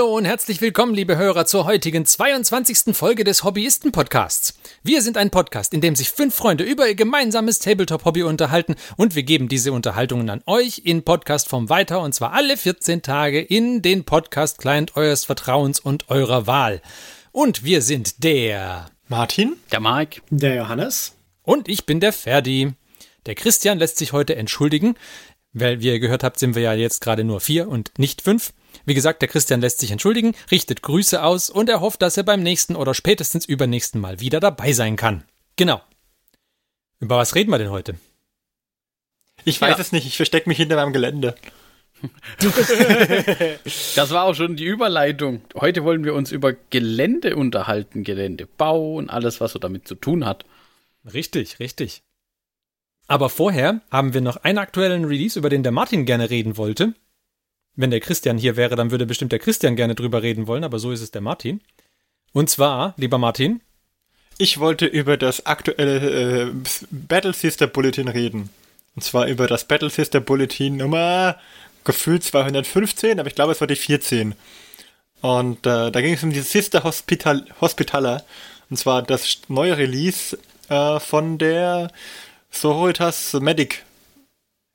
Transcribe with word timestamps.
Hallo 0.00 0.16
und 0.16 0.24
herzlich 0.24 0.62
willkommen, 0.62 0.94
liebe 0.94 1.18
Hörer, 1.18 1.44
zur 1.44 1.66
heutigen 1.66 2.06
22. 2.06 2.96
Folge 2.96 3.22
des 3.22 3.44
Hobbyisten-Podcasts. 3.44 4.58
Wir 4.82 5.02
sind 5.02 5.18
ein 5.18 5.28
Podcast, 5.28 5.74
in 5.74 5.82
dem 5.82 5.94
sich 5.94 6.08
fünf 6.08 6.34
Freunde 6.34 6.64
über 6.64 6.88
ihr 6.88 6.94
gemeinsames 6.94 7.58
Tabletop-Hobby 7.58 8.22
unterhalten 8.22 8.76
und 8.96 9.14
wir 9.14 9.24
geben 9.24 9.50
diese 9.50 9.72
Unterhaltungen 9.72 10.30
an 10.30 10.42
euch 10.46 10.80
in 10.86 11.02
Podcastform 11.02 11.68
weiter 11.68 12.00
und 12.00 12.14
zwar 12.14 12.32
alle 12.32 12.56
14 12.56 13.02
Tage 13.02 13.42
in 13.42 13.82
den 13.82 14.04
Podcast-Client 14.04 14.96
eures 14.96 15.26
Vertrauens 15.26 15.80
und 15.80 16.08
eurer 16.08 16.46
Wahl. 16.46 16.80
Und 17.30 17.62
wir 17.62 17.82
sind 17.82 18.24
der 18.24 18.86
Martin, 19.08 19.56
der 19.70 19.80
Mark, 19.80 20.22
der 20.30 20.54
Johannes 20.54 21.12
und 21.42 21.68
ich 21.68 21.84
bin 21.84 22.00
der 22.00 22.14
Ferdi. 22.14 22.72
Der 23.26 23.34
Christian 23.34 23.78
lässt 23.78 23.98
sich 23.98 24.14
heute 24.14 24.34
entschuldigen, 24.34 24.94
weil, 25.52 25.82
wie 25.82 25.88
ihr 25.88 26.00
gehört 26.00 26.24
habt, 26.24 26.38
sind 26.38 26.54
wir 26.54 26.62
ja 26.62 26.72
jetzt 26.72 27.02
gerade 27.02 27.22
nur 27.22 27.40
vier 27.40 27.68
und 27.68 27.98
nicht 27.98 28.22
fünf. 28.22 28.54
Wie 28.84 28.94
gesagt, 28.94 29.22
der 29.22 29.28
Christian 29.28 29.60
lässt 29.60 29.80
sich 29.80 29.90
entschuldigen, 29.90 30.34
richtet 30.50 30.82
Grüße 30.82 31.22
aus 31.22 31.50
und 31.50 31.68
er 31.68 31.80
hofft, 31.80 32.02
dass 32.02 32.16
er 32.16 32.22
beim 32.22 32.42
nächsten 32.42 32.76
oder 32.76 32.94
spätestens 32.94 33.44
übernächsten 33.44 34.00
Mal 34.00 34.20
wieder 34.20 34.40
dabei 34.40 34.72
sein 34.72 34.96
kann. 34.96 35.24
Genau. 35.56 35.80
Über 36.98 37.16
was 37.16 37.34
reden 37.34 37.50
wir 37.50 37.58
denn 37.58 37.70
heute? 37.70 37.96
Ich 39.44 39.60
weiß 39.60 39.76
ja. 39.76 39.80
es 39.80 39.92
nicht, 39.92 40.06
ich 40.06 40.16
verstecke 40.16 40.48
mich 40.48 40.58
hinter 40.58 40.76
meinem 40.76 40.92
Gelände. 40.92 41.34
das 43.96 44.10
war 44.10 44.24
auch 44.24 44.34
schon 44.34 44.56
die 44.56 44.64
Überleitung. 44.64 45.42
Heute 45.54 45.84
wollen 45.84 46.04
wir 46.04 46.14
uns 46.14 46.32
über 46.32 46.52
Gelände 46.52 47.36
unterhalten, 47.36 48.04
Geländebau 48.04 48.94
und 48.94 49.10
alles, 49.10 49.40
was 49.40 49.52
so 49.52 49.58
damit 49.58 49.86
zu 49.86 49.94
tun 49.94 50.24
hat. 50.24 50.44
Richtig, 51.12 51.58
richtig. 51.58 52.02
Aber 53.06 53.28
vorher 53.28 53.80
haben 53.90 54.14
wir 54.14 54.20
noch 54.20 54.36
einen 54.38 54.58
aktuellen 54.58 55.04
Release, 55.04 55.38
über 55.38 55.48
den 55.48 55.62
der 55.62 55.72
Martin 55.72 56.06
gerne 56.06 56.30
reden 56.30 56.56
wollte. 56.56 56.94
Wenn 57.76 57.90
der 57.90 58.00
Christian 58.00 58.38
hier 58.38 58.56
wäre, 58.56 58.76
dann 58.76 58.90
würde 58.90 59.06
bestimmt 59.06 59.32
der 59.32 59.38
Christian 59.38 59.76
gerne 59.76 59.94
drüber 59.94 60.22
reden 60.22 60.46
wollen, 60.46 60.64
aber 60.64 60.78
so 60.78 60.90
ist 60.90 61.00
es 61.00 61.10
der 61.10 61.20
Martin. 61.20 61.60
Und 62.32 62.50
zwar, 62.50 62.94
lieber 62.96 63.18
Martin. 63.18 63.60
Ich 64.38 64.58
wollte 64.58 64.86
über 64.86 65.16
das 65.16 65.46
aktuelle 65.46 66.48
äh, 66.48 66.52
Battle 66.90 67.32
Sister 67.32 67.66
Bulletin 67.66 68.08
reden. 68.08 68.50
Und 68.96 69.02
zwar 69.02 69.26
über 69.26 69.46
das 69.46 69.64
Battle 69.64 69.90
Sister 69.90 70.20
Bulletin 70.20 70.78
Nummer 70.78 71.38
gefühlt 71.84 72.24
215, 72.24 73.18
aber 73.18 73.28
ich 73.28 73.34
glaube, 73.34 73.52
es 73.52 73.60
war 73.60 73.68
die 73.68 73.76
14. 73.76 74.34
Und 75.20 75.66
äh, 75.66 75.90
da 75.90 76.00
ging 76.00 76.14
es 76.14 76.22
um 76.22 76.32
die 76.32 76.40
Sister 76.40 76.84
Hospital 76.84 77.44
Hospitaler. 77.60 78.24
Und 78.70 78.76
zwar 78.76 79.02
das 79.02 79.42
neue 79.48 79.76
Release 79.76 80.38
äh, 80.68 81.00
von 81.00 81.38
der 81.38 81.90
Sororitas 82.50 83.34
Medic 83.34 83.84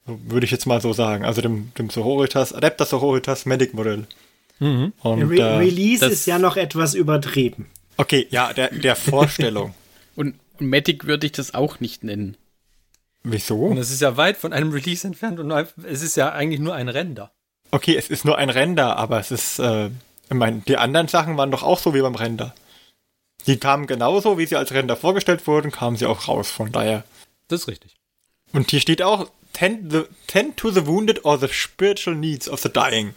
würde 0.06 0.46
ich 0.46 0.52
jetzt 0.52 0.66
mal 0.66 0.82
so 0.82 0.94
sagen. 0.94 1.26
Also 1.26 1.42
dem, 1.42 1.72
dem 1.78 1.90
Sororitas, 1.90 2.54
Adeptus 2.54 2.90
Sororitas 2.90 3.46
Medic 3.46 3.74
Modell. 3.74 4.08
Mhm. 4.60 4.94
Und, 5.02 5.24
Re 5.24 5.40
äh, 5.40 5.58
Release 5.58 6.06
ist 6.06 6.26
ja 6.26 6.40
noch 6.40 6.58
etwas 6.58 6.94
übertrieben. 6.94 7.68
Okay, 7.98 8.28
ja, 8.30 8.54
der, 8.54 8.70
der 8.70 8.96
Vorstellung. 8.96 9.74
und 10.16 10.36
Medic 10.60 11.06
würde 11.06 11.26
ich 11.26 11.34
das 11.34 11.54
auch 11.54 11.80
nicht 11.80 12.04
nennen. 12.04 12.38
Wieso? 13.24 13.58
Und 13.58 13.78
es 13.78 13.90
ist 13.90 14.02
ja 14.02 14.18
weit 14.18 14.38
von 14.38 14.54
einem 14.54 14.72
Release 14.72 15.06
entfernt 15.06 15.40
und 15.40 15.52
es 15.52 16.04
ist 16.04 16.16
ja 16.16 16.32
eigentlich 16.32 16.60
nur 16.60 16.76
ein 16.76 16.90
Render. 16.90 17.32
Okay, 17.72 17.96
es 17.98 18.10
ist 18.10 18.24
nur 18.24 18.38
ein 18.38 18.52
Render, 18.52 18.98
aber 18.98 19.20
es 19.20 19.32
ist, 19.32 19.60
äh, 19.60 19.88
ich 19.88 20.34
meine, 20.34 20.62
die 20.68 20.78
anderen 20.78 21.08
Sachen 21.08 21.36
waren 21.36 21.52
doch 21.52 21.64
auch 21.64 21.80
so 21.80 21.94
wie 21.96 22.02
beim 22.02 22.16
Render. 22.16 22.54
Die 23.48 23.58
kamen 23.58 23.88
genauso, 23.88 24.38
wie 24.38 24.46
sie 24.46 24.56
als 24.56 24.72
Render 24.72 24.96
vorgestellt 24.96 25.46
wurden, 25.48 25.72
kamen 25.72 25.98
sie 25.98 26.06
auch 26.06 26.28
raus, 26.28 26.50
von 26.50 26.72
daher. 26.72 27.04
Das 27.48 27.62
ist 27.62 27.68
richtig. 27.68 27.96
Und 28.54 28.70
hier 28.70 28.80
steht 28.80 29.02
auch, 29.02 29.30
tend, 29.56 29.92
the, 29.92 30.04
tend 30.28 30.58
to 30.58 30.70
the 30.70 30.86
wounded 30.86 31.24
or 31.24 31.38
the 31.40 31.48
spiritual 31.48 32.16
needs 32.16 32.48
of 32.50 32.60
the 32.60 32.70
dying. 32.70 33.14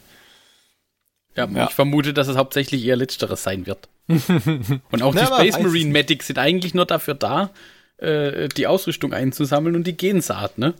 Ja, 1.37 1.47
ja. 1.47 1.67
ich 1.69 1.75
vermute, 1.75 2.15
dass 2.15 2.29
es 2.29 2.37
hauptsächlich 2.37 2.85
eher 2.85 2.97
Letzteres 2.97 3.43
sein 3.43 3.67
wird. 3.67 3.89
und 4.09 5.03
auch 5.03 5.15
die 5.15 5.27
Space 5.27 5.59
Marine 5.59 5.91
Medics 5.91 6.29
sind 6.29 6.39
eigentlich 6.39 6.75
nur 6.75 6.87
dafür 6.87 7.15
da, 7.15 7.51
äh, 7.99 8.49
die 8.49 8.67
Ausrüstung 8.67 9.13
einzusammeln 9.13 9.77
und 9.77 9.87
die 9.87 9.97
Gensaat, 9.97 10.59
ne? 10.59 10.75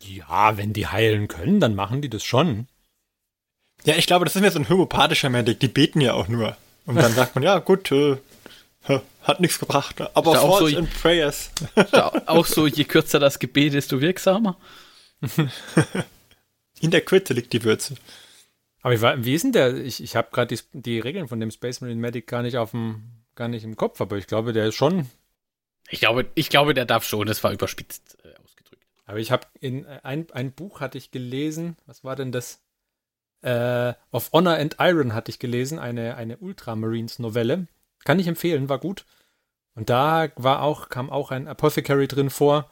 Ja, 0.00 0.56
wenn 0.56 0.72
die 0.72 0.88
heilen 0.88 1.28
können, 1.28 1.60
dann 1.60 1.74
machen 1.74 2.02
die 2.02 2.10
das 2.10 2.24
schon. 2.24 2.66
Ja, 3.84 3.94
ich 3.96 4.06
glaube, 4.06 4.24
das 4.24 4.34
ist 4.34 4.42
mir 4.42 4.50
so 4.50 4.58
ein 4.58 4.68
homopathischer 4.68 5.30
Medic. 5.30 5.60
Die 5.60 5.68
beten 5.68 6.00
ja 6.00 6.14
auch 6.14 6.28
nur. 6.28 6.56
Und 6.86 6.96
dann 6.96 7.12
sagt 7.14 7.34
man, 7.34 7.44
ja, 7.44 7.58
gut, 7.58 7.92
äh, 7.92 8.16
hat 9.22 9.40
nichts 9.40 9.58
gebracht. 9.58 10.00
Aber 10.14 10.42
auch 10.42 10.58
so, 10.58 10.76
and 10.76 10.92
Prayers. 11.00 11.50
auch 12.26 12.46
so, 12.46 12.66
je 12.66 12.84
kürzer 12.84 13.20
das 13.20 13.38
Gebet, 13.38 13.74
desto 13.74 14.00
wirksamer. 14.00 14.56
In 16.80 16.90
der 16.90 17.02
Kürze 17.02 17.32
liegt 17.32 17.52
die 17.52 17.64
Würze. 17.64 17.96
Aber 18.82 19.00
war, 19.00 19.24
wie 19.24 19.34
ist 19.34 19.44
denn 19.44 19.52
der? 19.52 19.76
Ich, 19.76 20.02
ich 20.02 20.16
habe 20.16 20.28
gerade 20.32 20.54
die, 20.54 20.62
die, 20.72 20.98
Regeln 20.98 21.28
von 21.28 21.38
dem 21.38 21.50
Space 21.50 21.80
Marine 21.80 22.00
Medic 22.00 22.26
gar 22.26 22.42
nicht 22.42 22.56
auf 22.56 22.72
dem, 22.72 23.04
gar 23.36 23.48
nicht 23.48 23.64
im 23.64 23.76
Kopf, 23.76 24.00
aber 24.00 24.16
ich 24.16 24.26
glaube, 24.26 24.52
der 24.52 24.66
ist 24.66 24.74
schon. 24.74 25.08
Ich 25.88 26.00
glaube, 26.00 26.26
ich 26.34 26.48
glaube, 26.48 26.74
der 26.74 26.84
darf 26.84 27.04
schon. 27.04 27.26
Das 27.26 27.44
war 27.44 27.52
überspitzt 27.52 28.18
äh, 28.24 28.34
ausgedrückt. 28.42 28.84
Aber 29.06 29.18
ich 29.18 29.30
habe 29.30 29.46
in 29.60 29.84
äh, 29.84 30.00
ein, 30.02 30.26
ein 30.32 30.52
Buch 30.52 30.80
hatte 30.80 30.98
ich 30.98 31.12
gelesen. 31.12 31.76
Was 31.86 32.02
war 32.02 32.16
denn 32.16 32.32
das? 32.32 32.60
Äh, 33.42 33.94
of 34.12 34.30
Honor 34.32 34.54
and 34.54 34.76
Iron 34.78 35.14
hatte 35.14 35.30
ich 35.30 35.38
gelesen, 35.40 35.78
eine, 35.78 36.16
eine 36.16 36.38
Ultramarines 36.38 37.18
Novelle. 37.18 37.66
Kann 38.04 38.18
ich 38.18 38.26
empfehlen, 38.26 38.68
war 38.68 38.78
gut. 38.78 39.04
Und 39.74 39.90
da 39.90 40.28
war 40.36 40.62
auch, 40.62 40.88
kam 40.88 41.10
auch 41.10 41.30
ein 41.30 41.48
Apothecary 41.48 42.08
drin 42.08 42.30
vor. 42.30 42.70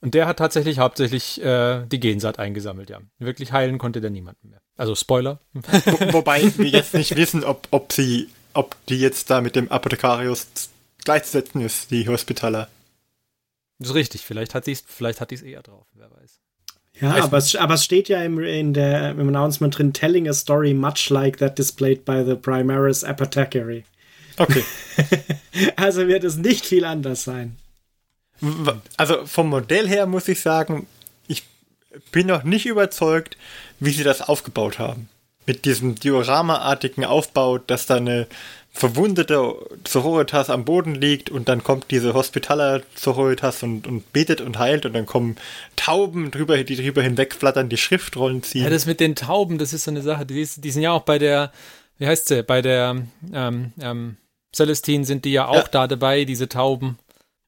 Und 0.00 0.14
der 0.14 0.26
hat 0.26 0.38
tatsächlich 0.38 0.78
hauptsächlich 0.78 1.42
äh, 1.42 1.84
die 1.86 2.00
Gensaat 2.00 2.38
eingesammelt, 2.38 2.90
ja. 2.90 3.00
Wirklich 3.18 3.52
heilen 3.52 3.78
konnte 3.78 4.00
der 4.00 4.10
niemanden 4.10 4.50
mehr. 4.50 4.60
Also 4.76 4.94
Spoiler. 4.94 5.40
Wo, 5.52 6.12
wobei 6.12 6.52
wir 6.58 6.68
jetzt 6.68 6.94
nicht 6.94 7.16
wissen, 7.16 7.44
ob, 7.44 7.66
ob 7.70 7.92
sie, 7.92 8.28
ob 8.52 8.76
die 8.86 8.98
jetzt 8.98 9.30
da 9.30 9.40
mit 9.40 9.56
dem 9.56 9.70
Apothekarius 9.70 10.48
gleichzusetzen 11.04 11.62
ist, 11.62 11.90
die 11.90 12.06
Hospitaler. 12.08 12.68
Das 13.78 13.90
ist 13.90 13.94
richtig, 13.94 14.22
vielleicht 14.22 14.54
hat 14.54 14.66
sie 14.66 14.72
es, 14.72 14.84
vielleicht 14.86 15.20
hat 15.20 15.30
die 15.30 15.36
es 15.36 15.42
eher 15.42 15.62
drauf, 15.62 15.86
wer 15.94 16.10
weiß. 16.10 16.40
Ja, 17.00 17.24
aber 17.24 17.38
es, 17.38 17.54
aber 17.56 17.74
es 17.74 17.84
steht 17.84 18.08
ja 18.08 18.22
im, 18.22 18.38
in 18.38 18.72
der, 18.72 19.10
im 19.10 19.28
Announcement 19.28 19.76
drin, 19.76 19.92
telling 19.92 20.28
a 20.28 20.32
story 20.32 20.72
much 20.72 21.10
like 21.10 21.38
that 21.38 21.58
displayed 21.58 22.04
by 22.04 22.24
the 22.24 22.34
Primaris 22.34 23.04
Apothecary. 23.04 23.84
Okay. 24.38 24.64
also 25.76 26.06
wird 26.08 26.24
es 26.24 26.36
nicht 26.36 26.64
viel 26.64 26.84
anders 26.84 27.24
sein. 27.24 27.56
Also 28.96 29.26
vom 29.26 29.48
Modell 29.48 29.88
her 29.88 30.06
muss 30.06 30.28
ich 30.28 30.40
sagen, 30.40 30.86
ich 31.26 31.44
bin 32.12 32.26
noch 32.26 32.44
nicht 32.44 32.66
überzeugt, 32.66 33.36
wie 33.80 33.90
sie 33.90 34.04
das 34.04 34.22
aufgebaut 34.22 34.78
haben. 34.78 35.08
Mit 35.46 35.64
diesem 35.64 35.94
Diorama-artigen 35.94 37.04
Aufbau, 37.04 37.58
dass 37.58 37.86
da 37.86 37.96
eine 37.96 38.26
verwundete 38.76 39.54
Sororitas 39.88 40.50
am 40.50 40.66
Boden 40.66 40.94
liegt 40.94 41.30
und 41.30 41.48
dann 41.48 41.64
kommt 41.64 41.90
diese 41.90 42.12
Hospitaler 42.12 42.82
Sororitas 42.94 43.62
und, 43.62 43.86
und 43.86 44.12
betet 44.12 44.42
und 44.42 44.58
heilt 44.58 44.84
und 44.84 44.92
dann 44.92 45.06
kommen 45.06 45.36
Tauben 45.76 46.30
drüber, 46.30 46.62
die 46.62 46.76
drüber 46.76 47.02
hinwegflattern, 47.02 47.70
die 47.70 47.78
Schriftrollen 47.78 48.42
ziehen. 48.42 48.64
Ja, 48.64 48.70
das 48.70 48.84
mit 48.84 49.00
den 49.00 49.16
Tauben, 49.16 49.56
das 49.56 49.72
ist 49.72 49.84
so 49.84 49.90
eine 49.90 50.02
Sache, 50.02 50.26
die, 50.26 50.46
die 50.56 50.70
sind 50.70 50.82
ja 50.82 50.92
auch 50.92 51.04
bei 51.04 51.18
der, 51.18 51.52
wie 51.96 52.06
heißt 52.06 52.28
sie, 52.28 52.42
bei 52.42 52.60
der 52.60 53.02
ähm, 53.32 53.72
ähm, 53.80 54.18
Celestine 54.54 55.06
sind 55.06 55.24
die 55.24 55.32
ja 55.32 55.48
auch 55.48 55.54
ja. 55.54 55.68
da 55.70 55.86
dabei, 55.86 56.26
diese 56.26 56.48
Tauben. 56.48 56.98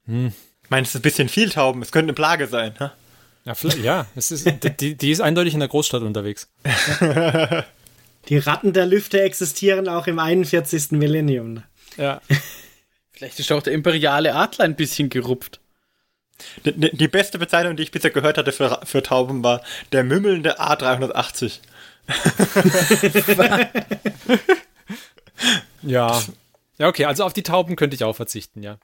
Hm. 0.07 0.33
Meinst 0.69 0.95
du 0.95 0.99
ein 0.99 1.03
bisschen 1.03 1.29
viel 1.29 1.51
Tauben? 1.51 1.83
Es 1.83 1.93
könnte 1.93 2.07
eine 2.07 2.15
Plage 2.15 2.47
sein, 2.47 2.75
ha? 2.79 2.93
Ja, 3.45 3.55
ja 3.83 4.07
es 4.15 4.31
ist, 4.31 4.47
die, 4.81 4.95
die 4.97 5.11
ist 5.11 5.21
eindeutig 5.21 5.55
in 5.55 5.61
der 5.61 5.69
Großstadt 5.69 6.03
unterwegs. 6.03 6.49
Die 8.29 8.37
Ratten 8.37 8.75
der 8.75 8.87
Lüfte 8.87 9.23
existieren 9.23 9.89
auch 9.89 10.07
im 10.07 10.19
41. 10.19 10.91
Millennium. 10.93 11.63
Ja. 11.97 12.21
Vielleicht 13.13 13.41
ist 13.41 13.51
auch 13.51 13.63
der 13.63 13.73
imperiale 13.73 14.35
Adler 14.35 14.67
ein 14.67 14.77
bisschen 14.77 15.09
gerupft. 15.09 15.61
Die, 16.65 16.73
die, 16.73 17.09
beste 17.09 17.39
Bezeichnung, 17.39 17.77
die 17.77 17.83
ich 17.83 17.91
bisher 17.91 18.11
gehört 18.11 18.39
hatte 18.39 18.53
für, 18.53 18.81
für 18.85 19.03
Tauben, 19.03 19.43
war 19.43 19.63
der 19.91 20.05
mümmelnde 20.05 20.61
A380. 20.61 21.59
ja. 25.83 26.23
Ja, 26.79 26.87
okay, 26.87 27.07
also 27.07 27.25
auf 27.25 27.33
die 27.33 27.43
Tauben 27.43 27.75
könnte 27.75 27.97
ich 27.97 28.05
auch 28.05 28.15
verzichten, 28.15 28.63
ja. 28.63 28.79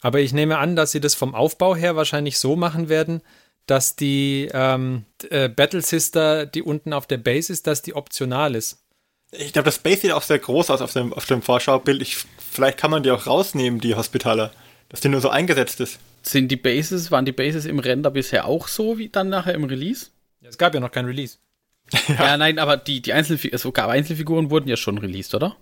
Aber 0.00 0.20
ich 0.20 0.32
nehme 0.32 0.58
an, 0.58 0.76
dass 0.76 0.92
sie 0.92 1.00
das 1.00 1.14
vom 1.14 1.34
Aufbau 1.34 1.76
her 1.76 1.96
wahrscheinlich 1.96 2.38
so 2.38 2.56
machen 2.56 2.88
werden, 2.88 3.22
dass 3.66 3.96
die 3.96 4.48
ähm, 4.52 5.04
äh, 5.28 5.48
Battle 5.48 5.82
Sister, 5.82 6.46
die 6.46 6.62
unten 6.62 6.92
auf 6.92 7.06
der 7.06 7.18
Base 7.18 7.52
ist, 7.52 7.66
dass 7.66 7.82
die 7.82 7.94
optional 7.94 8.54
ist. 8.54 8.82
Ich 9.32 9.52
glaube, 9.52 9.66
das 9.66 9.78
Base 9.78 10.02
sieht 10.02 10.12
auch 10.12 10.22
sehr 10.22 10.38
groß 10.38 10.70
aus 10.70 10.80
auf 10.80 10.92
dem, 10.92 11.12
auf 11.12 11.26
dem 11.26 11.42
Vorschaubild. 11.42 12.02
Ich, 12.02 12.24
vielleicht 12.38 12.78
kann 12.78 12.90
man 12.90 13.02
die 13.02 13.10
auch 13.10 13.26
rausnehmen, 13.26 13.80
die 13.80 13.94
Hospitaler. 13.94 14.50
Dass 14.88 15.00
die 15.00 15.08
nur 15.08 15.20
so 15.20 15.28
eingesetzt 15.28 15.80
ist. 15.80 16.00
Sind 16.22 16.48
die 16.48 16.56
Bases, 16.56 17.12
waren 17.12 17.24
die 17.24 17.32
Bases 17.32 17.64
im 17.64 17.78
Render 17.78 18.10
bisher 18.10 18.46
auch 18.46 18.66
so 18.66 18.98
wie 18.98 19.08
dann 19.08 19.28
nachher 19.28 19.54
im 19.54 19.62
Release? 19.62 20.08
Ja, 20.40 20.48
es 20.48 20.58
gab 20.58 20.74
ja 20.74 20.80
noch 20.80 20.90
kein 20.90 21.04
Release. 21.04 21.38
ja. 22.08 22.14
ja, 22.14 22.36
nein, 22.36 22.58
aber 22.58 22.76
die, 22.76 23.00
die 23.00 23.12
Einzelfiguren, 23.12 23.54
also 23.54 23.72
Einzelfiguren 23.72 24.50
wurden 24.50 24.68
ja 24.68 24.76
schon 24.76 24.98
released, 24.98 25.34
oder? 25.34 25.56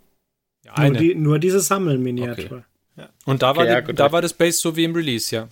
Ja, 0.65 0.81
nur, 0.81 0.99
die, 0.99 1.15
nur 1.15 1.39
diese 1.39 1.61
Sammelminiatur. 1.61 2.45
Okay. 2.45 2.63
Ja. 2.99 3.09
Und 3.25 3.43
da 3.43 3.57
war, 3.57 3.65
okay, 3.65 3.83
die, 3.83 3.89
ja, 3.89 3.93
da 3.95 4.13
war 4.13 4.23
das 4.23 4.35
Base 4.35 4.59
so 4.59 4.77
wie 4.77 4.85
im 4.85 4.95
Release, 4.95 5.35
ja. 5.35 5.49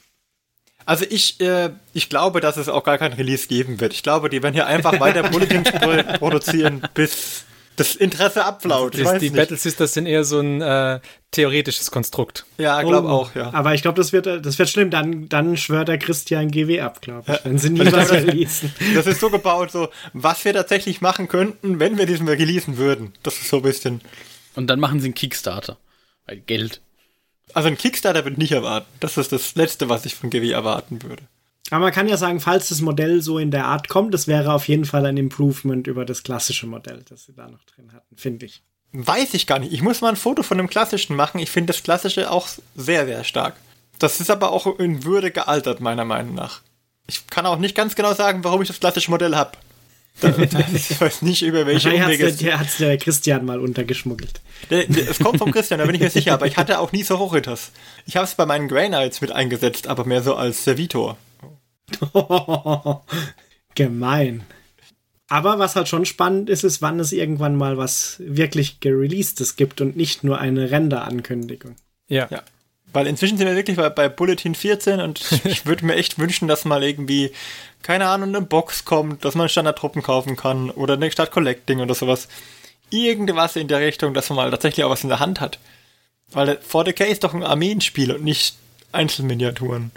Also 0.85 1.05
ich, 1.09 1.41
äh, 1.41 1.71
ich 1.95 2.09
glaube, 2.09 2.41
dass 2.41 2.57
es 2.57 2.69
auch 2.69 2.85
gar 2.85 2.99
kein 2.99 3.13
Release 3.13 3.49
geben 3.49 3.81
wird. 3.81 3.93
Ich 3.93 4.03
glaube, 4.03 4.29
die 4.29 4.43
werden 4.43 4.55
hier 4.55 4.67
einfach 4.67 5.01
weiter 5.01 5.25
Bulletins 5.25 5.71
produzieren, 6.19 6.83
bis, 6.95 7.45
das 7.77 7.95
Interesse 7.95 8.45
abflaut. 8.45 8.99
Das, 8.99 9.19
die 9.19 9.27
nicht. 9.27 9.37
Battle 9.37 9.57
Sisters 9.57 9.93
sind 9.93 10.07
eher 10.07 10.25
so 10.25 10.41
ein 10.41 10.61
äh, 10.61 11.01
theoretisches 11.31 11.91
Konstrukt. 11.91 12.47
Ja, 12.59 12.81
ich 12.81 12.89
glaube 12.89 13.09
oh, 13.09 13.11
auch, 13.11 13.35
ja. 13.35 13.53
Aber 13.53 13.75
ich 13.75 13.83
glaube, 13.83 13.97
das 13.97 14.13
wird, 14.13 14.27
das 14.27 14.59
wird 14.59 14.69
schlimm. 14.69 14.91
Dann, 14.91 15.29
dann 15.29 15.57
schwört 15.57 15.89
der 15.89 15.99
Christian 15.99 16.51
GW 16.51 16.81
ab, 16.81 17.03
glaube 17.03 17.23
ich. 17.27 17.29
Ja. 17.29 17.41
Wenn 17.45 17.59
sie 17.59 17.71
nie 17.71 17.93
was 17.93 18.11
releasen. 18.11 18.73
Das 18.95 19.07
ist 19.07 19.21
so 19.21 19.31
gebaut, 19.31 19.71
so, 19.71 19.89
was 20.13 20.45
wir 20.45 20.55
tatsächlich 20.55 21.01
machen 21.01 21.29
könnten, 21.29 21.79
wenn 21.79 21.99
wir 21.99 22.07
diesen 22.07 22.29
releasen 22.29 22.79
würden. 22.79 23.13
Das 23.23 23.37
ist 23.37 23.49
so 23.49 23.59
ein 23.59 23.63
bisschen. 23.63 24.01
Und 24.55 24.69
dann 24.69 24.81
machen 24.81 25.01
sie 25.01 25.09
einen 25.09 25.15
Kickstarter. 25.15 25.77
Weil 26.27 26.39
Geld. 26.39 26.81
Also 27.55 27.69
ein 27.69 27.79
Kickstarter 27.79 28.25
würde 28.25 28.33
ich 28.33 28.39
nicht 28.39 28.53
erwarten. 28.53 28.87
Das 29.01 29.17
ist 29.17 29.33
das 29.33 29.55
Letzte, 29.55 29.89
was 29.89 30.05
ich 30.05 30.15
von 30.15 30.31
GW 30.31 30.51
erwarten 30.51 31.03
würde. 31.03 31.23
Aber 31.71 31.81
man 31.81 31.93
kann 31.93 32.09
ja 32.09 32.17
sagen, 32.17 32.41
falls 32.41 32.69
das 32.69 32.81
Modell 32.81 33.23
so 33.23 33.39
in 33.39 33.51
der 33.51 33.67
Art 33.67 33.89
kommt, 33.89 34.15
das 34.15 34.29
wäre 34.29 34.53
auf 34.53 34.69
jeden 34.69 34.85
Fall 34.85 35.05
ein 35.07 35.17
Improvement 35.17 35.87
über 35.87 36.05
das 36.05 36.23
klassische 36.23 36.67
Modell, 36.67 37.03
das 37.09 37.25
sie 37.25 37.35
da 37.35 37.49
noch 37.49 37.65
drin 37.65 37.93
hatten, 37.93 38.17
finde 38.17 38.47
ich. 38.47 38.63
Weiß 38.93 39.35
ich 39.35 39.47
gar 39.47 39.59
nicht. 39.59 39.73
Ich 39.73 39.83
muss 39.83 40.01
mal 40.01 40.11
ein 40.11 40.17
Foto 40.17 40.43
von 40.43 40.59
dem 40.59 40.71
klassischen 40.71 41.17
machen. 41.17 41.39
Ich 41.39 41.51
finde 41.51 41.73
das 41.73 41.83
klassische 41.83 42.31
auch 42.31 42.49
sehr, 42.77 43.05
sehr 43.07 43.25
stark. 43.25 43.57
Das 43.99 44.21
ist 44.21 44.31
aber 44.31 44.53
auch 44.53 44.79
in 44.79 45.05
Würde 45.05 45.31
gealtert, 45.31 45.81
meiner 45.81 46.05
Meinung 46.05 46.35
nach. 46.35 46.61
Ich 47.09 47.27
kann 47.27 47.47
auch 47.47 47.59
nicht 47.59 47.75
ganz 47.75 47.95
genau 47.95 48.15
sagen, 48.15 48.45
warum 48.45 48.63
ich 48.63 48.69
das 48.69 48.81
klassische 48.81 49.11
Modell 49.11 49.35
habe. 49.35 49.53
ich 50.75 51.01
weiß 51.01 51.23
nicht, 51.23 51.43
über 51.43 51.67
welche 51.67 51.93
Umwege. 51.93 52.33
Der 52.33 52.59
hat 52.59 52.69
es 52.69 52.79
der 52.79 52.97
Christian 52.97 53.45
mal 53.45 53.61
untergeschmuggelt. 53.61 54.41
Es 54.71 55.19
kommt 55.19 55.39
vom 55.39 55.53
Christian, 55.53 55.79
da 55.79 55.87
bin 55.87 55.95
ich 55.95 56.01
mir 56.01 56.11
sicher, 56.11 56.33
aber 56.33 56.47
ich 56.47 56.57
hatte 56.57 56.79
auch 56.79 56.93
nie 56.93 57.03
so 57.03 57.19
Hochritters. 57.19 57.73
Ich 58.07 58.17
habe 58.17 58.25
es 58.25 58.35
bei 58.35 58.47
meinen 58.47 58.69
Grey 58.69 58.89
Knights 58.89 59.21
mit 59.21 59.33
eingesetzt, 59.33 59.89
aber 59.89 60.05
mehr 60.05 60.23
so 60.23 60.35
als 60.35 60.65
Servitor. 60.65 61.19
Gemein. 63.75 64.45
Aber 65.29 65.59
was 65.59 65.77
halt 65.77 65.89
schon 65.89 66.07
spannend 66.07 66.49
ist, 66.49 66.65
ist, 66.65 66.83
wann 66.83 67.01
es 67.01 67.13
irgendwann 67.13 67.57
mal 67.57 67.77
was 67.77 68.17
wirklich 68.21 68.81
gereleastes 68.81 69.57
gibt 69.57 69.81
und 69.81 69.97
nicht 69.97 70.25
nur 70.25 70.39
eine 70.39 70.71
Render-Ankündigung. 70.71 71.75
Ja. 72.09 72.29
ja. 72.31 72.43
Weil 72.93 73.09
inzwischen 73.09 73.37
sind 73.37 73.49
wir 73.49 73.57
wirklich 73.57 73.77
bei, 73.77 73.91
bei 73.91 74.09
Bulletin 74.09 74.55
14 74.55 75.01
und 75.01 75.21
ich 75.45 75.67
würde 75.67 75.85
mir 75.85 75.97
echt 75.97 76.19
wünschen, 76.19 76.47
dass 76.49 76.65
mal 76.65 76.85
irgendwie, 76.85 77.33
keine 77.87 78.09
Ahnung, 78.09 78.35
eine 78.35 78.45
Box 78.45 78.85
kommt, 78.85 79.25
dass 79.25 79.37
man 79.37 79.49
Standardtruppen 79.49 80.03
kaufen 80.03 80.35
kann 80.35 80.71
oder 80.71 80.95
eine 80.95 81.09
Stadt 81.09 81.31
Collecting 81.31 81.79
oder 81.79 81.95
sowas. 81.95 82.27
Irgendwas 82.91 83.55
in 83.55 83.69
der 83.69 83.79
Richtung, 83.79 84.13
dass 84.13 84.29
man 84.29 84.37
mal 84.37 84.51
tatsächlich 84.51 84.85
auch 84.85 84.91
was 84.91 85.05
in 85.05 85.09
der 85.09 85.21
Hand 85.21 85.41
hat. 85.41 85.61
Weil 86.33 86.59
40k 86.69 87.05
ist 87.05 87.23
doch 87.23 87.33
ein 87.33 87.45
Armeenspiel 87.45 88.11
und 88.11 88.25
nicht 88.25 88.57
Einzelminiaturen. 88.91 89.93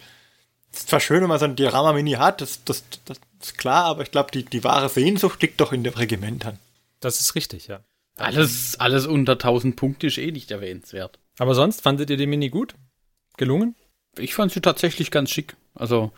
Es 0.72 0.82
ist 0.82 0.90
zwar 0.90 1.00
schön, 1.00 1.22
wenn 1.22 1.30
man 1.30 1.40
so 1.40 1.46
ein 1.46 1.56
Diorama-Mini 1.56 2.12
hat, 2.12 2.42
das, 2.42 2.64
das, 2.64 2.84
das 3.06 3.20
ist 3.42 3.58
klar, 3.58 3.86
aber 3.86 4.04
ich 4.04 4.12
glaube, 4.12 4.30
die, 4.30 4.46
die 4.46 4.64
wahre 4.64 4.90
Sehnsucht 4.90 5.42
liegt 5.42 5.60
doch 5.60 5.74
in 5.74 5.84
den 5.84 5.96
Regimentern. 5.96 6.60
Das 7.00 7.20
ist 7.20 7.34
richtig, 7.34 7.66
ja. 7.66 7.80
Alles, 8.18 8.80
alles 8.80 9.08
unter 9.08 9.32
1000 9.32 9.76
Punkte 9.76 10.06
ist 10.06 10.20
eh 10.20 10.32
nicht 10.32 10.52
erwähnenswert. 10.52 11.18
Aber 11.40 11.56
sonst, 11.56 11.82
fandet 11.82 12.12
ihr 12.12 12.18
die 12.18 12.28
Mini 12.28 12.50
gut? 12.50 12.76
Gelungen? 13.38 13.76
Ich 14.16 14.36
fand 14.36 14.52
sie 14.52 14.62
tatsächlich 14.62 15.10
ganz 15.10 15.32
schick. 15.32 15.56
Also, 15.74 16.12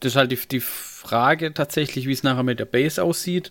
das 0.00 0.14
ist 0.14 0.16
halt 0.16 0.32
die, 0.32 0.48
die 0.48 0.62
Frage 1.02 1.52
tatsächlich, 1.52 2.06
wie 2.06 2.12
es 2.12 2.22
nachher 2.22 2.44
mit 2.44 2.60
der 2.60 2.64
Base 2.64 3.02
aussieht. 3.02 3.50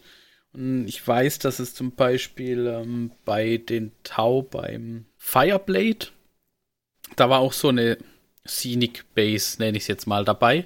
Und 0.54 0.88
ich 0.88 1.06
weiß, 1.06 1.40
dass 1.40 1.60
es 1.60 1.76
zum 1.76 1.92
Beispiel 1.92 2.68
ähm, 2.68 3.12
bei 3.26 3.58
den 3.58 3.92
Tau 4.04 4.42
beim 4.42 5.06
Fireblade, 5.18 6.08
da 7.18 7.30
war 7.30 7.40
auch 7.40 7.54
so 7.54 7.68
eine 7.68 7.98
Scenic 8.48 9.06
Base, 9.16 9.60
nenne 9.60 9.78
ich 9.78 9.84
es 9.84 9.88
jetzt 9.88 10.08
mal, 10.08 10.24
dabei. 10.26 10.66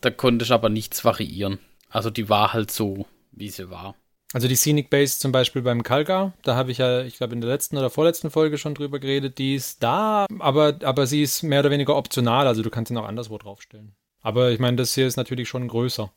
Da 0.00 0.10
konnte 0.10 0.44
ich 0.44 0.52
aber 0.52 0.68
nichts 0.68 1.04
variieren. 1.04 1.58
Also 1.90 2.10
die 2.10 2.28
war 2.28 2.52
halt 2.52 2.70
so, 2.70 3.06
wie 3.32 3.50
sie 3.50 3.70
war. 3.70 3.94
Also 4.32 4.48
die 4.48 4.56
Scenic 4.56 4.90
Base 4.90 5.18
zum 5.18 5.30
Beispiel 5.30 5.62
beim 5.62 5.82
Kalgar, 5.82 6.32
da 6.42 6.56
habe 6.56 6.72
ich 6.72 6.78
ja, 6.78 7.02
ich 7.02 7.18
glaube 7.18 7.34
in 7.34 7.40
der 7.40 7.50
letzten 7.50 7.78
oder 7.78 7.88
vorletzten 7.88 8.30
Folge 8.30 8.58
schon 8.58 8.74
drüber 8.74 8.98
geredet, 8.98 9.38
die 9.38 9.54
ist 9.54 9.80
da, 9.80 10.26
aber, 10.40 10.78
aber 10.82 11.06
sie 11.06 11.22
ist 11.22 11.44
mehr 11.44 11.60
oder 11.60 11.70
weniger 11.70 11.94
optional, 11.94 12.48
also 12.48 12.62
du 12.62 12.68
kannst 12.68 12.88
sie 12.88 12.94
noch 12.94 13.06
anderswo 13.06 13.38
draufstellen. 13.38 13.94
Aber 14.24 14.50
ich 14.50 14.58
meine, 14.58 14.78
das 14.78 14.94
hier 14.94 15.06
ist 15.06 15.16
natürlich 15.16 15.48
schon 15.50 15.68
größer. 15.68 16.10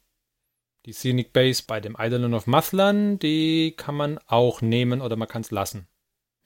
Die 0.85 0.93
Scenic 0.93 1.33
Base 1.33 1.61
bei 1.67 1.81
dem 1.81 1.97
Island 1.99 2.33
of 2.33 2.47
Mathlan, 2.47 3.19
die 3.19 3.73
kann 3.75 3.95
man 3.95 4.17
auch 4.27 4.61
nehmen 4.61 5.01
oder 5.01 5.17
man 5.17 5.27
kann 5.27 5.41
es 5.41 5.51
lassen. 5.51 5.87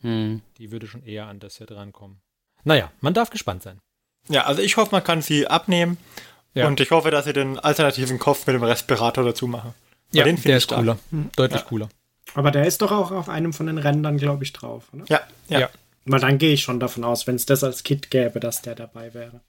Hm. 0.01 0.41
Die 0.57 0.71
würde 0.71 0.87
schon 0.87 1.03
eher 1.03 1.27
an 1.27 1.39
das 1.39 1.57
hier 1.57 1.67
drankommen. 1.67 2.19
Naja, 2.63 2.91
man 2.99 3.13
darf 3.13 3.29
gespannt 3.29 3.61
sein. 3.61 3.79
Ja, 4.27 4.45
also 4.45 4.63
ich 4.63 4.75
hoffe, 4.77 4.89
man 4.91 5.03
kann 5.03 5.21
sie 5.21 5.45
abnehmen. 5.45 5.97
Ja. 6.55 6.67
Und 6.67 6.79
ich 6.79 6.89
hoffe, 6.89 7.11
dass 7.11 7.25
sie 7.25 7.33
den 7.33 7.59
alternativen 7.59 8.17
Kopf 8.17 8.47
mit 8.47 8.55
dem 8.55 8.63
Respirator 8.63 9.23
dazu 9.23 9.47
machen. 9.47 9.75
Ja, 10.11 10.23
den 10.23 10.41
der 10.41 10.57
ist 10.57 10.67
cooler. 10.67 10.97
Hm. 11.11 11.29
Deutlich 11.35 11.61
ja. 11.61 11.67
cooler. 11.67 11.89
Aber 12.33 12.49
der 12.49 12.65
ist 12.65 12.81
doch 12.81 12.91
auch 12.91 13.11
auf 13.11 13.29
einem 13.29 13.53
von 13.53 13.67
den 13.67 13.77
Rändern, 13.77 14.17
glaube 14.17 14.43
ich, 14.43 14.51
drauf, 14.51 14.85
oder? 14.93 15.05
Ja, 15.09 15.21
ja. 15.47 15.59
ja. 15.59 15.69
Weil 16.05 16.19
dann 16.19 16.39
gehe 16.39 16.53
ich 16.53 16.63
schon 16.63 16.79
davon 16.79 17.03
aus, 17.03 17.27
wenn 17.27 17.35
es 17.35 17.45
das 17.45 17.63
als 17.63 17.83
Kit 17.83 18.09
gäbe, 18.09 18.39
dass 18.39 18.63
der 18.63 18.73
dabei 18.73 19.13
wäre. 19.13 19.41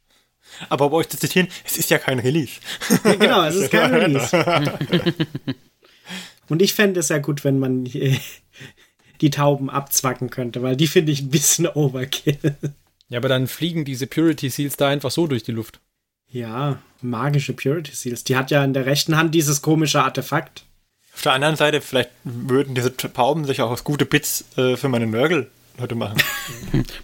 Aber 0.68 0.86
um 0.86 0.92
euch 0.94 1.08
zu 1.08 1.18
zitieren, 1.18 1.48
es 1.64 1.76
ist 1.76 1.90
ja 1.90 1.98
kein 1.98 2.18
Release. 2.18 2.60
genau, 3.18 3.44
es 3.44 3.56
ist 3.56 3.70
kein 3.70 3.94
Release. 3.94 4.36
Und 6.48 6.60
ich 6.60 6.74
fände 6.74 7.00
es 7.00 7.08
ja 7.08 7.18
gut, 7.18 7.44
wenn 7.44 7.58
man 7.58 7.84
die 9.20 9.30
Tauben 9.30 9.70
abzwacken 9.70 10.30
könnte, 10.30 10.62
weil 10.62 10.76
die 10.76 10.86
finde 10.86 11.12
ich 11.12 11.22
ein 11.22 11.30
bisschen 11.30 11.66
Overkill. 11.66 12.56
Ja, 13.08 13.18
aber 13.18 13.28
dann 13.28 13.46
fliegen 13.46 13.84
diese 13.84 14.06
Purity 14.06 14.50
Seals 14.50 14.76
da 14.76 14.88
einfach 14.88 15.10
so 15.10 15.26
durch 15.26 15.42
die 15.42 15.52
Luft. 15.52 15.80
Ja, 16.28 16.78
magische 17.00 17.52
Purity 17.52 17.94
Seals. 17.94 18.24
Die 18.24 18.36
hat 18.36 18.50
ja 18.50 18.64
in 18.64 18.72
der 18.72 18.86
rechten 18.86 19.16
Hand 19.16 19.34
dieses 19.34 19.62
komische 19.62 20.02
Artefakt. 20.02 20.64
Auf 21.14 21.22
der 21.22 21.32
anderen 21.32 21.56
Seite, 21.56 21.82
vielleicht 21.82 22.10
würden 22.24 22.74
diese 22.74 22.96
Tauben 22.96 23.44
sich 23.44 23.60
auch 23.60 23.70
aus 23.70 23.84
gute 23.84 24.06
Bits 24.06 24.44
äh, 24.56 24.76
für 24.76 24.88
meine 24.88 25.06
Nörgel 25.06 25.50
heute 25.80 25.94
machen. 25.94 26.22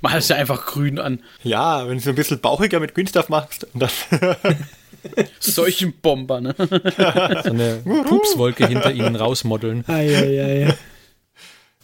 Mach 0.00 0.14
es 0.14 0.28
ja 0.28 0.36
einfach 0.36 0.66
grün 0.66 0.98
an. 0.98 1.22
Ja, 1.42 1.86
wenn 1.88 1.98
du 1.98 2.00
so 2.02 2.10
ein 2.10 2.16
bisschen 2.16 2.40
bauchiger 2.40 2.80
mit 2.80 2.94
Grünstuff 2.94 3.28
machst. 3.28 3.66
dann 3.74 3.90
Solchen 5.40 5.92
Bomber, 6.00 6.40
ne? 6.40 6.54
so 6.58 6.64
eine 7.50 7.82
Pupswolke 8.08 8.66
hinter 8.66 8.92
ihnen 8.92 9.16
rausmodeln. 9.16 9.84
Ei, 9.88 10.14
ei, 10.14 10.42
ei. 10.42 10.74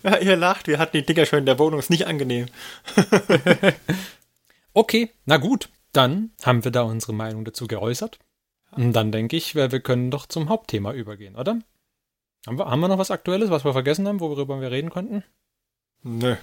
Ja, 0.03 0.19
ihr 0.19 0.37
lacht, 0.37 0.67
wir 0.67 0.79
hatten 0.79 0.97
die 0.97 1.07
Dinger 1.07 1.25
schon 1.25 1.41
in 1.41 1.47
der 1.47 1.59
Wohnung, 1.59 1.79
ist 1.79 1.91
nicht 1.91 2.07
angenehm. 2.07 2.47
okay, 4.75 5.11
na 5.25 5.39
gut, 5.39 5.71
dann 5.93 6.33
haben 6.43 6.65
wir 6.65 6.71
da 6.71 6.83
unsere 6.83 7.15
Meinung 7.15 7.45
dazu 7.45 7.67
geäußert. 7.67 8.19
Und 8.73 8.93
dann 8.93 9.13
denke 9.13 9.37
ich, 9.37 9.55
wir, 9.55 9.73
wir 9.73 9.81
können 9.81 10.11
doch 10.11 10.27
zum 10.27 10.49
Hauptthema 10.49 10.93
übergehen, 10.93 11.37
oder? 11.37 11.61
Haben 12.47 12.59
wir, 12.59 12.67
haben 12.67 12.81
wir 12.81 12.89
noch 12.89 12.99
was 12.99 13.11
Aktuelles, 13.11 13.51
was 13.51 13.65
wir 13.65 13.73
vergessen 13.73 14.07
haben, 14.07 14.21
worüber 14.21 14.61
wir 14.61 14.71
reden 14.71 14.91
konnten? 14.91 15.25
Nö. 16.03 16.37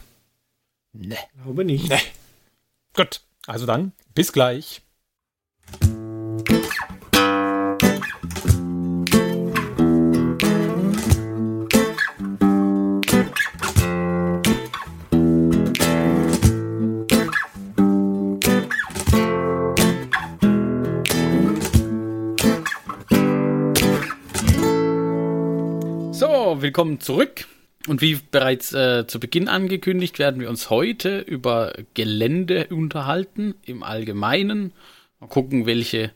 Ne. 0.93 1.17
Glaube 1.43 1.65
nicht. 1.65 1.89
Nee. 1.89 1.99
Gut, 2.93 3.21
also 3.47 3.65
dann, 3.65 3.93
bis 4.13 4.33
gleich. 4.33 4.81
willkommen 26.61 26.99
zurück. 26.99 27.47
Und 27.87 28.01
wie 28.01 28.15
bereits 28.15 28.73
äh, 28.73 29.07
zu 29.07 29.19
Beginn 29.19 29.47
angekündigt, 29.47 30.19
werden 30.19 30.39
wir 30.39 30.49
uns 30.49 30.69
heute 30.69 31.19
über 31.19 31.73
Gelände 31.93 32.67
unterhalten 32.67 33.55
im 33.65 33.83
Allgemeinen. 33.83 34.73
Mal 35.19 35.27
gucken, 35.27 35.65
welche 35.65 36.11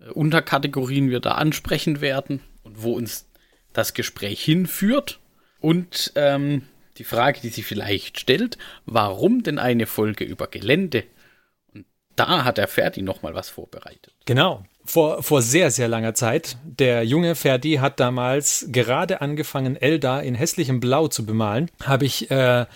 äh, 0.00 0.10
Unterkategorien 0.12 1.10
wir 1.10 1.20
da 1.20 1.32
ansprechen 1.32 2.00
werden 2.00 2.40
und 2.62 2.82
wo 2.82 2.92
uns 2.92 3.28
das 3.72 3.94
Gespräch 3.94 4.42
hinführt. 4.42 5.20
Und 5.58 6.12
ähm, 6.16 6.62
die 6.98 7.04
Frage, 7.04 7.40
die 7.40 7.48
sich 7.48 7.64
vielleicht 7.64 8.20
stellt, 8.20 8.58
warum 8.84 9.42
denn 9.42 9.58
eine 9.58 9.86
Folge 9.86 10.24
über 10.24 10.46
Gelände? 10.46 11.04
Und 11.72 11.86
da 12.14 12.44
hat 12.44 12.58
der 12.58 12.68
Ferdi 12.68 13.02
nochmal 13.02 13.34
was 13.34 13.48
vorbereitet. 13.48 14.14
Genau 14.26 14.64
vor, 14.86 15.22
vor 15.22 15.42
sehr, 15.42 15.70
sehr 15.70 15.88
langer 15.88 16.14
Zeit. 16.14 16.56
Der 16.64 17.04
junge 17.04 17.34
Ferdi 17.34 17.74
hat 17.74 18.00
damals 18.00 18.66
gerade 18.70 19.20
angefangen, 19.20 19.76
Elda 19.76 20.20
in 20.20 20.34
hässlichem 20.34 20.80
Blau 20.80 21.08
zu 21.08 21.26
bemalen. 21.26 21.70
Habe 21.84 22.04
ich 22.04 22.30
äh, 22.30 22.66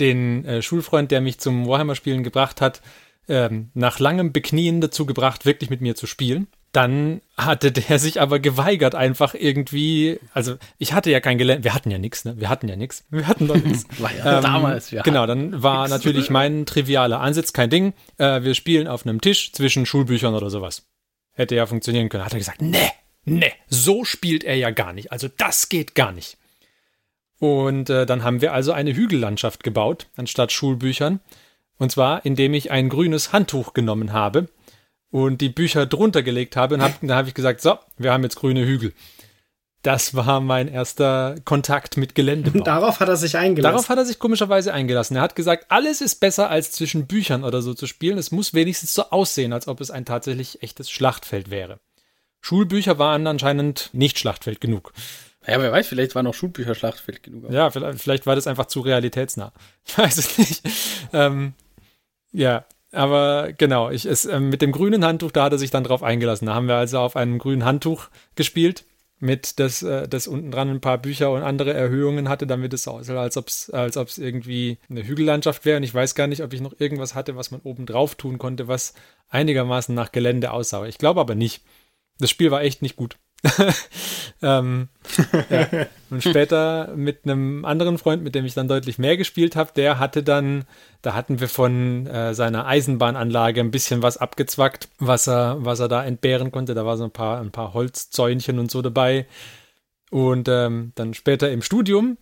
den 0.00 0.44
äh, 0.44 0.62
Schulfreund, 0.62 1.10
der 1.10 1.20
mich 1.20 1.38
zum 1.38 1.66
Warhammer-Spielen 1.66 2.22
gebracht 2.22 2.60
hat, 2.60 2.82
ähm, 3.28 3.70
nach 3.74 3.98
langem 3.98 4.32
Beknien 4.32 4.80
dazu 4.80 5.06
gebracht, 5.06 5.46
wirklich 5.46 5.70
mit 5.70 5.80
mir 5.80 5.96
zu 5.96 6.06
spielen. 6.06 6.46
Dann 6.72 7.22
hatte 7.38 7.72
der 7.72 7.98
sich 7.98 8.20
aber 8.20 8.38
geweigert, 8.38 8.94
einfach 8.94 9.34
irgendwie. 9.34 10.20
Also, 10.34 10.56
ich 10.76 10.92
hatte 10.92 11.10
ja 11.10 11.20
kein 11.20 11.38
Gelände. 11.38 11.64
Wir 11.64 11.74
hatten 11.74 11.90
ja 11.90 11.96
nichts, 11.96 12.24
ne? 12.26 12.38
Wir 12.38 12.50
hatten 12.50 12.68
ja 12.68 12.76
nichts. 12.76 13.04
Wir 13.10 13.26
hatten 13.26 13.48
doch 13.48 13.56
nichts. 13.56 13.86
War 13.98 14.14
ja 14.14 14.36
ähm, 14.36 14.42
damals, 14.42 14.90
ja. 14.90 15.02
Genau, 15.02 15.26
dann 15.26 15.62
war 15.62 15.82
nix. 15.82 15.90
natürlich 15.90 16.28
mein 16.28 16.66
trivialer 16.66 17.20
Ansatz 17.20 17.54
kein 17.54 17.70
Ding. 17.70 17.94
Äh, 18.18 18.42
wir 18.42 18.54
spielen 18.54 18.88
auf 18.88 19.06
einem 19.06 19.22
Tisch 19.22 19.52
zwischen 19.52 19.86
Schulbüchern 19.86 20.34
oder 20.34 20.50
sowas 20.50 20.86
hätte 21.36 21.54
ja 21.54 21.66
funktionieren 21.66 22.08
können. 22.08 22.24
Hat 22.24 22.32
er 22.32 22.40
gesagt, 22.40 22.62
ne, 22.62 22.90
ne, 23.24 23.52
so 23.68 24.04
spielt 24.04 24.42
er 24.42 24.56
ja 24.56 24.70
gar 24.70 24.92
nicht. 24.92 25.12
Also 25.12 25.28
das 25.28 25.68
geht 25.68 25.94
gar 25.94 26.10
nicht. 26.10 26.36
Und 27.38 27.90
äh, 27.90 28.06
dann 28.06 28.24
haben 28.24 28.40
wir 28.40 28.52
also 28.52 28.72
eine 28.72 28.96
Hügellandschaft 28.96 29.62
gebaut, 29.62 30.08
anstatt 30.16 30.52
Schulbüchern. 30.52 31.20
Und 31.78 31.92
zwar, 31.92 32.24
indem 32.24 32.54
ich 32.54 32.70
ein 32.70 32.88
grünes 32.88 33.32
Handtuch 33.32 33.74
genommen 33.74 34.12
habe 34.12 34.48
und 35.10 35.42
die 35.42 35.50
Bücher 35.50 35.84
drunter 35.84 36.22
gelegt 36.22 36.56
habe. 36.56 36.74
Und 36.74 36.82
hab, 36.82 36.98
dann 37.00 37.12
habe 37.12 37.28
ich 37.28 37.34
gesagt, 37.34 37.60
so, 37.60 37.78
wir 37.98 38.12
haben 38.12 38.22
jetzt 38.22 38.36
grüne 38.36 38.64
Hügel. 38.64 38.94
Das 39.86 40.16
war 40.16 40.40
mein 40.40 40.66
erster 40.66 41.36
Kontakt 41.44 41.96
mit 41.96 42.16
Geländebau. 42.16 42.58
Und 42.58 42.66
darauf 42.66 42.98
hat 42.98 43.08
er 43.08 43.16
sich 43.16 43.36
eingelassen. 43.36 43.72
Darauf 43.72 43.88
hat 43.88 43.96
er 43.96 44.04
sich 44.04 44.18
komischerweise 44.18 44.74
eingelassen. 44.74 45.14
Er 45.14 45.22
hat 45.22 45.36
gesagt, 45.36 45.66
alles 45.68 46.00
ist 46.00 46.16
besser 46.16 46.50
als 46.50 46.72
zwischen 46.72 47.06
Büchern 47.06 47.44
oder 47.44 47.62
so 47.62 47.72
zu 47.72 47.86
spielen. 47.86 48.18
Es 48.18 48.32
muss 48.32 48.52
wenigstens 48.52 48.94
so 48.94 49.10
aussehen, 49.10 49.52
als 49.52 49.68
ob 49.68 49.80
es 49.80 49.92
ein 49.92 50.04
tatsächlich 50.04 50.60
echtes 50.60 50.90
Schlachtfeld 50.90 51.50
wäre. 51.50 51.78
Schulbücher 52.40 52.98
waren 52.98 53.28
anscheinend 53.28 53.90
nicht 53.92 54.18
Schlachtfeld 54.18 54.60
genug. 54.60 54.92
Ja, 55.46 55.60
wer 55.60 55.70
weiß, 55.70 55.86
vielleicht 55.86 56.16
war 56.16 56.24
noch 56.24 56.34
Schulbücher 56.34 56.74
Schlachtfeld 56.74 57.22
genug. 57.22 57.48
Ja, 57.52 57.70
vielleicht, 57.70 58.00
vielleicht 58.00 58.26
war 58.26 58.34
das 58.34 58.48
einfach 58.48 58.66
zu 58.66 58.80
realitätsnah. 58.80 59.52
Ich 59.86 59.96
weiß 59.96 60.18
es 60.18 60.36
nicht. 60.36 60.62
Ähm, 61.12 61.54
ja, 62.32 62.64
aber 62.90 63.52
genau, 63.56 63.90
ich, 63.90 64.04
es, 64.04 64.24
ähm, 64.24 64.48
mit 64.48 64.62
dem 64.62 64.72
grünen 64.72 65.04
Handtuch, 65.04 65.30
da 65.30 65.44
hat 65.44 65.52
er 65.52 65.58
sich 65.58 65.70
dann 65.70 65.84
drauf 65.84 66.02
eingelassen. 66.02 66.46
Da 66.46 66.54
haben 66.54 66.66
wir 66.66 66.74
also 66.74 66.98
auf 66.98 67.14
einem 67.14 67.38
grünen 67.38 67.64
Handtuch 67.64 68.08
gespielt 68.34 68.84
mit 69.18 69.58
das, 69.58 69.82
äh, 69.82 70.08
das 70.08 70.28
unten 70.28 70.50
dran 70.50 70.68
ein 70.68 70.80
paar 70.80 70.98
Bücher 70.98 71.30
und 71.30 71.42
andere 71.42 71.72
Erhöhungen 71.72 72.28
hatte, 72.28 72.46
damit 72.46 72.72
es 72.74 72.84
so 72.84 72.92
aussah, 72.92 73.20
als 73.20 73.36
ob 73.36 73.48
es 73.48 73.70
als 73.70 73.96
ob's 73.96 74.18
irgendwie 74.18 74.78
eine 74.90 75.06
Hügellandschaft 75.06 75.64
wäre. 75.64 75.78
Und 75.78 75.82
ich 75.82 75.94
weiß 75.94 76.14
gar 76.14 76.26
nicht, 76.26 76.42
ob 76.42 76.52
ich 76.52 76.60
noch 76.60 76.78
irgendwas 76.78 77.14
hatte, 77.14 77.36
was 77.36 77.50
man 77.50 77.60
oben 77.62 77.86
drauf 77.86 78.14
tun 78.14 78.38
konnte, 78.38 78.68
was 78.68 78.94
einigermaßen 79.28 79.94
nach 79.94 80.12
Gelände 80.12 80.50
aussah. 80.50 80.86
Ich 80.86 80.98
glaube 80.98 81.20
aber 81.20 81.34
nicht. 81.34 81.62
Das 82.18 82.30
Spiel 82.30 82.50
war 82.50 82.62
echt 82.62 82.82
nicht 82.82 82.96
gut. 82.96 83.16
ähm, 84.42 84.88
ja. 85.50 85.86
Und 86.10 86.22
später 86.22 86.92
mit 86.96 87.20
einem 87.24 87.64
anderen 87.64 87.98
Freund, 87.98 88.22
mit 88.22 88.34
dem 88.34 88.44
ich 88.44 88.54
dann 88.54 88.68
deutlich 88.68 88.98
mehr 88.98 89.16
gespielt 89.16 89.56
habe, 89.56 89.70
der 89.74 89.98
hatte 89.98 90.22
dann, 90.22 90.64
da 91.02 91.14
hatten 91.14 91.40
wir 91.40 91.48
von 91.48 92.06
äh, 92.06 92.34
seiner 92.34 92.66
Eisenbahnanlage 92.66 93.60
ein 93.60 93.70
bisschen 93.70 94.02
was 94.02 94.16
abgezwackt, 94.16 94.88
was 94.98 95.26
er, 95.26 95.56
was 95.60 95.80
er 95.80 95.88
da 95.88 96.04
entbehren 96.04 96.50
konnte. 96.50 96.74
Da 96.74 96.86
war 96.86 96.96
so 96.96 97.04
ein 97.04 97.10
paar, 97.10 97.40
ein 97.40 97.50
paar 97.50 97.74
Holzzäunchen 97.74 98.58
und 98.58 98.70
so 98.70 98.82
dabei. 98.82 99.26
Und 100.10 100.48
ähm, 100.48 100.92
dann 100.94 101.14
später 101.14 101.50
im 101.50 101.62
Studium, 101.62 102.16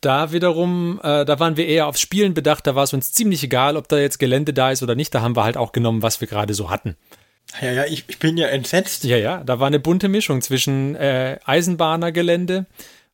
da 0.00 0.32
wiederum, 0.32 1.00
äh, 1.02 1.24
da 1.24 1.40
waren 1.40 1.56
wir 1.56 1.66
eher 1.66 1.86
aufs 1.88 2.00
Spielen 2.00 2.34
bedacht, 2.34 2.66
da 2.66 2.74
war 2.74 2.84
es 2.84 2.92
uns 2.92 3.12
ziemlich 3.12 3.42
egal, 3.42 3.76
ob 3.76 3.88
da 3.88 3.98
jetzt 3.98 4.18
Gelände 4.18 4.52
da 4.52 4.70
ist 4.70 4.82
oder 4.82 4.94
nicht. 4.94 5.14
Da 5.14 5.22
haben 5.22 5.34
wir 5.34 5.44
halt 5.44 5.56
auch 5.56 5.72
genommen, 5.72 6.02
was 6.02 6.20
wir 6.20 6.28
gerade 6.28 6.54
so 6.54 6.70
hatten. 6.70 6.96
Ja, 7.60 7.72
ja, 7.72 7.84
ich, 7.84 8.04
ich 8.08 8.18
bin 8.18 8.36
ja 8.36 8.48
entsetzt. 8.48 9.04
Ja, 9.04 9.16
ja, 9.16 9.42
da 9.44 9.60
war 9.60 9.66
eine 9.66 9.80
bunte 9.80 10.08
Mischung 10.08 10.42
zwischen 10.42 10.96
äh, 10.96 11.38
Eisenbahnergelände 11.44 12.66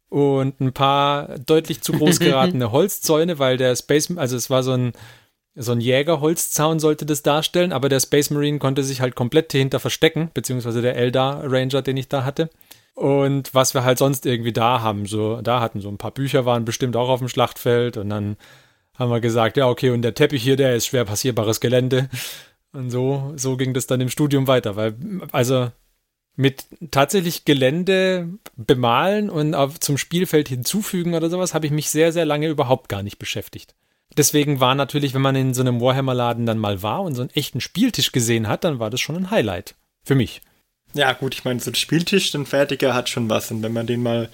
und 0.09 0.61
ein 0.61 0.73
paar 0.73 1.38
deutlich 1.38 1.82
zu 1.82 1.92
groß 1.92 2.18
geratene 2.20 2.73
Holzzäune, 2.73 3.38
weil 3.38 3.56
der 3.56 3.76
Space, 3.76 4.11
also 4.16 4.37
es 4.37 4.50
war 4.50 4.62
so 4.62 4.73
ein, 4.73 4.92
so 5.54 5.73
ein 5.73 5.80
Jägerholzzaun 5.80 6.80
sollte 6.80 7.06
das 7.06 7.23
darstellen, 7.23 7.73
aber 7.73 7.88
der 7.88 8.00
Space 8.00 8.30
Marine 8.30 8.59
konnte 8.59 8.82
sich 8.82 9.00
halt 9.00 9.14
komplett 9.14 9.52
dahinter 9.52 9.80
verstecken, 9.80 10.30
beziehungsweise 10.32 10.80
der 10.80 10.97
Eldar 10.97 11.42
Ranger, 11.44 11.82
den 11.82 11.97
ich 11.97 12.09
da 12.09 12.25
hatte. 12.25 12.50
Und 12.94 13.54
was 13.54 13.75
wir 13.75 13.85
halt 13.85 13.99
sonst 13.99 14.26
irgendwie 14.26 14.52
da 14.52 14.80
haben, 14.80 15.06
so, 15.06 15.40
da 15.42 15.61
hatten 15.61 15.80
so 15.80 15.88
ein 15.88 15.99
paar 15.99 16.11
Bücher 16.11 16.44
waren 16.44 16.64
bestimmt 16.64 16.97
auch 16.97 17.09
auf 17.09 17.20
dem 17.20 17.28
Schlachtfeld 17.28 17.97
und 17.97 18.11
dann 18.11 18.37
haben 18.99 19.11
wir 19.11 19.20
gesagt, 19.20 19.56
ja, 19.56 19.68
okay, 19.68 19.90
und 19.90 20.02
der 20.02 20.14
Teppich 20.14 20.42
hier, 20.42 20.56
der 20.56 20.76
ist 20.76 20.87
schwer 20.87 21.04
passierbares 21.04 21.61
Gelände. 21.61 22.09
Und 22.73 22.91
so, 22.91 23.33
so 23.37 23.57
ging 23.57 23.75
das 23.75 23.87
dann 23.87 24.00
im 24.00 24.11
Studium 24.11 24.47
weiter, 24.47 24.77
weil, 24.77 24.95
also 25.33 25.71
mit 26.37 26.65
tatsächlich 26.91 27.45
Gelände 27.45 28.29
bemalen 28.57 29.29
und 29.29 29.55
auf, 29.55 29.81
zum 29.81 29.99
Spielfeld 29.99 30.49
hinzufügen 30.49 31.15
oder 31.15 31.29
sowas 31.29 31.53
habe 31.53 31.67
ich 31.67 31.73
mich 31.73 31.91
sehr, 31.91 32.12
sehr 32.12 32.25
lange 32.25 32.49
überhaupt 32.49 32.89
gar 32.89 33.03
nicht 33.03 33.19
beschäftigt. 33.19 33.75
Deswegen 34.17 34.59
war 34.59 34.75
natürlich, 34.75 35.15
wenn 35.15 35.23
man 35.23 35.37
in 35.37 35.55
so 35.55 35.61
einem 35.61 35.81
Warhammer-Laden 35.81 36.47
dann 36.47 36.59
mal 36.59 36.83
war 36.83 37.03
und 37.03 37.15
so 37.15 37.23
einen 37.23 37.31
echten 37.31 37.61
Spieltisch 37.61 38.12
gesehen 38.12 38.49
hat, 38.49 38.65
dann 38.65 38.79
war 38.79 38.91
das 38.91 39.00
schon 39.00 39.17
ein 39.17 39.31
Highlight. 39.31 39.75
Für 40.03 40.15
mich. 40.15 40.41
Ja, 40.95 41.12
gut, 41.12 41.35
ich 41.35 41.45
meine, 41.45 41.61
so 41.61 41.71
ein 41.71 41.77
Spieltisch, 41.77 42.35
ein 42.35 42.47
fertiger 42.47 42.95
hat 42.95 43.09
schon 43.09 43.29
was. 43.29 43.50
Und 43.50 43.62
wenn 43.62 43.73
man 43.73 43.87
den 43.87 44.03
mal, 44.03 44.29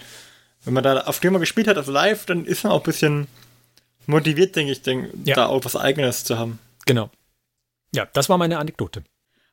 wenn 0.64 0.72
man 0.72 0.84
da 0.84 1.00
auf 1.02 1.20
dem 1.20 1.34
mal 1.34 1.38
gespielt 1.40 1.68
hat, 1.68 1.76
also 1.76 1.92
live, 1.92 2.24
dann 2.24 2.46
ist 2.46 2.64
man 2.64 2.72
auch 2.72 2.80
ein 2.80 2.84
bisschen 2.84 3.26
motiviert, 4.06 4.56
denke 4.56 4.72
ich, 4.72 4.82
denk, 4.82 5.10
ja. 5.24 5.34
da 5.34 5.46
auch 5.46 5.64
was 5.64 5.76
Eigenes 5.76 6.24
zu 6.24 6.38
haben. 6.38 6.58
Genau. 6.86 7.10
Ja, 7.94 8.06
das 8.12 8.28
war 8.28 8.38
meine 8.38 8.58
Anekdote. 8.58 9.04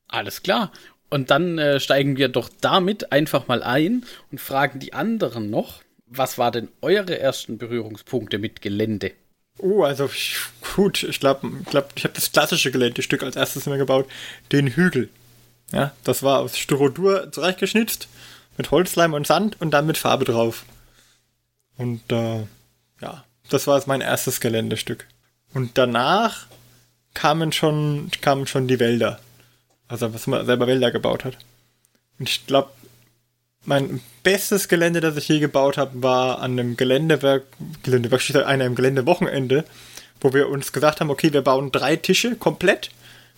Alles 0.08 0.44
klar. 0.44 0.72
Und 1.10 1.30
dann 1.30 1.60
äh, 1.60 1.80
steigen 1.80 2.18
wir 2.18 2.28
doch 2.28 2.50
damit 2.62 3.12
einfach 3.12 3.48
mal 3.48 3.62
ein 3.62 4.06
und 4.32 4.42
fragen 4.42 4.80
die 4.80 4.94
anderen 4.94 5.50
noch, 5.50 5.84
was 6.06 6.38
war 6.38 6.52
denn 6.52 6.70
eure 6.82 7.20
ersten 7.20 7.58
Berührungspunkte 7.58 8.40
mit 8.40 8.62
Gelände? 8.62 9.12
Oh, 9.60 9.84
also 9.84 10.10
gut, 10.76 11.04
ich 11.04 11.20
glaube, 11.20 11.52
ich, 11.62 11.66
glaub, 11.68 11.92
ich 11.96 12.04
habe 12.04 12.16
das 12.16 12.32
klassische 12.32 12.72
Geländestück 12.72 13.24
als 13.24 13.36
erstes 13.36 13.68
immer 13.68 13.78
gebaut, 13.78 14.08
den 14.52 14.68
Hügel. 14.68 15.10
Ja, 15.72 15.92
das 16.04 16.24
war 16.24 16.40
aus 16.40 16.58
Styrodur 16.58 17.32
zurechtgeschnitzt, 17.32 18.08
mit 18.58 18.72
Holzleim 18.72 19.14
und 19.14 19.28
Sand 19.28 19.60
und 19.62 19.72
dann 19.72 19.86
mit 19.86 19.98
Farbe 19.98 20.26
drauf. 20.26 20.66
Und 21.78 22.12
äh, 22.12 22.46
ja, 23.02 23.24
das 23.50 23.68
war 23.68 23.82
mein 23.86 24.02
erstes 24.02 24.40
Geländestück. 24.40 25.08
Und 25.54 25.78
danach 25.78 26.48
kamen 27.14 27.52
schon, 27.52 28.10
kamen 28.22 28.48
schon 28.48 28.68
die 28.68 28.80
Wälder. 28.80 29.20
Also, 29.88 30.14
was 30.14 30.28
man 30.28 30.46
selber 30.46 30.68
Wälder 30.68 30.92
gebaut 30.92 31.26
hat. 31.26 31.38
Und 32.20 32.30
ich 32.30 32.46
glaube, 32.48 32.70
mein 33.66 34.02
bestes 34.24 34.68
Gelände, 34.68 35.02
das 35.02 35.18
ich 35.18 35.28
je 35.28 35.40
gebaut 35.40 35.78
habe, 35.78 36.04
war 36.04 36.40
an 36.40 36.52
einem 36.52 36.78
Geländewerk, 36.78 37.44
Geländewerk 37.84 38.22
steht 38.22 38.38
an 38.38 38.76
Geländewochenende, 38.76 39.66
wo 40.20 40.34
wir 40.34 40.50
uns 40.50 40.74
gesagt 40.74 41.00
haben, 41.00 41.10
okay, 41.10 41.34
wir 41.34 41.42
bauen 41.42 41.72
drei 41.72 41.96
Tische 41.96 42.36
komplett 42.36 42.92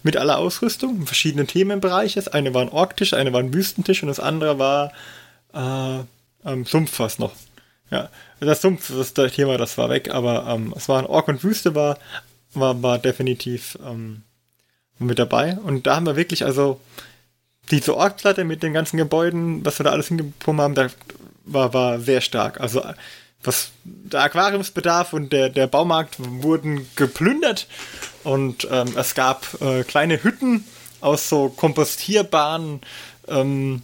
mit 0.04 0.18
aller 0.18 0.38
Ausrüstung 0.38 1.06
verschiedenen 1.06 1.48
Themenbereichen. 1.48 2.28
Eine 2.28 2.54
war 2.54 2.62
ein 2.62 2.70
Orktisch, 2.70 3.14
eine 3.14 3.34
war 3.34 3.40
ein 3.40 3.54
Wüstentisch 3.54 4.04
und 4.04 4.08
das 4.08 4.20
andere 4.20 4.60
war 4.60 4.92
äh, 5.54 6.04
ähm, 6.46 6.66
Sumpf 6.66 6.94
fast 6.94 7.20
noch. 7.20 7.34
Ja, 7.92 8.10
das 8.40 8.62
Sumpf, 8.62 8.92
das 8.96 9.14
Thema, 9.34 9.58
das 9.58 9.78
war 9.78 9.90
weg, 9.90 10.10
aber 10.12 10.48
ähm, 10.48 10.74
es 10.76 10.90
war 10.90 11.00
ein 11.00 11.06
Ork 11.06 11.28
und 11.28 11.44
Wüste 11.44 11.76
war 11.76 11.98
war, 12.60 12.82
war 12.82 12.98
definitiv 13.00 13.78
ähm, 13.86 14.24
mit 15.00 15.20
dabei. 15.20 15.58
Und 15.64 15.88
da 15.88 15.96
haben 15.96 16.06
wir 16.06 16.16
wirklich, 16.16 16.46
also 16.46 16.80
diese 17.72 17.96
Ortsplatte 17.96 18.44
mit 18.44 18.64
den 18.64 18.74
ganzen 18.74 18.98
Gebäuden, 18.98 19.66
was 19.66 19.80
wir 19.80 19.84
da 19.84 19.92
alles 19.92 20.08
hingepumpt 20.08 20.62
haben, 20.62 20.76
da 20.76 20.88
war, 21.46 21.74
war 21.74 22.00
sehr 22.00 22.22
stark. 22.22 22.60
Also 22.60 22.84
was 23.44 23.72
der 23.84 24.22
Aquariumsbedarf 24.22 25.14
und 25.14 25.32
der, 25.32 25.50
der 25.50 25.68
Baumarkt 25.68 26.16
wurden 26.18 26.88
geplündert 26.96 27.68
und 28.24 28.68
ähm, 28.72 28.94
es 28.98 29.14
gab 29.14 29.62
äh, 29.62 29.84
kleine 29.84 30.24
Hütten 30.24 30.66
aus 31.02 31.30
so 31.30 31.50
kompostierbaren 31.50 32.82
ähm, 33.28 33.82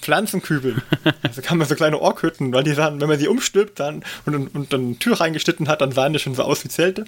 Pflanzenkübeln. 0.00 0.82
Also 1.22 1.42
kann 1.42 1.58
man 1.58 1.66
so 1.66 1.74
kleine 1.74 2.00
Orkhütten, 2.00 2.52
weil 2.52 2.64
die 2.64 2.74
sahen, 2.74 3.00
wenn 3.00 3.08
man 3.08 3.18
sie 3.18 3.28
umstülpt 3.28 3.80
dann 3.80 4.04
und, 4.26 4.34
und, 4.34 4.54
und 4.54 4.72
dann 4.72 4.80
eine 4.86 4.98
Tür 4.98 5.20
reingeschnitten 5.20 5.68
hat, 5.68 5.80
dann 5.80 5.92
sahen 5.92 6.12
die 6.12 6.18
schon 6.18 6.34
so 6.34 6.42
aus 6.42 6.64
wie 6.64 6.68
Zelte. 6.68 7.06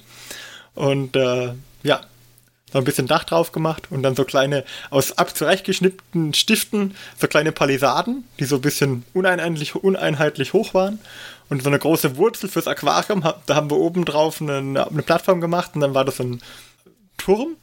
Und 0.75 1.17
äh, 1.17 1.53
ja, 1.83 2.01
so 2.73 2.79
ein 2.79 2.85
bisschen 2.85 3.07
Dach 3.07 3.25
drauf 3.25 3.53
gemacht 3.53 3.89
und 3.91 4.03
dann 4.03 4.15
so 4.15 4.25
kleine, 4.25 4.65
aus 4.91 5.19
ab 5.19 5.37
zurechtgeschnittenen 5.37 6.35
Stiften, 6.35 6.95
so 7.19 7.27
kleine 7.27 7.53
Palisaden, 7.53 8.25
die 8.39 8.45
so 8.45 8.57
ein 8.57 8.63
bisschen 8.63 9.05
uneinheitlich, 9.13 9.75
uneinheitlich 9.75 10.53
hoch 10.53 10.75
waren. 10.75 11.01
Und 11.49 11.63
so 11.63 11.69
eine 11.69 11.81
große 11.81 12.17
Wurzel 12.17 12.49
fürs 12.49 12.69
Aquarium, 12.69 13.25
da 13.47 13.55
haben 13.57 13.71
wir 13.71 13.77
oben 13.77 14.05
drauf 14.05 14.41
eine, 14.41 14.59
eine 14.59 15.03
Plattform 15.03 15.41
gemacht 15.41 15.73
und 15.75 15.81
dann 15.81 15.95
war 15.95 16.05
das 16.05 16.19
so 16.19 16.23
ein 16.23 16.43
Turm. 17.17 17.57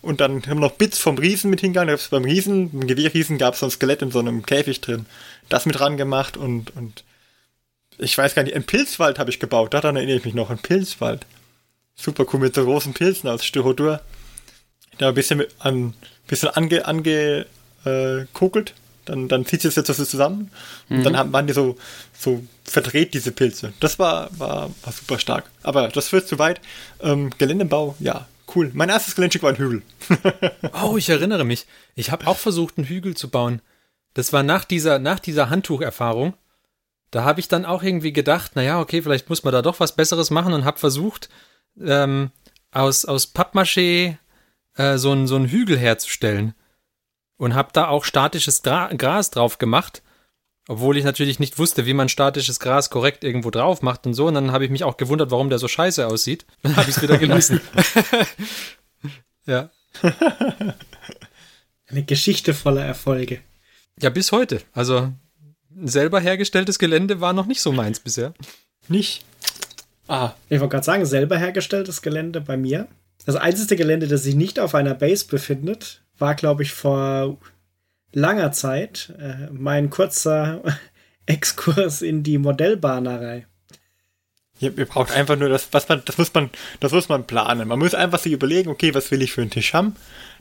Und 0.00 0.20
dann 0.20 0.42
haben 0.46 0.58
wir 0.58 0.68
noch 0.68 0.72
Bits 0.72 0.98
vom 0.98 1.16
Riesen 1.16 1.50
mit 1.50 1.60
hingegangen. 1.60 1.88
Da 1.88 1.94
gab's 1.94 2.08
beim 2.08 2.24
Riesen, 2.24 2.70
beim 2.70 2.86
Gewehrriesen 2.86 3.38
gab 3.38 3.54
es 3.54 3.60
so 3.60 3.66
ein 3.66 3.70
Skelett 3.70 4.02
in 4.02 4.10
so 4.10 4.18
einem 4.18 4.44
Käfig 4.44 4.80
drin. 4.80 5.06
Das 5.48 5.66
mit 5.66 5.80
ran 5.80 5.96
gemacht 5.96 6.36
und, 6.36 6.74
und 6.76 7.04
ich 7.98 8.16
weiß 8.16 8.34
gar 8.34 8.42
nicht, 8.42 8.54
einen 8.54 8.64
Pilzwald 8.64 9.18
habe 9.18 9.30
ich 9.30 9.40
gebaut. 9.40 9.72
Daran 9.72 9.96
erinnere 9.96 10.16
ich 10.16 10.24
mich 10.24 10.34
noch, 10.34 10.50
ein 10.50 10.58
Pilzwald. 10.58 11.26
Super 11.96 12.26
cool 12.32 12.40
mit 12.40 12.54
so 12.54 12.64
großen 12.64 12.92
Pilzen 12.92 13.28
aus 13.28 13.44
Styrodur. 13.44 14.00
Da 14.98 15.08
ein 15.08 15.14
bisschen, 15.14 15.38
mit, 15.38 15.54
ein 15.60 15.94
bisschen 16.26 16.50
ange, 16.50 16.86
ange 16.86 17.46
äh, 17.84 18.26
kokelt. 18.32 18.74
Dann, 19.04 19.28
dann 19.28 19.44
zieht 19.44 19.60
sich 19.60 19.74
das 19.74 19.88
jetzt 19.88 19.96
so 19.98 20.04
zusammen. 20.04 20.50
Und 20.88 20.98
mhm. 20.98 21.04
dann 21.04 21.16
haben, 21.16 21.32
waren 21.32 21.46
die 21.46 21.52
so, 21.52 21.76
so 22.18 22.42
verdreht, 22.64 23.14
diese 23.14 23.32
Pilze. 23.32 23.72
Das 23.80 23.98
war, 23.98 24.30
war, 24.38 24.70
war 24.82 24.92
super 24.92 25.18
stark. 25.18 25.50
Aber 25.62 25.88
das 25.88 26.08
führt 26.08 26.26
zu 26.26 26.38
weit. 26.38 26.60
Ähm, 27.02 27.30
Geländebau, 27.36 27.96
ja, 27.98 28.26
cool. 28.54 28.70
Mein 28.72 28.88
erstes 28.88 29.14
Geländestück 29.14 29.42
war 29.42 29.50
ein 29.50 29.58
Hügel. 29.58 29.82
oh, 30.82 30.96
ich 30.96 31.08
erinnere 31.10 31.44
mich. 31.44 31.66
Ich 31.94 32.10
habe 32.10 32.26
auch 32.26 32.38
versucht, 32.38 32.78
einen 32.78 32.86
Hügel 32.86 33.14
zu 33.14 33.28
bauen. 33.28 33.60
Das 34.14 34.32
war 34.32 34.42
nach 34.42 34.64
dieser, 34.64 34.98
nach 34.98 35.18
dieser 35.18 35.50
Handtucherfahrung. 35.50 36.34
Da 37.10 37.24
habe 37.24 37.40
ich 37.40 37.48
dann 37.48 37.64
auch 37.64 37.82
irgendwie 37.82 38.12
gedacht, 38.12 38.56
naja, 38.56 38.80
okay, 38.80 39.02
vielleicht 39.02 39.28
muss 39.28 39.44
man 39.44 39.52
da 39.52 39.62
doch 39.62 39.80
was 39.80 39.94
Besseres 39.94 40.30
machen 40.30 40.52
und 40.52 40.64
habe 40.64 40.78
versucht, 40.78 41.28
ähm, 41.80 42.30
aus, 42.70 43.04
aus 43.04 43.34
Pappmaché 43.34 44.18
äh, 44.76 44.98
so, 44.98 45.12
ein, 45.12 45.26
so 45.26 45.36
einen 45.36 45.48
Hügel 45.48 45.78
herzustellen. 45.78 46.54
Und 47.36 47.54
habe 47.54 47.70
da 47.72 47.88
auch 47.88 48.04
statisches 48.04 48.62
Gra 48.62 48.92
Gras 48.94 49.30
drauf 49.30 49.58
gemacht. 49.58 50.02
Obwohl 50.66 50.96
ich 50.96 51.04
natürlich 51.04 51.40
nicht 51.40 51.58
wusste, 51.58 51.84
wie 51.84 51.92
man 51.92 52.08
statisches 52.08 52.58
Gras 52.58 52.88
korrekt 52.88 53.22
irgendwo 53.22 53.50
drauf 53.50 53.82
macht 53.82 54.06
und 54.06 54.14
so. 54.14 54.26
Und 54.26 54.34
dann 54.34 54.52
habe 54.52 54.64
ich 54.64 54.70
mich 54.70 54.84
auch 54.84 54.96
gewundert, 54.96 55.30
warum 55.30 55.50
der 55.50 55.58
so 55.58 55.68
scheiße 55.68 56.06
aussieht. 56.06 56.46
Dann 56.62 56.76
habe 56.76 56.88
ich 56.88 56.96
es 56.96 57.02
wieder 57.02 57.18
gelassen. 57.18 57.60
ja. 59.46 59.70
Eine 61.86 62.04
Geschichte 62.04 62.54
voller 62.54 62.84
Erfolge. 62.84 63.40
Ja, 64.00 64.08
bis 64.10 64.32
heute. 64.32 64.62
Also 64.72 65.12
selber 65.82 66.18
hergestelltes 66.20 66.78
Gelände 66.78 67.20
war 67.20 67.32
noch 67.32 67.46
nicht 67.46 67.60
so 67.60 67.70
meins 67.72 68.00
bisher. 68.00 68.32
Nicht? 68.88 69.24
Ah. 70.08 70.32
Ich 70.48 70.60
wollte 70.60 70.72
gerade 70.72 70.84
sagen, 70.84 71.06
selber 71.06 71.38
hergestelltes 71.38 72.02
Gelände 72.02 72.40
bei 72.40 72.56
mir. 72.56 72.88
Das 73.26 73.36
einzige 73.36 73.76
Gelände, 73.76 74.06
das 74.06 74.24
sich 74.24 74.34
nicht 74.34 74.60
auf 74.60 74.74
einer 74.74 74.94
Base 74.94 75.26
befindet, 75.26 76.02
war, 76.18 76.34
glaube 76.34 76.62
ich, 76.62 76.72
vor 76.72 77.38
langer 78.12 78.52
Zeit 78.52 79.12
äh, 79.18 79.50
mein 79.50 79.90
kurzer 79.90 80.62
Exkurs 81.26 82.02
in 82.02 82.22
die 82.22 82.38
Modellbahnerei. 82.38 83.46
Ja, 84.60 84.70
ihr 84.76 84.86
braucht 84.86 85.10
einfach 85.10 85.36
nur 85.36 85.48
das, 85.48 85.68
was 85.72 85.88
man, 85.88 86.02
das 86.04 86.16
muss 86.16 86.32
man, 86.32 86.50
das 86.80 86.92
muss 86.92 87.08
man 87.08 87.26
planen. 87.26 87.68
Man 87.68 87.78
muss 87.78 87.94
einfach 87.94 88.20
sich 88.20 88.32
überlegen, 88.32 88.70
okay, 88.70 88.94
was 88.94 89.10
will 89.10 89.22
ich 89.22 89.32
für 89.32 89.40
einen 89.40 89.50
Tisch 89.50 89.74
haben? 89.74 89.96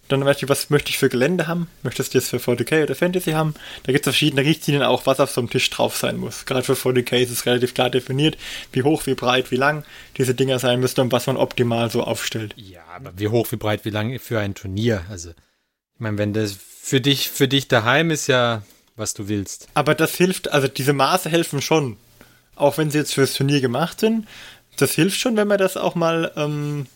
Dann 0.10 0.26
weiß 0.26 0.44
ich, 0.44 0.50
was 0.50 0.70
möchte 0.70 0.90
ich 0.90 0.98
für 0.98 1.08
Gelände 1.08 1.48
haben? 1.48 1.70
Möchtest 1.82 2.14
du 2.14 2.18
jetzt 2.18 2.30
für 2.30 2.38
40k 2.38 2.84
oder 2.84 2.94
Fantasy 2.94 3.32
haben? 3.32 3.56
Da 3.84 3.94
gibt 3.94 4.06
es 4.06 4.12
verschiedene 4.12 4.44
Richtlinien 4.44 4.84
auch, 4.84 5.06
was 5.06 5.22
auf 5.22 5.32
so 5.32 5.40
einem 5.40 5.50
Tisch 5.50 5.70
drauf 5.70 5.96
sein 5.96 6.18
muss. 6.18 6.46
Gerade 6.46 6.64
für 6.64 6.74
40k 6.74 7.18
ist 7.20 7.32
es 7.32 7.46
relativ 7.46 7.74
klar 7.74 7.90
definiert, 7.90 8.38
wie 8.74 8.84
hoch, 8.84 9.06
wie 9.06 9.16
breit, 9.16 9.50
wie 9.50 9.56
lang 9.56 9.86
diese 10.18 10.36
Dinger 10.36 10.60
sein 10.60 10.82
müssten 10.82 11.02
und 11.02 11.12
was 11.14 11.28
man 11.28 11.38
optimal 11.38 11.90
so 11.90 12.04
aufstellt. 12.04 12.54
Ja, 12.58 12.84
aber 12.94 13.14
wie 13.16 13.30
hoch, 13.30 13.48
wie 13.52 13.56
breit, 13.56 13.86
wie 13.86 13.92
lang 13.92 14.20
für 14.20 14.40
ein 14.40 14.56
Turnier? 14.56 15.06
Also, 15.10 15.30
ich 15.30 16.00
meine, 16.00 16.18
wenn 16.18 16.34
das 16.34 16.58
für 16.82 17.00
dich, 17.00 17.30
für 17.30 17.48
dich 17.48 17.70
daheim 17.70 18.12
ist 18.12 18.28
ja, 18.28 18.64
was 18.98 19.14
du 19.14 19.30
willst. 19.30 19.68
Aber 19.74 19.96
das 19.96 20.16
hilft, 20.16 20.52
also 20.52 20.68
diese 20.68 20.94
Maße 20.94 21.30
helfen 21.30 21.62
schon. 21.62 21.96
Auch 22.56 22.78
wenn 22.78 22.92
sie 22.92 23.00
jetzt 23.00 23.14
fürs 23.14 23.34
Turnier 23.34 23.62
gemacht 23.62 24.00
sind. 24.00 24.28
Das 24.78 24.94
hilft 24.94 25.20
schon, 25.20 25.38
wenn 25.38 25.48
man 25.48 25.58
das 25.58 25.78
auch 25.78 25.96
mal 25.96 26.32
ähm, 26.36 26.88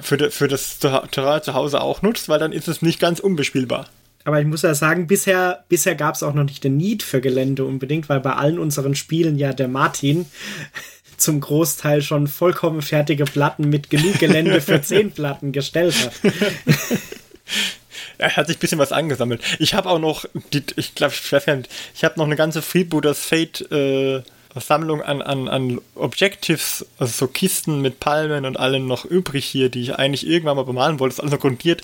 für, 0.00 0.16
de, 0.16 0.30
für 0.30 0.48
das 0.48 0.78
Terrain 0.78 1.42
zu 1.42 1.54
Hause 1.54 1.80
auch 1.80 2.02
nutzt, 2.02 2.28
weil 2.28 2.38
dann 2.38 2.52
ist 2.52 2.68
es 2.68 2.82
nicht 2.82 3.00
ganz 3.00 3.20
unbespielbar. 3.20 3.88
Aber 4.24 4.40
ich 4.40 4.46
muss 4.46 4.62
ja 4.62 4.74
sagen, 4.74 5.06
bisher, 5.06 5.64
bisher 5.68 5.94
gab 5.94 6.14
es 6.14 6.22
auch 6.22 6.34
noch 6.34 6.44
nicht 6.44 6.62
den 6.62 6.76
Need 6.76 7.02
für 7.02 7.20
Gelände 7.20 7.64
unbedingt, 7.64 8.08
weil 8.08 8.20
bei 8.20 8.34
allen 8.34 8.58
unseren 8.58 8.94
Spielen 8.94 9.36
ja 9.36 9.52
der 9.52 9.68
Martin 9.68 10.26
zum 11.16 11.40
Großteil 11.40 12.02
schon 12.02 12.26
vollkommen 12.26 12.82
fertige 12.82 13.24
Platten 13.24 13.68
mit 13.68 13.90
genug 13.90 14.18
Gelände 14.18 14.60
für 14.60 14.80
zehn 14.82 15.12
Platten 15.12 15.52
gestellt 15.52 15.94
hat. 15.94 16.32
er 18.18 18.36
hat 18.36 18.46
sich 18.46 18.56
ein 18.56 18.60
bisschen 18.60 18.78
was 18.78 18.92
angesammelt. 18.92 19.42
Ich 19.58 19.74
habe 19.74 19.88
auch 19.88 19.98
noch, 19.98 20.24
die, 20.52 20.62
ich 20.76 20.94
glaube, 20.94 21.14
ich 21.14 22.04
habe 22.04 22.14
noch 22.16 22.26
eine 22.26 22.36
ganze 22.36 22.62
Freebooters 22.62 23.18
Fate 23.18 23.70
äh, 23.72 24.22
Sammlung 24.60 25.02
an, 25.02 25.22
an, 25.22 25.48
an 25.48 25.80
Objectives, 25.94 26.86
also 26.98 27.12
so 27.12 27.26
Kisten 27.26 27.80
mit 27.80 28.00
Palmen 28.00 28.44
und 28.44 28.58
allem 28.58 28.86
noch 28.86 29.04
übrig 29.04 29.44
hier, 29.44 29.70
die 29.70 29.82
ich 29.82 29.94
eigentlich 29.96 30.26
irgendwann 30.26 30.56
mal 30.56 30.64
bemalen 30.64 31.00
wollte. 31.00 31.16
Das 31.16 31.18
ist 31.18 31.20
alles 31.20 31.32
noch 31.32 31.40
grundiert. 31.40 31.82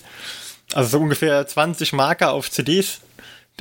Also 0.73 0.97
so 0.97 1.03
ungefähr 1.03 1.45
20 1.47 1.93
Marker 1.93 2.31
auf 2.31 2.51
CDs. 2.51 3.01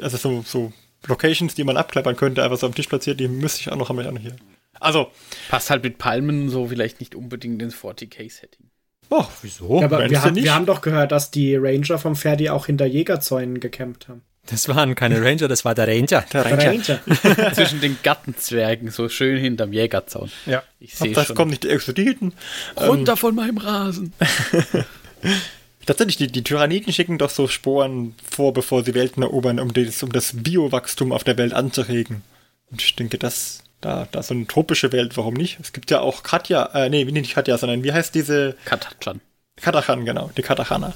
Also 0.01 0.17
so, 0.17 0.45
so 0.47 0.73
Locations, 1.07 1.55
die 1.55 1.65
man 1.65 1.77
abklappern 1.77 2.17
könnte, 2.17 2.43
einfach 2.43 2.59
so 2.59 2.67
am 2.67 2.75
Tisch 2.75 2.87
platziert, 2.87 3.21
die 3.21 3.29
müsste 3.29 3.61
ich 3.61 3.73
auch 3.73 3.77
noch, 3.77 3.89
haben 3.89 3.99
wir 3.99 4.07
auch 4.07 4.13
noch 4.13 4.21
hier. 4.21 4.37
Also. 4.81 5.11
Passt 5.49 5.71
halt 5.71 5.83
mit 5.83 5.99
Palmen 5.99 6.51
so 6.51 6.69
vielleicht 6.69 7.01
nicht 7.01 7.15
unbedingt 7.15 7.63
ins 7.63 7.75
40k-Setting. 7.75 8.71
Oh, 9.11 9.25
wieso? 9.43 9.81
Ja, 9.81 9.87
aber 9.87 10.11
wir, 10.11 10.23
haben, 10.23 10.37
wir 10.37 10.55
haben 10.55 10.67
doch 10.67 10.83
gehört, 10.83 11.13
dass 11.13 11.31
die 11.31 11.57
Ranger 11.57 11.99
vom 11.99 12.15
Ferdi 12.15 12.51
auch 12.51 12.67
hinter 12.67 12.85
Jägerzäunen 12.85 13.59
gecampt 13.59 14.09
haben. 14.09 14.23
Das 14.51 14.69
waren 14.69 14.95
keine 14.95 15.23
Ranger, 15.23 15.47
das 15.47 15.65
war 15.65 15.75
der 15.75 15.87
Ranger. 15.87 16.25
Der 16.33 16.45
Ranger. 16.45 16.73
Ranger. 16.73 17.53
Zwischen 17.55 17.81
den 17.81 17.99
Gartenzwergen, 18.03 18.91
so 18.91 19.09
schön 19.09 19.39
hinterm 19.39 19.73
Jägerzaun. 19.73 20.31
Ja. 20.47 20.63
Ich 20.81 20.95
sehe 20.95 21.13
Das 21.13 21.27
schon. 21.27 21.37
kommt 21.37 21.51
nicht 21.51 21.65
die 21.65 21.69
Exoditen. 21.69 22.33
Runter 22.81 23.13
ähm. 23.13 23.19
von 23.19 23.35
meinem 23.35 23.59
Rasen. 23.59 24.15
Tatsächlich, 25.87 26.17
die, 26.17 26.27
die 26.29 26.45
Tyranniden 26.45 26.93
schicken 26.93 27.19
doch 27.19 27.31
so 27.31 27.49
Sporen 27.49 28.15
vor, 28.31 28.53
bevor 28.53 28.85
sie 28.85 28.95
Welten 28.95 29.23
erobern, 29.23 29.59
um 29.59 29.73
das, 29.73 30.03
um 30.03 30.13
das 30.13 30.33
Biowachstum 30.35 31.13
auf 31.13 31.25
der 31.25 31.37
Welt 31.39 31.53
anzuregen. 31.53 32.23
Und 32.71 32.83
ich 32.83 32.95
denke, 32.97 33.19
das, 33.19 33.65
da, 33.81 34.09
da 34.11 34.23
so 34.23 34.35
eine 34.35 34.47
tropische 34.47 34.93
Welt, 34.93 35.17
warum 35.17 35.35
nicht? 35.35 35.59
Es 35.61 35.73
gibt 35.73 35.91
ja 35.91 36.01
auch 36.01 36.23
Katja, 36.23 36.67
äh, 36.75 36.91
nee, 36.91 37.05
nicht 37.05 37.35
Katja, 37.35 37.57
sondern 37.59 37.85
wie 37.85 37.93
heißt 37.93 38.15
diese? 38.15 38.57
Katachan. 38.65 39.21
Katachan, 39.57 40.05
genau, 40.05 40.31
die 40.37 40.43
Katachaner. 40.43 40.95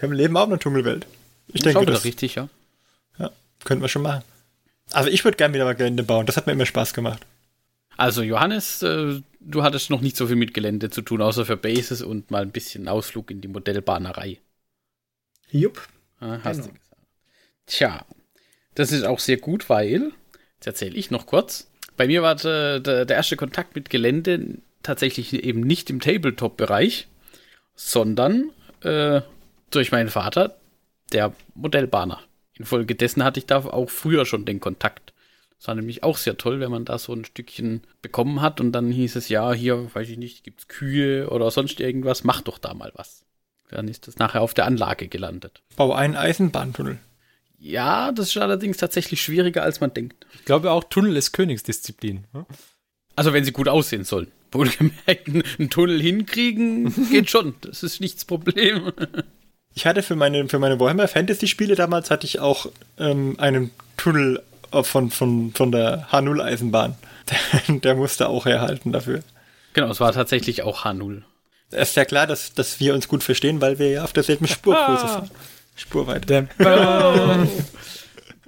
Wir 0.00 0.08
leben 0.08 0.36
auch 0.36 0.46
in 0.46 0.52
einer 0.52 0.58
Dschungelwelt. 0.58 1.06
Ich 1.48 1.62
denke, 1.62 1.84
das 1.86 2.04
richtig, 2.04 2.34
ja. 2.34 2.48
Ja, 3.18 3.30
könnten 3.64 3.82
wir 3.82 3.88
schon 3.88 4.02
machen. 4.02 4.22
Also 4.92 5.10
ich 5.10 5.24
würde 5.24 5.36
gerne 5.36 5.54
wieder 5.54 5.64
mal 5.64 5.74
Gelände 5.74 6.02
bauen. 6.02 6.26
Das 6.26 6.36
hat 6.36 6.46
mir 6.46 6.52
immer 6.52 6.66
Spaß 6.66 6.94
gemacht. 6.94 7.26
Also 7.96 8.22
Johannes, 8.22 8.82
äh, 8.82 9.20
du 9.40 9.62
hattest 9.62 9.90
noch 9.90 10.00
nicht 10.00 10.16
so 10.16 10.26
viel 10.26 10.36
mit 10.36 10.54
Gelände 10.54 10.90
zu 10.90 11.02
tun, 11.02 11.22
außer 11.22 11.46
für 11.46 11.56
Bases 11.56 12.02
und 12.02 12.30
mal 12.30 12.42
ein 12.42 12.50
bisschen 12.50 12.88
Ausflug 12.88 13.30
in 13.30 13.40
die 13.40 13.48
Modellbahnerei. 13.48 14.40
Jupp. 15.50 15.86
Ja, 16.20 16.40
hast 16.42 16.56
genau. 16.56 16.68
du 16.68 16.72
gesagt. 16.72 17.06
Tja, 17.66 18.04
das 18.74 18.92
ist 18.92 19.04
auch 19.04 19.20
sehr 19.20 19.36
gut, 19.36 19.68
weil, 19.68 20.12
jetzt 20.56 20.66
erzähle 20.66 20.96
ich 20.96 21.10
noch 21.10 21.26
kurz, 21.26 21.70
bei 21.96 22.06
mir 22.06 22.22
war 22.22 22.34
der, 22.34 22.80
der, 22.80 23.04
der 23.04 23.16
erste 23.16 23.36
Kontakt 23.36 23.76
mit 23.76 23.90
Gelände 23.90 24.58
tatsächlich 24.82 25.32
eben 25.32 25.60
nicht 25.60 25.90
im 25.90 26.00
Tabletop-Bereich, 26.00 27.06
sondern 27.76 28.50
äh, 28.82 29.20
durch 29.70 29.92
meinen 29.92 30.08
Vater, 30.08 30.56
der 31.12 31.32
Modellbahner. 31.54 32.20
Infolgedessen 32.58 33.24
hatte 33.24 33.40
ich 33.40 33.46
da 33.46 33.64
auch 33.64 33.90
früher 33.90 34.26
schon 34.26 34.44
den 34.44 34.60
Kontakt. 34.60 35.12
Das 35.58 35.68
war 35.68 35.74
nämlich 35.74 36.02
auch 36.02 36.18
sehr 36.18 36.36
toll, 36.36 36.60
wenn 36.60 36.70
man 36.70 36.84
da 36.84 36.98
so 36.98 37.12
ein 37.12 37.24
Stückchen 37.24 37.82
bekommen 38.02 38.40
hat 38.40 38.60
und 38.60 38.72
dann 38.72 38.90
hieß 38.90 39.16
es, 39.16 39.28
ja, 39.28 39.52
hier, 39.52 39.94
weiß 39.94 40.08
ich 40.10 40.18
nicht, 40.18 40.44
gibt's 40.44 40.68
Kühe 40.68 41.30
oder 41.30 41.50
sonst 41.50 41.80
irgendwas, 41.80 42.22
mach 42.24 42.42
doch 42.42 42.58
da 42.58 42.74
mal 42.74 42.92
was. 42.94 43.24
Dann 43.70 43.88
ist 43.88 44.06
das 44.06 44.18
nachher 44.18 44.42
auf 44.42 44.54
der 44.54 44.66
Anlage 44.66 45.08
gelandet. 45.08 45.62
Bau 45.76 45.92
einen 45.92 46.16
Eisenbahntunnel. 46.16 46.98
Ja, 47.58 48.12
das 48.12 48.28
ist 48.28 48.36
allerdings 48.36 48.76
tatsächlich 48.76 49.22
schwieriger, 49.22 49.62
als 49.62 49.80
man 49.80 49.94
denkt. 49.94 50.26
Ich 50.34 50.44
glaube 50.44 50.70
auch, 50.70 50.84
Tunnel 50.84 51.16
ist 51.16 51.32
Königsdisziplin. 51.32 52.26
Also 53.16 53.32
wenn 53.32 53.44
sie 53.44 53.52
gut 53.52 53.68
aussehen 53.68 54.04
sollen. 54.04 54.30
Wohlgemerkt, 54.52 55.28
einen 55.28 55.70
Tunnel 55.70 56.00
hinkriegen 56.00 56.92
geht 57.10 57.30
schon. 57.30 57.54
Das 57.62 57.82
ist 57.82 58.00
nichts 58.00 58.24
Problem. 58.24 58.92
Ich 59.74 59.86
hatte 59.86 60.02
für 60.02 60.16
meine, 60.16 60.48
für 60.48 60.58
meine 60.58 60.78
Warhammer 60.78 61.08
Fantasy 61.08 61.46
Spiele 61.48 61.74
damals 61.74 62.10
hatte 62.10 62.26
ich 62.26 62.38
auch 62.38 62.66
ähm, 62.98 63.34
einen 63.38 63.70
Tunnel 63.96 64.42
von, 64.70 65.10
von, 65.10 65.52
von 65.52 65.72
der 65.72 66.08
H0 66.10 66.42
Eisenbahn. 66.42 66.96
Der, 67.30 67.78
der 67.78 67.94
musste 67.94 68.28
auch 68.28 68.44
herhalten 68.44 68.92
dafür. 68.92 69.20
Genau, 69.72 69.88
es 69.90 69.98
war 69.98 70.12
tatsächlich 70.12 70.62
auch 70.62 70.84
H0. 70.84 71.22
Es 71.70 71.88
ist 71.88 71.96
ja 71.96 72.04
klar, 72.04 72.26
dass, 72.26 72.52
dass 72.52 72.80
wir 72.80 72.92
uns 72.92 73.08
gut 73.08 73.22
verstehen, 73.22 73.62
weil 73.62 73.78
wir 73.78 73.88
ja 73.88 74.04
auf 74.04 74.12
derselben 74.12 74.46
Spurgröße 74.46 75.08
sind. 75.08 75.30
Spurweite. 75.74 76.48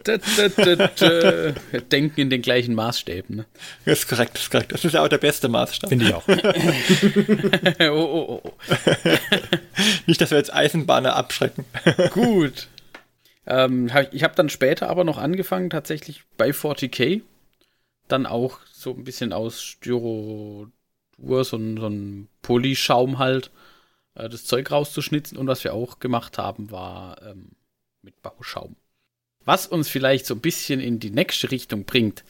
Denken 1.92 2.20
in 2.20 2.30
den 2.30 2.42
gleichen 2.42 2.74
Maßstäben. 2.74 3.36
Ne? 3.36 3.46
Das 3.84 4.00
ist 4.00 4.08
korrekt, 4.08 4.34
das 4.34 4.42
ist 4.42 4.50
korrekt. 4.50 4.72
Das 4.72 4.84
ist 4.84 4.92
ja 4.92 5.04
auch 5.04 5.08
der 5.08 5.18
beste 5.18 5.48
Maßstab. 5.48 5.90
Finde 5.90 6.06
ich 6.06 6.14
auch. 6.14 6.26
oh, 7.80 8.40
oh, 8.40 8.40
oh. 8.44 8.52
Nicht, 10.06 10.20
dass 10.20 10.30
wir 10.30 10.38
jetzt 10.38 10.52
Eisenbahner 10.52 11.16
abschrecken. 11.16 11.64
Gut. 12.12 12.68
Ähm, 13.46 13.90
ich 14.12 14.24
habe 14.24 14.34
dann 14.34 14.48
später 14.48 14.88
aber 14.88 15.04
noch 15.04 15.18
angefangen, 15.18 15.70
tatsächlich 15.70 16.24
bei 16.36 16.50
40k, 16.50 17.22
dann 18.08 18.26
auch 18.26 18.58
so 18.72 18.92
ein 18.92 19.04
bisschen 19.04 19.32
aus 19.32 19.62
Styrodur, 19.62 20.70
so 21.18 21.56
ein, 21.56 21.76
so 21.76 21.88
ein 21.88 22.28
Polyschaum 22.42 23.18
halt, 23.18 23.50
äh, 24.14 24.28
das 24.28 24.44
Zeug 24.44 24.70
rauszuschnitzen. 24.70 25.38
Und 25.38 25.46
was 25.46 25.64
wir 25.64 25.74
auch 25.74 25.98
gemacht 26.00 26.38
haben, 26.38 26.70
war 26.70 27.22
ähm, 27.22 27.52
mit 28.02 28.20
Bauschaum. 28.22 28.76
Was 29.46 29.66
uns 29.66 29.88
vielleicht 29.88 30.26
so 30.26 30.34
ein 30.34 30.40
bisschen 30.40 30.80
in 30.80 31.00
die 31.00 31.10
nächste 31.10 31.50
Richtung 31.50 31.84
bringt. 31.84 32.24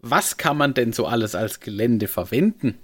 Was 0.00 0.36
kann 0.36 0.58
man 0.58 0.74
denn 0.74 0.92
so 0.92 1.06
alles 1.06 1.34
als 1.34 1.60
Gelände 1.60 2.06
verwenden? 2.06 2.78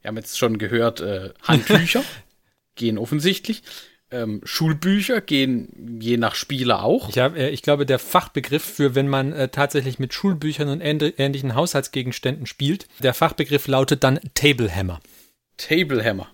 Wir 0.00 0.08
haben 0.08 0.16
jetzt 0.16 0.38
schon 0.38 0.58
gehört, 0.58 1.00
äh, 1.00 1.30
Handtücher 1.42 2.04
gehen 2.76 2.98
offensichtlich. 2.98 3.62
Ähm, 4.10 4.40
Schulbücher 4.44 5.20
gehen 5.20 5.98
je 6.00 6.16
nach 6.16 6.36
Spieler 6.36 6.84
auch. 6.84 7.08
Ich, 7.08 7.18
hab, 7.18 7.36
äh, 7.36 7.50
ich 7.50 7.62
glaube, 7.62 7.86
der 7.86 7.98
Fachbegriff 7.98 8.62
für, 8.62 8.94
wenn 8.94 9.08
man 9.08 9.32
äh, 9.32 9.48
tatsächlich 9.48 9.98
mit 9.98 10.14
Schulbüchern 10.14 10.68
und 10.68 10.80
ähnlichen 10.80 11.56
Haushaltsgegenständen 11.56 12.46
spielt, 12.46 12.86
der 13.00 13.14
Fachbegriff 13.14 13.66
lautet 13.66 14.04
dann 14.04 14.20
Tablehammer. 14.34 15.00
Tablehammer. 15.56 16.28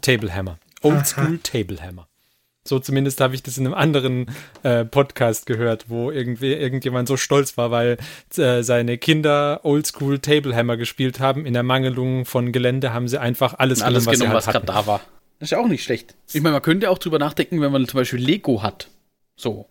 Tablehammer. 0.00 0.58
Oldschool 0.82 1.38
Tablehammer. 1.38 2.08
So 2.66 2.78
zumindest 2.78 3.20
habe 3.20 3.34
ich 3.34 3.42
das 3.42 3.58
in 3.58 3.66
einem 3.66 3.74
anderen 3.74 4.26
äh, 4.62 4.86
Podcast 4.86 5.44
gehört, 5.44 5.90
wo 5.90 6.10
irgendwie 6.10 6.54
irgendjemand 6.54 7.08
so 7.08 7.18
stolz 7.18 7.58
war, 7.58 7.70
weil 7.70 7.98
äh, 8.36 8.62
seine 8.62 8.96
Kinder 8.96 9.60
Oldschool 9.64 10.18
Tablehammer 10.18 10.78
gespielt 10.78 11.20
haben. 11.20 11.44
In 11.44 11.52
der 11.52 11.62
Mangelung 11.62 12.24
von 12.24 12.52
Gelände 12.52 12.94
haben 12.94 13.06
sie 13.06 13.20
einfach 13.20 13.54
alles, 13.58 13.82
alles 13.82 14.06
genommen, 14.06 14.32
was, 14.32 14.46
halt 14.46 14.56
was 14.56 14.62
gerade 14.62 14.66
da 14.66 14.86
war. 14.86 15.00
Das 15.38 15.48
ist 15.48 15.50
ja 15.50 15.58
auch 15.58 15.68
nicht 15.68 15.84
schlecht. 15.84 16.14
Ich 16.32 16.40
meine, 16.40 16.54
man 16.54 16.62
könnte 16.62 16.88
auch 16.88 16.96
drüber 16.96 17.18
nachdenken, 17.18 17.60
wenn 17.60 17.70
man 17.70 17.86
zum 17.86 17.98
Beispiel 17.98 18.20
Lego 18.20 18.62
hat. 18.62 18.88
So. 19.36 19.68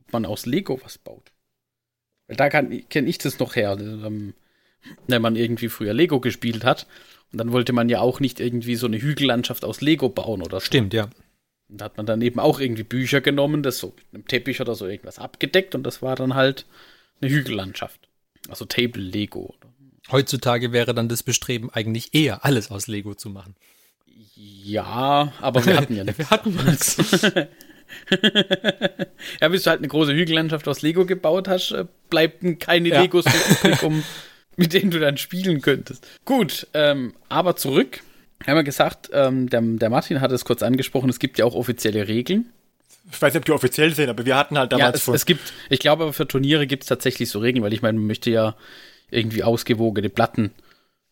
Ob 0.00 0.12
man 0.12 0.26
aus 0.26 0.44
Lego 0.44 0.80
was 0.82 0.98
baut. 0.98 1.30
Da 2.26 2.48
kenne 2.48 3.08
ich 3.08 3.18
das 3.18 3.38
noch 3.38 3.54
her, 3.54 3.76
ähm, 3.78 4.34
wenn 5.06 5.22
man 5.22 5.36
irgendwie 5.36 5.68
früher 5.68 5.92
Lego 5.92 6.18
gespielt 6.18 6.64
hat. 6.64 6.88
Und 7.30 7.38
dann 7.38 7.52
wollte 7.52 7.72
man 7.72 7.88
ja 7.88 8.00
auch 8.00 8.18
nicht 8.18 8.40
irgendwie 8.40 8.74
so 8.74 8.86
eine 8.86 9.00
Hügellandschaft 9.00 9.64
aus 9.64 9.80
Lego 9.80 10.08
bauen 10.08 10.42
oder 10.42 10.58
so. 10.58 10.66
Stimmt, 10.66 10.94
ja. 10.94 11.08
Und 11.68 11.80
da 11.80 11.86
hat 11.86 11.96
man 11.96 12.06
dann 12.06 12.20
eben 12.22 12.40
auch 12.40 12.60
irgendwie 12.60 12.82
Bücher 12.84 13.20
genommen, 13.20 13.62
das 13.62 13.78
so 13.78 13.94
mit 13.96 14.04
einem 14.12 14.28
Teppich 14.28 14.60
oder 14.60 14.74
so 14.74 14.86
irgendwas 14.86 15.18
abgedeckt 15.18 15.74
und 15.74 15.82
das 15.82 16.02
war 16.02 16.16
dann 16.16 16.34
halt 16.34 16.66
eine 17.20 17.30
Hügellandschaft. 17.30 18.08
Also 18.48 18.64
Table 18.66 19.02
Lego. 19.02 19.54
Heutzutage 20.12 20.72
wäre 20.72 20.94
dann 20.94 21.08
das 21.08 21.22
Bestreben 21.22 21.70
eigentlich 21.70 22.14
eher 22.14 22.44
alles 22.44 22.70
aus 22.70 22.86
Lego 22.86 23.14
zu 23.14 23.30
machen. 23.30 23.56
Ja, 24.36 25.32
aber 25.40 25.64
wir 25.64 25.76
hatten 25.76 25.96
ja 25.96 26.04
nichts. 26.04 26.18
wir 26.18 26.30
hatten 26.30 26.54
nichts. 26.64 27.22
ja, 29.40 29.48
bis 29.48 29.62
du 29.62 29.70
halt 29.70 29.78
eine 29.78 29.88
große 29.88 30.14
Hügellandschaft 30.14 30.68
aus 30.68 30.82
Lego 30.82 31.06
gebaut 31.06 31.48
hast, 31.48 31.72
äh, 31.72 31.86
bleibt 32.10 32.42
keine 32.60 32.88
Ja. 32.90 33.00
Legos 33.00 33.24
mehr 33.24 33.34
übrig, 33.50 33.82
um, 33.82 34.02
mit 34.56 34.72
denen 34.72 34.90
du 34.90 34.98
dann 35.00 35.16
spielen 35.16 35.60
könntest. 35.62 36.06
Gut, 36.24 36.66
ähm, 36.74 37.14
aber 37.28 37.56
zurück. 37.56 38.00
Wir 38.44 38.50
haben 38.52 38.58
ja 38.58 38.62
gesagt, 38.62 39.10
ähm, 39.12 39.48
der, 39.48 39.60
der 39.62 39.90
Martin 39.90 40.20
hat 40.20 40.30
es 40.32 40.44
kurz 40.44 40.62
angesprochen, 40.62 41.08
es 41.10 41.18
gibt 41.18 41.38
ja 41.38 41.44
auch 41.44 41.54
offizielle 41.54 42.06
Regeln. 42.08 42.46
Ich 43.10 43.20
weiß 43.20 43.32
nicht, 43.34 43.40
ob 43.40 43.44
die 43.44 43.52
offiziell 43.52 43.94
sind, 43.94 44.08
aber 44.08 44.24
wir 44.24 44.36
hatten 44.36 44.56
halt 44.58 44.72
Ja, 44.72 44.78
damals 44.78 44.96
es, 44.98 45.02
vor. 45.02 45.14
es 45.14 45.26
gibt, 45.26 45.52
ich 45.70 45.78
glaube 45.78 46.04
aber 46.04 46.12
für 46.12 46.26
Turniere 46.28 46.66
gibt 46.66 46.84
es 46.84 46.88
tatsächlich 46.88 47.28
so 47.30 47.38
Regeln, 47.38 47.62
weil 47.62 47.72
ich 47.72 47.82
meine, 47.82 47.98
man 47.98 48.06
möchte 48.06 48.30
ja 48.30 48.54
irgendwie 49.10 49.42
ausgewogene 49.44 50.08
Platten 50.08 50.52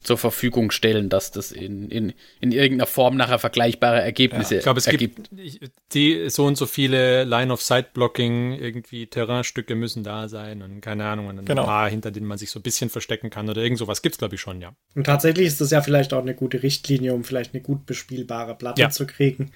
zur 0.03 0.19
Verfügung 0.19 0.71
stellen, 0.71 1.09
dass 1.09 1.31
das 1.31 1.53
in, 1.53 1.89
in, 1.91 2.13
in 2.41 2.53
irgendeiner 2.53 2.87
Form 2.87 3.17
nachher 3.17 3.39
vergleichbare 3.39 4.01
Ergebnisse 4.01 4.57
Ich 4.57 4.63
glaube, 4.63 4.79
es 4.79 4.87
ergibt. 4.87 5.31
gibt 5.31 5.73
die 5.95 6.29
so 6.29 6.45
und 6.47 6.57
so 6.57 6.67
viele 6.67 7.25
Line-of-Sight-Blocking, 7.25 8.53
irgendwie 8.55 9.07
Terrainstücke 9.07 9.75
müssen 9.75 10.03
da 10.05 10.29
sein 10.29 10.63
und 10.63 10.81
keine 10.81 11.05
Ahnung, 11.05 11.27
und 11.29 11.39
ein 11.39 11.45
Genau. 11.45 11.65
paar, 11.65 11.89
hinter 11.89 12.11
denen 12.11 12.27
man 12.27 12.39
sich 12.39 12.51
so 12.51 12.59
ein 12.59 12.63
bisschen 12.63 12.91
verstecken 12.91 13.31
kann 13.31 13.49
oder 13.49 13.63
irgend 13.63 13.79
sowas 13.79 14.03
gibt's 14.03 14.19
glaube 14.19 14.35
ich 14.35 14.41
schon, 14.41 14.61
ja. 14.61 14.73
Und 14.95 15.05
tatsächlich 15.05 15.47
ist 15.47 15.61
das 15.61 15.71
ja 15.71 15.81
vielleicht 15.83 16.13
auch 16.13 16.23
eine 16.23 16.35
gute 16.35 16.63
Richtlinie, 16.63 17.15
um 17.15 17.25
vielleicht 17.25 17.55
eine 17.55 17.63
gut 17.63 17.87
bespielbare 17.87 18.55
Platte 18.57 18.81
Ja. 18.83 18.91
zu 18.91 19.07
kriegen. 19.07 19.53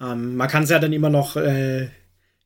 Ähm, 0.00 0.36
man 0.36 0.48
kann 0.48 0.64
es 0.64 0.70
ja 0.70 0.78
dann 0.78 0.92
immer 0.92 1.10
noch 1.10 1.36
äh, 1.36 1.88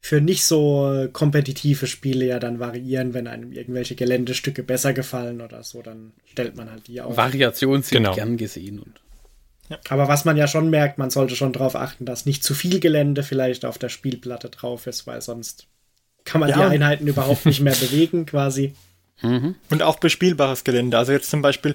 für 0.07 0.21
nicht 0.21 0.45
so 0.45 1.09
kompetitive 1.12 1.88
Spiele 1.88 2.27
ja 2.27 2.38
dann 2.38 2.61
variieren, 2.61 3.12
wenn 3.12 3.27
einem 3.27 3.51
irgendwelche 3.51 3.97
Geländestücke 3.97 4.62
besser 4.62 4.92
gefallen 4.92 5.40
oder 5.40 5.64
so, 5.64 5.83
dann 5.83 6.12
stellt 6.27 6.55
man 6.57 6.71
halt 6.71 6.87
die 6.87 7.01
auf. 7.01 7.16
Variationen 7.16 7.83
sind 7.83 7.99
Genau. 7.99 8.14
gern 8.14 8.37
gesehen. 8.37 8.79
Und 8.79 9.01
Aber 9.88 10.07
was 10.07 10.25
man 10.25 10.37
ja 10.37 10.47
schon 10.47 10.71
merkt, 10.71 10.97
man 10.99 11.11
sollte 11.11 11.35
schon 11.35 11.53
darauf 11.53 11.75
achten, 11.75 12.05
dass 12.05 12.25
nicht 12.25 12.45
zu 12.45 12.55
viel 12.55 12.79
Gelände 12.79 13.25
vielleicht 13.25 13.64
auf 13.64 13.79
der 13.79 13.88
Spielplatte 13.88 14.49
drauf 14.49 14.87
ist, 14.87 15.09
weil 15.09 15.21
sonst 15.23 15.66
kann 16.25 16.40
man 16.40 16.51
Ja. 16.51 16.57
die 16.57 16.62
Einheiten 16.77 17.09
überhaupt 17.09 17.45
nicht 17.45 17.61
mehr 17.61 17.75
bewegen 17.75 18.27
quasi. 18.27 18.75
Und 19.23 19.83
auch 19.83 19.99
bespielbares 19.99 20.62
Gelände. 20.62 20.99
Also 20.99 21.11
jetzt 21.11 21.31
zum 21.31 21.42
Beispiel, 21.42 21.75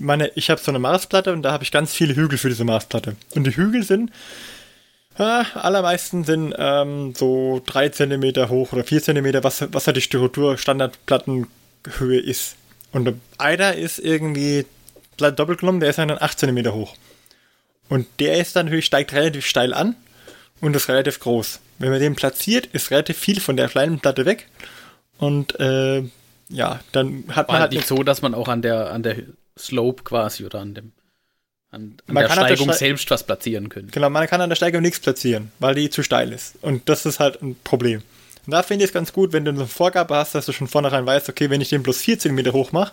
meine, 0.00 0.32
ich 0.34 0.50
habe 0.50 0.60
so 0.60 0.72
eine 0.72 0.78
Marsplatte 0.80 1.32
und 1.32 1.42
da 1.42 1.52
habe 1.52 1.62
ich 1.62 1.70
ganz 1.70 1.92
viele 1.92 2.16
Hügel 2.16 2.38
für 2.38 2.48
diese 2.48 2.64
Marsplatte. 2.64 3.14
Und 3.36 3.46
die 3.46 3.54
Hügel 3.54 3.82
sind, 3.84 4.10
äh, 5.18 5.44
allermeisten 5.54 6.24
sind 6.24 6.54
ähm, 6.56 7.14
so 7.14 7.60
drei 7.66 7.88
Zentimeter 7.88 8.48
hoch 8.48 8.72
oder 8.72 8.84
vier 8.84 9.02
Zentimeter, 9.02 9.44
was, 9.44 9.72
was 9.72 9.86
halt 9.86 9.96
die 9.96 10.02
Struktur 10.02 10.56
Standardplattenhöhe 10.58 12.20
ist. 12.20 12.56
Und 12.92 13.14
einer 13.36 13.74
ist 13.74 13.98
irgendwie 13.98 14.64
doppelt 15.18 15.60
genommen, 15.60 15.80
der 15.80 15.90
ist 15.90 15.98
dann 15.98 16.10
8 16.10 16.38
Zentimeter 16.38 16.74
hoch. 16.74 16.94
Und 17.88 18.06
der 18.20 18.38
ist 18.38 18.54
dann 18.56 18.66
natürlich, 18.66 18.86
steigt 18.86 19.12
relativ 19.12 19.46
steil 19.46 19.74
an 19.74 19.96
und 20.60 20.76
ist 20.76 20.88
relativ 20.88 21.20
groß. 21.20 21.60
Wenn 21.78 21.90
man 21.90 22.00
den 22.00 22.14
platziert, 22.14 22.66
ist 22.66 22.90
relativ 22.90 23.18
viel 23.18 23.40
von 23.40 23.56
der 23.56 23.68
kleinen 23.68 24.00
Platte 24.00 24.24
weg. 24.24 24.48
Und 25.18 25.58
äh, 25.60 26.04
ja, 26.48 26.80
dann 26.92 27.24
hat 27.28 27.48
war 27.48 27.54
man 27.54 27.54
halt 27.54 27.60
halt 27.62 27.72
nicht 27.72 27.86
so, 27.86 28.02
dass 28.02 28.22
man 28.22 28.34
auch 28.34 28.48
an 28.48 28.62
der, 28.62 28.90
an 28.92 29.02
der 29.02 29.16
Slope 29.58 30.04
quasi 30.04 30.44
oder 30.44 30.60
an 30.60 30.74
dem 30.74 30.92
an, 31.70 31.96
an 32.06 32.14
Man 32.14 32.22
der 32.22 32.28
kann 32.28 32.38
an 32.38 32.46
der 32.48 32.56
Steigung 32.56 32.72
Ste- 32.72 32.78
selbst 32.78 33.10
was 33.10 33.24
platzieren 33.24 33.68
könnte. 33.68 33.90
Genau, 33.92 34.08
man 34.10 34.26
kann 34.26 34.40
an 34.40 34.48
der 34.48 34.56
Steigung 34.56 34.82
nichts 34.82 35.00
platzieren, 35.00 35.52
weil 35.58 35.74
die 35.74 35.90
zu 35.90 36.02
steil 36.02 36.32
ist. 36.32 36.54
Und 36.62 36.88
das 36.88 37.04
ist 37.06 37.20
halt 37.20 37.42
ein 37.42 37.56
Problem. 37.62 38.02
Und 38.46 38.52
da 38.52 38.62
finde 38.62 38.84
ich 38.84 38.90
es 38.90 38.94
ganz 38.94 39.12
gut, 39.12 39.32
wenn 39.34 39.44
du 39.44 39.50
eine 39.50 39.66
Vorgabe 39.66 40.14
hast, 40.16 40.34
dass 40.34 40.46
du 40.46 40.52
schon 40.52 40.68
vornherein 40.68 41.04
weißt, 41.04 41.28
okay, 41.28 41.50
wenn 41.50 41.60
ich 41.60 41.68
den 41.68 41.82
bloß 41.82 41.98
4 41.98 42.18
cm 42.18 42.52
hoch 42.52 42.72
mache, 42.72 42.92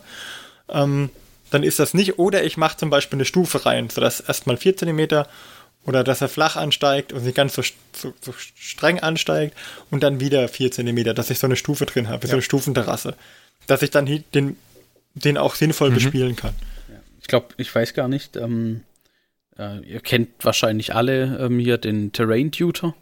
ähm, 0.69 1.09
dann 1.51 1.63
ist 1.63 1.79
das 1.79 1.93
nicht. 1.93 2.19
Oder 2.19 2.43
ich 2.43 2.57
mache 2.57 2.75
zum 2.77 2.89
Beispiel 2.89 3.17
eine 3.17 3.25
Stufe 3.25 3.65
rein, 3.65 3.89
sodass 3.89 4.19
erstmal 4.19 4.57
4 4.57 4.75
cm 4.77 5.25
oder 5.85 6.03
dass 6.03 6.19
er 6.19 6.27
flach 6.29 6.55
ansteigt 6.55 7.13
und 7.13 7.23
nicht 7.23 7.35
ganz 7.35 7.53
so, 7.53 7.61
so, 7.95 8.11
so 8.19 8.33
streng 8.55 8.99
ansteigt 8.99 9.55
und 9.91 10.01
dann 10.03 10.19
wieder 10.19 10.47
4 10.49 10.71
cm, 10.71 11.15
dass 11.15 11.29
ich 11.29 11.39
so 11.39 11.45
eine 11.47 11.55
Stufe 11.55 11.85
drin 11.85 12.09
habe, 12.09 12.25
so 12.27 12.33
eine 12.33 12.41
Stufenterrasse. 12.41 13.15
Dass 13.67 13.81
ich 13.83 13.91
dann 13.91 14.05
den, 14.33 14.57
den 15.13 15.37
auch 15.37 15.55
sinnvoll 15.55 15.91
bespielen 15.91 16.35
kann. 16.35 16.53
Ich 17.25 17.27
glaube, 17.27 17.47
ich 17.57 17.73
weiß 17.73 17.95
gar 17.95 18.07
nicht. 18.07 18.37
Ähm, 18.37 18.81
äh, 19.57 19.79
ihr 19.79 19.99
kennt 19.99 20.29
wahrscheinlich 20.45 20.93
alle 20.93 21.39
ähm, 21.39 21.57
hier 21.57 21.79
den 21.79 22.11
Terrain 22.11 22.51
Tutor. 22.51 22.95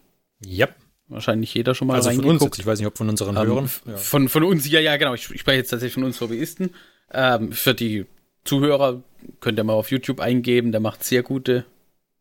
Ja. 0.46 0.70
Wahrscheinlich 1.10 1.54
jeder 1.54 1.76
schon 1.76 1.90
mal 1.90 1.96
Also 1.96 2.10
von 2.10 2.20
uns 2.20 2.28
reingeguckt. 2.30 2.58
ich 2.58 2.66
weiß 2.66 2.80
nicht, 2.80 2.88
ob 2.88 2.98
von 2.98 3.10
unseren 3.10 3.36
Ähm, 3.36 3.46
Hörern. 3.48 3.70
Ja. 3.86 3.98
von, 3.98 4.30
von 4.30 4.44
uns, 4.46 4.66
ja, 4.72 4.80
ja, 4.80 4.96
genau. 4.96 5.14
Ich, 5.14 5.30
ich 5.30 5.42
spreche 5.42 5.58
jetzt 5.58 5.72
tatsächlich 5.72 5.96
von 5.96 6.06
uns 6.06 6.22
Hobbyisten. 6.22 6.70
Ähm, 7.12 7.52
für 7.52 7.74
die 7.74 8.06
Zuhörer 8.46 9.04
könnt 9.42 9.60
ihr 9.60 9.66
mal 9.66 9.74
auf 9.74 9.92
YouTube 9.92 10.22
eingeben. 10.22 10.72
Der 10.72 10.80
macht 10.80 11.04
sehr 11.04 11.22
gute 11.22 11.66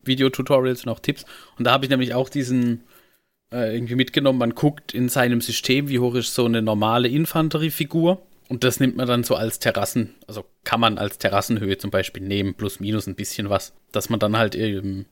Videotutorials 0.02 0.82
und 0.84 0.90
auch 0.90 0.98
Tipps. 0.98 1.24
Und 1.56 1.66
da 1.68 1.70
habe 1.70 1.84
ich 1.84 1.90
nämlich 1.90 2.14
auch 2.14 2.28
diesen 2.28 2.82
äh, 3.52 3.72
irgendwie 3.76 3.94
mitgenommen. 3.94 4.40
Man 4.40 4.56
guckt 4.56 4.92
in 4.92 5.08
seinem 5.08 5.40
System, 5.40 5.88
wie 5.88 6.00
hoch 6.00 6.16
ist 6.16 6.34
so 6.34 6.46
eine 6.46 6.62
normale 6.62 7.06
Infanteriefigur. 7.06 8.20
Und 8.52 8.64
das 8.64 8.80
nimmt 8.80 8.98
man 8.98 9.08
dann 9.08 9.24
so 9.24 9.34
als 9.34 9.60
Terrassen, 9.60 10.14
also 10.26 10.44
kann 10.62 10.78
man 10.78 10.98
als 10.98 11.16
Terrassenhöhe 11.16 11.78
zum 11.78 11.90
Beispiel 11.90 12.22
nehmen, 12.22 12.52
plus 12.52 12.80
minus 12.80 13.06
ein 13.06 13.14
bisschen 13.14 13.48
was, 13.48 13.72
dass 13.92 14.10
man 14.10 14.20
dann 14.20 14.36
halt 14.36 14.54
eben, 14.54 15.06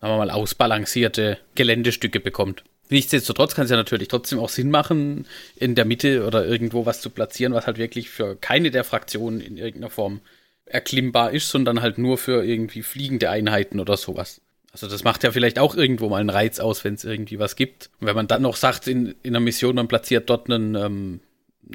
sagen 0.00 0.12
wir 0.12 0.18
mal, 0.18 0.30
ausbalancierte 0.30 1.38
Geländestücke 1.56 2.20
bekommt. 2.20 2.62
Nichtsdestotrotz 2.88 3.56
kann 3.56 3.64
es 3.64 3.72
ja 3.72 3.76
natürlich 3.76 4.06
trotzdem 4.06 4.38
auch 4.38 4.48
Sinn 4.48 4.70
machen, 4.70 5.26
in 5.56 5.74
der 5.74 5.86
Mitte 5.86 6.24
oder 6.24 6.46
irgendwo 6.46 6.86
was 6.86 7.00
zu 7.00 7.10
platzieren, 7.10 7.52
was 7.52 7.66
halt 7.66 7.78
wirklich 7.78 8.10
für 8.10 8.36
keine 8.36 8.70
der 8.70 8.84
Fraktionen 8.84 9.40
in 9.40 9.56
irgendeiner 9.56 9.90
Form 9.90 10.20
erklimmbar 10.64 11.32
ist, 11.32 11.50
sondern 11.50 11.82
halt 11.82 11.98
nur 11.98 12.16
für 12.16 12.44
irgendwie 12.44 12.82
fliegende 12.82 13.28
Einheiten 13.28 13.80
oder 13.80 13.96
sowas. 13.96 14.40
Also 14.70 14.86
das 14.86 15.02
macht 15.02 15.24
ja 15.24 15.32
vielleicht 15.32 15.58
auch 15.58 15.74
irgendwo 15.74 16.08
mal 16.08 16.20
einen 16.20 16.30
Reiz 16.30 16.60
aus, 16.60 16.84
wenn 16.84 16.94
es 16.94 17.02
irgendwie 17.02 17.40
was 17.40 17.56
gibt. 17.56 17.90
Und 17.98 18.06
wenn 18.06 18.14
man 18.14 18.28
dann 18.28 18.42
noch 18.42 18.54
sagt, 18.54 18.86
in, 18.86 19.16
in 19.24 19.34
einer 19.34 19.40
Mission, 19.40 19.74
man 19.74 19.88
platziert 19.88 20.30
dort 20.30 20.48
einen, 20.48 20.76
ähm, 20.76 21.20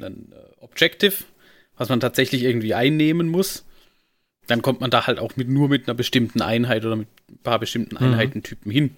einen 0.00 0.32
äh, 0.32 0.62
Objective, 0.62 1.14
was 1.76 1.88
man 1.88 2.00
tatsächlich 2.00 2.42
irgendwie 2.42 2.74
einnehmen 2.74 3.28
muss, 3.28 3.64
dann 4.46 4.62
kommt 4.62 4.80
man 4.80 4.90
da 4.90 5.06
halt 5.06 5.18
auch 5.18 5.36
mit 5.36 5.48
nur 5.48 5.68
mit 5.68 5.88
einer 5.88 5.94
bestimmten 5.94 6.42
Einheit 6.42 6.84
oder 6.84 6.96
mit 6.96 7.08
ein 7.30 7.38
paar 7.42 7.58
bestimmten 7.58 7.96
Einheitentypen 7.96 8.70
hin. 8.70 8.96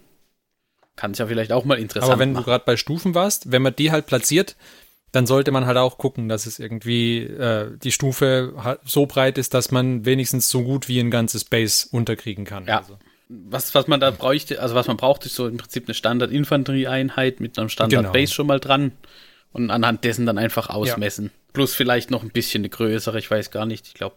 Kann 0.96 1.12
es 1.12 1.18
ja 1.18 1.26
vielleicht 1.26 1.52
auch 1.52 1.64
mal 1.64 1.78
interessant 1.78 2.10
Aber 2.12 2.18
wenn 2.20 2.30
du 2.30 2.40
machen. 2.40 2.46
gerade 2.46 2.64
bei 2.64 2.76
Stufen 2.76 3.14
warst, 3.14 3.52
wenn 3.52 3.62
man 3.62 3.74
die 3.76 3.90
halt 3.92 4.06
platziert, 4.06 4.56
dann 5.12 5.26
sollte 5.26 5.52
man 5.52 5.66
halt 5.66 5.76
auch 5.76 5.98
gucken, 5.98 6.28
dass 6.28 6.46
es 6.46 6.58
irgendwie 6.58 7.18
äh, 7.18 7.76
die 7.78 7.92
Stufe 7.92 8.54
so 8.84 9.06
breit 9.06 9.38
ist, 9.38 9.54
dass 9.54 9.70
man 9.70 10.04
wenigstens 10.04 10.50
so 10.50 10.62
gut 10.62 10.88
wie 10.88 10.98
ein 11.00 11.10
ganzes 11.10 11.44
Base 11.44 11.86
unterkriegen 11.90 12.44
kann. 12.44 12.66
Ja. 12.66 12.78
Also, 12.78 12.98
was, 13.28 13.74
was 13.74 13.86
man 13.88 14.00
da 14.00 14.10
bräuchte, 14.10 14.60
also 14.60 14.74
was 14.74 14.86
man 14.86 14.96
braucht, 14.96 15.26
ist 15.26 15.34
so 15.34 15.46
im 15.48 15.56
Prinzip 15.56 15.86
eine 15.86 15.94
Standard-Infanterieeinheit 15.94 17.40
mit 17.40 17.58
einem 17.58 17.68
Standard-Base 17.68 18.12
Genau. 18.26 18.34
schon 18.34 18.46
mal 18.46 18.60
dran 18.60 18.92
und 19.56 19.70
anhand 19.70 20.04
dessen 20.04 20.26
dann 20.26 20.38
einfach 20.38 20.68
ausmessen. 20.68 21.30
Plus 21.52 21.74
vielleicht 21.74 22.10
noch 22.10 22.22
ein 22.22 22.30
bisschen 22.30 22.60
eine 22.60 22.68
größere, 22.68 23.18
ich 23.18 23.30
weiß 23.30 23.50
gar 23.50 23.66
nicht, 23.66 23.86
ich 23.88 23.94
glaube, 23.94 24.16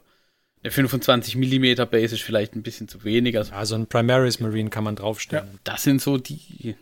eine 0.62 0.71
25 0.71 1.36
mm 1.36 1.75
Base 1.89 2.15
ist 2.15 2.21
vielleicht 2.21 2.56
ein 2.56 2.63
bisschen 2.63 2.88
zu 2.88 3.04
wenig. 3.04 3.38
Also 3.38 3.54
also 3.54 3.75
ein 3.75 3.88
Primaris 3.88 4.39
Marine 4.39 4.69
kann 4.69 4.84
man 4.84 4.95
draufstellen. 4.95 5.60
das 5.63 5.84
sind 5.84 6.02
so 6.02 6.17
die, 6.17 6.75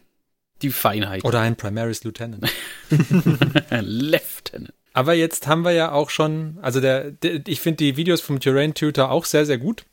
die 0.62 0.72
Feinheiten. 0.72 1.28
Oder 1.28 1.42
ein 1.42 1.56
Primaris 1.56 2.04
Lieutenant. 2.04 2.46
Lieutenant. 3.70 4.74
Aber 4.94 5.14
jetzt 5.14 5.46
haben 5.46 5.64
wir 5.64 5.74
ja 5.74 5.92
auch 5.92 6.10
schon, 6.10 6.58
also 6.64 6.82
der, 6.82 7.12
der 7.12 7.48
ich 7.48 7.62
finde 7.62 7.78
die 7.78 7.98
Videos 7.98 8.20
vom 8.20 8.40
Terrain 8.40 8.74
Tutor 8.74 9.12
auch 9.12 9.26
sehr, 9.26 9.46
sehr 9.46 9.60
gut. 9.60 9.86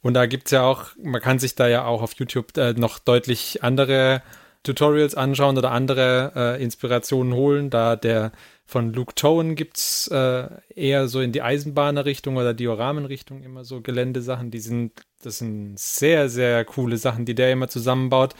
Und 0.00 0.14
da 0.14 0.26
gibt's 0.26 0.50
ja 0.50 0.62
auch, 0.64 0.90
man 1.00 1.20
kann 1.20 1.38
sich 1.38 1.54
da 1.54 1.68
ja 1.68 1.84
auch 1.84 2.02
auf 2.02 2.14
YouTube 2.14 2.56
äh, 2.56 2.72
noch 2.72 2.98
deutlich 2.98 3.62
andere 3.62 4.20
Tutorials 4.62 5.14
anschauen 5.14 5.58
oder 5.58 5.72
andere 5.72 6.32
äh, 6.34 6.62
Inspirationen 6.62 7.34
holen. 7.34 7.70
Da 7.70 7.96
der 7.96 8.32
von 8.64 8.92
Luke 8.92 9.14
Towen 9.14 9.54
gibt's 9.54 10.08
äh, 10.08 10.48
eher 10.74 11.08
so 11.08 11.20
in 11.20 11.32
die 11.32 11.42
Eisenbahnerrichtung 11.42 12.36
oder 12.36 12.54
Dioramenrichtung 12.54 13.42
immer 13.42 13.64
so 13.64 13.80
Geländesachen. 13.80 14.50
Die 14.50 14.60
sind, 14.60 14.92
das 15.22 15.38
sind 15.38 15.78
sehr, 15.78 16.28
sehr 16.28 16.64
coole 16.64 16.96
Sachen, 16.96 17.24
die 17.24 17.34
der 17.34 17.52
immer 17.52 17.68
zusammenbaut. 17.68 18.34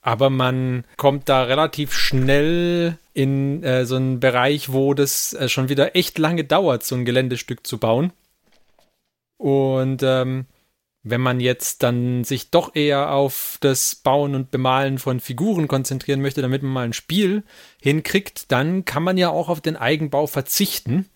Aber 0.00 0.30
man 0.30 0.84
kommt 0.96 1.28
da 1.28 1.42
relativ 1.42 1.92
schnell 1.92 2.98
in 3.14 3.62
äh, 3.64 3.84
so 3.84 3.96
einen 3.96 4.20
Bereich, 4.20 4.72
wo 4.72 4.94
das 4.94 5.32
äh, 5.34 5.48
schon 5.48 5.68
wieder 5.68 5.96
echt 5.96 6.18
lange 6.18 6.44
dauert, 6.44 6.84
so 6.84 6.94
ein 6.94 7.04
Geländestück 7.04 7.66
zu 7.66 7.78
bauen. 7.78 8.12
Und 9.38 10.02
ähm, 10.02 10.46
Wenn 11.10 11.20
man 11.20 11.40
jetzt 11.40 11.82
dann 11.82 12.24
sich 12.24 12.50
doch 12.50 12.74
eher 12.74 13.12
auf 13.12 13.58
das 13.60 13.94
Bauen 13.94 14.34
und 14.34 14.50
Bemalen 14.50 14.98
von 14.98 15.20
Figuren 15.20 15.68
konzentrieren 15.68 16.20
möchte, 16.20 16.42
damit 16.42 16.62
man 16.62 16.72
mal 16.72 16.84
ein 16.84 16.92
Spiel 16.92 17.44
hinkriegt, 17.80 18.50
dann 18.52 18.84
kann 18.84 19.02
man 19.02 19.16
ja 19.16 19.30
auch 19.30 19.48
auf 19.48 19.60
den 19.60 19.76
Eigenbau 19.76 20.26
verzichten 20.26 21.06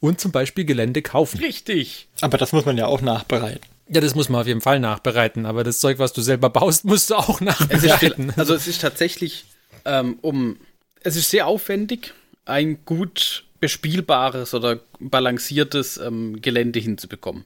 und 0.00 0.20
zum 0.20 0.32
Beispiel 0.32 0.64
Gelände 0.64 1.02
kaufen. 1.02 1.40
Richtig. 1.40 2.08
Aber 2.20 2.38
das 2.38 2.52
muss 2.52 2.64
man 2.64 2.76
ja 2.76 2.86
auch 2.86 3.00
nachbereiten. 3.00 3.68
Ja, 3.88 4.00
das 4.00 4.14
muss 4.14 4.28
man 4.28 4.40
auf 4.40 4.46
jeden 4.46 4.60
Fall 4.60 4.80
nachbereiten, 4.80 5.46
aber 5.46 5.62
das 5.64 5.80
Zeug, 5.80 5.98
was 5.98 6.12
du 6.12 6.22
selber 6.22 6.50
baust, 6.50 6.84
musst 6.84 7.10
du 7.10 7.16
auch 7.16 7.40
nachbereiten. 7.40 8.28
Es 8.28 8.34
ist, 8.34 8.38
also 8.38 8.54
es 8.54 8.66
ist 8.66 8.80
tatsächlich 8.80 9.44
ähm, 9.84 10.18
um, 10.22 10.58
es 11.02 11.16
ist 11.16 11.30
sehr 11.30 11.46
aufwendig, 11.46 12.14
ein 12.44 12.84
gut 12.84 13.44
bespielbares 13.60 14.52
oder 14.54 14.80
balanciertes 15.00 15.96
ähm, 15.96 16.40
Gelände 16.42 16.80
hinzubekommen. 16.80 17.44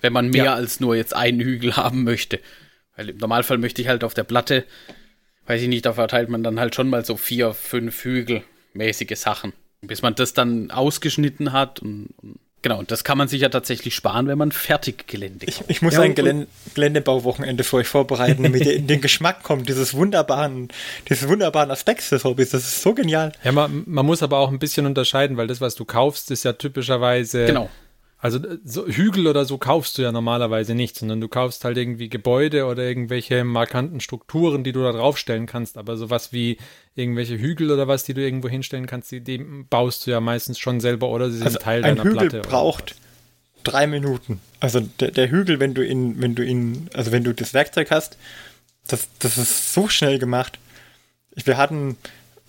Wenn 0.00 0.12
man 0.12 0.30
mehr 0.30 0.44
ja. 0.44 0.54
als 0.54 0.80
nur 0.80 0.96
jetzt 0.96 1.14
einen 1.14 1.40
Hügel 1.40 1.76
haben 1.76 2.04
möchte. 2.04 2.40
Weil 2.96 3.10
im 3.10 3.18
Normalfall 3.18 3.58
möchte 3.58 3.82
ich 3.82 3.88
halt 3.88 4.04
auf 4.04 4.14
der 4.14 4.24
Platte, 4.24 4.64
weiß 5.46 5.62
ich 5.62 5.68
nicht, 5.68 5.86
da 5.86 5.94
verteilt 5.94 6.28
man 6.28 6.42
dann 6.42 6.60
halt 6.60 6.74
schon 6.74 6.88
mal 6.88 7.04
so 7.04 7.16
vier, 7.16 7.54
fünf 7.54 8.04
Hügel 8.04 8.42
mäßige 8.74 9.16
Sachen. 9.16 9.52
Bis 9.80 10.02
man 10.02 10.14
das 10.14 10.34
dann 10.34 10.70
ausgeschnitten 10.70 11.52
hat 11.52 11.80
und, 11.80 12.08
und 12.22 12.38
Genau, 12.60 12.80
und 12.80 12.90
das 12.90 13.04
kann 13.04 13.16
man 13.16 13.28
sich 13.28 13.42
ja 13.42 13.50
tatsächlich 13.50 13.94
sparen, 13.94 14.26
wenn 14.26 14.36
man 14.36 14.50
fertig 14.50 15.06
Gelände 15.06 15.46
kauft. 15.46 15.60
Ich, 15.68 15.76
ich 15.76 15.82
muss 15.82 15.94
ja, 15.94 16.00
ein 16.00 16.16
Gelände, 16.16 16.48
Geländebauwochenende 16.74 17.62
für 17.62 17.76
euch 17.76 17.86
vorbereiten, 17.86 18.42
damit 18.42 18.66
ihr 18.66 18.74
in 18.74 18.88
den 18.88 19.00
Geschmack 19.00 19.44
kommt, 19.44 19.68
dieses 19.68 19.94
wunderbaren, 19.94 20.68
dieses 21.08 21.28
wunderbaren 21.28 21.70
Aspekts 21.70 22.10
des 22.10 22.24
Hobbys. 22.24 22.50
Das 22.50 22.64
ist 22.64 22.82
so 22.82 22.94
genial. 22.94 23.32
Ja, 23.44 23.52
man, 23.52 23.84
man 23.86 24.04
muss 24.04 24.24
aber 24.24 24.38
auch 24.38 24.50
ein 24.50 24.58
bisschen 24.58 24.86
unterscheiden, 24.86 25.36
weil 25.36 25.46
das, 25.46 25.60
was 25.60 25.76
du 25.76 25.84
kaufst, 25.84 26.32
ist 26.32 26.44
ja 26.44 26.52
typischerweise 26.52 27.46
genau. 27.46 27.70
Also 28.20 28.40
so 28.64 28.86
Hügel 28.86 29.28
oder 29.28 29.44
so 29.44 29.58
kaufst 29.58 29.96
du 29.96 30.02
ja 30.02 30.10
normalerweise 30.10 30.74
nicht, 30.74 30.96
sondern 30.96 31.20
du 31.20 31.28
kaufst 31.28 31.64
halt 31.64 31.76
irgendwie 31.76 32.08
Gebäude 32.08 32.66
oder 32.66 32.82
irgendwelche 32.82 33.44
markanten 33.44 34.00
Strukturen, 34.00 34.64
die 34.64 34.72
du 34.72 34.82
da 34.82 34.90
draufstellen 34.90 35.46
kannst. 35.46 35.78
Aber 35.78 35.96
sowas 35.96 36.32
wie 36.32 36.58
irgendwelche 36.96 37.38
Hügel 37.38 37.70
oder 37.70 37.86
was, 37.86 38.02
die 38.02 38.14
du 38.14 38.20
irgendwo 38.20 38.48
hinstellen 38.48 38.86
kannst, 38.86 39.12
die, 39.12 39.20
die 39.20 39.38
baust 39.38 40.06
du 40.06 40.10
ja 40.10 40.20
meistens 40.20 40.58
schon 40.58 40.80
selber 40.80 41.10
oder 41.10 41.30
sie 41.30 41.38
sind 41.38 41.46
also 41.46 41.58
Teil 41.60 41.84
ein 41.84 41.94
deiner 41.96 42.10
Hügel 42.10 42.28
Platte. 42.28 42.48
braucht 42.48 42.96
drei 43.62 43.86
Minuten. 43.86 44.40
Also 44.58 44.80
der, 44.80 45.12
der 45.12 45.30
Hügel, 45.30 45.60
wenn 45.60 45.74
du 45.74 45.86
ihn, 45.86 46.20
wenn 46.20 46.34
du 46.34 46.44
ihn, 46.44 46.90
also 46.94 47.12
wenn 47.12 47.22
du 47.22 47.32
das 47.32 47.54
Werkzeug 47.54 47.92
hast, 47.92 48.16
das, 48.88 49.08
das 49.20 49.38
ist 49.38 49.72
so 49.72 49.88
schnell 49.88 50.18
gemacht. 50.18 50.58
Wir 51.36 51.56
hatten. 51.56 51.96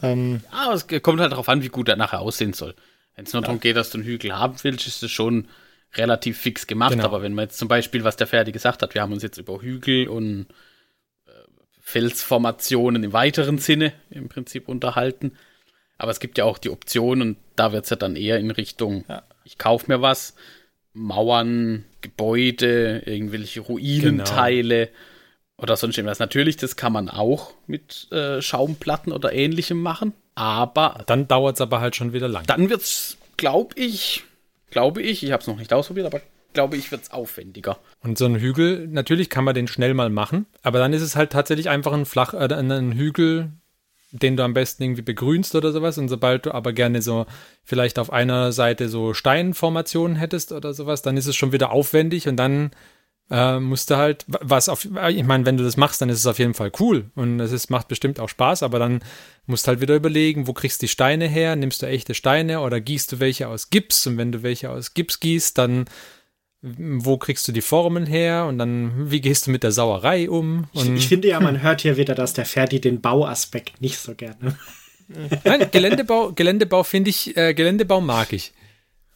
Ähm, 0.02 0.42
ah, 0.50 0.74
es 0.74 0.88
kommt 1.04 1.20
halt 1.20 1.34
darauf 1.34 1.50
an, 1.50 1.62
wie 1.62 1.68
gut 1.68 1.90
er 1.90 1.98
nachher 1.98 2.22
aussehen 2.22 2.54
soll. 2.54 2.74
Wenn 3.20 3.26
es 3.26 3.34
nur 3.34 3.42
ja. 3.42 3.48
darum 3.48 3.60
geht, 3.60 3.76
dass 3.76 3.90
du 3.90 3.98
einen 3.98 4.08
Hügel 4.08 4.34
haben 4.34 4.56
willst, 4.62 4.88
ist 4.88 5.04
es 5.04 5.12
schon 5.12 5.50
relativ 5.96 6.38
fix 6.38 6.68
gemacht. 6.68 6.92
Genau. 6.92 7.04
Aber 7.04 7.22
wenn 7.22 7.34
man 7.34 7.44
jetzt 7.44 7.58
zum 7.58 7.68
Beispiel, 7.68 8.06
was 8.06 8.16
der 8.16 8.28
Ferdi 8.28 8.54
gesagt 8.54 8.82
hat, 8.82 8.94
wir 8.94 9.02
haben 9.02 9.12
uns 9.12 9.24
jetzt 9.24 9.38
über 9.38 9.62
Hügel 9.62 10.08
und 10.08 10.46
äh, 11.28 11.32
Felsformationen 11.82 13.04
im 13.04 13.12
weiteren 13.12 13.58
Sinne 13.58 13.92
im 14.10 14.30
Prinzip 14.30 14.70
unterhalten. 14.70 15.34
Aber 15.98 16.12
es 16.12 16.22
gibt 16.22 16.38
ja 16.38 16.46
auch 16.46 16.58
die 16.58 16.70
Option 16.70 17.22
und 17.22 17.38
da 17.58 17.74
wird 17.74 17.84
es 17.84 17.90
ja 17.90 17.98
dann 17.98 18.16
eher 18.16 18.40
in 18.40 18.52
Richtung, 18.52 19.04
ja. 19.10 19.24
ich 19.44 19.58
kaufe 19.58 19.92
mir 19.92 20.02
was, 20.02 20.34
Mauern, 20.94 21.84
Gebäude, 22.00 23.04
irgendwelche 23.06 23.60
Ruinenteile 23.60 24.86
genau. 24.86 24.98
oder 25.58 25.76
sonst 25.76 25.98
irgendwas. 25.98 26.20
Natürlich, 26.20 26.56
das 26.56 26.78
kann 26.78 26.94
man 26.94 27.10
auch 27.10 27.54
mit 27.68 28.10
äh, 28.14 28.42
Schaumplatten 28.42 29.12
oder 29.12 29.34
ähnlichem 29.34 29.82
machen. 29.82 30.14
Aber. 30.40 31.04
Dann 31.06 31.28
dauert 31.28 31.56
es 31.56 31.62
aber 31.62 31.82
halt 31.82 31.98
schon 31.98 32.14
wieder 32.14 32.30
lang. 32.30 32.46
Dann 32.46 32.70
wird 32.70 32.82
es, 32.82 33.18
glaube 33.36 33.76
ich, 33.76 34.24
glaube 34.72 35.02
ich, 35.02 35.22
ich 35.22 35.34
habe 35.34 35.42
es 35.42 35.48
noch 35.48 35.58
nicht 35.58 35.74
ausprobiert, 35.74 36.06
aber 36.06 36.22
glaube 36.54 36.78
ich, 36.78 36.92
wird 36.92 37.04
es 37.04 37.12
aufwendiger. 37.12 37.78
Und 38.02 38.18
so 38.18 38.26
ein 38.26 38.40
Hügel, 38.40 38.88
natürlich 38.88 39.30
kann 39.30 39.44
man 39.44 39.54
den 39.54 39.68
schnell 39.68 39.94
mal 39.94 40.10
machen, 40.10 40.46
aber 40.64 40.80
dann 40.80 40.94
ist 40.94 41.02
es 41.02 41.18
halt 41.18 41.32
tatsächlich 41.32 41.70
einfach 41.70 41.92
ein 41.92 42.06
flach, 42.06 42.34
äh, 42.34 42.54
ein 42.54 42.94
Hügel, 42.94 43.52
den 44.12 44.38
du 44.38 44.44
am 44.44 44.54
besten 44.54 44.84
irgendwie 44.84 45.02
begrünst 45.02 45.56
oder 45.56 45.74
sowas. 45.74 45.98
Und 45.98 46.08
sobald 46.08 46.46
du 46.46 46.54
aber 46.54 46.72
gerne 46.72 47.02
so 47.02 47.26
vielleicht 47.66 48.00
auf 48.00 48.10
einer 48.10 48.54
Seite 48.54 48.88
so 48.88 49.14
Steinformationen 49.14 50.16
hättest 50.16 50.54
oder 50.54 50.74
sowas, 50.74 51.02
dann 51.02 51.18
ist 51.18 51.28
es 51.28 51.36
schon 51.36 51.52
wieder 51.52 51.72
aufwendig 51.72 52.30
und 52.30 52.38
dann 52.38 52.72
äh, 53.32 53.60
musst 53.60 53.92
du 53.92 53.98
halt, 53.98 54.26
was 54.28 54.70
auf, 54.70 54.86
ich 54.86 55.24
meine, 55.24 55.46
wenn 55.46 55.58
du 55.58 55.64
das 55.64 55.78
machst, 55.78 56.02
dann 56.02 56.10
ist 56.10 56.20
es 56.20 56.28
auf 56.28 56.40
jeden 56.40 56.54
Fall 56.54 56.72
cool 56.80 57.06
und 57.16 57.40
es 57.40 57.52
ist, 57.52 57.70
macht 57.70 57.88
bestimmt 57.88 58.20
auch 58.20 58.30
Spaß, 58.30 58.64
aber 58.64 58.80
dann 58.80 59.02
musst 59.46 59.66
du 59.66 59.70
halt 59.70 59.82
wieder 59.82 59.96
überlegen, 59.96 60.48
wo 60.48 60.54
kriegst 60.54 60.82
du 60.82 60.86
die 60.86 60.92
Steine 60.92 61.28
her? 61.28 61.56
Nimmst 61.56 61.82
du 61.82 61.86
echte 61.86 62.14
Steine 62.14 62.62
oder 62.62 62.82
gießt 62.82 63.12
du 63.12 63.20
welche 63.20 63.48
aus 63.48 63.70
Gips? 63.70 64.08
Und 64.08 64.18
wenn 64.18 64.32
du 64.32 64.44
welche 64.44 64.70
aus 64.70 64.94
Gips 64.94 65.20
gießt, 65.20 65.58
dann 65.58 65.86
wo 66.62 67.18
kriegst 67.18 67.48
du 67.48 67.52
die 67.52 67.62
Formen 67.62 68.06
her 68.06 68.46
und 68.46 68.58
dann 68.58 69.10
wie 69.10 69.22
gehst 69.22 69.48
du 69.48 69.52
mit 69.52 69.64
der 69.64 69.72
Sauerei 69.72 70.30
um? 70.30 70.68
Ich, 70.74 70.90
ich, 70.90 71.08
finde 71.08 71.30
ja, 71.30 71.40
man 71.40 71.62
hört 71.62 71.82
hier 71.82 71.96
wieder, 71.96 72.16
dass 72.16 72.34
der 72.34 72.46
Ferdi 72.46 72.82
den 72.82 73.00
Bauaspekt 73.00 73.82
nicht 73.82 73.98
so 73.98 74.14
gerne. 74.14 74.58
Nein, 75.46 75.68
Geländebau, 75.72 76.34
Geländebau 76.34 76.84
finde 76.84 77.12
ich, 77.12 77.36
äh, 77.38 77.54
Geländebau 77.54 78.02
mag 78.02 78.34
ich. 78.34 78.54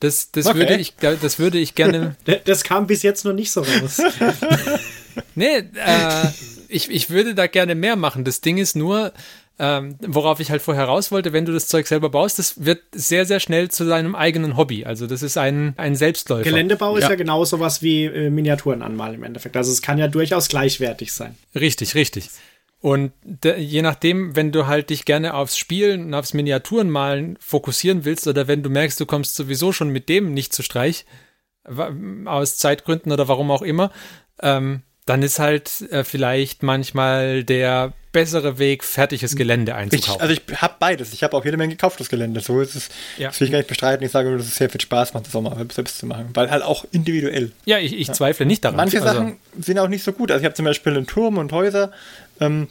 Das, 0.04 0.32
das, 0.32 0.48
okay. 0.48 0.60
würde 0.60 0.76
ich, 0.76 0.96
das 0.98 1.40
würde 1.40 1.58
ich 1.58 1.76
gerne. 1.76 2.18
Das 2.44 2.66
kam 2.66 2.88
bis 2.88 3.04
jetzt 3.04 3.24
noch 3.24 3.32
nicht 3.32 3.52
so 3.52 3.62
raus. 3.62 4.02
nee, 5.36 5.60
äh, 5.60 6.28
ich, 6.68 6.92
ich 6.92 7.10
würde 7.10 7.34
da 7.34 7.48
gerne 7.48 7.74
mehr 7.74 7.96
machen. 7.96 8.26
Das 8.26 8.42
Ding 8.42 8.58
ist 8.58 8.76
nur, 8.76 9.14
ähm, 9.60 9.96
worauf 10.06 10.42
ich 10.42 10.52
halt 10.52 10.62
vorher 10.62 10.84
raus 10.86 11.10
wollte, 11.10 11.32
wenn 11.32 11.46
du 11.46 11.54
das 11.54 11.68
Zeug 11.68 11.88
selber 11.88 12.10
baust, 12.10 12.38
das 12.38 12.66
wird 12.66 12.82
sehr, 12.92 13.26
sehr 13.26 13.40
schnell 13.40 13.72
zu 13.72 13.86
deinem 13.86 14.14
eigenen 14.14 14.58
Hobby. 14.58 14.84
Also 14.84 15.08
das 15.08 15.24
ist 15.24 15.38
ein, 15.38 15.74
ein 15.78 15.96
Selbstläufer. 15.96 16.44
Geländebau 16.44 16.98
ist 16.98 17.04
ja, 17.04 17.12
ja 17.12 17.16
genau 17.16 17.46
sowas 17.46 17.82
wie 17.82 18.04
äh, 18.04 18.30
Miniaturen 18.30 18.82
anmalen 18.82 19.16
im 19.16 19.24
Endeffekt. 19.24 19.56
Also 19.56 19.72
es 19.72 19.82
kann 19.82 19.98
ja 19.98 20.10
durchaus 20.10 20.50
gleichwertig 20.50 21.14
sein. 21.14 21.38
Richtig, 21.56 21.96
richtig. 21.96 22.30
Und 22.84 23.14
je 23.46 23.82
nachdem, 23.82 24.36
wenn 24.36 24.52
du 24.52 24.68
halt 24.68 24.90
dich 24.90 25.06
gerne 25.06 25.36
aufs 25.36 25.58
Spielen 25.58 26.08
und 26.08 26.14
aufs 26.14 26.34
Miniaturenmalen 26.34 27.38
fokussieren 27.40 28.04
willst 28.04 28.28
oder 28.28 28.50
wenn 28.50 28.62
du 28.62 28.70
merkst, 28.70 29.00
du 29.00 29.06
kommst 29.06 29.36
sowieso 29.36 29.72
schon 29.72 29.88
mit 29.88 30.10
dem 30.10 30.34
nicht 30.34 30.52
zu 30.52 30.64
Streich, 30.64 31.06
aus 32.26 32.58
Zeitgründen 32.58 33.14
oder 33.14 33.30
warum 33.30 33.52
auch 33.52 33.62
immer, 33.62 33.90
ähm, 34.42 34.82
dann 35.06 35.22
ist 35.22 35.40
halt 35.40 35.82
äh, 35.92 36.04
vielleicht 36.04 36.62
manchmal 36.62 37.46
der 37.46 37.94
bessere 38.14 38.60
Weg, 38.60 38.84
fertiges 38.84 39.36
Gelände 39.36 39.76
einzukaufen. 39.76 40.22
also 40.22 40.34
ich 40.34 40.62
habe 40.62 40.76
beides. 40.80 41.14
Ich 41.14 41.24
habe 41.24 41.36
auch 41.36 41.44
jede 41.44 41.58
Menge 41.58 41.74
gekauftes 41.74 42.10
Gelände. 42.10 42.42
So 42.42 42.62
ist 42.62 42.76
es. 42.76 42.90
Ja. 43.18 43.30
Das 43.30 43.40
will 43.40 43.48
ich 43.48 43.52
gar 43.52 43.58
nicht 43.58 43.68
bestreiten. 43.68 44.06
Ich 44.06 44.12
sage 44.12 44.30
nur, 44.30 44.38
dass 44.38 44.48
es 44.48 44.56
sehr 44.56 44.70
viel 44.70 44.80
Spaß 44.80 45.14
macht, 45.14 45.26
das 45.26 45.36
auch 45.36 45.42
mal 45.42 45.58
selbst 45.72 45.98
zu 45.98 46.06
machen. 46.06 46.30
Weil 46.34 46.52
halt 46.52 46.64
auch 46.64 46.86
individuell. 46.92 47.52
Ja, 47.66 47.80
ich, 47.80 47.98
ich 47.98 48.08
ja. 48.08 48.14
zweifle 48.14 48.46
nicht 48.46 48.64
daran. 48.64 48.78
Manche 48.78 49.02
also, 49.02 49.14
Sachen 49.14 49.38
sind 49.60 49.80
auch 49.80 49.88
nicht 49.88 50.04
so 50.04 50.14
gut. 50.14 50.32
Also 50.32 50.42
ich 50.42 50.46
habe 50.46 50.54
zum 50.54 50.66
Beispiel 50.66 50.96
einen 50.96 51.08
Turm 51.08 51.40
und 51.40 51.52
Häuser, 51.52 51.92
ähm, 52.40 52.68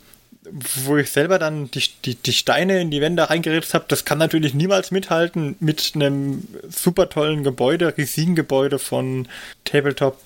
wo 0.84 0.96
ich 0.96 1.10
selber 1.10 1.38
dann 1.38 1.70
die, 1.70 1.84
die, 2.04 2.14
die 2.16 2.32
Steine 2.32 2.80
in 2.80 2.90
die 2.90 3.00
Wände 3.00 3.28
reingeritzt 3.30 3.74
habe, 3.74 3.84
das 3.88 4.04
kann 4.04 4.18
natürlich 4.18 4.54
niemals 4.54 4.90
mithalten 4.90 5.56
mit 5.60 5.92
einem 5.94 6.46
super 6.68 7.08
tollen 7.08 7.44
Gebäude, 7.44 7.96
riesigen 7.96 8.34
Gebäude 8.34 8.78
von 8.78 9.28
Tabletop 9.64 10.18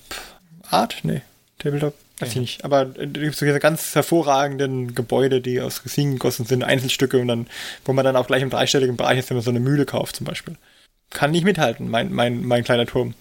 Art? 0.69 0.97
Nee, 1.03 1.21
Tabletop, 1.59 1.93
weiß 2.19 2.29
ich 2.29 2.35
nicht. 2.37 2.65
Aber 2.65 2.87
es 2.97 3.13
gibt 3.13 3.35
so 3.35 3.45
diese 3.45 3.59
ganz 3.59 3.93
hervorragenden 3.93 4.95
Gebäude, 4.95 5.39
die 5.39 5.61
aus 5.61 5.85
Resin 5.85 6.13
gegossen 6.13 6.45
sind, 6.45 6.63
Einzelstücke 6.63 7.19
und 7.19 7.27
dann, 7.27 7.47
wo 7.85 7.93
man 7.93 8.03
dann 8.03 8.15
auch 8.15 8.27
gleich 8.27 8.41
im 8.41 8.49
dreistelligen 8.49 8.97
Bereich 8.97 9.19
ist, 9.19 9.29
wenn 9.29 9.37
man 9.37 9.43
so 9.43 9.51
eine 9.51 9.59
Mühle 9.59 9.85
kauft 9.85 10.15
zum 10.15 10.25
Beispiel. 10.25 10.55
Kann 11.11 11.31
nicht 11.31 11.45
mithalten, 11.45 11.89
mein, 11.89 12.11
mein, 12.11 12.43
mein 12.43 12.63
kleiner 12.63 12.87
Turm. 12.87 13.13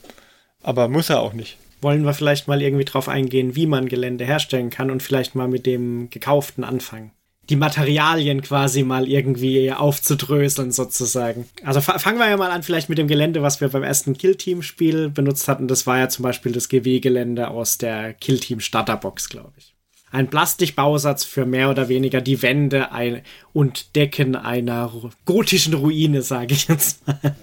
Aber 0.63 0.89
muss 0.89 1.11
er 1.11 1.21
auch 1.21 1.35
nicht 1.35 1.59
wollen 1.87 2.05
wir 2.05 2.15
vielleicht 2.15 2.49
mal 2.49 2.61
irgendwie 2.61 2.85
drauf 2.85 3.09
eingehen, 3.09 3.55
wie 3.55 3.67
man 3.67 3.89
Gelände 3.89 4.25
herstellen 4.25 4.71
kann 4.71 4.91
und 4.91 5.05
vielleicht 5.05 5.37
mal 5.37 5.47
mit 5.47 5.67
dem 5.67 6.11
gekauften 6.11 6.65
anfangen. 6.65 7.13
Die 7.49 7.55
Materialien 7.55 8.43
quasi 8.43 8.83
mal 8.83 9.07
irgendwie 9.07 9.71
aufzudröseln 9.71 10.73
sozusagen. 10.73 11.49
Also 11.63 11.81
fangen 11.81 12.19
wir 12.19 12.29
ja 12.29 12.37
mal 12.37 12.51
an 12.51 12.65
vielleicht 12.65 12.89
mit 12.89 12.99
dem 12.99 13.07
Gelände, 13.07 13.41
was 13.41 13.61
wir 13.61 13.69
beim 13.69 13.85
ersten 13.85 14.19
Kill-Team-Spiel 14.19 15.11
benutzt 15.11 15.47
hatten. 15.47 15.69
Das 15.69 15.87
war 15.87 15.99
ja 16.01 16.09
zum 16.09 16.25
Beispiel 16.25 16.51
das 16.51 16.69
GW-Gelände 16.69 17.47
aus 17.47 17.79
der 17.79 18.15
Kill-Team 18.15 18.59
Starterbox, 18.59 19.29
glaube 19.29 19.53
ich. 19.57 19.77
Ein 20.11 20.29
Plastikbausatz 20.29 21.23
für 21.23 21.47
mehr 21.47 21.71
oder 21.71 21.89
weniger 21.89 22.21
die 22.21 22.43
Wände 22.43 22.91
ein 22.91 23.23
und 23.53 23.95
Decken 23.95 24.35
einer 24.35 24.91
gotischen 25.25 25.75
Ruine, 25.75 26.23
sage 26.23 26.53
ich 26.53 26.67
jetzt 26.67 27.07
mal. 27.07 27.37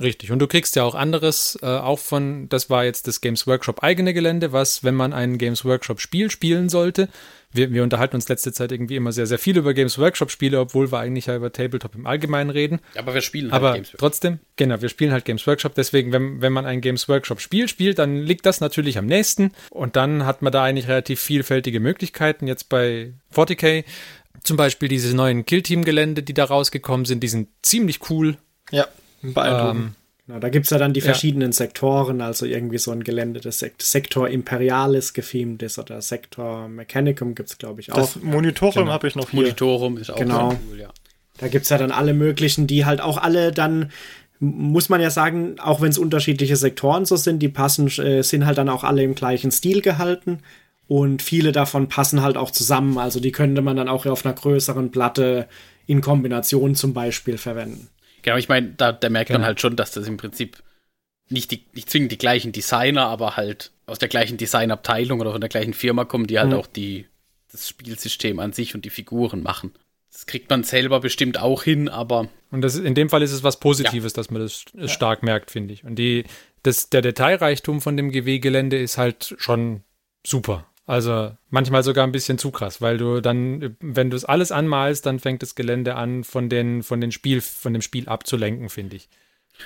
Richtig. 0.00 0.30
Und 0.30 0.40
du 0.40 0.46
kriegst 0.46 0.76
ja 0.76 0.84
auch 0.84 0.94
anderes, 0.94 1.58
äh, 1.62 1.66
auch 1.66 1.98
von, 1.98 2.48
das 2.48 2.68
war 2.68 2.84
jetzt 2.84 3.06
das 3.06 3.20
Games 3.20 3.46
Workshop 3.46 3.82
eigene 3.82 4.12
Gelände, 4.12 4.52
was, 4.52 4.84
wenn 4.84 4.94
man 4.94 5.12
ein 5.12 5.38
Games 5.38 5.64
Workshop 5.64 6.00
Spiel 6.00 6.30
spielen 6.30 6.68
sollte, 6.68 7.08
wir, 7.56 7.72
wir 7.72 7.82
unterhalten 7.82 8.16
uns 8.16 8.28
letzte 8.28 8.52
Zeit 8.52 8.70
irgendwie 8.70 8.96
immer 8.96 9.12
sehr, 9.12 9.26
sehr 9.26 9.38
viel 9.38 9.56
über 9.56 9.74
Games 9.74 9.98
Workshop 9.98 10.30
Spiele, 10.30 10.60
obwohl 10.60 10.92
wir 10.92 10.98
eigentlich 10.98 11.26
ja 11.26 11.36
über 11.36 11.50
Tabletop 11.50 11.94
im 11.94 12.06
Allgemeinen 12.06 12.50
reden. 12.50 12.80
Aber 12.96 13.14
wir 13.14 13.22
spielen 13.22 13.50
halt 13.50 13.62
Aber 13.62 13.72
Games 13.72 13.88
Workshop. 13.88 14.00
trotzdem, 14.00 14.38
genau, 14.56 14.80
wir 14.80 14.88
spielen 14.88 15.12
halt 15.12 15.24
Games 15.24 15.46
Workshop. 15.46 15.74
Deswegen, 15.74 16.12
wenn, 16.12 16.40
wenn 16.40 16.52
man 16.52 16.66
ein 16.66 16.80
Games 16.80 17.08
Workshop 17.08 17.40
Spiel 17.40 17.68
spielt, 17.68 17.98
dann 17.98 18.18
liegt 18.18 18.46
das 18.46 18.60
natürlich 18.60 18.98
am 18.98 19.06
nächsten. 19.06 19.52
Und 19.70 19.96
dann 19.96 20.26
hat 20.26 20.42
man 20.42 20.52
da 20.52 20.62
eigentlich 20.62 20.88
relativ 20.88 21.20
vielfältige 21.20 21.80
Möglichkeiten. 21.80 22.46
Jetzt 22.46 22.68
bei 22.68 23.14
40k 23.34 23.84
zum 24.42 24.56
Beispiel 24.56 24.88
diese 24.88 25.16
neuen 25.16 25.46
Kill-Team-Gelände, 25.46 26.22
die 26.22 26.34
da 26.34 26.44
rausgekommen 26.44 27.06
sind, 27.06 27.22
die 27.22 27.28
sind 27.28 27.48
ziemlich 27.62 28.10
cool. 28.10 28.36
Ja, 28.70 28.86
beeindruckend. 29.22 29.80
Ähm, 29.86 29.94
Na, 30.28 30.40
da 30.40 30.48
gibt's 30.48 30.70
ja 30.70 30.78
dann 30.78 30.92
die 30.92 31.00
verschiedenen 31.00 31.52
Sektoren, 31.52 32.20
also 32.20 32.46
irgendwie 32.46 32.78
so 32.78 32.90
ein 32.90 33.04
Gelände, 33.04 33.40
das 33.40 33.60
Sekt 33.60 33.82
Sektor 33.82 34.28
Imperialis 34.28 35.12
gefilmt 35.12 35.62
ist 35.62 35.78
oder 35.78 36.02
Sektor 36.02 36.66
Mechanicum 36.68 37.34
gibt's 37.36 37.58
glaube 37.58 37.80
ich, 37.80 37.92
auch. 37.92 37.96
Das 37.96 38.20
Monitorum 38.22 38.82
Genau. 38.84 38.92
habe 38.92 39.06
ich 39.06 39.14
noch 39.14 39.30
hier. 39.30 39.40
Monitorum 39.42 39.96
ist 39.98 40.10
auch 40.10 40.16
Genau. 40.16 40.58
cool, 40.70 40.80
ja. 40.80 40.88
Da 41.38 41.48
gibt's 41.48 41.68
ja 41.68 41.78
dann 41.78 41.92
alle 41.92 42.12
möglichen, 42.14 42.66
die 42.66 42.84
halt 42.86 43.00
auch 43.00 43.18
alle 43.18 43.52
dann, 43.52 43.90
muss 44.40 44.88
man 44.88 45.00
ja 45.00 45.10
sagen, 45.10 45.56
auch 45.60 45.80
wenn 45.80 45.90
es 45.90 45.98
unterschiedliche 45.98 46.56
Sektoren 46.56 47.04
so 47.04 47.14
sind, 47.16 47.38
die 47.40 47.48
passen, 47.48 47.86
äh, 47.98 48.22
sind 48.22 48.46
halt 48.46 48.58
dann 48.58 48.68
auch 48.68 48.82
alle 48.84 49.02
im 49.04 49.14
gleichen 49.14 49.50
Stil 49.52 49.80
gehalten. 49.80 50.40
Und 50.88 51.20
viele 51.22 51.52
davon 51.52 51.88
passen 51.88 52.22
halt 52.22 52.36
auch 52.36 52.50
zusammen. 52.50 52.96
Also 52.98 53.20
die 53.20 53.32
könnte 53.32 53.60
man 53.62 53.76
dann 53.76 53.88
auch 53.88 54.06
auf 54.06 54.24
einer 54.24 54.34
größeren 54.34 54.90
Platte 54.90 55.46
in 55.86 56.00
Kombination 56.00 56.74
zum 56.74 56.94
Beispiel 56.94 57.38
verwenden. 57.38 57.88
Genau, 58.26 58.38
ich 58.38 58.48
meine, 58.48 58.72
da, 58.76 58.90
da 58.90 59.08
merkt 59.08 59.30
man 59.30 59.36
Genau. 59.38 59.46
halt 59.46 59.60
schon, 59.60 59.76
dass 59.76 59.92
das 59.92 60.08
im 60.08 60.16
Prinzip 60.16 60.60
nicht, 61.28 61.52
die, 61.52 61.64
nicht 61.74 61.88
zwingend 61.88 62.10
die 62.10 62.18
gleichen 62.18 62.50
Designer, 62.50 63.06
aber 63.06 63.36
halt 63.36 63.70
aus 63.86 64.00
der 64.00 64.08
gleichen 64.08 64.36
Designabteilung 64.36 65.20
oder 65.20 65.30
von 65.30 65.40
der 65.40 65.48
gleichen 65.48 65.74
Firma 65.74 66.04
kommen, 66.04 66.26
die 66.26 66.40
halt 66.40 66.48
Mhm. 66.50 66.56
auch 66.56 66.66
die, 66.66 67.06
das 67.52 67.68
Spielsystem 67.68 68.40
an 68.40 68.52
sich 68.52 68.74
und 68.74 68.84
die 68.84 68.90
Figuren 68.90 69.44
machen. 69.44 69.72
Das 70.12 70.26
kriegt 70.26 70.50
man 70.50 70.64
selber 70.64 70.98
bestimmt 70.98 71.38
auch 71.38 71.62
hin, 71.62 71.88
aber 71.88 72.28
Und 72.50 72.62
das, 72.62 72.74
in 72.76 72.96
dem 72.96 73.08
Fall 73.10 73.22
ist 73.22 73.30
es 73.32 73.44
was 73.44 73.60
Positives, 73.60 74.12
dass 74.12 74.28
man 74.30 74.42
das 74.42 74.64
st- 74.66 74.88
stark 74.88 75.22
merkt, 75.22 75.52
finde 75.52 75.72
ich. 75.72 75.84
Und 75.84 75.94
die, 75.96 76.24
das, 76.64 76.90
der 76.90 77.02
Detailreichtum 77.02 77.80
von 77.80 77.96
dem 77.96 78.10
GW-Gelände 78.10 78.76
ist 78.76 78.98
halt 78.98 79.36
schon 79.38 79.84
super. 80.26 80.66
Also 80.86 81.32
manchmal 81.50 81.82
sogar 81.82 82.06
ein 82.06 82.12
bisschen 82.12 82.38
zu 82.38 82.52
krass, 82.52 82.80
weil 82.80 82.96
du 82.96 83.20
dann, 83.20 83.76
wenn 83.80 84.10
du 84.10 84.16
es 84.16 84.24
alles 84.24 84.52
anmalst, 84.52 85.04
dann 85.04 85.18
fängt 85.18 85.42
das 85.42 85.56
Gelände 85.56 85.96
an, 85.96 86.22
von, 86.22 86.48
den, 86.48 86.84
von, 86.84 87.00
den 87.00 87.10
Spiel, 87.10 87.40
von 87.40 87.72
dem 87.72 87.82
Spiel 87.82 88.08
abzulenken, 88.08 88.68
finde 88.68 88.96
ich. 88.96 89.08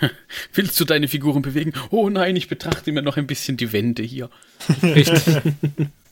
willst 0.54 0.78
du 0.80 0.84
deine 0.84 1.08
Figuren 1.08 1.42
bewegen? 1.42 1.72
Oh 1.90 2.08
nein, 2.08 2.36
ich 2.36 2.48
betrachte 2.48 2.92
mir 2.92 3.02
noch 3.02 3.16
ein 3.16 3.26
bisschen 3.26 3.56
die 3.56 3.72
Wände 3.72 4.02
hier. 4.02 4.30
Richtig. 4.82 5.22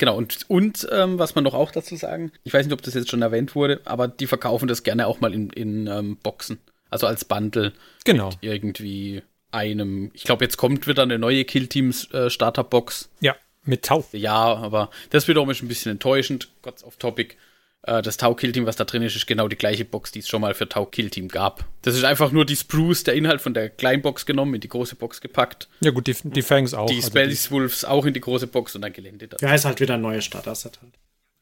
Genau, 0.01 0.17
und, 0.17 0.45
und 0.47 0.87
ähm, 0.93 1.19
was 1.19 1.35
man 1.35 1.43
noch 1.43 1.55
auch 1.55 1.73
dazu 1.73 1.97
sagen, 1.97 2.31
ich 2.45 2.55
weiß 2.55 2.65
nicht, 2.65 2.73
ob 2.73 2.83
das 2.83 2.95
jetzt 2.95 3.11
schon 3.11 3.21
erwähnt 3.21 3.57
wurde, 3.57 3.81
aber 3.85 4.07
die 4.07 4.29
verkaufen 4.29 4.69
das 4.69 4.85
gerne 4.85 5.09
auch 5.09 5.19
mal 5.19 5.35
in, 5.35 5.51
in 5.51 5.89
ähm, 5.89 6.19
Boxen. 6.23 6.59
Also 6.89 7.09
als 7.09 7.25
Bundle. 7.25 7.73
genau. 8.05 8.31
Irgendwie 8.41 9.25
einem, 9.51 10.13
ich 10.15 10.23
glaube, 10.23 10.45
jetzt 10.45 10.57
kommt 10.57 10.87
wieder 10.87 11.03
eine 11.03 11.19
neue 11.19 11.45
Killteams 11.45 12.13
äh, 12.13 12.31
Starterbox. 12.31 13.11
Ja, 13.19 13.35
mit 13.69 13.85
Tau. 13.85 14.05
Ja, 14.13 14.35
aber 14.55 14.91
das 15.11 15.29
wiederum 15.29 15.51
ist 15.51 15.63
ein 15.63 15.69
bisschen 15.69 15.93
enttäuschend. 15.93 16.49
Gott 16.63 16.83
off 16.83 16.97
topic. 16.97 17.37
Äh, 17.83 18.03
das 18.03 18.17
Tau 18.17 18.35
Killteam, 18.35 18.67
was 18.67 18.77
da 18.77 18.85
drin 18.85 19.03
ist, 19.03 19.15
ist 19.15 19.27
genau 19.27 19.47
die 19.49 19.57
gleiche 19.57 19.85
Box, 19.85 20.11
die 20.11 20.19
es 20.19 20.29
schon 20.29 20.41
mal 20.41 20.55
für 20.55 20.69
Tau 20.69 20.87
Killteam 20.87 21.29
gab. 21.29 21.65
Das 21.83 21.95
ist 21.95 22.05
einfach 22.05 22.33
nur 22.33 22.45
die 22.45 22.57
Spruce, 22.57 23.05
der 23.05 23.15
Inhalt 23.15 23.41
von 23.41 23.55
der 23.55 23.71
kleinen 23.71 24.03
Box 24.03 24.27
genommen, 24.27 24.55
in 24.55 24.61
die 24.61 24.69
große 24.69 24.97
Box 24.97 25.21
gepackt. 25.21 25.69
Ja 25.81 25.91
gut, 25.93 26.07
die, 26.07 26.17
die 26.23 26.43
Fangs 26.43 26.75
auch. 26.75 26.87
Die 26.87 26.97
Also 26.97 27.09
Spells 27.09 27.51
Wolves 27.51 27.85
auch 27.85 28.05
in 28.05 28.15
die 28.15 28.21
große 28.21 28.49
Box 28.49 28.75
und 28.75 28.83
dann 28.83 28.93
Gelände. 28.93 29.29
Ja, 29.41 29.55
ist 29.55 29.65
halt 29.65 29.81
wieder 29.81 29.95
ein 29.95 30.01
neues 30.01 30.25
Starter-Set 30.25 30.81
halt. 30.83 30.93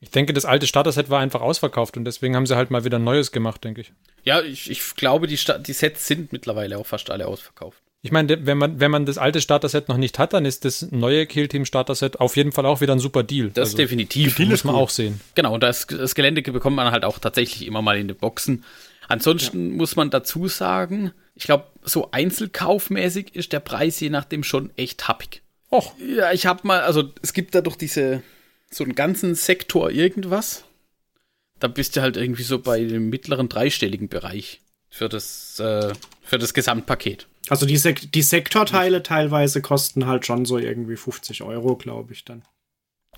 ich 0.01 0.11
denke, 0.11 0.35
das 0.35 0.45
alte 0.45 0.67
Starter-Set 0.67 1.09
war 1.09 1.21
einfach 1.21 1.41
ausverkauft 1.41 1.97
und 1.97 2.05
deswegen 2.05 2.37
haben 2.37 2.47
sie 2.47 2.57
halt 2.57 2.71
mal 2.71 2.85
wieder 2.85 2.99
ein 2.99 3.05
neues 3.05 3.33
gemacht, 3.33 3.65
denke 3.65 3.81
ich. 3.81 3.93
Ja, 4.25 4.43
ich, 4.43 4.71
ich 4.71 4.95
glaube, 4.97 5.27
die, 5.27 5.39
Sta 5.39 5.59
die 5.59 5.73
Sets 5.73 6.07
sind 6.07 6.33
mittlerweile 6.33 6.77
auch 6.79 6.87
fast 6.87 7.11
alle 7.11 7.27
ausverkauft. 7.29 7.81
Ich 8.07 8.13
meine, 8.13 8.47
wenn 8.47 8.57
man, 8.57 8.79
wenn 8.79 8.93
man 8.93 9.05
das 9.05 9.19
alte 9.19 9.41
Starter-Set 9.41 9.89
noch 9.89 9.97
nicht 9.97 10.21
hat, 10.21 10.33
dann 10.33 10.45
ist 10.45 10.65
das 10.65 10.93
neue 10.93 11.27
Killteam-Starter-Set 11.27 12.21
auf 12.21 12.37
jeden 12.37 12.53
Fall 12.53 12.65
auch 12.65 12.81
wieder 12.81 12.93
ein 12.93 13.01
super 13.01 13.25
Deal. 13.25 13.51
Das 13.51 13.71
Also, 13.71 13.79
definitiv. 13.79 14.39
muss 14.39 14.63
man 14.63 14.77
auch 14.77 14.91
sehen. 14.91 15.21
Genau, 15.35 15.55
und 15.55 15.63
das, 15.63 15.89
das 15.89 16.15
Gelände 16.15 16.41
bekommt 16.43 16.77
man 16.77 16.93
halt 16.93 17.05
auch 17.05 17.19
tatsächlich 17.19 17.67
immer 17.67 17.83
mal 17.83 17.99
in 17.99 18.07
den 18.07 18.17
Boxen. 18.17 18.65
Ansonsten 19.09 19.73
muss 19.73 19.97
man 19.97 20.11
dazu 20.11 20.47
sagen, 20.47 21.11
ich 21.35 21.45
glaube, 21.45 21.65
so 21.83 22.11
einzelkaufmäßig 22.13 23.35
ist 23.35 23.53
der 23.53 23.61
Preis 23.61 23.99
je 23.99 24.11
nachdem 24.11 24.45
schon 24.45 24.71
echt 24.77 25.09
happig. 25.09 25.43
Och, 25.71 25.95
Ja, 25.99 26.33
ich 26.33 26.47
habe 26.47 26.65
mal, 26.65 26.83
also 26.83 27.11
es 27.23 27.33
gibt 27.33 27.57
da 27.57 27.61
doch 27.61 27.75
diese, 27.75 28.23
so 28.71 28.85
einen 28.85 28.95
ganzen 28.95 29.35
Sektor 29.35 29.91
irgendwas. 29.91 30.65
Da 31.59 31.69
bist 31.69 31.97
du 31.97 32.03
halt 32.03 32.17
irgendwie 32.17 32.43
so 32.45 32.59
bei 32.61 32.85
dem 32.85 33.09
mittleren 33.09 33.49
dreistelligen 33.49 34.09
Bereich 34.09 34.61
für 34.91 35.09
das, 35.09 35.59
äh, 35.61 35.93
für 36.23 36.39
das 36.39 36.55
Gesamtpaket. 36.55 37.27
Also 37.49 37.67
die, 37.67 37.77
Sek 37.77 38.11
die 38.13 38.23
Sektorteile 38.23 39.03
teilweise 39.03 39.63
kosten 39.63 40.07
halt 40.07 40.27
schon 40.27 40.45
so 40.45 40.59
irgendwie 40.59 40.97
50 40.97 41.43
Euro, 41.43 41.77
glaube 41.77 42.13
ich 42.13 42.25
dann. 42.25 42.43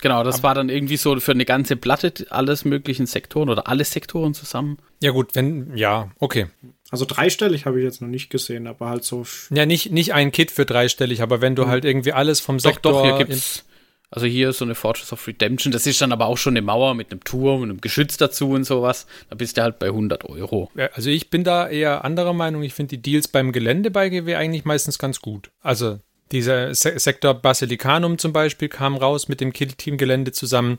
Genau, 0.00 0.22
das 0.22 0.42
war 0.42 0.54
dann 0.54 0.68
irgendwie 0.68 0.96
so 0.96 1.18
für 1.18 1.32
eine 1.32 1.44
ganze 1.44 1.76
Platte 1.76 2.12
alles 2.30 2.64
möglichen 2.64 3.06
Sektoren 3.06 3.48
oder 3.48 3.66
alle 3.66 3.84
Sektoren 3.84 4.32
zusammen. 4.32 4.78
ja 5.00 5.10
gut, 5.10 5.34
wenn, 5.34 5.76
ja, 5.76 6.10
okay. 6.20 6.46
Also 6.90 7.04
dreistellig 7.04 7.66
habe 7.66 7.78
ich 7.78 7.84
jetzt 7.84 8.00
noch 8.00 8.08
nicht 8.08 8.30
gesehen, 8.30 8.66
aber 8.66 8.88
halt 8.88 9.04
so. 9.04 9.26
Ja, 9.50 9.66
nicht, 9.66 9.90
nicht 9.90 10.14
ein 10.14 10.30
Kit 10.30 10.50
für 10.50 10.64
dreistellig, 10.64 11.20
aber 11.20 11.40
wenn 11.40 11.56
du 11.56 11.66
halt 11.66 11.84
irgendwie 11.84 12.12
alles 12.12 12.40
vom 12.40 12.56
Mhm. 12.56 12.60
Doch, 12.60 12.70
Sektor... 12.72 12.92
doch, 12.92 13.04
hier 13.04 13.26
gibt's. 13.26 13.64
Also 14.10 14.26
hier 14.26 14.52
so 14.52 14.64
eine 14.64 14.74
Fortress 14.74 15.12
of 15.12 15.26
Redemption. 15.26 15.70
Das 15.70 15.86
ist 15.86 16.00
dann 16.00 16.12
aber 16.12 16.26
auch 16.26 16.38
schon 16.38 16.54
eine 16.54 16.62
Mauer 16.62 16.94
mit 16.94 17.10
einem 17.10 17.22
Turm 17.24 17.62
und 17.62 17.70
einem 17.70 17.80
Geschütz 17.80 18.16
dazu 18.16 18.50
und 18.50 18.64
sowas. 18.64 19.06
Da 19.28 19.36
bist 19.36 19.58
du 19.58 19.62
halt 19.62 19.78
bei 19.78 19.86
100 19.86 20.24
Euro. 20.24 20.70
Ja, 20.74 20.88
Also 20.94 21.10
ich 21.10 21.28
bin 21.28 21.44
da 21.44 21.68
eher 21.68 22.04
anderer 22.04 22.32
Meinung. 22.32 22.62
Ich 22.62 22.72
finde 22.72 22.96
die 22.96 23.02
Deals 23.02 23.28
beim 23.28 23.52
Gelände 23.52 23.90
bei 23.90 24.08
GW 24.08 24.34
eigentlich 24.34 24.64
meistens 24.64 24.98
ganz 24.98 25.20
gut. 25.20 25.50
Also 25.60 25.98
dieser 26.32 26.74
Se 26.74 26.98
Sektor 26.98 27.34
Basilicanum 27.34 28.18
zum 28.18 28.32
Beispiel 28.32 28.68
kam 28.68 28.96
raus 28.96 29.28
mit 29.28 29.40
dem 29.40 29.52
Kill-Team-Gelände 29.52 30.32
zusammen. 30.32 30.78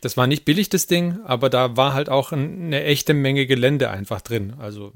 Das 0.00 0.16
war 0.16 0.26
nicht 0.26 0.44
billig, 0.44 0.68
das 0.68 0.86
Ding, 0.86 1.18
aber 1.24 1.50
da 1.50 1.76
war 1.76 1.92
halt 1.92 2.08
auch 2.08 2.32
ein, 2.32 2.66
eine 2.66 2.84
echte 2.84 3.14
Menge 3.14 3.46
Gelände 3.46 3.90
einfach 3.90 4.20
drin. 4.20 4.54
Also 4.58 4.92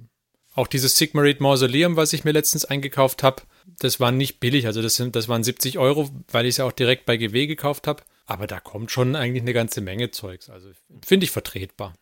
auch 0.54 0.66
dieses 0.66 0.96
Sigmarite 0.96 1.42
Mausoleum, 1.42 1.96
was 1.96 2.12
ich 2.12 2.24
mir 2.24 2.32
letztens 2.32 2.64
eingekauft 2.64 3.22
habe, 3.22 3.42
das 3.78 4.00
war 4.00 4.12
nicht 4.12 4.40
billig. 4.40 4.66
Also 4.66 4.82
das, 4.82 4.96
sind, 4.96 5.16
das 5.16 5.28
waren 5.28 5.44
70 5.44 5.78
Euro, 5.78 6.10
weil 6.30 6.46
ich 6.46 6.50
es 6.50 6.56
ja 6.58 6.64
auch 6.64 6.72
direkt 6.72 7.06
bei 7.06 7.16
GW 7.16 7.46
gekauft 7.46 7.86
habe. 7.86 8.02
Aber 8.26 8.46
da 8.46 8.60
kommt 8.60 8.90
schon 8.90 9.16
eigentlich 9.16 9.42
eine 9.42 9.52
ganze 9.52 9.80
Menge 9.80 10.10
Zeugs. 10.10 10.48
Also 10.48 10.68
finde 11.04 11.24
ich 11.24 11.30
vertretbar. 11.30 11.94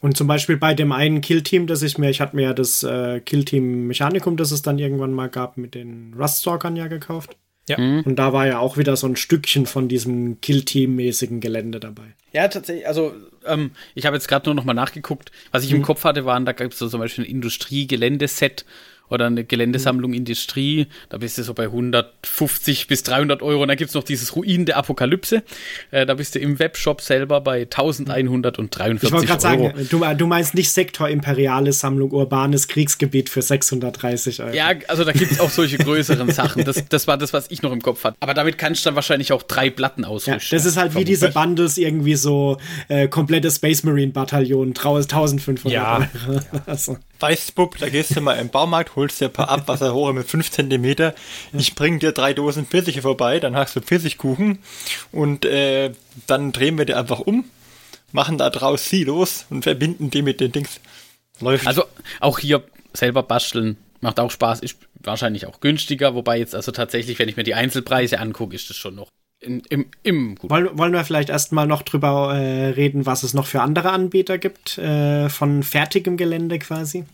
Und 0.00 0.16
zum 0.16 0.26
Beispiel 0.26 0.58
bei 0.58 0.74
dem 0.74 0.92
einen 0.92 1.22
Killteam, 1.22 1.66
das 1.66 1.82
ich 1.82 1.96
mir, 1.96 2.10
ich 2.10 2.20
hatte 2.20 2.36
mir 2.36 2.42
ja 2.42 2.52
das 2.52 2.82
äh, 2.82 3.20
Killteam 3.20 3.86
Mechanicum, 3.86 4.36
das 4.36 4.50
es 4.50 4.60
dann 4.60 4.78
irgendwann 4.78 5.12
mal 5.12 5.28
gab, 5.28 5.56
mit 5.56 5.74
den 5.74 6.14
Ruststalkern 6.18 6.76
ja 6.76 6.86
gekauft. 6.86 7.36
Ja. 7.68 7.78
Und 7.78 8.14
da 8.16 8.32
war 8.32 8.46
ja 8.46 8.58
auch 8.60 8.76
wieder 8.76 8.96
so 8.96 9.08
ein 9.08 9.16
Stückchen 9.16 9.66
von 9.66 9.88
diesem 9.88 10.40
Killteam-mäßigen 10.40 11.40
Gelände 11.40 11.80
dabei. 11.80 12.14
Ja, 12.32 12.46
tatsächlich. 12.46 12.86
Also, 12.86 13.12
ähm, 13.44 13.72
ich 13.94 14.06
habe 14.06 14.14
jetzt 14.14 14.28
gerade 14.28 14.48
nur 14.48 14.54
noch 14.54 14.64
mal 14.64 14.74
nachgeguckt. 14.74 15.32
Was 15.50 15.64
ich 15.64 15.72
im 15.72 15.82
Kopf 15.82 16.04
hatte, 16.04 16.24
waren, 16.24 16.44
da 16.44 16.52
gab 16.52 16.70
es 16.70 16.78
so 16.78 16.88
zum 16.88 17.00
Beispiel 17.00 17.24
ein 17.24 17.30
Industrie-Geländeset 17.30 18.64
oder 19.08 19.26
eine 19.26 19.44
Geländesammlung 19.44 20.12
Industrie. 20.12 20.86
Da 21.08 21.18
bist 21.18 21.38
du 21.38 21.42
so 21.42 21.54
bei 21.54 21.64
150 21.64 22.86
bis 22.88 23.02
300 23.04 23.42
Euro. 23.42 23.62
Und 23.62 23.68
dann 23.68 23.76
gibt's 23.76 23.94
noch 23.94 24.04
dieses 24.04 24.34
Ruin 24.36 24.66
der 24.66 24.76
Apokalypse. 24.76 25.42
Äh, 25.90 26.06
da 26.06 26.14
bist 26.14 26.34
du 26.34 26.38
im 26.38 26.58
Webshop 26.58 27.00
selber 27.00 27.40
bei 27.40 27.62
1143 27.62 29.02
Ich 29.08 29.12
wollte 29.12 29.26
gerade 29.26 29.46
Euro. 29.46 29.72
sagen, 29.74 29.88
du, 29.90 30.04
du 30.16 30.26
meinst 30.26 30.54
nicht 30.54 30.70
Sektor 30.70 31.08
Imperiales 31.08 31.78
Sammlung 31.80 32.10
Urbanes 32.10 32.68
Kriegsgebiet 32.68 33.28
für 33.28 33.42
630 33.42 34.42
Euro. 34.42 34.54
Ja, 34.54 34.70
also 34.88 35.04
da 35.04 35.12
gibt's 35.12 35.40
auch 35.40 35.50
solche 35.50 35.78
größeren 35.78 36.30
Sachen. 36.32 36.64
Das, 36.64 36.82
das 36.88 37.06
war 37.06 37.16
das, 37.18 37.32
was 37.32 37.46
ich 37.50 37.62
noch 37.62 37.72
im 37.72 37.82
Kopf 37.82 38.04
hatte. 38.04 38.16
Aber 38.20 38.34
damit 38.34 38.58
kannst 38.58 38.84
du 38.84 38.88
dann 38.88 38.94
wahrscheinlich 38.96 39.32
auch 39.32 39.42
drei 39.42 39.70
Platten 39.70 40.02
Ja, 40.02 40.08
ausrüsten. 40.08 40.56
das 40.58 40.64
ist 40.66 40.76
halt 40.76 40.94
wie 40.94 41.04
diese 41.04 41.30
Bundles 41.30 41.78
irgendwie 41.78 42.16
so 42.16 42.58
äh, 42.88 43.08
komplette 43.08 43.50
Space 43.50 43.82
Marine 43.82 44.12
Bataillon, 44.12 44.74
trau- 44.74 44.96
1500 44.96 45.72
Ja. 45.72 46.08
Euro. 46.28 46.40
Also, 46.66 46.96
Weißbub, 47.20 47.78
da 47.78 47.88
gehst 47.88 48.16
du 48.16 48.20
mal 48.20 48.34
im 48.34 48.48
Baumarkt, 48.48 48.95
holst 48.96 49.20
dir 49.20 49.26
ein 49.26 49.32
paar 49.32 49.50
Abwasserrohre 49.50 50.14
mit 50.14 50.28
5 50.28 50.50
cm. 50.50 51.12
Ich 51.52 51.74
bring 51.74 51.98
dir 51.98 52.12
drei 52.12 52.32
Dosen 52.34 52.66
Pfirsiche 52.66 53.02
vorbei, 53.02 53.38
dann 53.38 53.54
hast 53.54 53.76
du 53.76 53.80
Pfirsichkuchen 53.80 54.58
und 55.12 55.44
äh, 55.44 55.92
dann 56.26 56.52
drehen 56.52 56.78
wir 56.78 56.86
dir 56.86 56.98
einfach 56.98 57.20
um, 57.20 57.44
machen 58.12 58.38
da 58.38 58.50
draus 58.50 58.88
Silos 58.88 59.46
und 59.50 59.62
verbinden 59.62 60.10
die 60.10 60.22
mit 60.22 60.40
den 60.40 60.52
Dings. 60.52 60.80
Läuft. 61.40 61.66
Also 61.66 61.84
auch 62.20 62.38
hier 62.38 62.64
selber 62.94 63.22
basteln 63.22 63.76
macht 64.00 64.18
auch 64.20 64.30
Spaß, 64.30 64.60
ist 64.60 64.78
wahrscheinlich 65.00 65.46
auch 65.46 65.60
günstiger, 65.60 66.14
wobei 66.14 66.38
jetzt 66.38 66.54
also 66.54 66.72
tatsächlich, 66.72 67.18
wenn 67.18 67.28
ich 67.28 67.36
mir 67.36 67.44
die 67.44 67.54
Einzelpreise 67.54 68.18
angucke, 68.18 68.56
ist 68.56 68.70
das 68.70 68.76
schon 68.76 68.94
noch 68.94 69.10
in, 69.40 69.60
im, 69.68 69.86
im 70.02 70.34
gut. 70.34 70.50
wollen, 70.50 70.78
wollen 70.78 70.92
wir 70.92 71.04
vielleicht 71.04 71.28
erstmal 71.28 71.66
noch 71.66 71.82
drüber 71.82 72.34
äh, 72.34 72.70
reden, 72.70 73.06
was 73.06 73.22
es 73.22 73.34
noch 73.34 73.46
für 73.46 73.60
andere 73.60 73.90
Anbieter 73.90 74.38
gibt, 74.38 74.78
äh, 74.78 75.28
von 75.28 75.62
fertigem 75.62 76.16
Gelände 76.16 76.58
quasi? 76.58 77.04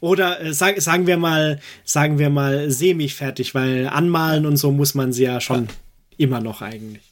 Oder 0.00 0.40
äh, 0.40 0.52
sag, 0.54 0.80
sagen 0.80 1.06
wir 1.06 1.16
mal, 1.18 1.60
sagen 1.84 2.18
wir 2.18 2.30
mal 2.30 2.70
semi-fertig, 2.70 3.54
weil 3.54 3.86
anmalen 3.88 4.46
und 4.46 4.56
so 4.56 4.70
muss 4.72 4.94
man 4.94 5.12
sie 5.12 5.24
ja 5.24 5.40
schon 5.40 5.68
immer 6.16 6.40
noch 6.40 6.62
eigentlich. 6.62 7.02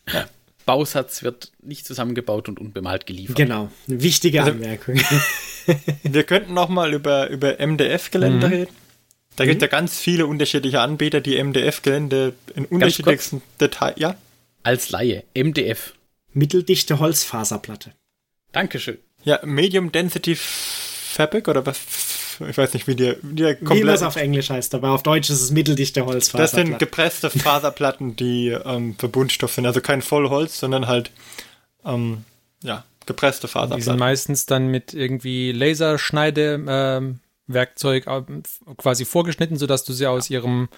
Bausatz 0.66 1.22
wird 1.22 1.53
nicht 1.62 1.86
zusammengebaut 1.86 2.49
und 2.49 2.59
unbemalt 2.61 3.07
geliefert. 3.07 3.36
Genau, 3.36 3.70
eine 3.89 4.03
wichtige 4.03 4.41
Also- 4.43 4.53
Anmerkung. 4.53 5.01
Wir 6.03 6.24
könnten 6.24 6.55
noch 6.55 6.70
mal 6.70 6.95
über, 6.95 7.28
über 7.28 7.59
MDF-Gelände 7.59 8.51
reden. 8.51 8.70
Da 9.36 9.45
gibt 9.45 9.62
es 9.62 9.66
ja 9.66 9.68
ganz 9.68 9.99
viele 9.99 10.26
unterschiedliche 10.26 10.80
Anbieter, 10.80 11.20
die 11.20 11.36
MDF-Gelände 11.43 12.32
in 12.55 12.64
unterschiedlichsten 12.64 13.43
Details. 13.61 13.95
Ja, 13.99 14.16
Als 14.62 14.89
Laie, 14.91 15.24
MDF. 15.36 15.93
Mitteldichte 16.32 16.99
Holzfaserplatte. 17.01 17.93
Dankeschön. 18.53 18.97
ja, 19.24 19.41
Medium 19.45 19.93
Density 19.93 20.36
Fabric 21.09 21.48
oder 21.48 21.66
was? 21.66 21.78
Ich 22.48 22.56
weiß 22.56 22.74
nicht, 22.74 22.86
wie 22.86 22.94
der, 22.94 23.16
wie 23.22 23.34
der 23.34 23.61
Wie 23.61 23.64
komplett. 23.64 23.88
das 23.88 24.02
auf 24.02 24.14
Englisch 24.16 24.50
heißt, 24.50 24.74
aber 24.74 24.90
auf 24.90 25.02
Deutsch 25.02 25.28
ist 25.30 25.40
es 25.40 25.50
mitteldichte 25.50 26.04
Holzfaser. 26.06 26.42
Das 26.42 26.50
sind 26.52 26.78
gepresste 26.78 27.30
Faserplatten, 27.30 28.14
die 28.14 28.48
ähm, 28.48 28.94
Verbundstoff 28.96 29.52
sind. 29.52 29.66
Also 29.66 29.80
kein 29.80 30.02
Vollholz, 30.02 30.61
sondern 30.61 30.86
halt 30.86 31.11
ähm, 31.84 32.24
ja, 32.62 32.84
gepresste 33.06 33.48
Die 33.48 33.52
sind 33.52 33.61
Faserplatten. 33.61 33.98
meistens 33.98 34.46
dann 34.46 34.68
mit 34.68 34.94
irgendwie 34.94 35.50
Laserschneide-Werkzeug 35.52 38.06
quasi 38.76 39.04
vorgeschnitten, 39.04 39.56
sodass 39.56 39.84
du 39.84 39.92
sie 39.92 40.06
aus 40.06 40.30
ihrem 40.30 40.68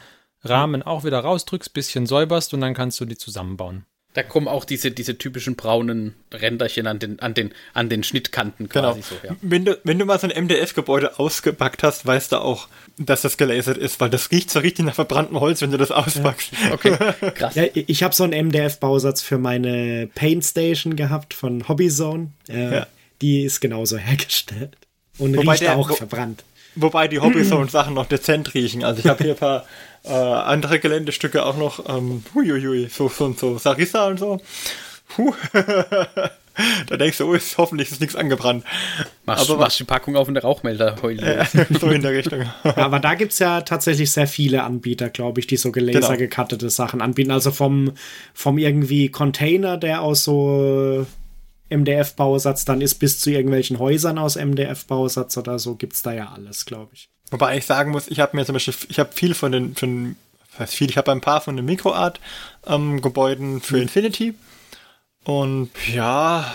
Rahmen 0.42 0.82
auch 0.82 1.04
wieder 1.04 1.20
rausdrückst, 1.20 1.74
bisschen 1.74 2.06
säuberst 2.06 2.54
und 2.54 2.62
dann 2.62 2.72
kannst 2.74 2.98
du 3.00 3.04
die 3.04 3.18
zusammenbauen. 3.18 3.84
Da 4.12 4.24
kommen 4.24 4.48
auch 4.48 4.64
diese, 4.64 4.90
diese 4.90 5.16
typischen 5.18 5.54
braunen 5.54 6.14
Ränderchen 6.34 6.88
an 6.88 6.98
den, 6.98 7.20
an 7.20 7.32
den, 7.32 7.52
an 7.74 7.88
den 7.88 8.02
Schnittkanten 8.02 8.68
Genau. 8.68 8.94
quasi 8.94 9.02
so, 9.02 9.14
ja. 9.24 9.36
Wenn, 9.40 9.64
du, 9.64 9.78
wenn 9.84 10.00
du 10.00 10.04
mal 10.04 10.18
so 10.18 10.26
ein 10.28 10.44
MDF-Gebäude 10.46 11.20
ausgepackt 11.20 11.84
hast, 11.84 12.04
weißt 12.06 12.32
du 12.32 12.38
auch, 12.38 12.66
dass 12.98 13.22
das 13.22 13.36
gelasert 13.36 13.76
ist, 13.78 14.00
weil 14.00 14.10
das 14.10 14.32
riecht 14.32 14.50
so 14.50 14.58
richtig 14.58 14.84
nach 14.84 14.96
verbranntem 14.96 15.38
Holz, 15.38 15.62
wenn 15.62 15.70
du 15.70 15.78
das 15.78 15.92
auspackst. 15.92 16.50
Okay, 16.72 16.96
krass. 17.36 17.54
Ja, 17.54 17.64
ich 17.72 18.02
habe 18.02 18.12
so 18.12 18.24
einen 18.24 18.48
MDF-Bausatz 18.48 19.22
für 19.22 19.38
meine 19.38 20.08
Paint 20.12 20.44
Station 20.44 20.96
gehabt 20.96 21.32
von 21.32 21.68
Hobbyzone. 21.68 22.32
Äh, 22.48 22.74
Ja. 22.74 22.86
Die 23.22 23.42
ist 23.44 23.60
genauso 23.60 23.96
hergestellt. 23.98 24.76
Und 25.18 25.36
Wobei 25.36 25.52
riecht 25.52 25.62
der- 25.62 25.76
auch 25.76 25.88
wo- 25.90 25.94
verbrannt. 25.94 26.42
Wobei 26.76 27.08
die 27.08 27.20
Hobbyzone-Sachen 27.20 27.94
noch 27.94 28.06
dezent 28.06 28.54
riechen. 28.54 28.84
Also 28.84 29.00
ich 29.00 29.06
habe 29.06 29.22
hier 29.24 29.32
ein 29.34 29.38
paar 29.38 29.64
äh, 30.04 30.12
andere 30.12 30.78
Geländestücke 30.78 31.44
auch 31.44 31.56
noch, 31.56 31.88
ähm, 31.88 32.22
huiuiui, 32.34 32.88
so, 32.88 33.08
so, 33.08 33.32
so 33.32 33.58
Sarissa 33.58 34.06
und 34.06 34.18
so. 34.18 34.40
Huh. 35.18 35.34
da 36.88 36.96
denkst 36.96 37.18
du, 37.18 37.28
oh, 37.28 37.32
ist, 37.34 37.56
hoffentlich 37.58 37.90
ist 37.90 38.00
nichts 38.00 38.16
angebrannt. 38.16 38.64
Machst, 39.26 39.50
aber- 39.50 39.58
machst 39.60 39.78
die 39.80 39.84
Packung 39.84 40.16
auf 40.16 40.28
eine 40.28 40.40
Rauchmelder-Heule. 40.40 41.46
so 41.80 41.88
in 41.88 42.02
der 42.02 42.12
Richtung. 42.12 42.44
Aber 42.76 43.00
da 43.00 43.14
gibt's 43.14 43.38
ja 43.38 43.62
tatsächlich 43.62 44.10
sehr 44.12 44.26
viele 44.26 44.62
Anbieter, 44.62 45.08
glaube 45.10 45.40
ich, 45.40 45.46
die 45.46 45.56
so 45.56 45.72
Genau. 45.72 45.92
gelaser 45.92 46.16
gekattete 46.16 46.70
Sachen 46.70 47.00
anbieten. 47.00 47.30
Also 47.30 47.50
vom, 47.50 47.92
vom 48.34 48.58
irgendwie 48.58 49.08
Container, 49.10 49.76
der 49.76 50.02
aus 50.02 50.24
so 50.24 51.06
MDF-Bausatz 51.70 52.64
dann 52.64 52.80
ist, 52.80 52.96
bis 52.96 53.20
zu 53.20 53.30
irgendwelchen 53.30 53.78
Häusern 53.78 54.18
aus 54.18 54.36
MDF-Bausatz 54.36 55.36
oder 55.36 55.58
so, 55.58 55.76
gibt's 55.76 56.02
da 56.02 56.12
ja 56.12 56.32
alles, 56.34 56.66
glaube 56.66 56.90
ich. 56.94 57.08
Wobei 57.30 57.56
ich 57.56 57.66
sagen 57.66 57.92
muss, 57.92 58.08
ich 58.08 58.20
habe 58.20 58.36
mir 58.36 58.44
zum 58.44 58.54
Beispiel, 58.54 58.74
ich 58.88 58.98
habe 58.98 59.12
viel 59.12 59.34
von 59.34 59.52
den, 59.52 59.74
von, 59.76 60.16
was 60.50 60.60
heißt 60.60 60.74
viel, 60.74 60.90
ich 60.90 60.98
habe 60.98 61.12
ein 61.12 61.20
paar 61.20 61.40
von 61.40 61.56
den 61.56 61.64
Mikroart-Gebäuden 61.64 63.60
für 63.60 63.78
Infinity. 63.80 64.34
Und 65.24 65.70
ja, 65.92 66.54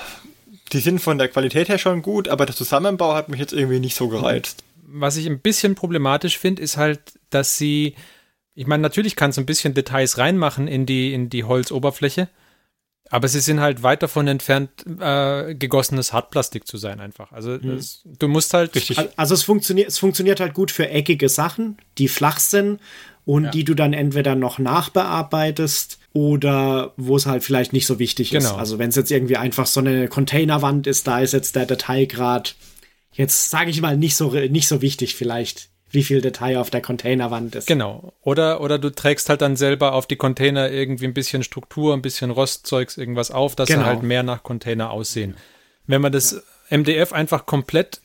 die 0.74 0.80
sind 0.80 1.00
von 1.00 1.18
der 1.18 1.30
Qualität 1.30 1.70
her 1.70 1.78
schon 1.78 2.02
gut, 2.02 2.28
aber 2.28 2.46
der 2.46 2.56
Zusammenbau 2.56 3.14
hat 3.14 3.30
mich 3.30 3.40
jetzt 3.40 3.54
irgendwie 3.54 3.80
nicht 3.80 3.96
so 3.96 4.10
gereizt. 4.10 4.64
Was 4.88 5.18
ich 5.18 5.28
ein 5.28 5.40
bisschen 5.40 5.76
problematisch 5.76 6.38
finde, 6.38 6.62
ist 6.62 6.78
halt, 6.78 7.00
dass 7.30 7.58
sie, 7.58 7.96
ich 8.54 8.68
meine, 8.68 8.82
natürlich 8.82 9.16
kannst 9.16 9.38
du 9.38 9.42
ein 9.42 9.46
bisschen 9.46 9.74
Details 9.74 10.18
reinmachen 10.18 10.68
in 10.68 10.86
die, 10.86 11.14
in 11.14 11.30
die 11.30 11.44
Holzoberfläche, 11.44 12.28
aber 13.12 13.28
sie 13.28 13.40
sind 13.40 13.60
halt 13.60 13.84
weit 13.84 14.02
davon 14.04 14.28
entfernt, 14.28 14.70
äh, 15.00 15.54
gegossenes 15.56 16.12
Hartplastik 16.14 16.68
zu 16.68 16.78
sein 16.78 17.00
einfach. 17.00 17.32
Also 17.32 17.58
das, 17.58 18.02
du 18.06 18.28
musst 18.28 18.54
halt 18.54 18.74
Richtig. 18.76 18.98
Al- 18.98 19.12
Also 19.16 19.34
es 19.36 19.44
funktioniert, 19.44 19.88
es 19.90 20.00
funktioniert 20.00 20.40
halt 20.40 20.54
gut 20.54 20.72
für 20.72 20.90
eckige 20.90 21.30
Sachen, 21.30 21.78
die 21.98 22.08
flach 22.08 22.40
sind 22.40 22.80
und 23.26 23.54
die 23.54 23.64
du 23.64 23.74
dann 23.74 23.94
entweder 23.94 24.36
noch 24.36 24.60
nachbearbeitest 24.60 26.00
oder 26.14 26.94
wo 26.98 27.16
es 27.18 27.26
halt 27.26 27.44
vielleicht 27.44 27.74
nicht 27.74 27.86
so 27.88 28.00
wichtig 28.00 28.34
ist. 28.34 28.44
Genau. 28.46 28.56
Also 28.58 28.80
wenn 28.80 28.90
es 28.90 28.96
jetzt 28.96 29.12
irgendwie 29.12 29.38
einfach 29.38 29.66
so 29.68 29.80
eine 29.80 30.08
Containerwand 30.08 30.88
ist, 30.88 31.08
da 31.08 31.20
ist 31.20 31.34
jetzt 31.34 31.56
der 31.56 31.66
Detailgrad 31.66 32.56
jetzt 33.14 33.50
sage 33.50 33.70
ich 33.70 33.82
mal 33.82 33.96
nicht 33.98 34.16
so 34.18 34.30
nicht 34.32 34.68
so 34.68 34.82
wichtig 34.82 35.16
vielleicht, 35.16 35.70
wie 35.96 36.04
viel 36.04 36.22
Detail 36.22 36.58
auf 36.58 36.70
der 36.70 36.82
Containerwand 36.82 37.56
ist. 37.56 37.66
Genau. 37.68 38.14
Oder, 38.22 38.62
oder 38.62 38.78
du 38.78 38.92
trägst 38.92 39.30
halt 39.30 39.42
dann 39.42 39.56
selber 39.56 39.94
auf 39.94 40.06
die 40.06 40.16
Container 40.18 40.70
irgendwie 40.70 41.06
ein 41.06 41.14
bisschen 41.14 41.42
Struktur, 41.44 41.94
ein 41.94 42.04
bisschen 42.04 42.30
Rostzeugs, 42.30 42.98
irgendwas 42.98 43.32
auf, 43.32 43.56
dass 43.56 43.68
Genau. 43.70 43.82
sie 43.82 43.86
halt 43.88 44.04
mehr 44.04 44.22
nach 44.22 44.44
Container 44.44 44.92
aussehen. 44.92 45.36
Wenn 45.88 46.02
man 46.02 46.12
das 46.12 46.44
MDF 46.70 47.14
einfach 47.14 47.46
komplett 47.46 48.02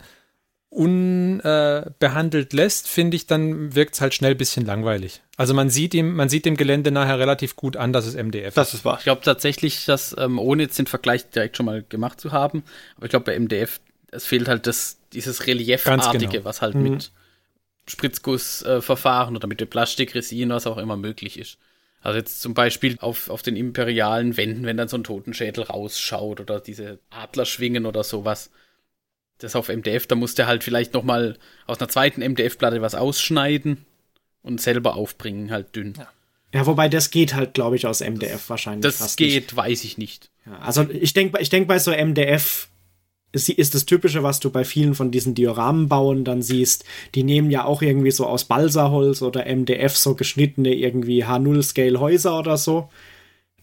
unbehandelt 0.71 2.53
lässt, 2.53 2.89
finde 2.89 3.17
ich, 3.17 3.27
dann 3.27 3.75
wirkt 3.75 3.95
es 3.95 4.01
halt 4.01 4.15
schnell 4.15 4.33
ein 4.33 4.39
bisschen 4.39 4.65
langweilig. 4.65 5.21
Also 5.37 5.55
man 5.55 5.69
sieht 5.71 5.95
ihm, 5.95 6.15
man 6.15 6.29
sieht 6.29 6.45
dem 6.45 6.57
Gelände 6.57 6.91
nachher 6.91 7.19
relativ 7.19 7.57
gut 7.57 7.77
an, 7.77 7.93
dass 7.93 8.07
es 8.07 8.15
MDF 8.15 8.49
ist. 8.49 8.57
Das 8.57 8.75
ist 8.75 8.85
wahr. 8.85 8.97
Ich 8.99 9.05
glaube 9.05 9.23
tatsächlich, 9.23 9.85
dass, 9.87 10.15
ähm, 10.19 10.39
ohne 10.39 10.63
jetzt 10.63 10.79
den 10.79 10.87
Vergleich 10.87 11.29
direkt 11.31 11.57
schon 11.57 11.67
mal 11.67 11.85
gemacht 11.89 12.21
zu 12.21 12.33
haben, 12.33 12.63
aber 12.97 13.07
ich 13.07 13.11
glaube 13.11 13.25
bei 13.25 13.35
MDF, 13.39 13.81
es 14.13 14.27
fehlt 14.27 14.49
halt 14.49 14.67
das, 14.67 14.99
dieses 15.13 15.47
Reliefartige, 15.47 16.27
genau. 16.29 16.45
was 16.45 16.63
halt 16.63 16.75
mit 16.75 17.11
Spritzgussverfahren 17.91 19.37
oder 19.37 19.47
mit 19.47 19.61
der 19.61 19.67
Plastikresin, 19.67 20.51
was 20.51 20.67
auch 20.67 20.79
immer 20.79 20.97
möglich 20.97 21.39
ist. 21.39 21.59
Also 22.03 22.19
jetzt 22.19 22.41
zum 22.41 22.55
Beispiel 22.55 22.97
auf, 23.01 23.29
auf 23.29 23.43
den 23.43 23.57
imperialen 23.57 24.37
Wänden, 24.37 24.65
wenn 24.65 24.77
dann 24.77 24.89
so 24.89 24.97
ein 24.97 25.05
Totenschädel 25.05 25.65
rausschaut 25.65 26.41
oder 26.41 26.61
diese 26.61 26.99
Adlerschwingen 27.11 27.85
oder 27.85 28.05
sowas. 28.05 28.51
Das 29.39 29.57
auf 29.57 29.69
MDF, 29.69 30.07
da 30.07 30.15
muss 30.15 30.35
der 30.35 30.47
halt 30.47 30.65
vielleicht 30.65 30.95
noch 30.95 31.03
mal 31.03 31.39
aus 31.67 31.79
einer 31.79 31.89
zweiten 31.89 32.23
MDF-Platte 32.23 32.81
was 32.81 32.95
ausschneiden 32.95 33.85
und 34.43 34.61
selber 34.61 34.97
aufbringen, 34.97 35.51
halt 35.51 35.77
dünn. 35.77 35.95
Ja, 36.53 36.67
wobei 36.67 36.89
das 36.89 37.11
geht 37.11 37.35
halt, 37.35 37.55
glaube 37.55 37.77
ich, 37.77 37.87
aus 37.87 38.01
MDF 38.01 38.49
wahrscheinlich. 38.49 38.83
Das 38.83 38.97
fast 38.97 39.17
geht, 39.17 39.35
Nicht. 39.35 39.57
weiß 39.57 39.85
ich 39.85 39.99
nicht. 39.99 40.31
Ja, 40.47 40.59
also 40.59 40.89
ich 40.91 41.13
denke, 41.13 41.41
ich 41.41 41.49
denk 41.49 41.69
bei 41.69 41.79
so 41.79 41.93
MDF 41.93 42.69
ist, 43.33 43.49
ist 43.49 43.75
das 43.75 43.87
Typische, 43.87 44.23
was 44.23 44.41
du 44.41 44.51
bei 44.51 44.65
vielen 44.65 44.95
von 44.95 45.11
diesen 45.11 45.35
Dioramenbauen 45.35 46.25
dann 46.25 46.43
siehst. 46.43 46.85
Die 47.15 47.23
nehmen 47.23 47.51
ja 47.51 47.65
auch 47.65 47.83
irgendwie 47.83 48.11
so 48.11 48.27
aus 48.27 48.45
Balsaholz 48.45 49.23
oder 49.23 49.47
MDF 49.47 49.97
so 49.97 50.15
geschnittene 50.15 50.75
irgendwie 50.75 51.25
H0-Scale-Häuser 51.25 52.39
oder 52.39 52.57
so. 52.57 52.89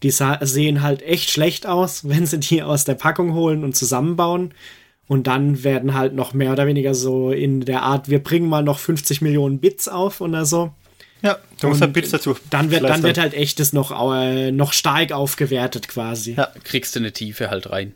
Die 0.04 0.12
sehen 0.12 0.84
halt 0.84 1.02
echt 1.02 1.30
schlecht 1.30 1.68
aus, 1.68 2.08
wenn 2.08 2.26
sie 2.26 2.40
die 2.40 2.64
aus 2.64 2.86
der 2.86 2.96
Packung 2.96 3.34
holen 3.34 3.64
und 3.64 3.76
zusammenbauen. 3.76 4.54
Und 5.08 5.28
dann 5.28 5.64
werden 5.64 5.94
halt 5.94 6.14
noch 6.14 6.34
mehr 6.34 6.52
oder 6.52 6.68
weniger 6.68 6.94
so 6.94 7.32
in 7.32 7.62
der 7.62 7.84
Art, 7.84 8.10
wir 8.10 8.22
bringen 8.22 8.50
mal 8.50 8.64
noch 8.64 8.80
50 8.80 9.22
Millionen 9.22 9.60
Bits 9.60 9.88
auf 9.88 10.20
oder 10.20 10.46
so. 10.46 10.74
Ja, 11.22 11.38
du 11.62 11.70
musst 11.70 11.82
halt 11.82 11.94
Bits 11.94 12.12
dazu. 12.12 12.36
Dann 12.50 12.72
wird, 12.72 12.84
dann 12.84 13.04
wird 13.04 13.18
halt 13.18 13.34
echtes 13.34 13.74
noch, 13.74 13.92
äh, 14.14 14.52
noch 14.52 14.74
stark 14.74 15.14
aufgewertet 15.14 15.88
quasi. 15.88 16.34
Ja. 16.34 16.52
kriegst 16.64 16.96
du 16.96 17.00
eine 17.00 17.12
Tiefe 17.12 17.50
halt 17.50 17.70
rein. 17.70 17.94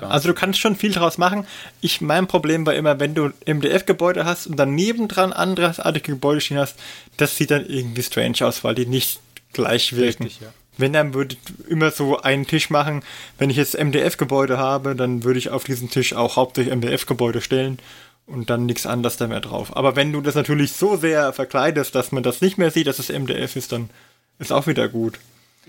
Also 0.00 0.28
du 0.28 0.34
kannst 0.34 0.58
schon 0.58 0.76
viel 0.76 0.92
draus 0.92 1.18
machen. 1.18 1.46
Ich, 1.80 2.00
mein 2.00 2.26
Problem 2.26 2.64
war 2.64 2.74
immer, 2.74 2.98
wenn 2.98 3.14
du 3.14 3.30
MDF-Gebäude 3.46 4.24
hast 4.24 4.46
und 4.46 4.56
dann 4.56 4.74
nebendran 4.74 5.32
andersartige 5.32 6.12
Gebäude 6.12 6.40
stehen 6.40 6.58
hast, 6.58 6.78
das 7.18 7.36
sieht 7.36 7.50
dann 7.50 7.66
irgendwie 7.66 8.02
strange 8.02 8.38
aus, 8.40 8.64
weil 8.64 8.74
die 8.74 8.86
nicht 8.86 9.20
gleich 9.52 9.94
wirken. 9.94 10.24
Richtig, 10.24 10.40
ja. 10.40 10.52
Wenn, 10.78 10.94
dann 10.94 11.12
würde 11.12 11.36
ich 11.36 11.68
immer 11.68 11.90
so 11.90 12.22
einen 12.22 12.46
Tisch 12.46 12.70
machen. 12.70 13.02
Wenn 13.36 13.50
ich 13.50 13.56
jetzt 13.56 13.78
MDF-Gebäude 13.78 14.56
habe, 14.56 14.96
dann 14.96 15.24
würde 15.24 15.38
ich 15.38 15.50
auf 15.50 15.64
diesen 15.64 15.90
Tisch 15.90 16.14
auch 16.14 16.36
hauptsächlich 16.36 16.74
MDF-Gebäude 16.74 17.42
stellen 17.42 17.78
und 18.26 18.48
dann 18.48 18.64
nichts 18.64 18.86
anderes 18.86 19.18
da 19.18 19.26
mehr 19.26 19.40
drauf. 19.40 19.76
Aber 19.76 19.96
wenn 19.96 20.12
du 20.12 20.22
das 20.22 20.34
natürlich 20.34 20.72
so 20.72 20.96
sehr 20.96 21.34
verkleidest, 21.34 21.94
dass 21.94 22.12
man 22.12 22.22
das 22.22 22.40
nicht 22.40 22.56
mehr 22.56 22.70
sieht, 22.70 22.86
dass 22.86 22.98
es 22.98 23.10
MDF 23.10 23.56
ist, 23.56 23.72
dann 23.72 23.90
ist 24.38 24.52
auch 24.52 24.66
wieder 24.66 24.88
gut. 24.88 25.18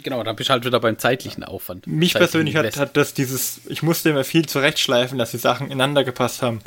Genau, 0.02 0.24
dann 0.24 0.36
bist 0.36 0.50
du 0.50 0.54
halt 0.54 0.66
wieder 0.66 0.80
beim 0.80 0.98
zeitlichen 0.98 1.44
Aufwand. 1.44 1.86
Mich 1.86 2.14
Zeitlichen 2.14 2.20
persönlich 2.20 2.56
hat, 2.56 2.66
Invest. 2.66 2.80
hat 2.80 2.98
das 2.98 3.14
dieses, 3.14 3.62
ich 3.68 3.84
musste 3.84 4.10
immer 4.10 4.24
viel 4.24 4.46
zurechtschleifen, 4.46 5.18
dass 5.18 5.32
die 5.32 5.38
Sachen 5.38 5.68
ineinander 5.68 6.04
gepasst 6.04 6.42
haben. 6.42 6.62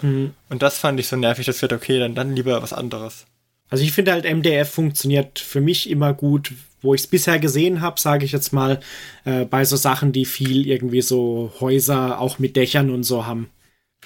Und 0.48 0.62
das 0.62 0.78
fand 0.78 1.00
ich 1.00 1.08
so 1.08 1.16
nervig, 1.16 1.46
das 1.46 1.60
wird 1.60 1.72
okay, 1.72 1.98
dann, 1.98 2.14
dann 2.14 2.36
lieber 2.36 2.62
was 2.62 2.72
anderes. 2.72 3.26
Also 3.68 3.82
ich 3.82 3.92
finde 3.92 4.12
halt 4.12 4.24
MDF 4.24 4.70
funktioniert 4.70 5.40
für 5.40 5.60
mich 5.60 5.90
immer 5.90 6.14
gut, 6.14 6.52
wo 6.82 6.94
ich 6.94 7.00
es 7.00 7.06
bisher 7.08 7.40
gesehen 7.40 7.80
habe, 7.80 7.98
sage 7.98 8.24
ich 8.24 8.32
jetzt 8.32 8.52
mal, 8.52 8.80
äh, 9.24 9.44
bei 9.44 9.64
so 9.64 9.76
Sachen, 9.76 10.12
die 10.12 10.24
viel 10.24 10.66
irgendwie 10.66 11.02
so 11.02 11.52
Häuser 11.58 12.20
auch 12.20 12.38
mit 12.38 12.54
Dächern 12.54 12.90
und 12.90 13.02
so 13.02 13.26
haben. 13.26 13.50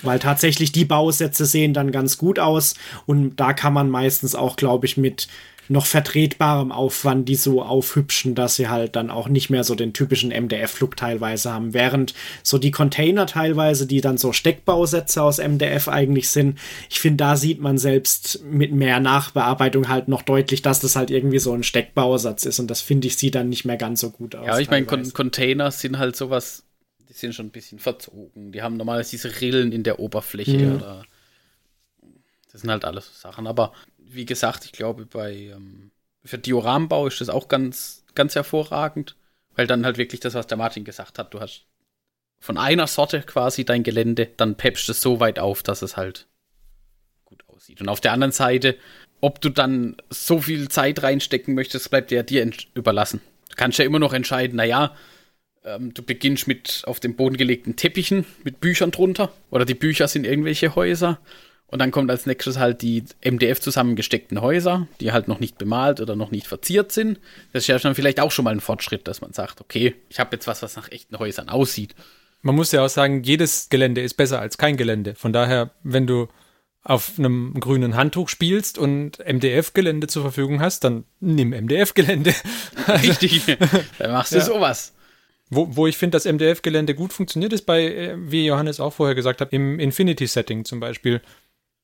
Weil 0.02 0.18
tatsächlich 0.18 0.72
die 0.72 0.86
Bausätze 0.86 1.44
sehen 1.44 1.74
dann 1.74 1.92
ganz 1.92 2.16
gut 2.16 2.38
aus 2.38 2.74
und 3.04 3.36
da 3.36 3.52
kann 3.52 3.74
man 3.74 3.90
meistens 3.90 4.34
auch, 4.34 4.56
glaube 4.56 4.86
ich, 4.86 4.96
mit 4.96 5.28
noch 5.70 5.86
vertretbarem 5.86 6.72
Aufwand 6.72 7.28
die 7.28 7.36
so 7.36 7.62
aufhübschen, 7.62 8.34
dass 8.34 8.56
sie 8.56 8.68
halt 8.68 8.96
dann 8.96 9.08
auch 9.08 9.28
nicht 9.28 9.50
mehr 9.50 9.62
so 9.62 9.76
den 9.76 9.92
typischen 9.92 10.30
MDF-Look 10.30 10.96
teilweise 10.96 11.52
haben. 11.52 11.72
Während 11.72 12.12
so 12.42 12.58
die 12.58 12.72
Container 12.72 13.26
teilweise, 13.26 13.86
die 13.86 14.00
dann 14.00 14.18
so 14.18 14.32
Steckbausätze 14.32 15.22
aus 15.22 15.38
MDF 15.38 15.86
eigentlich 15.86 16.28
sind, 16.30 16.58
ich 16.88 16.98
finde, 16.98 17.18
da 17.18 17.36
sieht 17.36 17.60
man 17.60 17.78
selbst 17.78 18.42
mit 18.44 18.72
mehr 18.72 18.98
Nachbearbeitung 18.98 19.88
halt 19.88 20.08
noch 20.08 20.22
deutlich, 20.22 20.60
dass 20.60 20.80
das 20.80 20.96
halt 20.96 21.10
irgendwie 21.10 21.38
so 21.38 21.52
ein 21.52 21.62
Steckbausatz 21.62 22.44
ist 22.46 22.58
und 22.58 22.68
das 22.68 22.80
finde 22.80 23.06
ich 23.06 23.16
sieht 23.16 23.36
dann 23.36 23.48
nicht 23.48 23.64
mehr 23.64 23.76
ganz 23.76 24.00
so 24.00 24.10
gut 24.10 24.34
aus. 24.34 24.46
Ja, 24.46 24.58
ich 24.58 24.70
meine, 24.70 24.86
Con. 24.86 25.12
Container 25.12 25.70
sind 25.70 25.98
halt 25.98 26.16
sowas, 26.16 26.64
die 27.08 27.12
sind 27.12 27.32
schon 27.32 27.46
ein 27.46 27.50
bisschen 27.50 27.78
verzogen. 27.78 28.50
Die 28.50 28.62
haben 28.62 28.76
normalerweise 28.76 29.10
diese 29.12 29.40
Rillen 29.40 29.70
in 29.70 29.84
der 29.84 30.00
Oberfläche 30.00 30.56
Mhm. 30.56 30.76
oder. 30.76 31.04
Das 32.50 32.62
sind 32.62 32.70
halt 32.70 32.84
alles 32.84 33.06
so 33.06 33.12
Sachen. 33.28 33.46
Aber 33.46 33.72
wie 34.14 34.26
gesagt, 34.26 34.64
ich 34.64 34.72
glaube, 34.72 35.06
bei 35.06 35.34
ähm, 35.54 35.90
für 36.24 36.38
Diorambau 36.38 37.06
ist 37.06 37.20
das 37.20 37.28
auch 37.30 37.48
ganz, 37.48 38.04
ganz 38.14 38.34
hervorragend, 38.34 39.16
weil 39.54 39.66
dann 39.66 39.84
halt 39.84 39.98
wirklich 39.98 40.20
das, 40.20 40.34
was 40.34 40.46
der 40.46 40.58
Martin 40.58 40.84
gesagt 40.84 41.18
hat, 41.18 41.32
du 41.34 41.40
hast 41.40 41.66
von 42.40 42.56
einer 42.56 42.86
Sorte 42.86 43.20
quasi 43.22 43.64
dein 43.64 43.82
Gelände, 43.82 44.28
dann 44.36 44.56
peppst 44.56 44.88
es 44.88 45.00
so 45.00 45.20
weit 45.20 45.38
auf, 45.38 45.62
dass 45.62 45.82
es 45.82 45.96
halt 45.96 46.26
gut 47.24 47.44
aussieht. 47.48 47.80
Und 47.80 47.88
auf 47.88 48.00
der 48.00 48.12
anderen 48.12 48.32
Seite, 48.32 48.76
ob 49.20 49.40
du 49.40 49.50
dann 49.50 49.96
so 50.08 50.40
viel 50.40 50.68
Zeit 50.68 51.02
reinstecken 51.02 51.54
möchtest, 51.54 51.90
bleibt 51.90 52.10
ja 52.10 52.22
dir 52.22 52.50
überlassen. 52.74 53.20
Du 53.50 53.56
kannst 53.56 53.78
ja 53.78 53.84
immer 53.84 53.98
noch 53.98 54.14
entscheiden, 54.14 54.56
naja, 54.56 54.96
ähm, 55.64 55.92
du 55.92 56.02
beginnst 56.02 56.48
mit 56.48 56.82
auf 56.86 57.00
dem 57.00 57.16
Boden 57.16 57.36
gelegten 57.36 57.76
Teppichen 57.76 58.24
mit 58.44 58.60
Büchern 58.60 58.90
drunter 58.90 59.32
oder 59.50 59.66
die 59.66 59.74
Bücher 59.74 60.08
sind 60.08 60.24
irgendwelche 60.24 60.74
Häuser 60.74 61.20
und 61.70 61.78
dann 61.78 61.92
kommt 61.92 62.10
als 62.10 62.26
nächstes 62.26 62.58
halt 62.58 62.82
die 62.82 63.04
MDF 63.24 63.60
zusammengesteckten 63.60 64.40
Häuser, 64.40 64.88
die 65.00 65.12
halt 65.12 65.28
noch 65.28 65.38
nicht 65.38 65.56
bemalt 65.56 66.00
oder 66.00 66.16
noch 66.16 66.30
nicht 66.32 66.46
verziert 66.46 66.90
sind. 66.90 67.20
Das 67.52 67.62
ist 67.62 67.66
ja 67.68 67.78
dann 67.78 67.94
vielleicht 67.94 68.20
auch 68.20 68.32
schon 68.32 68.44
mal 68.44 68.52
ein 68.52 68.60
Fortschritt, 68.60 69.06
dass 69.06 69.20
man 69.20 69.32
sagt, 69.32 69.60
okay, 69.60 69.94
ich 70.08 70.18
habe 70.18 70.34
jetzt 70.34 70.46
was, 70.46 70.62
was 70.62 70.76
nach 70.76 70.90
echten 70.90 71.18
Häusern 71.18 71.48
aussieht. 71.48 71.94
Man 72.42 72.56
muss 72.56 72.72
ja 72.72 72.84
auch 72.84 72.88
sagen, 72.88 73.22
jedes 73.22 73.68
Gelände 73.68 74.00
ist 74.00 74.14
besser 74.14 74.40
als 74.40 74.58
kein 74.58 74.76
Gelände. 74.76 75.14
Von 75.14 75.32
daher, 75.32 75.70
wenn 75.82 76.06
du 76.06 76.28
auf 76.82 77.18
einem 77.18 77.54
grünen 77.60 77.94
Handtuch 77.94 78.28
spielst 78.28 78.78
und 78.78 79.18
MDF-Gelände 79.18 80.06
zur 80.06 80.22
Verfügung 80.22 80.60
hast, 80.60 80.82
dann 80.82 81.04
nimm 81.20 81.50
MDF-Gelände. 81.50 82.34
Richtig, 82.88 83.44
dann 83.98 84.12
machst 84.12 84.32
du 84.32 84.38
ja. 84.38 84.44
sowas. 84.44 84.94
Wo, 85.50 85.76
wo 85.76 85.86
ich 85.86 85.98
finde, 85.98 86.16
dass 86.16 86.24
MDF-Gelände 86.24 86.94
gut 86.94 87.12
funktioniert, 87.12 87.52
ist 87.52 87.66
bei, 87.66 87.82
äh, 87.82 88.14
wie 88.18 88.46
Johannes 88.46 88.80
auch 88.80 88.92
vorher 88.92 89.14
gesagt 89.14 89.40
hat, 89.40 89.52
im 89.52 89.78
Infinity-Setting 89.78 90.64
zum 90.64 90.80
Beispiel. 90.80 91.20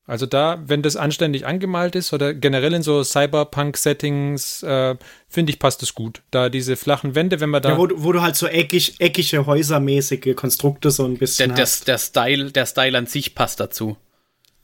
Also 0.09 0.27
da, 0.27 0.63
wenn 0.65 0.83
das 0.83 0.95
anständig 0.95 1.47
angemalt 1.47 1.97
ist 1.97 2.13
oder 2.13 2.33
generell 2.33 2.75
in 2.75 2.83
so 2.83 3.03
Cyberpunk-Settings, 3.03 4.63
äh, 4.63 4.95
finde 5.29 5.51
ich, 5.51 5.59
passt 5.59 5.83
es 5.83 5.95
gut. 5.95 6.23
Da 6.31 6.49
diese 6.49 6.77
flachen 6.77 7.17
Wände, 7.17 7.41
wenn 7.41 7.51
man 7.51 7.61
da. 7.61 7.71
Ja, 7.71 7.79
wo, 7.79 7.89
wo 7.93 8.13
du 8.13 8.23
halt 8.23 8.37
so 8.37 8.47
eckig, 8.47 9.01
eckige, 9.01 9.47
häusermäßige 9.47 10.37
Konstrukte 10.37 10.93
so 10.93 11.05
ein 11.05 11.17
bisschen 11.17 11.55
der, 11.55 11.63
hast. 11.63 11.89
Der, 11.89 11.95
der, 11.95 11.99
Style, 11.99 12.53
der 12.53 12.67
Style 12.67 12.97
an 12.97 13.07
sich 13.07 13.35
passt 13.35 13.59
dazu. 13.59 13.97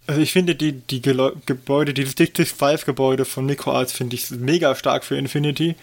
Also 0.06 0.20
ich 0.20 0.32
finde 0.32 0.54
die, 0.54 0.72
die 0.72 1.02
Gebäude, 1.02 1.94
dieses 1.94 2.14
Dictis 2.14 2.52
5 2.52 2.86
Gebäude 2.86 3.24
von 3.24 3.46
MicroArts 3.46 3.92
finde 3.92 4.14
ich 4.14 4.30
mega 4.30 4.74
stark 4.74 5.04
für 5.04 5.16
Infinity. 5.16 5.74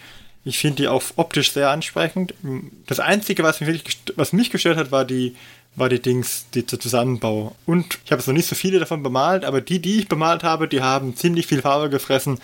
Ich 0.44 0.58
finde 0.58 0.76
die 0.82 0.88
auch 0.88 1.02
optisch 1.16 1.52
sehr 1.52 1.68
ansprechend. 1.68 2.34
Das 2.86 2.98
Einzige, 2.98 3.42
was 3.42 3.60
mich, 3.60 3.82
was 4.16 4.32
mich 4.32 4.50
gestört 4.50 4.78
hat, 4.78 4.90
war 4.90 5.04
die, 5.04 5.36
war 5.76 5.88
die 5.88 6.00
Dings, 6.00 6.46
die 6.54 6.64
der 6.64 6.80
Zusammenbau. 6.80 7.54
Und 7.66 7.98
ich 8.04 8.12
habe 8.12 8.20
jetzt 8.20 8.26
noch 8.26 8.34
nicht 8.34 8.48
so 8.48 8.54
viele 8.54 8.78
davon 8.78 9.02
bemalt, 9.02 9.44
aber 9.44 9.60
die, 9.60 9.80
die 9.80 10.00
ich 10.00 10.08
bemalt 10.08 10.42
habe, 10.42 10.68
die 10.68 10.82
haben 10.82 11.16
ziemlich 11.16 11.46
viel 11.46 11.62
Farbe 11.62 11.90
gefressen, 11.90 12.38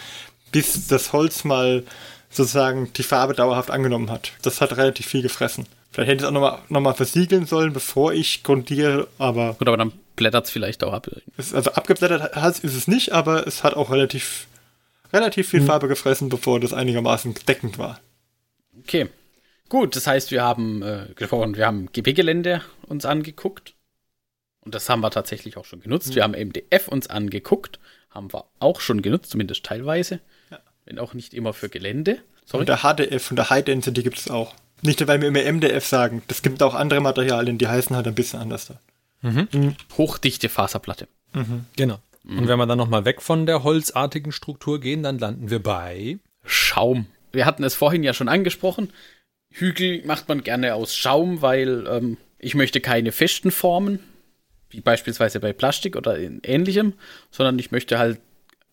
bis 0.52 0.86
das 0.86 1.12
Holz 1.12 1.44
mal 1.44 1.82
sozusagen 2.30 2.92
die 2.94 3.02
Farbe 3.02 3.34
dauerhaft 3.34 3.70
angenommen 3.70 4.10
hat. 4.10 4.32
Das 4.42 4.60
hat 4.60 4.76
relativ 4.76 5.06
viel 5.06 5.22
gefressen. 5.22 5.66
Vielleicht 5.90 6.10
hätte 6.10 6.16
ich 6.16 6.22
es 6.22 6.28
auch 6.28 6.32
nochmal 6.32 6.58
noch 6.68 6.80
mal 6.80 6.94
versiegeln 6.94 7.46
sollen, 7.46 7.72
bevor 7.72 8.12
ich 8.12 8.42
grundiere, 8.42 9.08
aber. 9.18 9.54
Gut, 9.54 9.68
aber 9.68 9.76
dann 9.76 9.92
blättert 10.14 10.46
es 10.46 10.50
vielleicht 10.50 10.84
auch 10.84 10.92
ab. 10.92 11.08
also 11.36 11.72
abgeblättert 11.72 12.36
ist 12.62 12.74
es 12.74 12.88
nicht, 12.88 13.12
aber 13.12 13.46
es 13.46 13.64
hat 13.64 13.74
auch 13.74 13.90
relativ, 13.90 14.46
relativ 15.12 15.48
viel 15.48 15.60
hm. 15.60 15.66
Farbe 15.66 15.88
gefressen, 15.88 16.28
bevor 16.28 16.60
das 16.60 16.72
einigermaßen 16.72 17.34
deckend 17.46 17.78
war. 17.78 18.00
Okay. 18.80 19.08
Gut, 19.68 19.96
das 19.96 20.06
heißt, 20.06 20.30
wir 20.30 20.44
haben 20.44 20.82
äh, 20.82 21.06
gesprochen, 21.16 21.56
wir 21.56 21.66
haben 21.66 21.88
GB-Gelände 21.92 22.62
uns 22.86 23.04
angeguckt. 23.04 23.74
Und 24.60 24.74
das 24.74 24.88
haben 24.88 25.00
wir 25.00 25.10
tatsächlich 25.10 25.56
auch 25.56 25.64
schon 25.64 25.80
genutzt. 25.80 26.10
Mhm. 26.10 26.14
Wir 26.14 26.22
haben 26.24 26.32
MDF 26.32 26.88
uns 26.88 27.08
angeguckt. 27.08 27.78
Haben 28.10 28.32
wir 28.32 28.46
auch 28.58 28.80
schon 28.80 29.02
genutzt, 29.02 29.30
zumindest 29.30 29.64
teilweise. 29.64 30.20
Ja. 30.50 30.58
Wenn 30.84 30.98
auch 30.98 31.14
nicht 31.14 31.34
immer 31.34 31.52
für 31.52 31.68
Gelände. 31.68 32.18
Sorry. 32.44 32.62
Und 32.62 32.68
der 32.68 32.78
HDF 32.78 33.30
und 33.30 33.36
der 33.36 33.50
High 33.50 33.64
Density 33.64 34.02
gibt 34.02 34.18
es 34.18 34.30
auch. 34.30 34.54
Nicht, 34.82 35.06
weil 35.06 35.20
wir 35.20 35.28
immer 35.28 35.52
MDF 35.52 35.86
sagen. 35.86 36.22
Das 36.28 36.42
gibt 36.42 36.62
auch 36.62 36.74
andere 36.74 37.00
Materialien, 37.00 37.58
die 37.58 37.66
heißen 37.68 37.94
halt 37.94 38.06
ein 38.06 38.14
bisschen 38.14 38.40
anders 38.40 38.66
da. 38.66 38.80
Mhm. 39.22 39.48
Mhm. 39.52 39.76
Hochdichte 39.96 40.48
Faserplatte. 40.48 41.08
Mhm. 41.32 41.66
Genau. 41.76 41.98
Und 42.24 42.42
mhm. 42.42 42.48
wenn 42.48 42.58
wir 42.58 42.66
dann 42.66 42.78
nochmal 42.78 43.04
weg 43.04 43.22
von 43.22 43.46
der 43.46 43.62
holzartigen 43.62 44.32
Struktur 44.32 44.80
gehen, 44.80 45.02
dann 45.02 45.18
landen 45.18 45.50
wir 45.50 45.62
bei 45.62 46.18
Schaum. 46.44 47.06
Wir 47.32 47.46
hatten 47.46 47.64
es 47.64 47.74
vorhin 47.74 48.02
ja 48.02 48.14
schon 48.14 48.28
angesprochen. 48.28 48.92
Hügel 49.50 50.04
macht 50.04 50.28
man 50.28 50.42
gerne 50.42 50.74
aus 50.74 50.94
Schaum, 50.96 51.40
weil 51.40 51.86
ähm, 51.88 52.16
ich 52.38 52.54
möchte 52.54 52.80
keine 52.80 53.12
festen 53.12 53.50
Formen, 53.50 54.00
wie 54.70 54.80
beispielsweise 54.80 55.40
bei 55.40 55.52
Plastik 55.52 55.96
oder 55.96 56.18
ähnlichem, 56.18 56.94
sondern 57.30 57.58
ich 57.58 57.70
möchte 57.70 57.98
halt, 57.98 58.20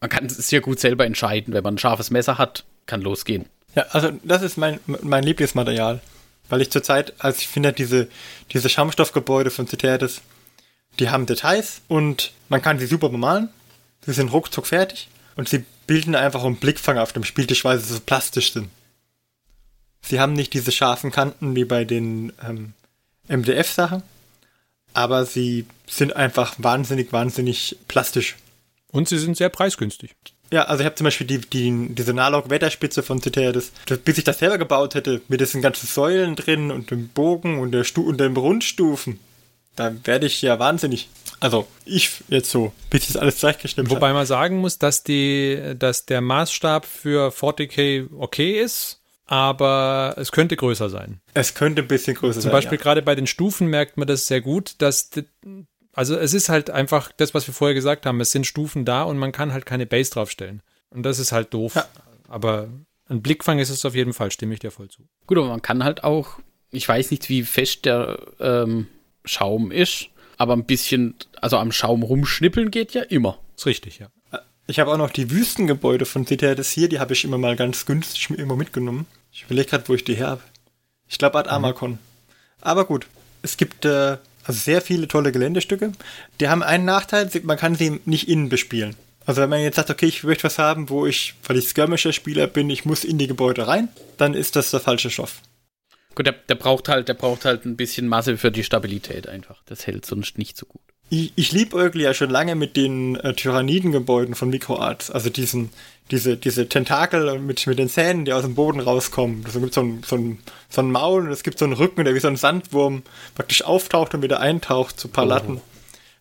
man 0.02 0.10
kann 0.10 0.26
es 0.26 0.36
sehr 0.36 0.62
gut 0.62 0.80
selber 0.80 1.06
entscheiden, 1.06 1.54
wenn 1.54 1.64
man 1.64 1.76
ein 1.76 1.80
scharfes 1.80 2.12
Messer 2.12 2.38
hat, 2.38 2.66
kann 2.86 3.02
losgehen. 3.02 3.46
Ja, 3.76 3.84
also 3.92 4.12
das 4.24 4.42
ist 4.42 4.58
mein, 4.58 4.80
mein 4.86 5.24
Lieblingsmaterial, 5.24 6.02
weil 6.50 6.62
ich 6.62 6.72
zurzeit, 6.72 7.14
also 7.20 7.40
ich 7.40 7.48
finde 7.48 7.74
diese, 7.74 8.08
diese 8.52 8.70
Schaumstoffgebäude 8.70 9.50
von 9.50 9.68
Citerdes, 9.68 10.22
die 11.00 11.10
haben 11.10 11.26
Details 11.26 11.82
und 11.88 12.34
man 12.50 12.62
kann 12.62 12.80
sie 12.80 12.86
super 12.86 13.10
bemalen, 13.10 13.50
sie 14.06 14.14
sind 14.14 14.32
ruckzuck 14.32 14.68
fertig 14.68 15.08
und 15.36 15.50
sie 15.50 15.66
bilden 15.88 16.16
einfach 16.16 16.44
einen 16.44 16.58
Blickfang 16.58 16.98
auf 16.98 17.14
dem 17.14 17.24
Spieltisch, 17.24 17.66
weil 17.66 17.80
sie 17.80 17.94
so 17.94 18.00
plastisch 18.00 18.54
sind. 18.54 18.70
Sie 20.02 20.20
haben 20.20 20.34
nicht 20.34 20.54
diese 20.54 20.72
scharfen 20.72 21.12
Kanten 21.12 21.56
wie 21.56 21.66
bei 21.66 21.86
den 21.86 22.34
ähm, 22.46 22.74
MDF-Sachen, 23.28 24.04
aber 24.94 25.26
sie 25.26 25.66
sind 25.88 26.16
einfach 26.16 26.56
wahnsinnig, 26.58 27.12
wahnsinnig 27.14 27.78
plastisch. 27.88 28.36
Und 28.92 29.10
sie 29.10 29.18
sind 29.18 29.38
sehr 29.38 29.50
preisgünstig. 29.50 30.16
Ja, 30.52 30.66
also 30.66 30.82
ich 30.82 30.86
habe 30.86 30.96
zum 30.96 31.06
Beispiel 31.06 31.26
die, 31.26 31.40
die, 31.40 31.96
diese 31.96 32.14
Nalog-Wetterspitze 32.14 33.02
von 33.02 33.20
Citeris. 33.20 33.72
Bis 34.06 34.20
ich 34.20 34.24
das 34.24 34.38
selber 34.38 34.60
gebaut 34.60 34.94
hätte, 34.94 35.22
mit 35.28 35.42
diesen 35.42 35.64
ganzen 35.64 35.88
Säulen 35.88 36.36
drin 36.36 36.70
und 36.70 36.92
dem 36.92 37.08
Bogen 37.08 37.60
und, 37.60 37.72
der 37.72 37.84
Stu 37.84 38.08
und 38.08 38.20
den 38.20 38.38
Rundstufen, 38.38 39.20
da 39.76 39.92
werde 40.04 40.28
ich 40.28 40.42
ja 40.44 40.60
wahnsinnig. 40.60 41.10
Also 41.40 41.68
ich 41.86 42.12
jetzt 42.28 42.52
so, 42.52 42.72
bis 42.92 43.02
ich 43.02 43.08
das 43.08 43.18
alles 43.18 43.38
zurechtgestimmt 43.38 43.90
habe. 43.90 43.96
Wobei 43.96 44.14
man 44.14 44.28
sagen 44.28 44.58
muss, 44.58 44.78
dass, 44.78 45.04
die, 45.04 45.74
dass 45.80 46.06
der 46.06 46.22
Maßstab 46.22 46.86
für 46.86 47.30
40k 47.30 48.10
okay 48.16 48.62
ist 48.62 49.00
aber 49.26 50.16
es 50.18 50.32
könnte 50.32 50.56
größer 50.56 50.90
sein. 50.90 51.22
Es 51.34 51.54
könnte 51.54 51.82
ein 51.82 51.88
bisschen 51.88 52.16
größer 52.16 52.34
Zum 52.34 52.42
sein. 52.42 52.52
Zum 52.52 52.58
Beispiel 52.58 52.78
ja. 52.78 52.84
gerade 52.84 53.02
bei 53.02 53.16
den 53.16 53.28
Stufen 53.28 53.68
merkt 53.68 53.98
man 53.98 54.08
das 54.08 54.28
sehr 54.28 54.42
gut, 54.42 54.76
dass 54.80 55.10
also 55.94 56.18
es 56.18 56.34
ist 56.34 56.50
halt 56.50 56.70
einfach 56.70 57.12
das, 57.12 57.34
was 57.34 57.48
wir 57.48 57.54
vorher 57.54 57.76
gesagt 57.76 58.06
haben. 58.06 58.20
Es 58.20 58.32
sind 58.32 58.48
Stufen 58.48 58.84
da 58.84 59.04
und 59.04 59.18
man 59.18 59.32
kann 59.32 59.54
halt 59.54 59.66
keine 59.66 59.86
Base 59.86 60.12
draufstellen. 60.12 60.62
Und 60.90 61.04
das 61.04 61.20
ist 61.20 61.32
halt 61.32 61.54
doof. 61.54 61.76
Ja. 61.76 61.86
Aber 62.28 62.68
ein 63.10 63.22
Blickfang 63.22 63.60
ist 63.60 63.70
es 63.70 63.86
auf 63.86 63.96
jeden 63.96 64.14
Fall, 64.14 64.32
stimme 64.32 64.54
ich 64.54 64.60
dir 64.60 64.72
voll 64.72 64.90
zu. 64.90 65.04
Gut, 65.28 65.38
aber 65.38 65.48
man 65.48 65.62
kann 65.62 65.84
halt 65.84 66.04
auch, 66.04 66.40
ich 66.72 66.88
weiß 66.88 67.12
nicht, 67.12 67.30
wie 67.30 67.44
fest 67.44 67.86
der 67.86 68.20
ähm, 68.40 68.88
Schaum 69.24 69.72
ist, 69.72 70.10
aber 70.38 70.54
ein 70.54 70.66
bisschen, 70.66 71.16
also 71.42 71.58
am 71.58 71.72
Schaum 71.72 72.04
rumschnippeln 72.04 72.72
geht 72.72 72.94
ja 72.94 73.04
immer. 73.04 73.40
Ist 73.56 73.66
richtig, 73.66 74.00
ja. 74.00 74.08
Ich 74.66 74.80
habe 74.80 74.92
auch 74.92 74.98
noch 74.98 75.10
die 75.10 75.30
Wüstengebäude 75.30 76.06
von 76.06 76.26
Citatus 76.26 76.72
hier, 76.72 76.88
die 76.88 77.00
habe 77.00 77.14
ich 77.14 77.26
immer 77.26 77.38
mal 77.38 77.56
ganz 77.56 77.86
günstig 77.86 78.30
immer 78.30 78.56
mitgenommen. 78.56 79.08
Ich 79.32 79.44
überlege 79.44 79.70
gerade, 79.70 79.90
wo 79.90 79.94
ich 79.94 80.06
die 80.06 80.16
her 80.16 80.28
habe. 80.28 80.42
Ich 81.08 81.18
glaube 81.18 81.38
Ad 81.38 81.50
mhm. 81.50 81.56
Amakon. 81.56 81.92
Mhm. 81.92 82.00
Aber 82.62 82.86
gut, 82.86 83.08
es 83.42 83.58
gibt 83.58 83.84
äh, 83.84 84.18
also 84.46 84.60
sehr 84.60 84.82
viele 84.82 85.10
tolle 85.10 85.34
Geländestücke. 85.34 85.92
Die 86.40 86.48
haben 86.48 86.64
einen 86.64 86.86
Nachteil, 86.86 87.30
man 87.44 87.58
kann 87.58 87.76
sie 87.76 88.00
nicht 88.06 88.30
innen 88.30 88.48
bespielen. 88.48 88.96
Also 89.26 89.42
wenn 89.42 89.50
man 89.50 89.62
jetzt 89.62 89.76
sagt, 89.76 89.90
okay, 89.90 90.06
ich 90.06 90.24
möchte 90.24 90.46
was 90.46 90.60
haben, 90.60 90.90
wo 90.90 91.06
ich, 91.06 91.34
weil 91.46 91.58
ich 91.58 91.68
Skirmisher-Spieler 91.68 92.48
bin, 92.48 92.70
ich 92.70 92.86
muss 92.86 93.04
in 93.04 93.18
die 93.18 93.28
Gebäude 93.28 93.68
rein, 93.68 93.90
dann 94.18 94.34
ist 94.34 94.56
das 94.56 94.72
der 94.72 94.80
falsche 94.80 95.10
Stoff. 95.10 95.42
Gut, 96.16 96.26
der, 96.26 96.34
der, 96.34 96.56
braucht 96.56 96.88
halt, 96.88 97.10
der 97.10 97.16
braucht 97.16 97.44
halt 97.44 97.66
ein 97.66 97.76
bisschen 97.76 98.08
Masse 98.08 98.38
für 98.38 98.52
die 98.52 98.64
Stabilität 98.64 99.28
einfach. 99.28 99.62
Das 99.66 99.88
hält 99.88 100.06
sonst 100.06 100.38
nicht 100.38 100.58
so 100.58 100.66
gut 100.66 100.93
ich, 101.14 101.34
ich 101.36 101.52
liebäugle 101.52 102.04
ja 102.04 102.14
schon 102.14 102.32
lange 102.32 102.56
mit 102.56 102.76
den 102.76 103.16
äh, 103.18 103.34
Tyrannidengebäuden 103.34 104.34
von 104.34 104.50
MicroArts, 104.50 105.12
also 105.12 105.30
diesen, 105.30 105.70
diese, 106.10 106.38
diese 106.38 106.68
Tentakel 106.68 107.38
mit, 107.40 107.68
mit 107.68 107.78
den 107.78 107.88
Zähnen, 107.88 108.26
die 108.26 108.34
aus 108.34 108.42
dem 108.42 108.56
Boden 108.56 108.80
rauskommen. 108.80 109.46
Es 109.48 109.54
gibt 109.54 109.76
so 109.76 109.82
ein, 109.82 110.02
so, 110.04 110.16
ein, 110.16 110.40
so 110.70 110.82
ein 110.82 110.92
Maul 110.92 111.26
und 111.26 111.32
es 111.32 111.44
gibt 111.44 111.60
so 111.60 111.66
einen 111.66 111.76
Rücken, 111.76 112.04
der 112.04 112.16
wie 112.16 112.20
so 112.20 112.28
ein 112.28 112.36
Sandwurm 112.36 113.04
praktisch 113.36 113.64
auftaucht 113.64 114.16
und 114.16 114.24
wieder 114.24 114.40
eintaucht 114.40 115.00
zu 115.00 115.08
Palatten. 115.08 115.58
Oh. 115.58 115.62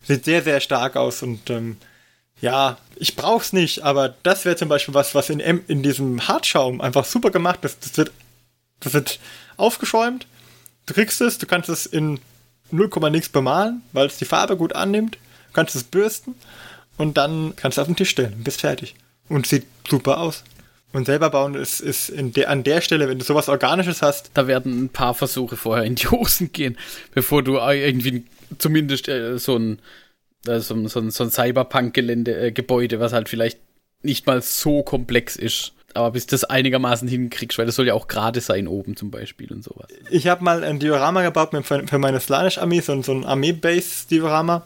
Sieht 0.03 0.25
sehr, 0.25 0.43
sehr 0.43 0.59
stark 0.59 0.95
aus 0.95 1.23
und 1.23 1.49
ähm, 1.49 1.77
ja, 2.39 2.77
ich 2.95 3.15
brauch's 3.15 3.51
nicht, 3.51 3.83
aber 3.83 4.13
das 4.21 4.45
wäre 4.45 4.55
zum 4.55 4.69
Beispiel 4.69 4.93
was, 4.93 5.15
was 5.15 5.29
in, 5.29 5.39
in 5.39 5.81
diesem 5.81 6.27
Hartschaum 6.27 6.81
einfach 6.81 7.05
super 7.05 7.31
gemacht 7.31 7.65
ist. 7.65 7.83
Das 7.83 7.97
wird, 7.97 8.11
das 8.79 8.93
wird 8.93 9.19
aufgeschäumt, 9.57 10.27
du 10.85 10.93
kriegst 10.93 11.19
es, 11.21 11.39
du 11.39 11.47
kannst 11.47 11.69
es 11.69 11.87
in 11.87 12.19
0, 12.73 12.89
nix 13.11 13.29
bemalen, 13.29 13.81
weil 13.91 14.07
es 14.07 14.17
die 14.17 14.25
Farbe 14.25 14.57
gut 14.57 14.73
annimmt. 14.73 15.15
Du 15.15 15.53
kannst 15.53 15.75
es 15.75 15.83
bürsten 15.83 16.35
und 16.97 17.17
dann 17.17 17.53
kannst 17.55 17.77
du 17.77 17.81
auf 17.81 17.87
den 17.87 17.95
Tisch 17.95 18.09
stellen 18.09 18.33
und 18.33 18.43
bist 18.43 18.61
fertig. 18.61 18.95
Und 19.29 19.47
sieht 19.47 19.65
super 19.87 20.19
aus. 20.19 20.43
Und 20.91 21.05
selber 21.05 21.31
bauen 21.31 21.55
ist, 21.55 21.79
ist 21.79 22.11
der, 22.15 22.49
an 22.49 22.63
der 22.63 22.81
Stelle, 22.81 23.09
wenn 23.09 23.17
du 23.17 23.25
sowas 23.25 23.49
Organisches 23.49 24.01
hast. 24.01 24.31
Da 24.35 24.47
werden 24.47 24.83
ein 24.83 24.89
paar 24.89 25.15
Versuche 25.15 25.57
vorher 25.57 25.85
in 25.85 25.95
die 25.95 26.07
Hosen 26.07 26.51
gehen, 26.51 26.77
bevor 27.13 27.41
du 27.43 27.57
irgendwie 27.57 28.25
zumindest 28.59 29.07
äh, 29.07 29.39
so 29.39 29.57
ein, 29.57 29.79
äh, 30.45 30.59
so, 30.59 30.87
so, 30.87 31.09
so 31.09 31.23
ein 31.23 31.31
Cyberpunk-Gebäude, 31.31 32.95
äh, 32.95 32.99
was 32.99 33.13
halt 33.13 33.29
vielleicht 33.29 33.59
nicht 34.03 34.27
mal 34.27 34.41
so 34.41 34.83
komplex 34.83 35.35
ist, 35.35 35.73
aber 35.93 36.11
bis 36.11 36.25
das 36.27 36.43
einigermaßen 36.43 37.07
hinkriegst, 37.07 37.57
weil 37.57 37.65
das 37.65 37.75
soll 37.75 37.87
ja 37.87 37.93
auch 37.93 38.07
gerade 38.07 38.41
sein 38.41 38.67
oben 38.67 38.95
zum 38.95 39.11
Beispiel 39.11 39.51
und 39.51 39.63
sowas. 39.63 39.87
Ich 40.09 40.27
habe 40.27 40.43
mal 40.43 40.63
ein 40.63 40.79
Diorama 40.79 41.21
gebaut 41.21 41.51
für 41.65 41.99
meine 41.99 42.19
Slanish-Armee, 42.19 42.81
so, 42.81 43.01
so 43.01 43.11
ein 43.11 43.25
Armee-Base-Diorama 43.25 44.63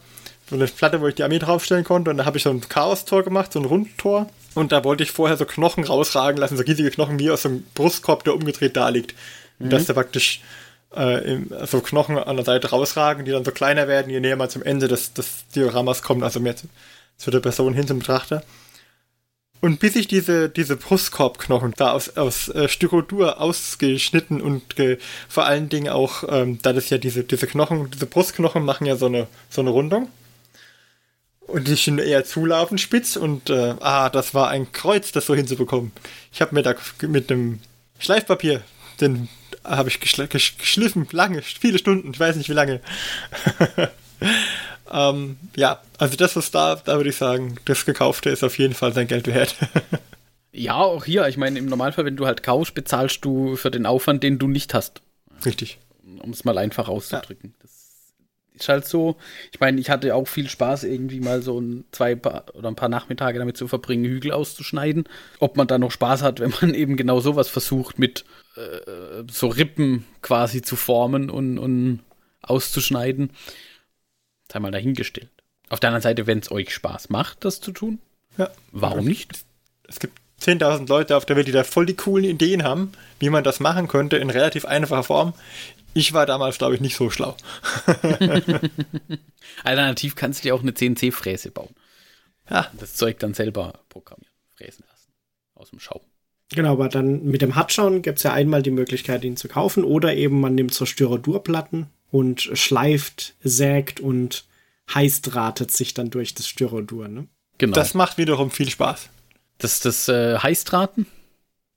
so 0.48 0.56
eine 0.56 0.66
Platte, 0.66 1.00
wo 1.00 1.06
ich 1.06 1.14
die 1.14 1.22
Armee 1.22 1.38
draufstellen 1.38 1.84
konnte. 1.84 2.10
Und 2.10 2.18
da 2.18 2.24
habe 2.24 2.38
ich 2.38 2.42
so 2.42 2.50
ein 2.50 2.60
Chaos-Tor 2.60 3.22
gemacht, 3.22 3.52
so 3.52 3.60
ein 3.60 3.64
Rundtor. 3.64 4.28
Und 4.54 4.72
da 4.72 4.82
wollte 4.84 5.02
ich 5.02 5.10
vorher 5.10 5.36
so 5.36 5.44
Knochen 5.44 5.84
rausragen 5.84 6.40
lassen, 6.40 6.56
so 6.56 6.62
riesige 6.62 6.90
Knochen 6.90 7.18
wie 7.18 7.30
aus 7.30 7.42
so 7.42 7.50
einem 7.50 7.64
Brustkorb, 7.74 8.24
der 8.24 8.34
umgedreht 8.34 8.76
da 8.76 8.88
liegt. 8.88 9.14
Mhm. 9.58 9.64
Und 9.64 9.72
dass 9.72 9.86
da 9.86 9.92
praktisch 9.92 10.40
äh, 10.96 11.34
im, 11.34 11.52
so 11.66 11.80
Knochen 11.80 12.18
an 12.18 12.36
der 12.36 12.44
Seite 12.44 12.70
rausragen, 12.70 13.24
die 13.24 13.30
dann 13.30 13.44
so 13.44 13.50
kleiner 13.50 13.88
werden, 13.88 14.10
je 14.10 14.20
näher 14.20 14.36
man 14.36 14.50
zum 14.50 14.62
Ende 14.62 14.88
des, 14.88 15.12
des 15.12 15.44
Dioramamas 15.54 16.02
kommt, 16.02 16.22
also 16.22 16.40
mehr 16.40 16.56
zu, 16.56 16.66
zu 17.18 17.30
der 17.30 17.40
Person 17.40 17.74
hin 17.74 17.86
zum 17.86 17.98
Betrachter. 17.98 18.42
Und 19.60 19.80
bis 19.80 19.96
ich 19.96 20.06
diese, 20.06 20.48
diese 20.48 20.76
Brustkorbknochen 20.76 21.74
da 21.76 21.92
aus, 21.92 22.16
aus 22.16 22.48
äh, 22.48 22.68
Styrodur 22.68 23.40
ausgeschnitten 23.40 24.40
und 24.40 24.76
ge, 24.76 24.98
vor 25.28 25.46
allen 25.46 25.68
Dingen 25.68 25.88
auch, 25.88 26.22
ähm, 26.28 26.60
da 26.62 26.72
das 26.72 26.90
ja 26.90 26.98
diese, 26.98 27.24
diese 27.24 27.46
Knochen, 27.46 27.90
diese 27.90 28.06
Brustknochen 28.06 28.64
machen 28.64 28.86
ja 28.86 28.96
so 28.96 29.06
eine, 29.06 29.26
so 29.50 29.60
eine 29.60 29.70
Rundung. 29.70 30.08
Und 31.40 31.66
die 31.66 31.74
sind 31.74 31.98
eher 31.98 32.24
zulaufend 32.24 32.80
spitz 32.80 33.16
und 33.16 33.50
äh, 33.50 33.74
ah, 33.80 34.10
das 34.10 34.34
war 34.34 34.50
ein 34.50 34.70
Kreuz, 34.70 35.12
das 35.12 35.26
so 35.26 35.34
hinzubekommen. 35.34 35.92
Ich 36.30 36.40
habe 36.40 36.54
mir 36.54 36.62
da 36.62 36.74
mit 37.00 37.30
dem 37.30 37.60
Schleifpapier, 37.98 38.62
den 39.00 39.28
habe 39.64 39.88
ich 39.88 39.98
geschl 39.98 40.28
geschliffen, 40.28 41.08
lange, 41.10 41.42
viele 41.42 41.78
Stunden, 41.78 42.12
ich 42.12 42.20
weiß 42.20 42.36
nicht 42.36 42.48
wie 42.50 42.54
lange. 42.54 42.80
Ähm, 44.90 45.36
ja, 45.56 45.80
also 45.98 46.16
das, 46.16 46.36
was 46.36 46.50
da, 46.50 46.76
da 46.76 46.96
würde 46.96 47.10
ich 47.10 47.16
sagen, 47.16 47.56
das 47.64 47.84
Gekaufte 47.84 48.30
ist 48.30 48.44
auf 48.44 48.58
jeden 48.58 48.74
Fall 48.74 48.92
sein 48.92 49.06
Geld 49.06 49.26
wert. 49.26 49.56
ja, 50.52 50.76
auch 50.76 51.04
hier, 51.04 51.26
ich 51.28 51.36
meine, 51.36 51.58
im 51.58 51.66
Normalfall, 51.66 52.04
wenn 52.04 52.16
du 52.16 52.26
halt 52.26 52.42
kaufst, 52.42 52.74
bezahlst 52.74 53.24
du 53.24 53.56
für 53.56 53.70
den 53.70 53.86
Aufwand, 53.86 54.22
den 54.22 54.38
du 54.38 54.48
nicht 54.48 54.74
hast. 54.74 55.02
Richtig. 55.44 55.78
Um 56.20 56.30
es 56.30 56.44
mal 56.44 56.58
einfach 56.58 56.88
auszudrücken. 56.88 57.50
Ja. 57.50 57.62
Das 57.62 57.72
ist 58.54 58.68
halt 58.68 58.86
so. 58.86 59.16
Ich 59.52 59.60
meine, 59.60 59.80
ich 59.80 59.90
hatte 59.90 60.14
auch 60.14 60.26
viel 60.26 60.48
Spaß, 60.48 60.84
irgendwie 60.84 61.20
mal 61.20 61.42
so 61.42 61.60
ein, 61.60 61.84
zwei 61.92 62.14
paar, 62.14 62.46
oder 62.54 62.68
ein 62.68 62.76
paar 62.76 62.88
Nachmittage 62.88 63.38
damit 63.38 63.56
zu 63.56 63.68
verbringen, 63.68 64.04
Hügel 64.04 64.32
auszuschneiden. 64.32 65.04
Ob 65.38 65.56
man 65.56 65.68
da 65.68 65.78
noch 65.78 65.92
Spaß 65.92 66.22
hat, 66.22 66.40
wenn 66.40 66.52
man 66.60 66.74
eben 66.74 66.96
genau 66.96 67.20
sowas 67.20 67.48
versucht, 67.48 67.98
mit 67.98 68.24
äh, 68.56 69.24
so 69.30 69.48
Rippen 69.48 70.04
quasi 70.22 70.62
zu 70.62 70.76
formen 70.76 71.30
und, 71.30 71.58
und 71.58 72.00
auszuschneiden 72.42 73.30
sei 74.50 74.58
mal 74.60 74.70
dahingestellt. 74.70 75.30
Auf 75.68 75.80
der 75.80 75.90
anderen 75.90 76.02
Seite, 76.02 76.26
wenn 76.26 76.38
es 76.38 76.50
euch 76.50 76.72
Spaß 76.72 77.10
macht, 77.10 77.44
das 77.44 77.60
zu 77.60 77.72
tun, 77.72 78.00
ja. 78.36 78.50
warum 78.72 79.04
nicht? 79.04 79.44
Es 79.86 80.00
gibt 80.00 80.18
10.000 80.40 80.88
Leute 80.88 81.16
auf 81.16 81.26
der 81.26 81.36
Welt, 81.36 81.48
die 81.48 81.52
da 81.52 81.64
voll 81.64 81.86
die 81.86 81.96
coolen 81.96 82.24
Ideen 82.24 82.62
haben, 82.62 82.92
wie 83.18 83.30
man 83.30 83.44
das 83.44 83.60
machen 83.60 83.88
könnte 83.88 84.16
in 84.16 84.30
relativ 84.30 84.64
einfacher 84.64 85.02
Form. 85.02 85.34
Ich 85.94 86.12
war 86.12 86.26
damals, 86.26 86.58
glaube 86.58 86.74
ich, 86.74 86.80
nicht 86.80 86.96
so 86.96 87.10
schlau. 87.10 87.36
Alternativ 89.64 90.14
kannst 90.14 90.40
du 90.40 90.48
dir 90.48 90.54
auch 90.54 90.62
eine 90.62 90.74
CNC-Fräse 90.74 91.50
bauen. 91.50 91.74
Ja. 92.48 92.70
Das 92.78 92.94
Zeug 92.94 93.18
dann 93.18 93.34
selber 93.34 93.80
programmieren, 93.88 94.32
fräsen 94.54 94.84
lassen. 94.88 95.12
Aus 95.54 95.70
dem 95.70 95.80
Schau. 95.80 96.02
Genau, 96.54 96.72
aber 96.72 96.88
dann 96.88 97.24
mit 97.24 97.42
dem 97.42 97.54
Hartschauen 97.54 98.00
gibt 98.02 98.18
es 98.18 98.22
ja 98.22 98.32
einmal 98.32 98.62
die 98.62 98.70
Möglichkeit, 98.70 99.24
ihn 99.24 99.36
zu 99.36 99.48
kaufen 99.48 99.84
oder 99.84 100.14
eben 100.14 100.40
man 100.40 100.54
nimmt 100.54 100.72
so 100.72 100.86
Styrodurplatten 100.86 101.86
und 102.10 102.40
schleift, 102.40 103.34
sägt 103.42 104.00
und 104.00 104.44
heißdrahtet 104.94 105.70
sich 105.70 105.92
dann 105.92 106.10
durch 106.10 106.34
das 106.34 106.48
Styrodur. 106.48 107.08
Ne? 107.08 107.26
Genau. 107.58 107.74
Das 107.74 107.92
macht 107.92 108.16
wiederum 108.16 108.50
viel 108.50 108.70
Spaß. 108.70 109.10
Das, 109.58 109.80
das 109.80 110.08
äh, 110.08 110.38
Heißdrahten? 110.38 111.06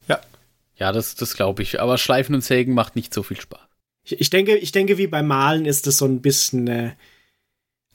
Ja. 0.08 0.22
Ja, 0.78 0.92
das, 0.94 1.16
das 1.16 1.36
glaube 1.36 1.64
ich. 1.64 1.82
Aber 1.82 1.98
Schleifen 1.98 2.34
und 2.34 2.44
Sägen 2.44 2.74
macht 2.74 2.96
nicht 2.96 3.14
so 3.14 3.24
viel 3.24 3.42
Spaß. 3.42 3.60
Ich, 4.04 4.22
ich, 4.22 4.30
denke, 4.30 4.56
ich 4.56 4.72
denke, 4.72 4.98
wie 4.98 5.08
beim 5.08 5.28
Malen 5.28 5.66
ist 5.66 5.86
es 5.88 5.98
so 5.98 6.06
ein 6.06 6.22
bisschen 6.22 6.68
äh, 6.68 6.92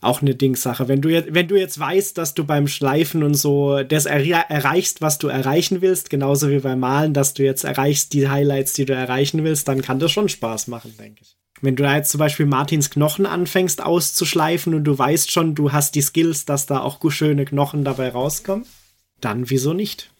auch 0.00 0.22
eine 0.22 0.34
Dingsache. 0.34 0.88
Wenn 0.88 1.00
du, 1.00 1.08
jetzt, 1.08 1.32
wenn 1.32 1.48
du 1.48 1.56
jetzt 1.56 1.78
weißt, 1.78 2.18
dass 2.18 2.34
du 2.34 2.44
beim 2.44 2.68
Schleifen 2.68 3.22
und 3.22 3.34
so 3.34 3.82
das 3.82 4.06
er 4.06 4.50
erreichst, 4.50 5.00
was 5.00 5.18
du 5.18 5.28
erreichen 5.28 5.80
willst, 5.80 6.10
genauso 6.10 6.50
wie 6.50 6.58
beim 6.58 6.80
Malen, 6.80 7.14
dass 7.14 7.34
du 7.34 7.42
jetzt 7.42 7.64
erreichst 7.64 8.12
die 8.12 8.28
Highlights, 8.28 8.74
die 8.74 8.84
du 8.84 8.94
erreichen 8.94 9.42
willst, 9.42 9.68
dann 9.68 9.82
kann 9.82 9.98
das 9.98 10.12
schon 10.12 10.28
Spaß 10.28 10.68
machen, 10.68 10.94
denke 10.98 11.22
ich. 11.22 11.36
Wenn 11.62 11.76
du 11.76 11.82
da 11.84 11.96
jetzt 11.96 12.10
zum 12.10 12.18
Beispiel 12.18 12.44
Martins 12.44 12.90
Knochen 12.90 13.24
anfängst 13.24 13.82
auszuschleifen 13.82 14.74
und 14.74 14.84
du 14.84 14.98
weißt 14.98 15.32
schon, 15.32 15.54
du 15.54 15.72
hast 15.72 15.94
die 15.94 16.02
Skills, 16.02 16.44
dass 16.44 16.66
da 16.66 16.80
auch 16.80 17.00
schöne 17.10 17.46
Knochen 17.46 17.82
dabei 17.82 18.10
rauskommen, 18.10 18.66
dann 19.20 19.48
wieso 19.48 19.72
nicht? 19.72 20.10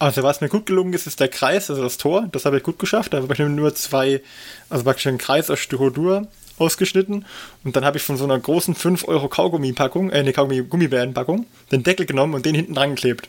Also 0.00 0.22
was 0.22 0.40
mir 0.40 0.48
gut 0.48 0.66
gelungen 0.66 0.92
ist, 0.92 1.06
ist 1.06 1.20
der 1.20 1.28
Kreis, 1.28 1.70
also 1.70 1.82
das 1.82 1.98
Tor. 1.98 2.28
Das 2.32 2.44
habe 2.44 2.56
ich 2.56 2.62
gut 2.62 2.78
geschafft. 2.78 3.12
Da 3.12 3.22
habe 3.22 3.32
ich 3.32 3.38
nur 3.38 3.74
zwei, 3.74 4.20
also 4.68 4.84
praktisch 4.84 5.06
einen 5.06 5.18
Kreis 5.18 5.50
aus 5.50 5.58
Styrodur 5.60 6.28
ausgeschnitten 6.60 7.24
und 7.64 7.76
dann 7.76 7.84
habe 7.84 7.98
ich 7.98 8.02
von 8.02 8.16
so 8.16 8.24
einer 8.24 8.38
großen 8.38 8.74
5 8.74 9.06
Euro 9.08 9.28
Kaugummi-Packung, 9.28 10.10
äh, 10.10 10.18
eine 10.18 10.32
Kaugummi-Gummibären-Packung, 10.32 11.46
den 11.72 11.82
Deckel 11.82 12.06
genommen 12.06 12.34
und 12.34 12.46
den 12.46 12.54
hinten 12.54 12.74
dran 12.74 12.90
geklebt. 12.90 13.28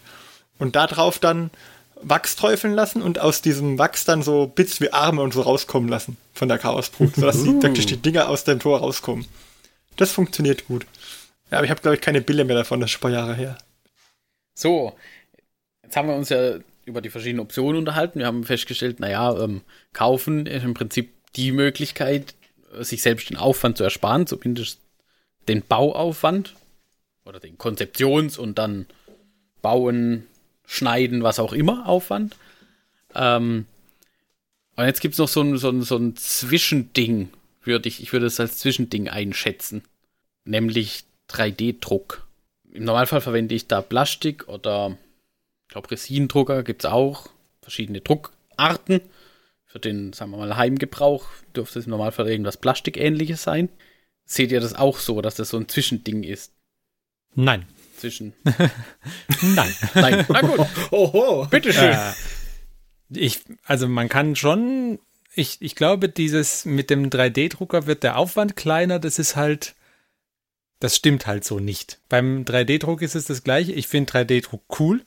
Und 0.58 0.76
da 0.76 0.88
drauf 0.88 1.20
dann 1.20 1.52
Wachs 2.02 2.36
träufeln 2.36 2.74
lassen 2.74 3.02
und 3.02 3.20
aus 3.20 3.42
diesem 3.42 3.78
Wachs 3.78 4.06
dann 4.06 4.24
so 4.24 4.48
Bits 4.48 4.80
wie 4.82 4.94
Arme 4.94 5.22
und 5.22 5.34
so 5.34 5.42
rauskommen 5.42 5.90
lassen 5.90 6.18
von 6.34 6.48
der 6.48 6.58
Chaosbrut, 6.58 7.16
sodass 7.16 7.44
die, 7.44 7.54
praktisch 7.60 7.86
die 7.86 7.98
Dinger 7.98 8.30
aus 8.30 8.44
dem 8.44 8.60
Tor 8.60 8.80
rauskommen. 8.80 9.26
Das 9.98 10.12
funktioniert 10.12 10.68
gut. 10.68 10.86
Ja, 11.52 11.58
aber 11.58 11.66
ich 11.66 11.72
habe, 11.72 11.82
glaube 11.82 11.96
ich, 11.96 12.02
keine 12.02 12.22
Bilder 12.22 12.46
mehr 12.46 12.56
davon, 12.56 12.80
das 12.80 12.92
ist 12.92 12.98
ein 12.98 13.02
paar 13.02 13.12
Jahre 13.12 13.36
her. 13.36 13.58
So, 14.54 14.94
jetzt 15.84 15.96
haben 15.98 16.08
wir 16.08 16.16
uns 16.16 16.30
ja 16.30 16.60
über 16.86 17.02
die 17.02 17.10
verschiedenen 17.10 17.42
Optionen 17.42 17.80
unterhalten. 17.80 18.20
Wir 18.20 18.26
haben 18.26 18.44
festgestellt, 18.44 19.00
naja, 19.00 19.38
ähm, 19.38 19.62
kaufen 19.94 20.46
ist 20.46 20.64
im 20.64 20.74
Prinzip 20.74 21.14
die 21.36 21.52
Möglichkeit, 21.52 22.34
sich 22.80 23.02
selbst 23.02 23.30
den 23.30 23.38
Aufwand 23.38 23.78
zu 23.78 23.84
ersparen, 23.84 24.28
zumindest 24.28 24.80
den 25.48 25.64
Bauaufwand 25.64 26.56
oder 27.26 27.40
den 27.40 27.58
Konzeptions- 27.58 28.38
und 28.38 28.58
dann 28.58 28.86
Bauen, 29.62 30.26
Schneiden, 30.66 31.24
was 31.24 31.40
auch 31.40 31.54
immer 31.54 31.88
Aufwand. 31.88 32.36
Ähm, 33.16 33.66
und 34.76 34.86
jetzt 34.86 35.02
gibt 35.02 35.14
es 35.14 35.20
noch 35.20 35.28
so 35.28 35.42
ein, 35.42 35.58
so, 35.58 35.70
ein, 35.70 35.82
so 35.82 35.98
ein 35.98 36.16
Zwischending, 36.16 37.30
würde 37.64 37.90
ich, 37.90 38.02
ich 38.02 38.14
würde 38.14 38.28
es 38.28 38.40
als 38.40 38.60
Zwischending 38.60 39.10
einschätzen, 39.10 39.84
nämlich 40.46 41.04
3D-Druck. 41.30 42.28
Im 42.72 42.86
Normalfall 42.86 43.22
verwende 43.22 43.56
ich 43.56 43.68
da 43.68 43.82
Plastik 43.82 44.48
oder 44.48 44.96
ich 45.68 45.74
glaube 45.74 45.92
Resinendrucker 45.92 46.64
gibt 46.64 46.84
es 46.84 46.90
auch, 46.90 47.30
verschiedene 47.62 48.02
Druckarten. 48.02 49.02
Für 49.70 49.80
den, 49.80 50.14
sagen 50.14 50.32
wir 50.32 50.38
mal, 50.38 50.58
Heimgebrauch 50.58 51.28
dürfte 51.56 51.80
es 51.80 51.86
im 51.86 51.92
Normalfall 51.92 52.28
irgendwas 52.28 52.58
Plastikähnliches 52.58 53.44
sein. 53.44 53.70
Seht 54.26 54.52
ihr 54.52 54.60
das 54.60 54.74
auch 54.74 54.98
so, 54.98 55.22
dass 55.22 55.36
das 55.36 55.50
so 55.50 55.58
ein 55.58 55.70
Zwischending 55.70 56.24
ist? 56.24 56.54
Nein 57.36 57.66
zwischen. 58.00 58.34
Nein. 59.42 59.76
Nein. 59.94 60.26
Na 60.30 60.42
gut. 60.42 60.68
Oho. 60.92 61.46
Bitteschön. 61.50 61.92
Äh, 61.92 62.14
ich, 63.10 63.42
also 63.64 63.88
man 63.88 64.10
kann 64.10 64.36
schon, 64.36 65.00
ich, 65.36 65.58
ich 65.62 65.76
glaube, 65.76 66.10
dieses 66.10 66.66
mit 66.66 66.90
dem 66.90 67.10
3D-Drucker 67.10 67.86
wird 67.86 68.04
der 68.04 68.18
Aufwand 68.18 68.56
kleiner, 68.56 69.00
das 69.00 69.20
ist 69.20 69.36
halt, 69.36 69.76
das 70.80 70.96
stimmt 70.96 71.28
halt 71.28 71.44
so 71.44 71.60
nicht. 71.60 72.00
Beim 72.10 72.44
3D-Druck 72.46 73.02
ist 73.02 73.16
es 73.16 73.26
das 73.26 73.44
gleiche. 73.44 73.74
Ich 73.74 73.88
finde 73.88 74.12
3D-Druck 74.14 74.80
cool. 74.80 75.04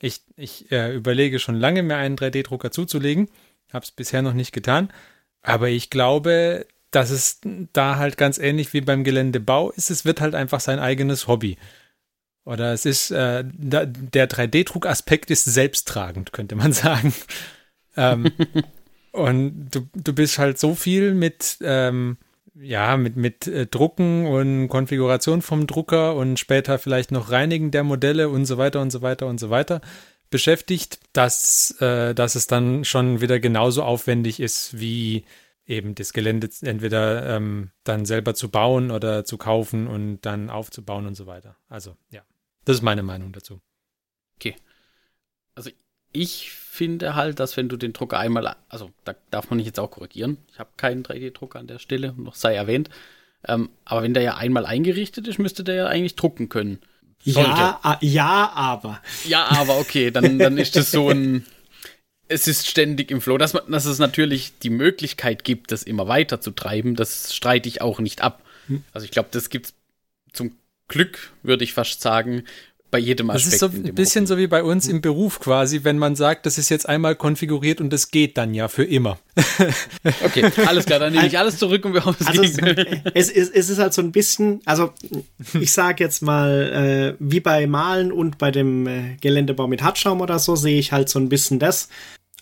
Ich, 0.00 0.22
ich 0.36 0.70
äh, 0.72 0.94
überlege 0.94 1.38
schon 1.38 1.56
lange, 1.56 1.82
mir 1.82 1.96
einen 1.96 2.16
3D-Drucker 2.16 2.70
zuzulegen. 2.70 3.28
Habe 3.72 3.84
es 3.84 3.90
bisher 3.90 4.22
noch 4.22 4.32
nicht 4.32 4.52
getan. 4.52 4.90
Aber 5.42 5.68
ich 5.68 5.90
glaube, 5.90 6.66
dass 6.90 7.10
es 7.10 7.40
da 7.72 7.96
halt 7.96 8.16
ganz 8.16 8.38
ähnlich 8.38 8.72
wie 8.72 8.80
beim 8.80 9.04
Geländebau 9.04 9.70
ist. 9.70 9.90
Es 9.90 10.04
wird 10.04 10.20
halt 10.20 10.34
einfach 10.34 10.60
sein 10.60 10.78
eigenes 10.78 11.26
Hobby. 11.26 11.56
Oder 12.44 12.72
es 12.72 12.86
ist, 12.86 13.10
äh, 13.10 13.44
der 13.44 14.28
3D-Druck-Aspekt 14.28 15.30
ist 15.30 15.44
selbsttragend, 15.44 16.32
könnte 16.32 16.54
man 16.54 16.72
sagen. 16.72 17.12
ähm, 17.96 18.30
und 19.12 19.70
du, 19.70 19.88
du 19.94 20.12
bist 20.12 20.38
halt 20.38 20.58
so 20.58 20.74
viel 20.74 21.12
mit, 21.14 21.58
ähm, 21.60 22.18
ja, 22.54 22.96
mit, 22.96 23.16
mit 23.16 23.46
äh, 23.46 23.66
Drucken 23.66 24.26
und 24.26 24.68
Konfiguration 24.68 25.42
vom 25.42 25.66
Drucker 25.66 26.14
und 26.14 26.38
später 26.38 26.78
vielleicht 26.78 27.10
noch 27.10 27.30
Reinigen 27.30 27.72
der 27.72 27.82
Modelle 27.82 28.28
und 28.28 28.46
so 28.46 28.58
weiter 28.58 28.80
und 28.80 28.90
so 28.90 29.02
weiter 29.02 29.26
und 29.26 29.38
so 29.38 29.50
weiter 29.50 29.80
beschäftigt, 30.30 31.00
dass, 31.12 31.80
äh, 31.80 32.14
dass 32.14 32.34
es 32.34 32.46
dann 32.46 32.84
schon 32.84 33.20
wieder 33.20 33.40
genauso 33.40 33.82
aufwendig 33.82 34.40
ist, 34.40 34.78
wie 34.78 35.24
eben 35.66 35.94
das 35.94 36.12
Gelände 36.12 36.48
entweder 36.62 37.36
ähm, 37.36 37.70
dann 37.84 38.06
selber 38.06 38.34
zu 38.34 38.50
bauen 38.50 38.90
oder 38.90 39.24
zu 39.24 39.36
kaufen 39.36 39.88
und 39.88 40.20
dann 40.20 40.48
aufzubauen 40.50 41.06
und 41.06 41.14
so 41.16 41.26
weiter. 41.26 41.56
Also, 41.68 41.96
ja. 42.10 42.22
Das 42.64 42.76
ist 42.76 42.82
meine 42.82 43.02
Meinung 43.02 43.32
dazu. 43.32 43.60
Okay. 44.36 44.56
Also 45.54 45.70
ich 46.12 46.50
finde 46.50 47.14
halt, 47.14 47.40
dass 47.40 47.56
wenn 47.56 47.68
du 47.68 47.76
den 47.76 47.92
Drucker 47.92 48.18
einmal, 48.18 48.56
also 48.68 48.90
da 49.04 49.14
darf 49.30 49.50
man 49.50 49.58
nicht 49.58 49.66
jetzt 49.66 49.80
auch 49.80 49.90
korrigieren. 49.90 50.38
Ich 50.50 50.58
habe 50.58 50.70
keinen 50.76 51.02
3D-Drucker 51.02 51.58
an 51.58 51.66
der 51.66 51.78
Stelle, 51.78 52.12
noch 52.16 52.34
sei 52.34 52.54
erwähnt. 52.54 52.90
Ähm, 53.46 53.70
aber 53.84 54.02
wenn 54.02 54.14
der 54.14 54.22
ja 54.22 54.36
einmal 54.36 54.66
eingerichtet 54.66 55.28
ist, 55.28 55.38
müsste 55.38 55.62
der 55.62 55.74
ja 55.74 55.86
eigentlich 55.86 56.16
drucken 56.16 56.48
können. 56.48 56.80
Ja, 57.26 57.98
ja, 58.00 58.52
aber. 58.54 59.02
Ja, 59.24 59.46
aber 59.46 59.78
okay, 59.78 60.12
dann, 60.12 60.38
dann 60.38 60.58
ist 60.58 60.76
das 60.76 60.90
so 60.90 61.10
ein. 61.10 61.44
Es 62.28 62.48
ist 62.48 62.66
ständig 62.66 63.12
im 63.12 63.20
Flow. 63.20 63.38
Dass, 63.38 63.52
man, 63.52 63.70
dass 63.70 63.84
es 63.84 64.00
natürlich 64.00 64.58
die 64.58 64.70
Möglichkeit 64.70 65.44
gibt, 65.44 65.70
das 65.70 65.84
immer 65.84 66.08
weiter 66.08 66.40
zu 66.40 66.50
treiben, 66.50 66.96
das 66.96 67.32
streite 67.32 67.68
ich 67.68 67.82
auch 67.82 68.00
nicht 68.00 68.20
ab. 68.20 68.42
Hm. 68.66 68.82
Also 68.92 69.04
ich 69.04 69.12
glaube, 69.12 69.28
das 69.30 69.48
gibt 69.48 69.66
es 69.66 69.74
zum 70.32 70.56
Glück, 70.88 71.32
würde 71.44 71.62
ich 71.62 71.72
fast 71.72 72.00
sagen, 72.00 72.42
bei 72.90 72.98
jedem 72.98 73.30
Aspekt. 73.30 73.46
Das 73.46 73.52
ist 73.54 73.60
so 73.60 73.66
ein 73.66 73.94
bisschen 73.94 74.22
Hobby. 74.22 74.28
so 74.28 74.38
wie 74.38 74.46
bei 74.46 74.62
uns 74.62 74.86
im 74.86 75.00
Beruf 75.00 75.40
quasi, 75.40 75.84
wenn 75.84 75.98
man 75.98 76.16
sagt, 76.16 76.46
das 76.46 76.58
ist 76.58 76.68
jetzt 76.68 76.88
einmal 76.88 77.16
konfiguriert 77.16 77.80
und 77.80 77.92
das 77.92 78.10
geht 78.10 78.36
dann 78.36 78.54
ja 78.54 78.68
für 78.68 78.84
immer. 78.84 79.18
okay, 80.24 80.50
alles 80.66 80.86
klar, 80.86 80.98
dann 80.98 81.12
nehme 81.12 81.26
ich 81.26 81.38
alles 81.38 81.58
zurück 81.58 81.84
und 81.84 81.94
wir 81.94 82.04
haben 82.04 82.16
also 82.24 82.42
es, 82.42 82.58
es, 83.14 83.30
ist, 83.30 83.54
es 83.54 83.70
ist 83.70 83.78
halt 83.78 83.92
so 83.92 84.02
ein 84.02 84.12
bisschen, 84.12 84.60
also 84.64 84.92
ich 85.60 85.72
sage 85.72 86.04
jetzt 86.04 86.22
mal, 86.22 87.16
äh, 87.16 87.16
wie 87.18 87.40
bei 87.40 87.66
Malen 87.66 88.12
und 88.12 88.38
bei 88.38 88.50
dem 88.50 88.86
äh, 88.86 89.16
Geländebau 89.20 89.66
mit 89.66 89.82
Hartschaum 89.82 90.20
oder 90.20 90.38
so, 90.38 90.56
sehe 90.56 90.78
ich 90.78 90.92
halt 90.92 91.08
so 91.08 91.18
ein 91.18 91.28
bisschen 91.28 91.58
das. 91.58 91.88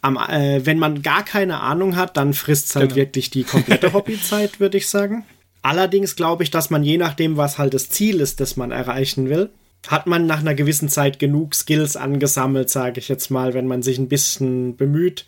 Am, 0.03 0.19
äh, 0.19 0.65
wenn 0.67 0.79
man 0.79 1.01
gar 1.01 1.25
keine 1.25 1.61
Ahnung 1.61 1.97
hat, 1.97 2.19
dann 2.19 2.35
frisst 2.35 2.69
es 2.69 2.77
halt 2.77 2.91
genau. 2.91 2.97
wirklich 2.97 3.31
die 3.31 3.45
komplette 3.45 3.93
Hobbyzeit, 3.95 4.61
würde 4.61 4.77
ich 4.77 4.89
sagen. 4.89 5.25
Allerdings 5.63 6.15
glaube 6.15 6.43
ich, 6.43 6.51
dass 6.51 6.69
man 6.69 6.85
je 6.85 6.99
nachdem, 6.99 7.39
was 7.39 7.57
halt 7.57 7.73
das 7.73 7.89
Ziel 7.89 8.21
ist, 8.21 8.39
das 8.39 8.57
man 8.57 8.71
erreichen 8.71 9.31
will, 9.31 9.49
hat 9.89 10.07
man 10.07 10.27
nach 10.27 10.41
einer 10.41 10.55
gewissen 10.55 10.89
Zeit 10.89 11.19
genug 11.19 11.55
Skills 11.55 11.97
angesammelt, 11.97 12.71
sage 12.71 13.01
ich 13.01 13.09
jetzt 13.09 13.31
mal, 13.31 13.55
wenn 13.55 13.67
man 13.67 13.83
sich 13.83 13.99
ein 13.99 14.09
bisschen 14.09 14.77
bemüht, 14.77 15.27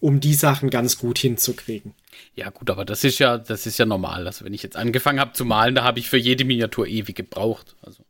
um 0.00 0.20
die 0.20 0.34
Sachen 0.34 0.70
ganz 0.70 0.98
gut 0.98 1.18
hinzukriegen. 1.18 1.94
Ja, 2.34 2.50
gut, 2.50 2.70
aber 2.70 2.84
das 2.84 3.04
ist 3.04 3.18
ja, 3.18 3.38
das 3.38 3.66
ist 3.66 3.78
ja 3.78 3.86
normal. 3.86 4.26
Also 4.26 4.44
wenn 4.44 4.54
ich 4.54 4.62
jetzt 4.62 4.76
angefangen 4.76 5.20
habe 5.20 5.32
zu 5.32 5.44
malen, 5.44 5.74
da 5.74 5.84
habe 5.84 5.98
ich 5.98 6.08
für 6.08 6.18
jede 6.18 6.44
Miniatur 6.44 6.86
ewig 6.86 7.16
gebraucht. 7.16 7.76
Also, 7.82 8.04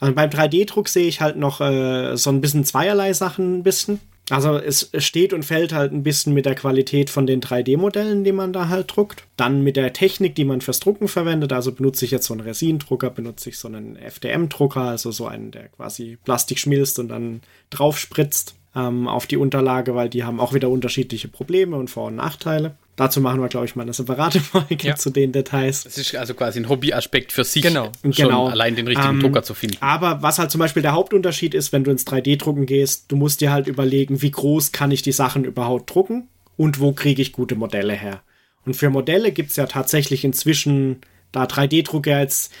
also 0.00 0.14
beim 0.14 0.30
3D-Druck 0.30 0.88
sehe 0.88 1.06
ich 1.06 1.20
halt 1.20 1.36
noch 1.36 1.60
äh, 1.60 2.16
so 2.16 2.30
ein 2.30 2.40
bisschen 2.40 2.64
zweierlei 2.64 3.12
Sachen 3.12 3.58
ein 3.58 3.62
bisschen. 3.62 4.00
Also 4.30 4.56
es 4.56 4.90
steht 4.98 5.32
und 5.32 5.44
fällt 5.44 5.72
halt 5.72 5.92
ein 5.92 6.04
bisschen 6.04 6.32
mit 6.32 6.46
der 6.46 6.54
Qualität 6.54 7.10
von 7.10 7.26
den 7.26 7.40
3D-Modellen, 7.40 8.24
die 8.24 8.32
man 8.32 8.52
da 8.52 8.68
halt 8.68 8.94
druckt. 8.94 9.24
Dann 9.36 9.62
mit 9.62 9.76
der 9.76 9.92
Technik, 9.92 10.34
die 10.36 10.44
man 10.44 10.60
fürs 10.60 10.80
Drucken 10.80 11.08
verwendet. 11.08 11.52
Also 11.52 11.72
benutze 11.72 12.04
ich 12.04 12.12
jetzt 12.12 12.26
so 12.26 12.34
einen 12.34 12.42
Resindrucker, 12.42 13.10
benutze 13.10 13.50
ich 13.50 13.58
so 13.58 13.68
einen 13.68 13.96
FDM-Drucker, 13.96 14.82
also 14.82 15.10
so 15.10 15.26
einen, 15.26 15.50
der 15.50 15.68
quasi 15.68 16.18
Plastik 16.24 16.58
schmilzt 16.58 16.98
und 16.98 17.08
dann 17.08 17.40
drauf 17.70 17.98
spritzt 17.98 18.54
ähm, 18.76 19.08
auf 19.08 19.26
die 19.26 19.36
Unterlage, 19.36 19.94
weil 19.94 20.08
die 20.08 20.24
haben 20.24 20.40
auch 20.40 20.54
wieder 20.54 20.70
unterschiedliche 20.70 21.28
Probleme 21.28 21.76
und 21.76 21.90
Vor- 21.90 22.06
und 22.06 22.16
Nachteile. 22.16 22.76
Dazu 23.02 23.20
machen 23.20 23.40
wir, 23.40 23.48
glaube 23.48 23.66
ich, 23.66 23.74
mal 23.74 23.82
eine 23.82 23.92
separate 23.92 24.38
Folge 24.40 24.76
ja. 24.86 24.94
zu 24.94 25.10
den 25.10 25.32
Details. 25.32 25.82
Das 25.82 25.98
ist 25.98 26.14
also 26.14 26.34
quasi 26.34 26.60
ein 26.60 26.68
Hobbyaspekt 26.68 27.32
für 27.32 27.42
sich. 27.42 27.60
Genau. 27.60 27.90
Schon 28.04 28.12
genau. 28.12 28.46
allein 28.46 28.76
den 28.76 28.86
richtigen 28.86 29.14
ähm, 29.14 29.20
Drucker 29.20 29.42
zu 29.42 29.54
finden. 29.54 29.78
Aber 29.80 30.22
was 30.22 30.38
halt 30.38 30.52
zum 30.52 30.60
Beispiel 30.60 30.82
der 30.82 30.92
Hauptunterschied 30.92 31.52
ist, 31.52 31.72
wenn 31.72 31.82
du 31.82 31.90
ins 31.90 32.06
3D-Drucken 32.06 32.64
gehst, 32.64 33.06
du 33.08 33.16
musst 33.16 33.40
dir 33.40 33.50
halt 33.50 33.66
überlegen, 33.66 34.22
wie 34.22 34.30
groß 34.30 34.70
kann 34.70 34.92
ich 34.92 35.02
die 35.02 35.10
Sachen 35.10 35.44
überhaupt 35.44 35.92
drucken 35.92 36.28
und 36.56 36.78
wo 36.78 36.92
kriege 36.92 37.20
ich 37.20 37.32
gute 37.32 37.56
Modelle 37.56 37.94
her. 37.94 38.22
Und 38.64 38.74
für 38.74 38.88
Modelle 38.88 39.32
gibt 39.32 39.50
es 39.50 39.56
ja 39.56 39.66
tatsächlich 39.66 40.24
inzwischen, 40.24 41.00
da 41.32 41.46
3D-Drucker 41.46 42.20
jetzt 42.20 42.52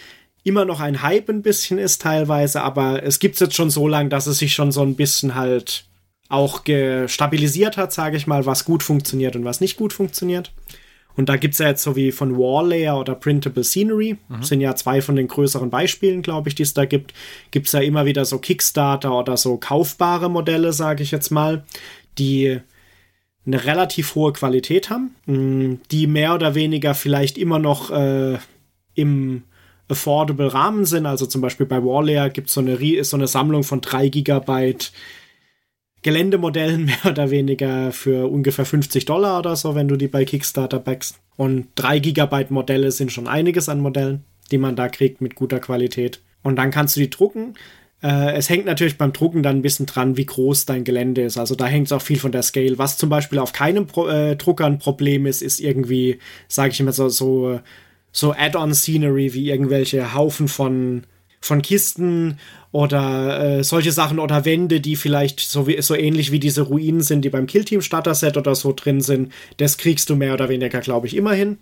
immer 0.42 0.64
noch 0.64 0.80
ein 0.80 1.02
Hype 1.02 1.28
ein 1.28 1.42
bisschen 1.42 1.78
ist 1.78 2.02
teilweise, 2.02 2.62
aber 2.62 3.04
es 3.04 3.20
gibt 3.20 3.34
es 3.34 3.40
jetzt 3.42 3.54
schon 3.54 3.70
so 3.70 3.86
lange, 3.86 4.08
dass 4.08 4.26
es 4.26 4.38
sich 4.38 4.54
schon 4.54 4.72
so 4.72 4.82
ein 4.82 4.96
bisschen 4.96 5.36
halt 5.36 5.84
auch 6.32 6.64
gestabilisiert 6.64 7.76
hat, 7.76 7.92
sage 7.92 8.16
ich 8.16 8.26
mal, 8.26 8.46
was 8.46 8.64
gut 8.64 8.82
funktioniert 8.82 9.36
und 9.36 9.44
was 9.44 9.60
nicht 9.60 9.76
gut 9.76 9.92
funktioniert. 9.92 10.52
Und 11.14 11.28
da 11.28 11.36
gibt 11.36 11.52
es 11.52 11.58
ja 11.58 11.68
jetzt 11.68 11.82
so 11.82 11.94
wie 11.94 12.10
von 12.10 12.38
Warlayer 12.38 12.98
oder 12.98 13.14
Printable 13.14 13.64
Scenery, 13.64 14.16
mhm. 14.28 14.42
sind 14.42 14.60
ja 14.62 14.74
zwei 14.74 15.02
von 15.02 15.14
den 15.14 15.28
größeren 15.28 15.68
Beispielen, 15.68 16.22
glaube 16.22 16.48
ich, 16.48 16.54
die 16.54 16.62
es 16.62 16.72
da 16.72 16.86
gibt. 16.86 17.12
Gibt 17.50 17.66
es 17.66 17.72
ja 17.72 17.80
immer 17.80 18.06
wieder 18.06 18.24
so 18.24 18.38
Kickstarter 18.38 19.16
oder 19.16 19.36
so 19.36 19.58
kaufbare 19.58 20.30
Modelle, 20.30 20.72
sage 20.72 21.02
ich 21.02 21.10
jetzt 21.10 21.30
mal, 21.30 21.64
die 22.18 22.60
eine 23.44 23.64
relativ 23.64 24.14
hohe 24.14 24.32
Qualität 24.32 24.88
haben, 24.88 25.14
mm, 25.26 25.80
die 25.90 26.06
mehr 26.06 26.34
oder 26.34 26.54
weniger 26.54 26.94
vielleicht 26.94 27.36
immer 27.36 27.58
noch 27.58 27.90
äh, 27.90 28.38
im 28.94 29.42
affordable 29.88 30.54
Rahmen 30.54 30.86
sind. 30.86 31.04
Also 31.04 31.26
zum 31.26 31.42
Beispiel 31.42 31.66
bei 31.66 31.82
Warlayer 31.82 32.30
gibt 32.30 32.48
so 32.48 32.62
es 32.62 33.10
so 33.10 33.16
eine 33.16 33.26
Sammlung 33.26 33.64
von 33.64 33.80
3 33.82 34.08
Gigabyte 34.08 34.92
Geländemodellen 36.02 36.84
mehr 36.86 37.06
oder 37.06 37.30
weniger 37.30 37.92
für 37.92 38.30
ungefähr 38.30 38.64
50 38.64 39.04
Dollar 39.04 39.38
oder 39.38 39.56
so, 39.56 39.74
wenn 39.74 39.88
du 39.88 39.96
die 39.96 40.08
bei 40.08 40.24
Kickstarter 40.24 40.78
backst. 40.78 41.18
Und 41.36 41.68
3 41.76 41.98
Gigabyte 42.00 42.50
Modelle 42.50 42.90
sind 42.90 43.10
schon 43.10 43.28
einiges 43.28 43.68
an 43.68 43.80
Modellen, 43.80 44.24
die 44.50 44.58
man 44.58 44.76
da 44.76 44.88
kriegt 44.88 45.20
mit 45.20 45.34
guter 45.34 45.60
Qualität. 45.60 46.20
Und 46.42 46.56
dann 46.56 46.70
kannst 46.70 46.96
du 46.96 47.00
die 47.00 47.10
drucken. 47.10 47.54
Äh, 48.02 48.32
es 48.34 48.50
hängt 48.50 48.66
natürlich 48.66 48.98
beim 48.98 49.12
Drucken 49.12 49.42
dann 49.42 49.56
ein 49.56 49.62
bisschen 49.62 49.86
dran, 49.86 50.16
wie 50.16 50.26
groß 50.26 50.66
dein 50.66 50.84
Gelände 50.84 51.22
ist. 51.22 51.38
Also 51.38 51.54
da 51.54 51.66
hängt 51.66 51.86
es 51.86 51.92
auch 51.92 52.02
viel 52.02 52.18
von 52.18 52.32
der 52.32 52.42
Scale. 52.42 52.78
Was 52.78 52.98
zum 52.98 53.08
Beispiel 53.08 53.38
auf 53.38 53.52
keinem 53.52 53.86
Pro 53.86 54.08
äh, 54.08 54.36
Drucker 54.36 54.66
ein 54.66 54.78
Problem 54.78 55.26
ist, 55.26 55.40
ist 55.40 55.60
irgendwie, 55.60 56.18
sage 56.48 56.72
ich 56.72 56.80
immer 56.80 56.92
so, 56.92 57.08
so, 57.08 57.60
so 58.10 58.32
Add-on-Scenery 58.32 59.32
wie 59.34 59.50
irgendwelche 59.50 60.14
Haufen 60.14 60.48
von 60.48 61.04
von 61.42 61.60
Kisten 61.60 62.38
oder 62.70 63.58
äh, 63.58 63.64
solche 63.64 63.92
Sachen 63.92 64.18
oder 64.18 64.44
Wände, 64.44 64.80
die 64.80 64.96
vielleicht 64.96 65.40
so, 65.40 65.66
wie, 65.66 65.82
so 65.82 65.94
ähnlich 65.94 66.32
wie 66.32 66.38
diese 66.38 66.62
Ruinen 66.62 67.02
sind, 67.02 67.24
die 67.24 67.30
beim 67.30 67.46
Killteam 67.46 67.82
Starter-Set 67.82 68.36
oder 68.36 68.54
so 68.54 68.72
drin 68.72 69.00
sind. 69.00 69.32
Das 69.58 69.76
kriegst 69.76 70.08
du 70.08 70.16
mehr 70.16 70.32
oder 70.32 70.48
weniger, 70.48 70.80
glaube 70.80 71.06
ich, 71.06 71.16
immer 71.16 71.34
hin. 71.34 71.58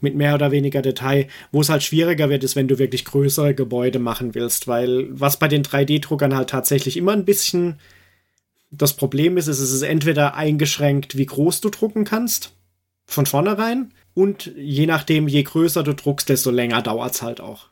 Mit 0.00 0.14
mehr 0.14 0.36
oder 0.36 0.52
weniger 0.52 0.80
Detail. 0.80 1.26
Wo 1.50 1.60
es 1.60 1.68
halt 1.68 1.82
schwieriger 1.82 2.30
wird, 2.30 2.44
ist, 2.44 2.54
wenn 2.54 2.68
du 2.68 2.78
wirklich 2.78 3.04
größere 3.04 3.54
Gebäude 3.54 3.98
machen 3.98 4.36
willst, 4.36 4.68
weil 4.68 5.08
was 5.10 5.38
bei 5.38 5.48
den 5.48 5.64
3D-Druckern 5.64 6.36
halt 6.36 6.50
tatsächlich 6.50 6.96
immer 6.96 7.12
ein 7.12 7.24
bisschen 7.24 7.80
das 8.70 8.94
Problem 8.94 9.36
ist, 9.36 9.48
ist, 9.48 9.58
es 9.60 9.72
ist 9.72 9.82
entweder 9.82 10.34
eingeschränkt, 10.34 11.16
wie 11.16 11.26
groß 11.26 11.60
du 11.60 11.70
drucken 11.70 12.04
kannst, 12.04 12.52
von 13.06 13.26
vornherein, 13.26 13.92
und 14.14 14.52
je 14.56 14.86
nachdem, 14.86 15.28
je 15.28 15.42
größer 15.42 15.82
du 15.82 15.94
druckst, 15.94 16.28
desto 16.28 16.50
länger 16.50 16.82
dauert 16.82 17.14
es 17.14 17.22
halt 17.22 17.40
auch. 17.40 17.68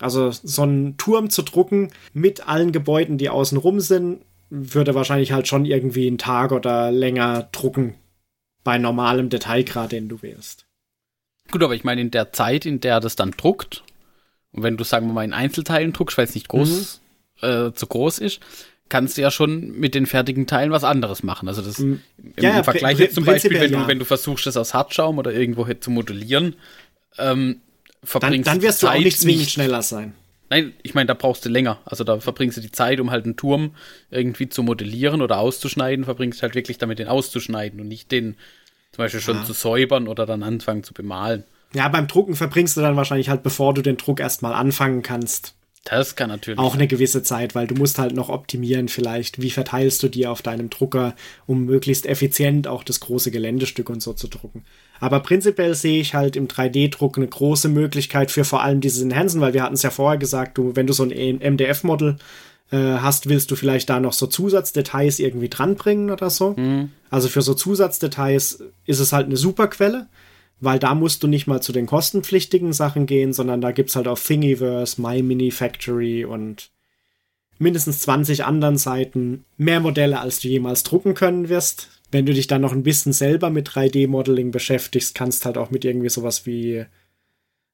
Also 0.00 0.30
so 0.30 0.62
einen 0.62 0.96
Turm 0.96 1.30
zu 1.30 1.42
drucken 1.42 1.90
mit 2.12 2.48
allen 2.48 2.72
Gebäuden, 2.72 3.18
die 3.18 3.28
außen 3.28 3.58
rum 3.58 3.80
sind, 3.80 4.22
würde 4.48 4.94
wahrscheinlich 4.94 5.32
halt 5.32 5.46
schon 5.46 5.64
irgendwie 5.64 6.06
einen 6.06 6.18
Tag 6.18 6.52
oder 6.52 6.90
länger 6.90 7.48
drucken 7.52 7.94
bei 8.64 8.78
normalem 8.78 9.28
Detailgrad, 9.28 9.92
den 9.92 10.08
du 10.08 10.22
wählst. 10.22 10.66
Gut, 11.50 11.62
aber 11.62 11.74
ich 11.74 11.84
meine, 11.84 12.00
in 12.00 12.10
der 12.10 12.32
Zeit, 12.32 12.66
in 12.66 12.80
der 12.80 13.00
das 13.00 13.16
dann 13.16 13.32
druckt, 13.32 13.84
und 14.52 14.62
wenn 14.62 14.76
du, 14.76 14.84
sagen 14.84 15.06
wir 15.06 15.12
mal, 15.12 15.24
in 15.24 15.32
Einzelteilen 15.32 15.92
druckst, 15.92 16.18
weil 16.18 16.24
es 16.24 16.34
nicht 16.34 16.48
groß, 16.48 17.00
mhm. 17.42 17.48
äh, 17.48 17.74
zu 17.74 17.86
groß 17.86 18.18
ist, 18.18 18.40
kannst 18.88 19.16
du 19.16 19.22
ja 19.22 19.30
schon 19.30 19.78
mit 19.78 19.94
den 19.94 20.06
fertigen 20.06 20.46
Teilen 20.46 20.72
was 20.72 20.84
anderes 20.84 21.22
machen. 21.22 21.48
Also 21.48 21.62
das 21.62 21.78
mhm. 21.78 22.00
im, 22.18 22.42
ja, 22.42 22.58
im 22.58 22.64
Vergleich 22.64 22.98
jetzt 22.98 23.14
zum 23.14 23.24
Beispiel, 23.24 23.60
wenn 23.60 23.72
du, 23.72 23.78
ja. 23.78 23.88
wenn 23.88 23.98
du 23.98 24.04
versuchst, 24.04 24.46
das 24.46 24.56
aus 24.56 24.74
Hartschaum 24.74 25.18
oder 25.18 25.32
irgendwo 25.32 25.64
zu 25.74 25.90
modellieren, 25.90 26.56
ähm, 27.18 27.60
verbringst 28.02 28.46
dann, 28.46 28.54
dann 28.56 28.62
wirst 28.62 28.82
du 28.82 28.86
Zeit 28.86 28.98
auch 28.98 29.02
nicht 29.02 29.20
zwingend 29.20 29.40
nicht, 29.40 29.52
schneller 29.52 29.82
sein. 29.82 30.14
Nein, 30.48 30.72
ich 30.82 30.94
meine, 30.94 31.06
da 31.06 31.14
brauchst 31.14 31.44
du 31.44 31.48
länger. 31.48 31.78
Also 31.84 32.02
da 32.02 32.18
verbringst 32.18 32.56
du 32.56 32.60
die 32.60 32.72
Zeit, 32.72 32.98
um 32.98 33.10
halt 33.10 33.24
einen 33.24 33.36
Turm 33.36 33.76
irgendwie 34.10 34.48
zu 34.48 34.64
modellieren 34.64 35.22
oder 35.22 35.38
auszuschneiden, 35.38 36.04
verbringst 36.04 36.42
halt 36.42 36.54
wirklich 36.54 36.78
damit, 36.78 36.98
den 36.98 37.06
auszuschneiden 37.08 37.80
und 37.80 37.86
nicht 37.86 38.10
den 38.10 38.36
zum 38.92 39.04
Beispiel 39.04 39.20
schon 39.20 39.36
ja. 39.36 39.44
zu 39.44 39.52
säubern 39.52 40.08
oder 40.08 40.26
dann 40.26 40.42
anfangen 40.42 40.82
zu 40.82 40.92
bemalen. 40.92 41.44
Ja, 41.72 41.88
beim 41.88 42.08
Drucken 42.08 42.34
verbringst 42.34 42.76
du 42.76 42.80
dann 42.80 42.96
wahrscheinlich 42.96 43.28
halt, 43.28 43.44
bevor 43.44 43.74
du 43.74 43.82
den 43.82 43.96
Druck 43.96 44.18
erstmal 44.18 44.52
anfangen 44.52 45.02
kannst. 45.02 45.54
Das 45.84 46.14
kann 46.14 46.28
natürlich. 46.28 46.58
Auch 46.58 46.74
eine 46.74 46.86
gewisse 46.86 47.22
Zeit, 47.22 47.54
weil 47.54 47.66
du 47.66 47.74
musst 47.74 47.98
halt 47.98 48.14
noch 48.14 48.28
optimieren 48.28 48.88
vielleicht, 48.88 49.40
wie 49.40 49.50
verteilst 49.50 50.02
du 50.02 50.08
dir 50.08 50.30
auf 50.30 50.42
deinem 50.42 50.68
Drucker, 50.68 51.16
um 51.46 51.64
möglichst 51.64 52.04
effizient 52.04 52.68
auch 52.68 52.84
das 52.84 53.00
große 53.00 53.30
Geländestück 53.30 53.88
und 53.88 54.02
so 54.02 54.12
zu 54.12 54.28
drucken. 54.28 54.64
Aber 55.00 55.20
prinzipiell 55.20 55.74
sehe 55.74 56.00
ich 56.00 56.14
halt 56.14 56.36
im 56.36 56.48
3D-Druck 56.48 57.16
eine 57.16 57.28
große 57.28 57.70
Möglichkeit 57.70 58.30
für 58.30 58.44
vor 58.44 58.62
allem 58.62 58.82
dieses 58.82 59.02
Enhancen, 59.02 59.40
weil 59.40 59.54
wir 59.54 59.62
hatten 59.62 59.74
es 59.74 59.82
ja 59.82 59.90
vorher 59.90 60.18
gesagt, 60.18 60.58
du, 60.58 60.76
wenn 60.76 60.86
du 60.86 60.92
so 60.92 61.04
ein 61.04 61.38
MDF-Model 61.38 62.18
äh, 62.70 62.76
hast, 62.76 63.28
willst 63.28 63.50
du 63.50 63.56
vielleicht 63.56 63.88
da 63.88 64.00
noch 64.00 64.12
so 64.12 64.26
Zusatzdetails 64.26 65.18
irgendwie 65.18 65.48
dranbringen 65.48 66.10
oder 66.10 66.28
so. 66.28 66.54
Mhm. 66.56 66.92
Also 67.08 67.28
für 67.28 67.42
so 67.42 67.54
Zusatzdetails 67.54 68.62
ist 68.84 69.00
es 69.00 69.14
halt 69.14 69.26
eine 69.26 69.38
super 69.38 69.66
Quelle, 69.68 70.08
weil 70.60 70.78
da 70.78 70.94
musst 70.94 71.22
du 71.22 71.26
nicht 71.26 71.46
mal 71.46 71.60
zu 71.60 71.72
den 71.72 71.86
kostenpflichtigen 71.86 72.72
Sachen 72.72 73.06
gehen, 73.06 73.32
sondern 73.32 73.60
da 73.60 73.72
gibt's 73.72 73.96
halt 73.96 74.08
auf 74.08 74.24
Thingiverse, 74.24 75.00
My 75.00 75.22
Mini 75.22 75.50
Factory 75.50 76.24
und 76.24 76.70
mindestens 77.58 78.00
20 78.00 78.44
anderen 78.44 78.76
Seiten. 78.76 79.44
Mehr 79.56 79.80
Modelle, 79.80 80.20
als 80.20 80.40
du 80.40 80.48
jemals 80.48 80.82
drucken 80.82 81.14
können 81.14 81.48
wirst. 81.48 81.88
Wenn 82.10 82.26
du 82.26 82.34
dich 82.34 82.46
dann 82.46 82.62
noch 82.62 82.72
ein 82.72 82.82
bisschen 82.82 83.12
selber 83.12 83.50
mit 83.50 83.68
3D-Modeling 83.68 84.50
beschäftigst, 84.50 85.14
kannst 85.14 85.46
halt 85.46 85.56
auch 85.56 85.70
mit 85.70 85.84
irgendwie 85.84 86.08
sowas 86.08 86.44
wie 86.46 86.84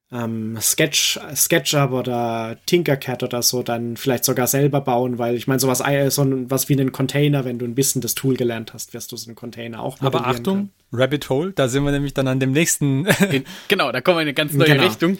ähm, 0.09 0.57
Sketch, 0.61 1.19
SketchUp 1.35 1.91
oder 1.91 2.57
Tinkercad 2.65 3.23
oder 3.23 3.41
so 3.41 3.61
dann 3.61 3.97
vielleicht 3.97 4.23
sogar 4.23 4.47
selber 4.47 4.79
bauen, 4.79 5.17
weil 5.17 5.35
ich 5.35 5.47
meine, 5.47 5.59
sowas 5.59 5.81
äh, 5.81 6.09
so 6.09 6.21
ein, 6.21 6.49
was 6.49 6.69
wie 6.69 6.73
einen 6.73 6.93
Container, 6.93 7.43
wenn 7.43 7.59
du 7.59 7.65
ein 7.65 7.75
bisschen 7.75 8.01
das 8.01 8.15
Tool 8.15 8.37
gelernt 8.37 8.73
hast, 8.73 8.93
wirst 8.93 9.11
du 9.11 9.17
so 9.17 9.27
einen 9.27 9.35
Container 9.35 9.81
auch 9.81 9.99
Aber 9.99 10.25
Achtung, 10.25 10.55
können. 10.55 10.71
Rabbit 10.93 11.29
Hole, 11.29 11.51
da 11.51 11.67
sind 11.67 11.83
wir 11.83 11.91
nämlich 11.91 12.13
dann 12.13 12.29
an 12.29 12.39
dem 12.39 12.53
nächsten. 12.53 13.05
genau, 13.67 13.91
da 13.91 13.99
kommen 13.99 14.17
wir 14.17 14.21
in 14.21 14.27
eine 14.27 14.33
ganz 14.33 14.53
neue 14.53 14.67
genau. 14.67 14.83
Richtung. 14.83 15.17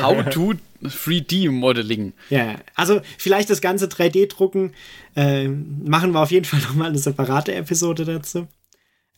How 0.00 0.24
to 0.30 0.54
3D-Modeling. 0.84 2.12
Ja, 2.28 2.54
also 2.76 3.00
vielleicht 3.18 3.50
das 3.50 3.60
ganze 3.60 3.86
3D-Drucken 3.86 4.74
äh, 5.16 5.48
machen 5.48 6.12
wir 6.12 6.20
auf 6.20 6.30
jeden 6.30 6.44
Fall 6.44 6.60
nochmal 6.68 6.90
eine 6.90 6.98
separate 6.98 7.52
Episode 7.52 8.04
dazu. 8.04 8.46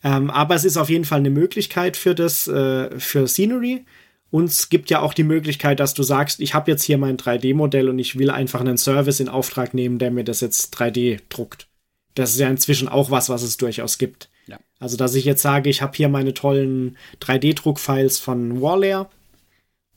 Ähm, 0.03 0.31
aber 0.31 0.55
es 0.55 0.65
ist 0.65 0.77
auf 0.77 0.89
jeden 0.89 1.05
Fall 1.05 1.19
eine 1.19 1.29
Möglichkeit 1.29 1.97
für 1.97 2.15
das, 2.15 2.47
äh, 2.47 2.99
für 2.99 3.27
Scenery. 3.27 3.85
Und 4.33 4.45
es 4.45 4.69
gibt 4.69 4.89
ja 4.89 4.99
auch 4.99 5.13
die 5.13 5.23
Möglichkeit, 5.23 5.79
dass 5.79 5.93
du 5.93 6.01
sagst, 6.01 6.39
ich 6.39 6.55
habe 6.55 6.71
jetzt 6.71 6.81
hier 6.81 6.97
mein 6.97 7.17
3D-Modell 7.17 7.87
und 7.87 7.99
ich 7.99 8.17
will 8.17 8.31
einfach 8.31 8.61
einen 8.61 8.79
Service 8.79 9.19
in 9.19 9.29
Auftrag 9.29 9.75
nehmen, 9.75 9.99
der 9.99 10.09
mir 10.09 10.23
das 10.23 10.41
jetzt 10.41 10.75
3D 10.75 11.19
druckt. 11.29 11.67
Das 12.15 12.31
ist 12.31 12.39
ja 12.39 12.49
inzwischen 12.49 12.87
auch 12.87 13.11
was, 13.11 13.29
was 13.29 13.43
es 13.43 13.57
durchaus 13.57 13.99
gibt. 13.99 14.31
Ja. 14.47 14.57
Also, 14.79 14.97
dass 14.97 15.13
ich 15.13 15.25
jetzt 15.25 15.43
sage, 15.43 15.69
ich 15.69 15.83
habe 15.83 15.95
hier 15.95 16.09
meine 16.09 16.33
tollen 16.33 16.97
3D-Druckfiles 17.21 18.19
von 18.19 18.59
Warlayer 18.59 19.07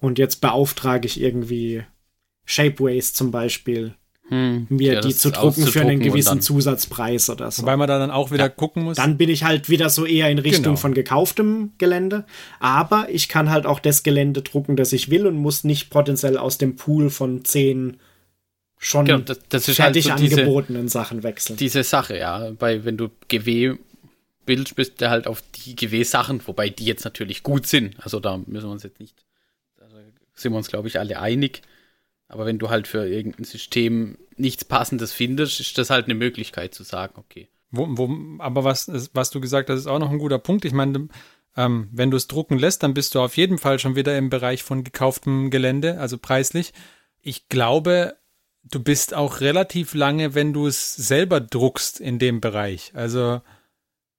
und 0.00 0.18
jetzt 0.18 0.42
beauftrage 0.42 1.06
ich 1.06 1.18
irgendwie 1.18 1.84
Shapeways 2.44 3.14
zum 3.14 3.30
Beispiel, 3.30 3.94
Hm, 4.28 4.66
mir 4.70 4.94
ja, 4.94 5.00
die 5.00 5.14
zu 5.14 5.30
drucken 5.30 5.66
für 5.66 5.82
einen 5.82 6.00
gewissen 6.00 6.40
Zusatzpreis 6.40 7.30
oder 7.30 7.50
so. 7.50 7.62
Wobei 7.62 7.76
man 7.76 7.86
da 7.86 7.98
dann 7.98 8.10
auch 8.10 8.32
wieder 8.32 8.44
Ja. 8.44 8.48
gucken 8.48 8.82
muss. 8.82 8.96
Dann 8.96 9.16
bin 9.16 9.30
ich 9.30 9.44
halt 9.44 9.68
wieder 9.68 9.88
so 9.88 10.04
eher 10.04 10.28
in 10.30 10.38
Richtung 10.38 10.64
Genau. 10.64 10.76
von 10.76 10.94
gekauftem 10.94 11.72
Gelände. 11.78 12.24
Aber 12.58 13.08
ich 13.08 13.28
kann 13.28 13.50
halt 13.50 13.66
auch 13.66 13.78
das 13.78 14.02
Gelände 14.02 14.42
drucken, 14.42 14.74
das 14.76 14.92
ich 14.92 15.10
will 15.10 15.26
und 15.26 15.36
muss 15.36 15.62
nicht 15.62 15.90
potenziell 15.90 16.38
aus 16.38 16.58
dem 16.58 16.74
Pool 16.74 17.10
von 17.10 17.44
zehn 17.44 17.98
schon 18.78 19.06
Genau, 19.06 19.18
das, 19.20 19.38
das 19.48 19.68
ist 19.68 19.78
halt 19.78 19.94
fertig 19.94 20.04
so 20.12 20.16
diese, 20.16 20.40
angebotenen 20.40 20.88
Sachen 20.88 21.22
wechseln. 21.22 21.56
diese 21.56 21.82
Sache, 21.84 22.18
ja. 22.18 22.50
Bei, 22.58 22.84
wenn 22.84 22.96
du 22.96 23.08
GW 23.28 23.74
willst, 24.44 24.76
bist 24.76 25.00
du 25.00 25.08
halt 25.08 25.26
auf 25.26 25.42
die 25.64 25.74
GW-Sachen, 25.74 26.40
wobei 26.46 26.68
die 26.68 26.84
jetzt 26.84 27.04
natürlich 27.04 27.42
gut 27.42 27.66
sind. 27.66 27.94
Also 28.00 28.20
da 28.20 28.36
müssen 28.36 28.66
wir 28.66 28.72
uns 28.72 28.82
jetzt 28.82 29.00
nicht, 29.00 29.24
da 29.78 29.86
sind 30.34 30.52
wir 30.52 30.58
uns, 30.58 30.68
glaube 30.68 30.88
ich, 30.88 30.98
alle 30.98 31.18
einig. 31.20 31.62
Aber 32.28 32.46
wenn 32.46 32.58
du 32.58 32.70
halt 32.70 32.88
für 32.88 33.06
irgendein 33.06 33.44
System 33.44 34.18
nichts 34.36 34.64
Passendes 34.64 35.12
findest, 35.12 35.60
ist 35.60 35.78
das 35.78 35.90
halt 35.90 36.06
eine 36.06 36.14
Möglichkeit 36.14 36.74
zu 36.74 36.82
sagen, 36.82 37.14
okay. 37.16 37.48
Wo, 37.70 37.86
wo, 37.90 38.38
aber 38.38 38.64
was, 38.64 38.90
was 39.12 39.30
du 39.30 39.40
gesagt 39.40 39.70
hast, 39.70 39.80
ist 39.80 39.86
auch 39.86 39.98
noch 39.98 40.10
ein 40.10 40.18
guter 40.18 40.38
Punkt. 40.38 40.64
Ich 40.64 40.72
meine, 40.72 41.08
ähm, 41.56 41.88
wenn 41.92 42.10
du 42.10 42.16
es 42.16 42.28
drucken 42.28 42.58
lässt, 42.58 42.82
dann 42.82 42.94
bist 42.94 43.14
du 43.14 43.20
auf 43.20 43.36
jeden 43.36 43.58
Fall 43.58 43.78
schon 43.78 43.96
wieder 43.96 44.16
im 44.16 44.30
Bereich 44.30 44.62
von 44.62 44.84
gekauftem 44.84 45.50
Gelände, 45.50 45.98
also 45.98 46.18
preislich. 46.18 46.72
Ich 47.22 47.48
glaube, 47.48 48.16
du 48.62 48.80
bist 48.80 49.14
auch 49.14 49.40
relativ 49.40 49.94
lange, 49.94 50.34
wenn 50.34 50.52
du 50.52 50.66
es 50.66 50.94
selber 50.94 51.40
druckst 51.40 52.00
in 52.00 52.18
dem 52.18 52.40
Bereich. 52.40 52.92
Also, 52.94 53.40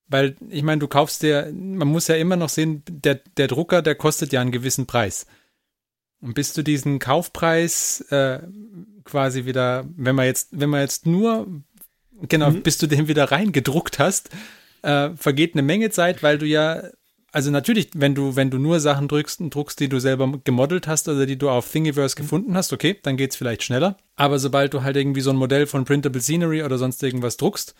weil, 0.08 0.36
ich 0.50 0.64
meine, 0.64 0.80
du 0.80 0.88
kaufst 0.88 1.24
dir, 1.24 1.52
man 1.54 1.88
muss 1.88 2.08
ja 2.08 2.16
immer 2.16 2.38
noch 2.38 2.50
sehen, 2.50 2.84
der, 2.90 3.16
der 3.16 3.48
Drucker, 3.48 3.82
der 3.82 3.96
kostet 3.96 4.32
ja 4.32 4.42
einen 4.42 4.52
gewissen 4.52 4.88
Preis. 4.88 5.26
Und 6.22 6.34
bis 6.34 6.54
du 6.54 6.64
diesen 6.64 7.00
Kaufpreis 7.00 8.02
äh, 8.10 8.40
quasi 9.04 9.46
wieder, 9.46 9.86
wenn 9.96 10.16
man 10.16 10.26
jetzt, 10.26 10.50
wenn 10.52 10.70
man 10.70 10.82
jetzt 10.82 11.06
nur 11.06 11.48
Genau, 12.22 12.52
bis 12.52 12.78
du 12.78 12.88
den 12.88 13.08
wieder 13.08 13.32
reingedruckt 13.32 14.00
hast, 14.00 14.30
äh, 14.82 15.10
vergeht 15.16 15.54
eine 15.54 15.62
Menge 15.62 15.90
Zeit, 15.90 16.24
weil 16.24 16.38
du 16.38 16.46
ja, 16.46 16.84
also 17.32 17.52
natürlich, 17.52 17.90
wenn 17.94 18.16
du, 18.16 18.36
wenn 18.36 18.50
du 18.50 18.58
nur 18.58 18.80
Sachen 18.80 19.08
drückst 19.08 19.42
und 19.42 19.54
druckst, 19.54 19.80
die 19.80 19.90
du 19.90 20.00
selber 20.00 20.40
gemodelt 20.44 20.88
hast 20.88 21.08
oder 21.10 21.26
die 21.26 21.38
du 21.38 21.50
auf 21.50 21.72
Thingiverse 21.72 22.16
gefunden 22.16 22.56
hast, 22.56 22.74
okay, 22.74 22.98
dann 23.04 23.18
geht's 23.18 23.36
vielleicht 23.36 23.64
schneller. 23.64 23.98
Aber 24.16 24.40
sobald 24.40 24.74
du 24.74 24.82
halt 24.84 24.98
irgendwie 24.98 25.22
so 25.22 25.30
ein 25.30 25.36
Modell 25.36 25.68
von 25.68 25.86
Printable 25.86 26.22
Scenery 26.22 26.64
oder 26.64 26.78
sonst 26.78 27.04
irgendwas 27.04 27.38
druckst, 27.38 27.76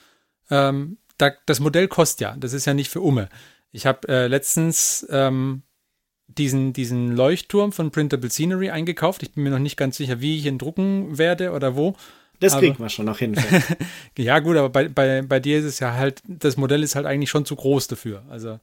ähm, 0.52 0.98
da, 1.18 1.32
das 1.48 1.60
Modell 1.60 1.88
kostet 1.88 2.22
ja, 2.22 2.36
das 2.38 2.54
ist 2.54 2.66
ja 2.66 2.74
nicht 2.74 2.90
für 2.90 3.02
Umme. 3.02 3.30
Ich 3.72 3.86
habe 3.86 4.08
äh, 4.08 4.28
letztens 4.28 5.06
ähm, 5.10 5.64
diesen, 6.28 6.74
diesen 6.74 7.16
Leuchtturm 7.16 7.72
von 7.72 7.92
Printable 7.92 8.30
Scenery 8.30 8.70
eingekauft. 8.70 9.24
Ich 9.24 9.32
bin 9.32 9.44
mir 9.44 9.50
noch 9.50 9.60
nicht 9.60 9.78
ganz 9.78 9.98
sicher, 9.98 10.22
wie 10.22 10.38
ich 10.38 10.46
ihn 10.46 10.58
drucken 10.58 11.18
werde 11.18 11.52
oder 11.52 11.76
wo. 11.76 11.96
Das 12.40 12.54
aber- 12.54 12.62
kriegen 12.62 12.78
wir 12.80 12.90
schon 12.90 13.06
noch 13.06 13.18
hin. 13.20 13.36
Ja, 14.18 14.40
gut, 14.40 14.58
aber 14.58 14.70
bei, 14.70 14.88
bei, 14.90 15.22
bei 15.22 15.40
dir 15.40 15.60
ist 15.60 15.66
es 15.66 15.80
ja 15.80 15.94
halt, 15.94 16.22
das 16.28 16.58
Modell 16.58 16.84
ist 16.84 16.96
halt 16.96 17.06
eigentlich 17.06 17.30
schon 17.30 17.46
zu 17.46 17.56
groß 17.56 17.88
dafür. 17.88 18.24
Also, 18.30 18.60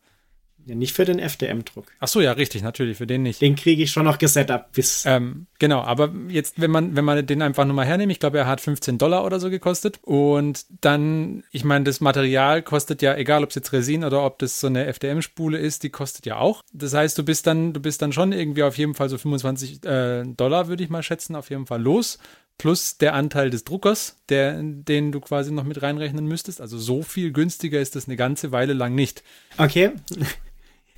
ja, 0.67 0.75
nicht 0.75 0.95
für 0.95 1.05
den 1.05 1.19
FDM-Druck. 1.19 1.87
ach 2.01 2.09
so, 2.09 2.21
ja, 2.21 2.33
richtig, 2.33 2.63
natürlich, 2.63 2.97
für 2.97 3.07
den 3.07 3.23
nicht. 3.23 3.41
Den 3.41 3.55
kriege 3.57 3.83
ich 3.83 3.91
schon 3.91 4.05
noch 4.05 4.19
gesetupt 4.19 4.73
bis. 4.73 5.05
Ähm, 5.07 5.47
genau, 5.59 5.83
aber 5.83 6.13
jetzt, 6.29 6.61
wenn 6.61 6.71
man, 6.71 6.97
wenn 6.97 7.05
man 7.05 7.27
den 7.27 7.43
einfach 7.43 7.65
nur 7.65 7.75
mal 7.75 7.85
hernimmt, 7.85 8.13
ich 8.13 8.21
glaube, 8.21 8.39
er 8.39 8.47
hat 8.47 8.61
15 8.61 8.99
Dollar 8.99 9.25
oder 9.25 9.41
so 9.41 9.51
gekostet. 9.51 9.99
Und 10.03 10.65
dann, 10.81 11.45
ich 11.51 11.65
meine, 11.65 11.85
das 11.85 12.01
Material 12.01 12.63
kostet 12.63 13.03
ja, 13.03 13.15
egal 13.15 13.43
ob 13.43 13.51
es 13.51 13.57
jetzt 13.57 13.73
Resin 13.73 14.05
oder 14.05 14.25
ob 14.25 14.39
das 14.39 14.61
so 14.61 14.67
eine 14.67 14.87
FDM-Spule 14.87 15.59
ist, 15.59 15.83
die 15.83 15.91
kostet 15.91 16.27
ja 16.27 16.39
auch. 16.39 16.63
Das 16.73 16.95
heißt, 16.95 17.19
du 17.19 17.25
bist 17.25 17.47
dann, 17.47 17.73
du 17.73 17.81
bist 17.81 18.01
dann 18.01 18.13
schon 18.13 18.33
irgendwie 18.33 18.63
auf 18.63 18.79
jeden 18.79 18.95
Fall 18.95 19.09
so 19.09 19.19
25 19.19 19.85
äh, 19.85 20.25
Dollar, 20.25 20.69
würde 20.69 20.83
ich 20.83 20.91
mal 20.91 21.03
schätzen, 21.03 21.37
auf 21.37 21.51
jeden 21.51 21.67
Fall 21.67 21.83
los. 21.83 22.19
Plus 22.57 22.99
der 22.99 23.15
Anteil 23.15 23.51
des 23.51 23.65
Druckers, 23.65 24.17
der, 24.29 24.61
den 24.63 25.11
du 25.11 25.21
quasi 25.21 25.51
noch 25.51 25.65
mit 25.65 25.83
reinrechnen 25.83 26.27
müsstest. 26.27 26.61
Also 26.61 26.79
so 26.79 27.03
viel 27.03 27.33
günstiger 27.33 27.81
ist 27.81 27.97
das 27.97 28.07
eine 28.07 28.17
ganze 28.17 28.53
Weile 28.53 28.75
lang 28.75 28.95
nicht. 28.95 29.25
Okay. 29.59 29.91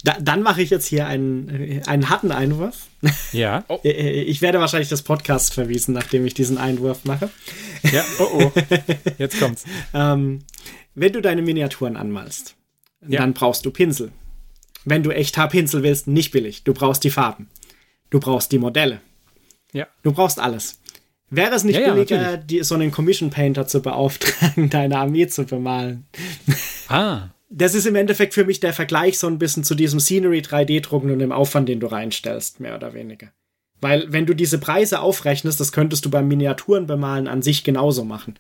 Da, 0.06 0.16
dann 0.20 0.42
mache 0.42 0.62
ich 0.62 0.70
jetzt 0.70 0.86
hier 0.86 1.08
einen, 1.08 1.48
äh, 1.48 1.82
einen 1.86 2.08
harten 2.08 2.30
Einwurf. 2.30 2.86
Ja. 3.32 3.64
Äh, 3.84 4.22
Ich 4.22 4.40
werde 4.40 4.60
wahrscheinlich 4.60 4.88
das 4.88 5.02
Podcast 5.02 5.52
verwiesen, 5.52 5.94
nachdem 5.94 6.24
ich 6.24 6.32
diesen 6.32 6.58
Einwurf 6.58 7.04
mache. 7.04 7.28
Ja, 7.90 8.04
oh 8.20 8.28
oh. 8.44 8.52
Jetzt 9.18 9.40
kommt's. 9.40 9.64
Ähm, 9.94 10.44
wenn 10.94 11.12
du 11.12 11.20
deine 11.20 11.42
Miniaturen 11.42 11.96
anmalst, 11.96 12.54
Ja. 13.06 13.20
dann 13.20 13.34
brauchst 13.34 13.66
du 13.66 13.72
Pinsel. 13.72 14.12
Wenn 14.84 15.02
du 15.02 15.10
echt 15.10 15.36
Pinsel 15.50 15.82
willst, 15.82 16.06
nicht 16.06 16.30
billig. 16.30 16.62
Du 16.62 16.72
brauchst 16.72 17.02
die 17.02 17.10
Farben. 17.10 17.48
Du 18.10 18.20
brauchst 18.20 18.52
die 18.52 18.58
Modelle. 18.60 19.00
Ja. 19.72 19.88
Du 20.04 20.12
brauchst 20.12 20.38
alles. 20.38 20.78
Wäre 21.30 21.56
es 21.56 21.64
nicht 21.64 21.74
Ja, 21.74 21.88
ja, 21.88 21.92
billiger, 21.94 22.16
natürlich. 22.18 22.46
die, 22.46 22.62
so 22.62 22.76
einen 22.76 22.92
Commission 22.92 23.30
Painter 23.30 23.66
zu 23.66 23.82
beauftragen, 23.82 24.70
deine 24.70 24.98
Armee 24.98 25.26
zu 25.26 25.44
bemalen? 25.44 26.06
Ah, 26.88 27.30
Das 27.48 27.74
ist 27.74 27.86
im 27.86 27.94
Endeffekt 27.94 28.34
für 28.34 28.44
mich 28.44 28.60
der 28.60 28.72
Vergleich 28.72 29.18
so 29.18 29.26
ein 29.28 29.38
bisschen 29.38 29.64
zu 29.64 29.74
diesem 29.74 30.00
Scenery 30.00 30.40
3D-Drucken 30.40 31.10
und 31.10 31.20
dem 31.20 31.32
Aufwand, 31.32 31.68
den 31.68 31.80
du 31.80 31.86
reinstellst, 31.86 32.60
mehr 32.60 32.74
oder 32.74 32.92
weniger. 32.92 33.28
Weil, 33.80 34.10
wenn 34.12 34.26
du 34.26 34.34
diese 34.34 34.58
Preise 34.58 35.00
aufrechnest, 35.00 35.60
das 35.60 35.70
könntest 35.70 36.04
du 36.04 36.10
beim 36.10 36.28
Miniaturenbemalen 36.28 37.28
an 37.28 37.42
sich 37.42 37.62
genauso 37.62 38.04
machen. 38.04 38.38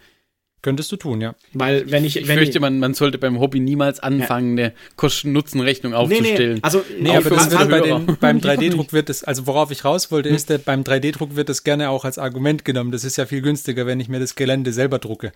könntest 0.62 0.90
du 0.90 0.96
tun, 0.96 1.20
ja. 1.20 1.36
Weil, 1.52 1.90
wenn 1.90 2.04
ich. 2.04 2.16
Ich 2.16 2.26
wenn 2.26 2.38
fürchte, 2.38 2.58
man, 2.58 2.80
man 2.80 2.94
sollte 2.94 3.18
beim 3.18 3.38
Hobby 3.38 3.60
niemals 3.60 4.00
anfangen, 4.00 4.58
eine 4.58 4.72
Kosten-Nutzen-Rechnung 4.96 5.94
aufzustellen. 5.94 6.58
also 6.62 6.82
Nee, 6.98 7.10
aber 7.10 7.22
für 7.22 7.30
das 7.30 7.44
unsere 7.44 7.70
wird 7.70 7.80
bei 7.80 7.88
den, 7.88 8.16
beim 8.18 8.38
3D-Druck 8.38 8.92
wird 8.92 9.10
es, 9.10 9.22
also 9.22 9.46
worauf 9.46 9.70
ich 9.70 9.84
raus 9.84 10.10
wollte, 10.10 10.30
ist, 10.30 10.48
der, 10.48 10.58
beim 10.58 10.82
3D-Druck 10.82 11.36
wird 11.36 11.50
es 11.50 11.62
gerne 11.62 11.90
auch 11.90 12.04
als 12.04 12.18
Argument 12.18 12.64
genommen. 12.64 12.90
Das 12.90 13.04
ist 13.04 13.16
ja 13.16 13.26
viel 13.26 13.42
günstiger, 13.42 13.86
wenn 13.86 14.00
ich 14.00 14.08
mir 14.08 14.18
das 14.18 14.34
Gelände 14.34 14.72
selber 14.72 14.98
drucke. 14.98 15.32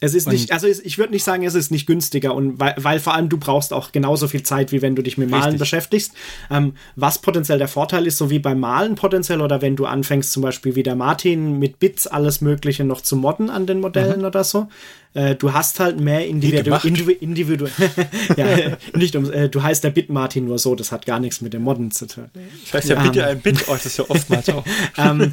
Es 0.00 0.12
ist 0.12 0.26
Und- 0.26 0.32
nicht, 0.32 0.52
also 0.52 0.66
ich 0.66 0.98
würde 0.98 1.12
nicht 1.12 1.22
sagen, 1.22 1.44
es 1.44 1.54
ist 1.54 1.70
nicht 1.70 1.86
günstiger 1.86 2.34
und 2.34 2.58
weil, 2.58 2.74
weil 2.78 2.98
vor 2.98 3.14
allem 3.14 3.28
du 3.28 3.38
brauchst 3.38 3.72
auch 3.72 3.92
genauso 3.92 4.26
viel 4.26 4.42
Zeit, 4.42 4.72
wie 4.72 4.82
wenn 4.82 4.96
du 4.96 5.02
dich 5.02 5.16
mit 5.18 5.30
Malen 5.30 5.44
Richtig. 5.44 5.60
beschäftigst. 5.60 6.12
Ähm, 6.50 6.74
was 6.96 7.18
potenziell 7.18 7.58
der 7.58 7.68
Vorteil 7.68 8.06
ist, 8.06 8.18
so 8.18 8.28
wie 8.28 8.40
beim 8.40 8.58
Malen 8.58 8.96
potenziell 8.96 9.40
oder 9.40 9.62
wenn 9.62 9.76
du 9.76 9.86
anfängst 9.86 10.32
zum 10.32 10.42
Beispiel 10.42 10.74
wie 10.74 10.82
der 10.82 10.96
Martin 10.96 11.60
mit 11.60 11.78
Bits 11.78 12.08
alles 12.08 12.40
Mögliche 12.40 12.84
noch 12.84 13.02
zu 13.02 13.14
modden 13.16 13.50
an 13.50 13.66
den 13.66 13.80
Modellen 13.80 14.24
oder 14.24 14.42
so. 14.42 14.68
Äh, 15.14 15.36
du 15.36 15.52
hast 15.52 15.78
halt 15.78 16.00
mehr 16.00 16.26
Individu 16.26 16.64
gemacht. 16.64 16.84
Individu 16.84 17.16
Individu 17.20 17.66
ja, 18.36 18.46
nicht 18.96 19.14
um, 19.14 19.30
äh, 19.32 19.48
du 19.48 19.62
heißt 19.62 19.84
der 19.84 19.90
Bit 19.90 20.10
Martin 20.10 20.46
nur 20.46 20.58
so, 20.58 20.74
das 20.74 20.90
hat 20.90 21.06
gar 21.06 21.20
nichts 21.20 21.40
mit 21.40 21.54
dem 21.54 21.62
Modden 21.62 21.92
zu 21.92 22.08
tun. 22.08 22.30
Das 22.64 22.74
heißt 22.74 22.88
ja 22.88 23.00
bitte 23.00 23.24
ein 23.24 23.40
Bit, 23.40 23.64
oh, 23.68 23.72
das 23.72 23.86
ist 23.86 23.98
ja 23.98 24.04
oftmals 24.08 24.48
auch. 24.50 24.64
ähm, 24.98 25.32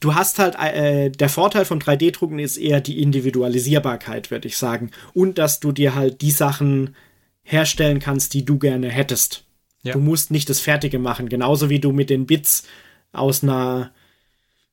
du 0.00 0.14
hast 0.14 0.38
halt, 0.38 0.56
äh, 0.58 1.10
der 1.10 1.28
Vorteil 1.28 1.64
von 1.64 1.80
3D-Drucken 1.80 2.38
ist 2.38 2.56
eher 2.56 2.80
die 2.80 3.00
Individualisierbarkeit, 3.02 4.30
würde 4.30 4.48
ich 4.48 4.56
sagen. 4.56 4.90
Und 5.14 5.38
dass 5.38 5.60
du 5.60 5.72
dir 5.72 5.94
halt 5.94 6.20
die 6.22 6.30
Sachen 6.30 6.94
herstellen 7.42 8.00
kannst, 8.00 8.34
die 8.34 8.44
du 8.44 8.58
gerne 8.58 8.88
hättest. 8.90 9.44
Ja. 9.82 9.92
Du 9.92 10.00
musst 10.00 10.30
nicht 10.30 10.50
das 10.50 10.60
Fertige 10.60 10.98
machen, 10.98 11.28
genauso 11.28 11.70
wie 11.70 11.78
du 11.78 11.92
mit 11.92 12.10
den 12.10 12.26
Bits 12.26 12.64
aus 13.12 13.42
einer 13.44 13.92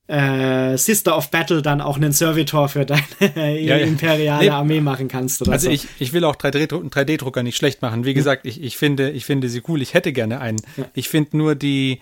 äh, 0.08 0.76
Sister 0.78 1.16
of 1.18 1.32
Battle 1.32 1.62
dann 1.62 1.80
auch 1.80 1.96
einen 1.96 2.12
Servitor 2.12 2.68
für 2.68 2.86
deine 2.86 3.02
Ja, 3.36 3.78
ja. 3.78 3.78
imperiale 3.78 4.44
Nee. 4.46 4.50
Armee 4.50 4.82
machen 4.82 5.08
kannst 5.08 5.42
oder 5.42 5.54
Also 5.54 5.68
so. 5.68 5.72
ich, 5.74 5.88
ich 6.00 6.12
will 6.14 6.26
auch 6.26 6.36
3D-Druck- 6.36 6.82
einen 6.82 6.90
3D-Drucker 6.90 7.42
nicht 7.44 7.56
schlecht 7.56 7.82
machen. 7.82 8.04
Wie 8.06 8.14
gesagt, 8.14 8.46
ich, 8.46 8.62
ich, 8.62 8.76
finde, 8.78 9.12
ich 9.12 9.24
finde 9.26 9.48
sie 9.50 9.62
cool. 9.68 9.82
Ich 9.82 9.94
hätte 9.94 10.12
gerne 10.12 10.42
einen. 10.42 10.62
Ich 10.94 11.08
finde 11.10 11.38
nur 11.38 11.56
die, 11.56 12.02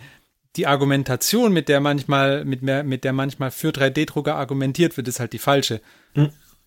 die 0.58 0.68
Argumentation, 0.68 1.54
mit 1.54 1.70
der 1.70 1.80
manchmal, 1.80 2.44
mit, 2.46 2.62
mehr, 2.62 2.84
mit 2.84 3.04
der 3.04 3.14
manchmal 3.14 3.52
für 3.52 3.70
3D-Drucker 3.70 4.36
argumentiert 4.36 4.98
wird, 4.98 5.08
ist 5.08 5.20
halt 5.20 5.34
die 5.34 5.40
falsche. 5.40 5.80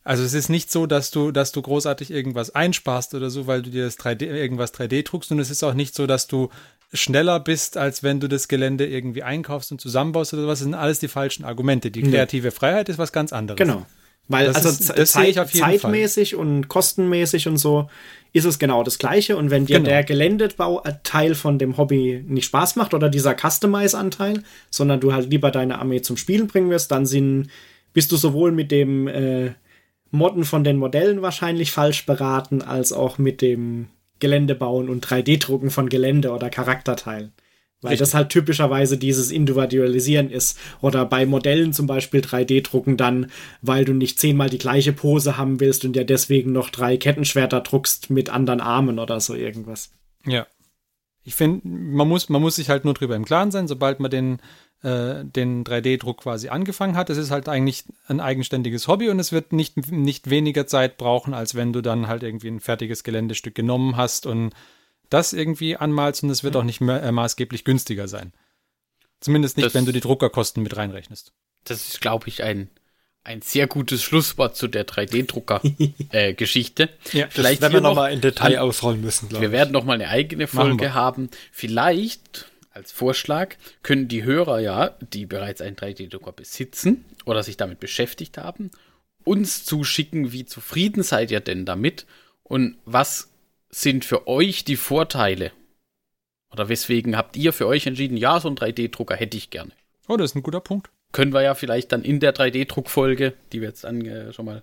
Also 0.05 0.23
es 0.23 0.35
ist 0.35 0.49
nicht 0.49 0.71
so, 0.71 0.87
dass 0.87 1.11
du, 1.11 1.31
dass 1.33 1.53
du 1.53 1.61
großartig 1.63 2.11
irgendwas 2.11 2.55
einsparst 2.55 3.15
oder 3.15 3.31
so, 3.31 3.47
weil 3.47 3.63
du 3.63 3.71
dir 3.71 3.85
das 3.85 3.99
3D, 3.99 4.25
irgendwas 4.27 4.73
3D 4.75 5.03
druckst 5.05 5.33
und 5.33 5.39
es 5.39 5.51
ist 5.51 5.63
auch 5.63 5.75
nicht 5.75 5.95
so, 5.95 6.07
dass 6.07 6.27
du 6.27 6.49
schneller 6.93 7.41
bist, 7.41 7.77
als 7.77 8.03
wenn 8.03 8.21
du 8.21 8.29
das 8.29 8.49
Gelände 8.49 8.87
irgendwie 8.87 9.23
einkaufst 9.23 9.73
und 9.73 9.81
zusammenbaust 9.81 10.33
oder 10.35 10.47
was. 10.47 10.61
Das 10.61 10.65
sind 10.65 10.75
alles 10.75 10.99
die 11.01 11.09
falschen 11.09 11.45
Argumente. 11.45 11.91
Die 11.91 12.03
kreative 12.03 12.51
Freiheit 12.53 12.89
ist 12.89 12.99
was 12.99 13.13
ganz 13.13 13.33
anderes. 13.33 13.59
Genau. 13.59 13.85
Weil 14.29 14.47
Das 14.47 14.57
also 14.57 14.69
ist- 14.71 14.91
das 14.97 15.13
sehe 15.13 15.25
ich 15.27 15.35
Zeit, 15.35 15.45
auf 15.45 15.53
jeden 15.53 15.65
Fall. 15.67 15.79
zeitmäßig 15.81 16.37
und 16.37 16.69
kostenmäßig 16.69 17.49
und 17.49 17.59
so 17.59 17.91
ist 18.35 18.45
es 18.45 18.59
genau 18.59 18.83
das 18.83 18.99
Gleiche. 18.99 19.37
Und 19.37 19.51
wenn 19.51 19.65
dir 19.65 19.77
Genau. 19.77 19.89
der 19.89 20.03
Geländebauteil 20.05 21.35
von 21.37 21.59
dem 21.59 21.77
Hobby 21.79 22.23
nicht 22.27 22.47
Spaß 22.47 22.75
macht 22.77 22.93
oder 22.93 23.09
dieser 23.09 23.35
Customize-Anteil, 23.35 24.43
sondern 24.71 24.99
du 25.01 25.13
halt 25.15 25.31
lieber 25.31 25.53
deine 25.53 25.79
Armee 25.79 26.03
zum 26.03 26.17
Spielen 26.17 26.49
bringen 26.49 26.69
wirst, 26.69 26.91
dann 26.91 27.07
sind, 27.07 27.49
bist 27.93 28.11
du 28.11 28.17
sowohl 28.17 28.51
mit 28.51 28.73
dem 28.73 29.07
äh, 29.07 29.53
Modden 30.11 30.45
von 30.45 30.65
den 30.65 30.77
Modellen 30.79 31.23
wahrscheinlich 31.23 31.71
falsch 31.71 32.07
beraten, 32.07 32.61
als 32.61 32.93
auch 32.93 33.19
mit 33.19 33.41
dem 33.41 33.87
Geländebauen 34.19 34.89
und 34.89 35.07
3D-Drucken 35.07 35.71
von 35.71 35.89
Gelände 35.89 36.33
oder 36.33 36.51
Charakterteilen. 36.51 37.33
Weil 37.85 37.91
Richtig. 37.91 38.07
das 38.07 38.15
halt 38.15 38.31
typischerweise 38.31 38.97
dieses 38.97 39.31
Individualisieren 39.31 40.31
ist. 40.31 40.59
Oder 40.81 41.05
bei 41.05 41.27
Modellen 41.27 41.75
zum 41.75 41.87
Beispiel 41.87 42.23
3D-Drucken 42.23 42.97
dann, 42.97 43.31
weil 43.61 43.85
du 43.85 43.93
nicht 43.93 44.19
zehnmal 44.19 44.49
die 44.49 44.57
gleiche 44.57 44.95
Pose 44.95 45.37
haben 45.37 45.61
willst 45.61 45.85
und 45.85 45.95
ja 45.95 46.03
deswegen 46.03 46.51
noch 46.51 46.71
drei 46.71 46.97
Kettenschwerter 46.97 47.61
druckst 47.61 48.09
mit 48.09 48.31
anderen 48.31 48.63
Armen 48.63 48.99
oder 48.99 49.21
so 49.21 49.35
irgendwas. 49.35 49.91
Ja. 50.25 50.47
Ich 51.25 51.35
finde, 51.35 51.69
man 51.69 52.09
muss, 52.09 52.31
man 52.31 52.41
muss 52.41 52.57
sich 52.57 52.71
halt 52.71 52.87
nur 52.87 52.95
drüber 52.95 53.17
im 53.17 53.27
Klaren 53.27 53.51
sein, 53.51 53.69
sobald 53.69 54.01
man 54.01 54.11
den, 54.11 54.39
äh, 54.83 55.23
den 55.23 55.63
3D-Druck 55.63 56.23
quasi 56.23 56.49
angefangen 56.49 56.97
hat. 56.97 57.11
Es 57.11 57.19
ist 57.19 57.31
halt 57.31 57.51
eigentlich 57.51 57.85
ein 58.07 58.21
eigenständiges 58.21 58.89
Hobby 58.89 59.11
und 59.11 59.19
es 59.19 59.31
wird 59.31 59.53
nicht, 59.53 59.93
nicht 59.93 60.31
weniger 60.31 60.67
Zeit 60.67 60.97
brauchen, 60.97 61.35
als 61.35 61.55
wenn 61.55 61.75
du 61.75 61.83
dann 61.83 62.09
halt 62.09 62.23
irgendwie 62.23 62.49
ein 62.49 62.61
fertiges 62.61 63.05
Geländestück 63.05 63.55
genommen 63.55 63.99
hast 63.99 64.25
und 64.25 64.55
das 65.11 65.33
irgendwie 65.33 65.77
anmalst 65.77 66.23
und 66.23 66.31
es 66.31 66.45
wird 66.45 66.57
auch 66.57 66.65
nicht 66.65 66.81
mehr, 66.81 67.03
äh, 67.03 67.13
maßgeblich 67.13 67.65
günstiger 67.65 68.09
sein. 68.09 68.33
Zumindest 69.21 69.57
nicht, 69.57 69.67
das, 69.67 69.75
wenn 69.75 69.87
du 69.87 69.93
die 69.93 70.01
Druckerkosten 70.01 70.63
mit 70.63 70.77
reinrechnest. 70.77 71.33
Das 71.65 71.89
ist, 71.89 72.01
glaube 72.01 72.29
ich, 72.29 72.43
ein, 72.43 72.69
ein 73.23 73.41
sehr 73.41 73.67
gutes 73.67 74.03
Schlusswort 74.03 74.57
zu 74.57 74.69
der 74.69 74.87
3D-Drucker-Geschichte. 74.87 76.91
Äh, 77.13 77.19
ja, 77.19 77.27
Vielleicht 77.31 77.63
werden 77.63 77.73
wir 77.73 77.81
nochmal 77.81 78.13
in 78.13 78.21
Detail 78.21 78.59
ausrollen 78.59 79.01
müssen, 79.01 79.29
glaube 79.29 79.45
ich. 79.45 79.51
Wir 79.51 79.57
werden 79.57 79.73
nochmal 79.73 79.95
eine 79.95 80.09
eigene 80.09 80.47
Folge 80.47 80.95
haben. 80.95 81.31
Vielleicht 81.53 82.51
als 82.71 82.93
Vorschlag 82.93 83.57
können 83.83 84.09
die 84.09 84.25
Hörer 84.25 84.61
ja, 84.61 84.97
die 85.01 85.27
bereits 85.27 85.61
einen 85.61 85.77
3D-Drucker 85.77 86.33
besitzen 86.33 87.05
oder 87.25 87.43
sich 87.43 87.57
damit 87.57 87.81
beschäftigt 87.81 88.37
haben, 88.37 88.71
uns 89.23 89.65
zuschicken, 89.65 90.33
wie 90.33 90.45
zufrieden 90.45 91.03
seid 91.03 91.31
ihr 91.31 91.41
denn 91.41 91.65
damit 91.65 92.05
und 92.43 92.77
was 92.85 93.31
sind 93.75 94.05
für 94.05 94.29
euch 94.29 94.65
die 94.65 94.77
Vorteile? 94.77 95.53
Oder 96.53 96.69
weswegen 96.69 97.17
habt 97.17 97.37
ihr 97.37 97.53
für 97.53 97.67
euch 97.67 97.87
entschieden, 97.87 98.17
ja, 98.17 98.39
so 98.39 98.49
ein 98.49 98.57
3D-Drucker 98.57 99.17
hätte 99.17 99.37
ich 99.37 99.51
gerne? 99.51 99.73
Oh, 100.07 100.17
das 100.17 100.31
ist 100.31 100.37
ein 100.37 100.43
guter 100.43 100.61
Punkt. 100.61 100.91
Können 101.11 101.33
wir 101.33 101.43
ja 101.43 101.55
vielleicht 101.55 101.91
dann 101.91 102.03
in 102.03 102.21
der 102.21 102.35
3D-Druckfolge, 102.35 103.33
die 103.53 103.61
wir 103.61 103.69
jetzt 103.69 103.85
an, 103.85 104.05
äh, 104.07 104.33
schon 104.33 104.47
mal 104.47 104.63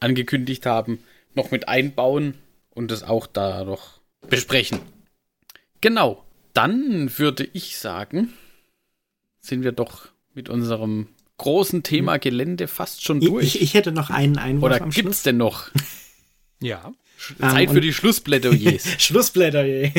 angekündigt 0.00 0.66
haben, 0.66 0.98
noch 1.34 1.50
mit 1.50 1.68
einbauen 1.68 2.34
und 2.70 2.90
das 2.90 3.04
auch 3.04 3.26
da 3.28 3.64
noch 3.64 4.00
besprechen. 4.28 4.80
Genau. 5.80 6.24
Dann 6.52 7.16
würde 7.18 7.48
ich 7.52 7.78
sagen, 7.78 8.32
sind 9.40 9.62
wir 9.62 9.72
doch 9.72 10.08
mit 10.34 10.48
unserem 10.48 11.08
großen 11.36 11.84
Thema 11.84 12.14
hm. 12.14 12.20
Gelände 12.20 12.66
fast 12.66 13.04
schon 13.04 13.20
durch. 13.20 13.54
Ich, 13.54 13.62
ich 13.62 13.74
hätte 13.74 13.92
noch 13.92 14.10
einen 14.10 14.38
Einwurf 14.38 14.72
Oder 14.72 14.82
am 14.82 14.90
gibt's 14.90 15.22
denn 15.22 15.36
noch? 15.36 15.70
ja. 16.60 16.92
Zeit 17.40 17.68
ähm, 17.68 17.74
für 17.74 17.80
die 17.80 17.92
Schlussplädoyers. 17.92 18.84
Schlussplädoyer. 18.98 19.90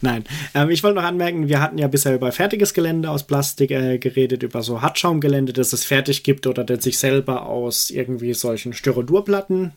Nein. 0.00 0.24
Ähm, 0.54 0.70
ich 0.70 0.82
wollte 0.82 0.96
noch 0.96 1.04
anmerken, 1.04 1.48
wir 1.48 1.60
hatten 1.60 1.78
ja 1.78 1.88
bisher 1.88 2.14
über 2.14 2.32
fertiges 2.32 2.74
Gelände 2.74 3.10
aus 3.10 3.26
Plastik 3.26 3.70
äh, 3.70 3.98
geredet, 3.98 4.42
über 4.42 4.62
so 4.62 4.82
Hartschaumgelände, 4.82 5.52
das 5.52 5.72
es 5.72 5.84
fertig 5.84 6.22
gibt 6.22 6.46
oder 6.46 6.64
das 6.64 6.84
sich 6.84 6.98
selber 6.98 7.46
aus 7.46 7.90
irgendwie 7.90 8.34
solchen 8.34 8.72
Styrodurplatten 8.72 9.72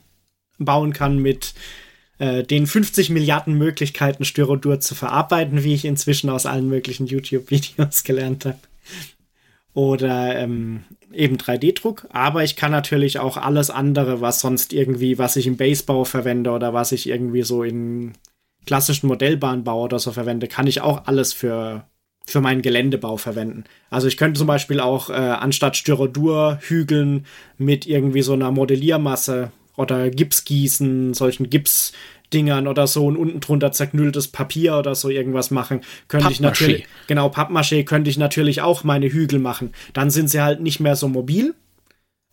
bauen 0.59 0.93
kann 0.93 1.17
mit 1.17 1.53
äh, 2.19 2.43
den 2.43 2.67
50 2.67 3.09
Milliarden 3.09 3.57
Möglichkeiten, 3.57 4.25
Styrodur 4.25 4.79
zu 4.79 4.95
verarbeiten, 4.95 5.63
wie 5.63 5.73
ich 5.73 5.85
inzwischen 5.85 6.29
aus 6.29 6.45
allen 6.45 6.69
möglichen 6.69 7.07
YouTube-Videos 7.07 8.03
gelernt 8.03 8.45
habe 8.45 8.59
oder 9.73 10.37
ähm, 10.37 10.83
eben 11.13 11.37
3D-Druck, 11.37 12.07
aber 12.11 12.43
ich 12.43 12.55
kann 12.55 12.71
natürlich 12.71 13.19
auch 13.19 13.37
alles 13.37 13.69
andere, 13.69 14.21
was 14.21 14.39
sonst 14.39 14.73
irgendwie, 14.73 15.17
was 15.17 15.35
ich 15.35 15.47
im 15.47 15.57
Basebau 15.57 16.03
verwende 16.03 16.51
oder 16.51 16.73
was 16.73 16.91
ich 16.91 17.07
irgendwie 17.07 17.43
so 17.43 17.63
in 17.63 18.13
klassischen 18.65 19.07
Modellbahnbau 19.07 19.83
oder 19.83 19.99
so 19.99 20.11
verwende, 20.11 20.47
kann 20.47 20.67
ich 20.67 20.81
auch 20.81 21.05
alles 21.07 21.33
für, 21.33 21.85
für 22.25 22.41
meinen 22.41 22.61
Geländebau 22.61 23.17
verwenden. 23.17 23.63
Also 23.89 24.07
ich 24.07 24.17
könnte 24.17 24.37
zum 24.37 24.47
Beispiel 24.47 24.79
auch 24.79 25.09
äh, 25.09 25.13
anstatt 25.13 25.77
Styrodur 25.77 26.59
hügeln 26.61 27.25
mit 27.57 27.87
irgendwie 27.87 28.21
so 28.21 28.33
einer 28.33 28.51
Modelliermasse 28.51 29.51
oder 29.77 30.09
Gipsgießen, 30.09 31.13
solchen 31.13 31.49
Gips 31.49 31.93
Dingern 32.33 32.67
oder 32.67 32.87
so 32.87 33.05
und 33.05 33.17
unten 33.17 33.39
drunter 33.39 33.71
zerknülltes 33.71 34.29
Papier 34.29 34.77
oder 34.77 34.95
so 34.95 35.09
irgendwas 35.09 35.51
machen, 35.51 35.81
könnte 36.07 36.31
ich 36.31 36.39
natürlich, 36.39 36.85
genau, 37.07 37.27
Pappmaché 37.27 37.83
könnte 37.83 38.09
ich 38.09 38.17
natürlich 38.17 38.61
auch 38.61 38.83
meine 38.83 39.11
Hügel 39.11 39.39
machen. 39.39 39.71
Dann 39.93 40.09
sind 40.09 40.29
sie 40.29 40.41
halt 40.41 40.61
nicht 40.61 40.79
mehr 40.79 40.95
so 40.95 41.07
mobil. 41.07 41.55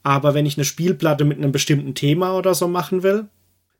Aber 0.02 0.32
wenn 0.32 0.46
ich 0.46 0.56
eine 0.56 0.64
Spielplatte 0.64 1.24
mit 1.24 1.38
einem 1.38 1.52
bestimmten 1.52 1.94
Thema 1.94 2.34
oder 2.36 2.54
so 2.54 2.68
machen 2.68 3.02
will, 3.02 3.28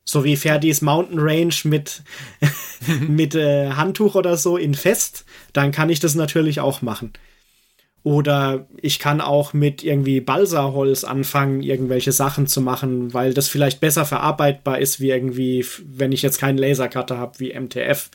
so 0.03 0.23
wie 0.23 0.35
Ferdis 0.35 0.81
Mountain 0.81 1.19
Range 1.19 1.53
mit, 1.63 2.03
mit 3.07 3.35
äh, 3.35 3.71
Handtuch 3.71 4.15
oder 4.15 4.37
so 4.37 4.57
in 4.57 4.73
Fest, 4.73 5.25
dann 5.53 5.71
kann 5.71 5.89
ich 5.89 5.99
das 5.99 6.15
natürlich 6.15 6.59
auch 6.59 6.81
machen. 6.81 7.13
Oder 8.09 8.65
ich 8.81 8.97
kann 8.97 9.21
auch 9.21 9.53
mit 9.53 9.83
irgendwie 9.83 10.19
Balsaholz 10.19 11.03
anfangen, 11.03 11.61
irgendwelche 11.61 12.11
Sachen 12.11 12.47
zu 12.47 12.59
machen, 12.59 13.13
weil 13.13 13.35
das 13.35 13.49
vielleicht 13.49 13.81
besser 13.81 14.03
verarbeitbar 14.03 14.79
ist, 14.79 14.99
wie 14.99 15.11
irgendwie, 15.11 15.63
wenn 15.85 16.11
ich 16.11 16.23
jetzt 16.23 16.39
keinen 16.39 16.57
Lasercutter 16.57 17.19
habe, 17.19 17.39
wie 17.39 17.53
MTF. 17.53 18.09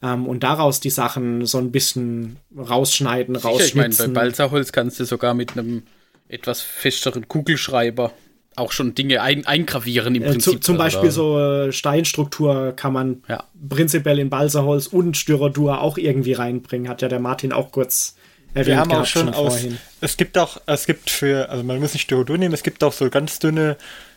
Ähm, 0.00 0.26
und 0.26 0.44
daraus 0.44 0.80
die 0.80 0.88
Sachen 0.88 1.44
so 1.44 1.58
ein 1.58 1.72
bisschen 1.72 2.38
rausschneiden, 2.56 3.34
Sicher, 3.34 3.48
rausschnitzen. 3.48 3.90
Ich 3.90 3.98
meine, 3.98 4.12
bei 4.14 4.20
Balsaholz 4.22 4.72
kannst 4.72 4.98
du 4.98 5.04
sogar 5.04 5.34
mit 5.34 5.58
einem 5.58 5.82
etwas 6.28 6.62
festeren 6.62 7.28
Kugelschreiber 7.28 8.14
auch 8.56 8.72
schon 8.72 8.94
Dinge 8.94 9.20
ein, 9.20 9.44
eingravieren 9.44 10.14
im 10.14 10.22
Prinzip. 10.22 10.54
Äh, 10.54 10.56
zu, 10.56 10.60
zum 10.60 10.78
Beispiel 10.78 11.10
so 11.10 11.38
äh, 11.38 11.70
Steinstruktur 11.70 12.72
kann 12.74 12.94
man 12.94 13.22
ja. 13.28 13.44
prinzipiell 13.68 14.18
in 14.18 14.30
Balsaholz 14.30 14.86
und 14.86 15.18
Styrodur 15.18 15.82
auch 15.82 15.98
irgendwie 15.98 16.32
reinbringen, 16.32 16.88
hat 16.88 17.02
ja 17.02 17.08
der 17.08 17.20
Martin 17.20 17.52
auch 17.52 17.72
kurz 17.72 18.16
wir 18.54 18.76
haben 18.78 18.92
auch 18.92 19.06
schon 19.06 19.32
aus. 19.34 19.64
Es 20.00 20.16
gibt 20.16 20.38
auch, 20.38 20.60
es 20.66 20.86
gibt 20.86 21.10
für, 21.10 21.48
also 21.48 21.64
man 21.64 21.80
muss 21.80 21.92
nicht 21.92 22.02
Styrodur 22.02 22.38
nehmen, 22.38 22.54
es 22.54 22.62
gibt 22.62 22.82
auch 22.84 22.92
so 22.92 23.08
ganz 23.10 23.38
dünne, 23.38 23.76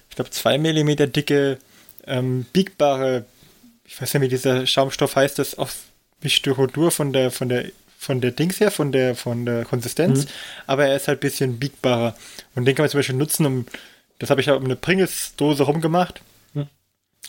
ich 0.09 0.15
glaube 0.15 0.32
zwei 0.32 0.57
Millimeter 0.57 1.07
dicke, 1.07 1.57
ähm, 2.05 2.45
biegbare, 2.53 3.25
ich 3.86 4.01
weiß 4.01 4.13
nicht, 4.13 4.23
wie 4.23 4.27
dieser 4.27 4.65
Schaumstoff 4.65 5.15
heißt, 5.15 5.39
das 5.39 5.57
auch 5.57 5.69
wie 6.21 6.29
Styrodur 6.29 6.91
von 6.91 7.13
der, 7.13 7.32
von 7.32 7.49
der, 7.49 7.65
von 7.97 8.21
der 8.21 8.32
Dings 8.32 8.59
her, 8.59 8.71
von 8.71 8.91
der, 8.91 9.15
von 9.15 9.45
der 9.45 9.65
Konsistenz, 9.65 10.25
mhm. 10.25 10.29
aber 10.67 10.86
er 10.86 10.95
ist 10.95 11.07
halt 11.07 11.19
ein 11.19 11.21
bisschen 11.21 11.59
biegbarer. 11.59 12.15
Und 12.55 12.65
den 12.65 12.75
kann 12.75 12.84
man 12.84 12.89
zum 12.89 12.99
Beispiel 12.99 13.15
nutzen, 13.15 13.45
um, 13.45 13.65
das 14.19 14.29
habe 14.29 14.41
ich 14.41 14.47
ja 14.47 14.53
um 14.53 14.65
eine 14.65 14.75
Pringles-Dose 14.75 15.63
rumgemacht, 15.63 16.21
mhm. 16.53 16.67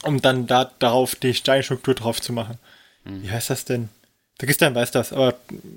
um 0.03 0.23
dann 0.23 0.47
da, 0.47 0.71
darauf 0.79 1.15
die 1.15 1.35
Steinstruktur 1.35 1.95
drauf 1.95 2.21
zu 2.21 2.33
machen. 2.33 2.59
Mhm. 3.05 3.23
Wie 3.23 3.31
heißt 3.31 3.51
das 3.51 3.65
denn? 3.65 3.89
Der 4.43 4.49
Christian 4.49 4.75
weiß 4.75 4.91
das, 4.91 5.13
aber. 5.13 5.37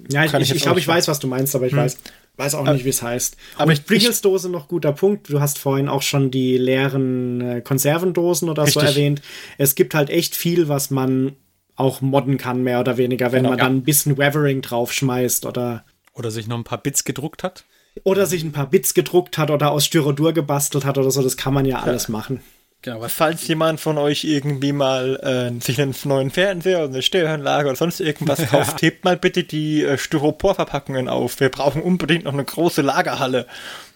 Ja, 0.10 0.26
ich, 0.26 0.34
ich, 0.34 0.56
ich 0.56 0.64
glaube, 0.64 0.80
ich 0.80 0.88
weiß, 0.88 1.08
was 1.08 1.20
du 1.20 1.28
meinst, 1.28 1.56
aber 1.56 1.68
ich 1.68 1.74
hm. 1.74 1.82
weiß, 1.82 1.98
weiß 2.36 2.56
auch 2.56 2.66
nicht, 2.66 2.84
wie 2.84 2.90
es 2.90 3.04
heißt. 3.04 3.38
Aber 3.58 3.72
Und 3.72 3.86
Pringles-Dose 3.86 4.50
noch 4.50 4.68
guter 4.68 4.92
Punkt. 4.92 5.30
Du 5.30 5.40
hast 5.40 5.60
vorhin 5.60 5.88
auch 5.88 6.02
schon 6.02 6.32
die 6.32 6.58
leeren 6.58 7.42
äh, 7.42 7.62
Konservendosen 7.62 8.50
oder 8.50 8.64
richtig. 8.64 8.82
so 8.82 8.88
erwähnt. 8.88 9.22
Es 9.60 9.76
gibt 9.76 9.94
halt 9.94 10.10
echt 10.10 10.36
viel, 10.36 10.68
was 10.68 10.90
man 10.90 11.34
auch 11.76 12.02
modden 12.02 12.40
kann, 12.40 12.64
mehr 12.64 12.80
oder 12.80 12.98
weniger, 12.98 13.32
wenn 13.32 13.44
genau, 13.44 13.50
man 13.50 13.60
ja. 13.60 13.66
dann 13.66 13.76
ein 13.76 13.84
bisschen 13.84 14.18
Weathering 14.18 14.64
draufschmeißt 14.64 15.46
oder. 15.46 15.86
Oder 16.14 16.32
sich 16.32 16.48
noch 16.48 16.58
ein 16.58 16.64
paar 16.64 16.82
Bits 16.82 17.04
gedruckt 17.04 17.44
hat. 17.44 17.66
Oder 18.04 18.26
sich 18.26 18.44
ein 18.44 18.52
paar 18.52 18.68
Bits 18.68 18.96
gedruckt 18.96 19.38
hat 19.38 19.52
oder 19.52 19.70
aus 19.70 19.86
Styrodur 19.86 20.34
gebastelt 20.34 20.86
hat 20.86 20.98
oder 20.98 21.12
so. 21.12 21.22
Das 21.22 21.38
kann 21.38 21.54
man 21.54 21.66
ja, 21.66 21.78
ja. 21.78 21.84
alles 21.84 22.10
machen. 22.10 22.42
Genau, 22.86 23.02
was 23.02 23.16
falls 23.16 23.48
jemand 23.48 23.80
von 23.80 23.98
euch 23.98 24.26
irgendwie 24.26 24.72
mal 24.72 25.16
äh, 25.24 25.60
sich 25.60 25.82
einen 25.82 25.96
neuen 26.04 26.30
Fernseher 26.30 26.82
oder 26.84 26.90
eine 26.90 27.02
Stereoanlage 27.02 27.70
oder 27.70 27.76
sonst 27.76 28.00
irgendwas 28.00 28.46
kauft, 28.52 28.84
hebt 28.84 29.04
mal 29.04 29.18
bitte 29.18 29.44
die 29.44 29.84
äh, 29.84 29.98
Styroporverpackungen 29.98 31.10
auf. 31.10 31.40
Wir 31.40 31.50
brauchen 31.50 31.82
unbedingt 31.82 32.26
noch 32.26 32.34
eine 32.34 32.46
große 32.46 32.84
Lagerhalle. 32.84 33.48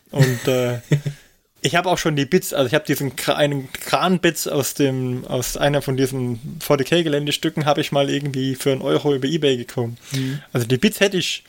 Und 0.10 0.48
äh, 0.48 0.80
Ich 1.62 1.76
habe 1.76 1.89
auch 1.89 1.97
schon 1.97 2.16
die 2.16 2.26
Bits, 2.26 2.53
also 2.53 2.68
ich 2.68 2.74
habe 2.74 2.86
diesen 2.86 3.12
einen 3.28 3.72
Kran-Bits 3.74 4.47
aus 4.47 4.74
dem, 4.76 5.26
aus 5.28 5.57
einer 5.57 5.82
von 5.82 5.97
diesen 5.97 6.39
40k-Geländestücken 6.66 7.66
habe 7.66 7.82
ich 7.82 7.91
mal 7.91 8.10
irgendwie 8.10 8.55
für 8.55 8.72
einen 8.72 8.82
Euro 8.82 9.14
über 9.14 9.28
Ebay 9.28 9.57
gekommen. 9.57 9.97
Mhm. 10.12 10.41
Also 10.53 10.68
die 10.68 10.78
Bits 10.78 10.99
hätte 10.99 11.18
ich. 11.18 11.43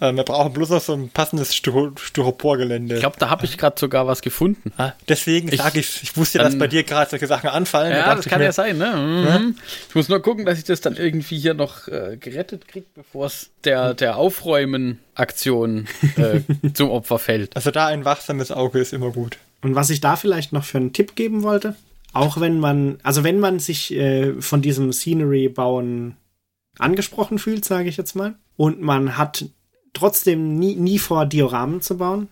Äh, 0.00 0.12
wir 0.12 0.22
brauchen 0.22 0.52
bloß 0.52 0.70
noch 0.70 0.80
so 0.80 0.92
ein 0.94 1.08
passendes 1.08 1.54
Styro 1.54 1.92
Styropor-Gelände. 1.96 2.94
Ich 2.94 3.00
glaube, 3.00 3.16
da 3.18 3.30
habe 3.30 3.44
ich 3.44 3.58
gerade 3.58 3.78
sogar 3.78 4.06
was 4.06 4.22
gefunden. 4.22 4.72
Ah, 4.76 4.92
deswegen 5.08 5.54
sage 5.56 5.80
ich, 5.80 6.02
ich 6.02 6.16
wusste 6.16 6.38
ja, 6.38 6.44
dass 6.44 6.56
bei 6.56 6.68
dir 6.68 6.84
gerade 6.84 7.10
solche 7.10 7.26
Sachen 7.26 7.50
anfallen. 7.50 7.92
Ja, 7.92 8.06
da 8.06 8.14
das 8.14 8.26
kann 8.26 8.38
mir, 8.38 8.46
ja 8.46 8.52
sein, 8.52 8.78
ne? 8.78 8.92
Mhm. 8.96 9.26
Ja? 9.26 9.40
Ich 9.88 9.94
muss 9.94 10.08
nur 10.08 10.22
gucken, 10.22 10.46
dass 10.46 10.58
ich 10.58 10.64
das 10.64 10.80
dann 10.80 10.96
irgendwie 10.96 11.38
hier 11.38 11.54
noch 11.54 11.88
äh, 11.88 12.16
gerettet 12.18 12.68
kriege, 12.68 12.86
bevor 12.94 13.26
es 13.26 13.50
der, 13.64 13.94
der 13.94 14.16
Aufräumen-Aktion 14.16 15.88
äh, 16.16 16.40
zum 16.74 16.90
Opfer 16.90 17.18
fällt. 17.18 17.56
Also 17.56 17.70
da 17.70 17.86
ein 17.86 18.04
wachsames 18.04 18.52
Auge 18.52 18.78
ist 18.78 18.92
immer 18.92 19.10
gut. 19.10 19.38
Und 19.62 19.74
was 19.74 19.90
ich 19.90 20.00
da 20.00 20.16
vielleicht 20.16 20.52
noch 20.52 20.64
für 20.64 20.78
einen 20.78 20.92
Tipp 20.92 21.16
geben 21.16 21.42
wollte, 21.42 21.76
auch 22.12 22.40
wenn 22.40 22.58
man, 22.58 22.98
also 23.02 23.24
wenn 23.24 23.40
man 23.40 23.58
sich 23.58 23.92
äh, 23.92 24.40
von 24.40 24.62
diesem 24.62 24.92
Scenery-Bauen 24.92 26.16
angesprochen 26.78 27.38
fühlt, 27.38 27.64
sage 27.64 27.88
ich 27.88 27.96
jetzt 27.96 28.14
mal, 28.14 28.36
und 28.56 28.80
man 28.80 29.16
hat 29.16 29.46
trotzdem 29.92 30.58
nie, 30.58 30.76
nie 30.76 30.98
vor, 30.98 31.26
Dioramen 31.26 31.80
zu 31.80 31.98
bauen, 31.98 32.28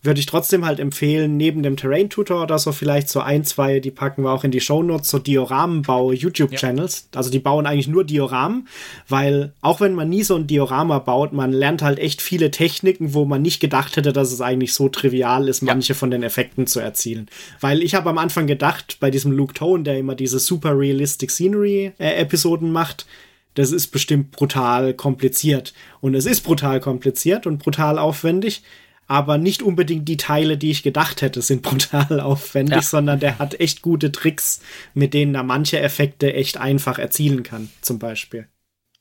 würde 0.00 0.20
ich 0.20 0.26
trotzdem 0.26 0.64
halt 0.64 0.78
empfehlen, 0.78 1.36
neben 1.36 1.62
dem 1.62 1.76
Terrain 1.76 2.08
Tutor 2.08 2.42
oder 2.42 2.58
so 2.58 2.70
vielleicht 2.70 3.08
so 3.08 3.20
ein, 3.20 3.44
zwei, 3.44 3.80
die 3.80 3.90
packen 3.90 4.22
wir 4.22 4.30
auch 4.30 4.44
in 4.44 4.52
die 4.52 4.60
Show 4.60 4.82
Notes, 4.82 5.10
so 5.10 5.18
Dioramenbau 5.18 6.12
YouTube-Channels. 6.12 7.08
Ja. 7.12 7.18
Also 7.18 7.30
die 7.30 7.40
bauen 7.40 7.66
eigentlich 7.66 7.88
nur 7.88 8.04
Dioramen, 8.04 8.68
weil 9.08 9.52
auch 9.60 9.80
wenn 9.80 9.94
man 9.94 10.08
nie 10.08 10.22
so 10.22 10.36
ein 10.36 10.46
Diorama 10.46 11.00
baut, 11.00 11.32
man 11.32 11.52
lernt 11.52 11.82
halt 11.82 11.98
echt 11.98 12.22
viele 12.22 12.52
Techniken, 12.52 13.12
wo 13.12 13.24
man 13.24 13.42
nicht 13.42 13.58
gedacht 13.58 13.96
hätte, 13.96 14.12
dass 14.12 14.30
es 14.30 14.40
eigentlich 14.40 14.72
so 14.72 14.88
trivial 14.88 15.48
ist, 15.48 15.62
manche 15.62 15.94
ja. 15.94 15.98
von 15.98 16.12
den 16.12 16.22
Effekten 16.22 16.68
zu 16.68 16.78
erzielen. 16.78 17.28
Weil 17.60 17.82
ich 17.82 17.96
habe 17.96 18.08
am 18.08 18.18
Anfang 18.18 18.46
gedacht, 18.46 18.98
bei 19.00 19.10
diesem 19.10 19.32
Luke 19.32 19.54
Tone, 19.54 19.82
der 19.82 19.98
immer 19.98 20.14
diese 20.14 20.38
super 20.38 20.78
realistic 20.78 21.32
Scenery-Episoden 21.32 22.68
äh, 22.68 22.72
macht, 22.72 23.06
das 23.54 23.72
ist 23.72 23.88
bestimmt 23.88 24.30
brutal 24.30 24.94
kompliziert. 24.94 25.74
Und 26.00 26.14
es 26.14 26.26
ist 26.26 26.42
brutal 26.42 26.78
kompliziert 26.78 27.48
und 27.48 27.58
brutal 27.58 27.98
aufwendig 27.98 28.62
aber 29.08 29.38
nicht 29.38 29.62
unbedingt 29.62 30.06
die 30.06 30.18
Teile, 30.18 30.58
die 30.58 30.70
ich 30.70 30.82
gedacht 30.82 31.22
hätte, 31.22 31.40
sind 31.42 31.62
brutal 31.62 32.20
aufwendig, 32.20 32.76
ja. 32.76 32.82
sondern 32.82 33.18
der 33.18 33.38
hat 33.38 33.58
echt 33.58 33.82
gute 33.82 34.12
Tricks, 34.12 34.60
mit 34.94 35.14
denen 35.14 35.34
er 35.34 35.42
manche 35.42 35.80
Effekte 35.80 36.34
echt 36.34 36.58
einfach 36.58 36.98
erzielen 36.98 37.42
kann, 37.42 37.70
zum 37.80 37.98
Beispiel. 37.98 38.48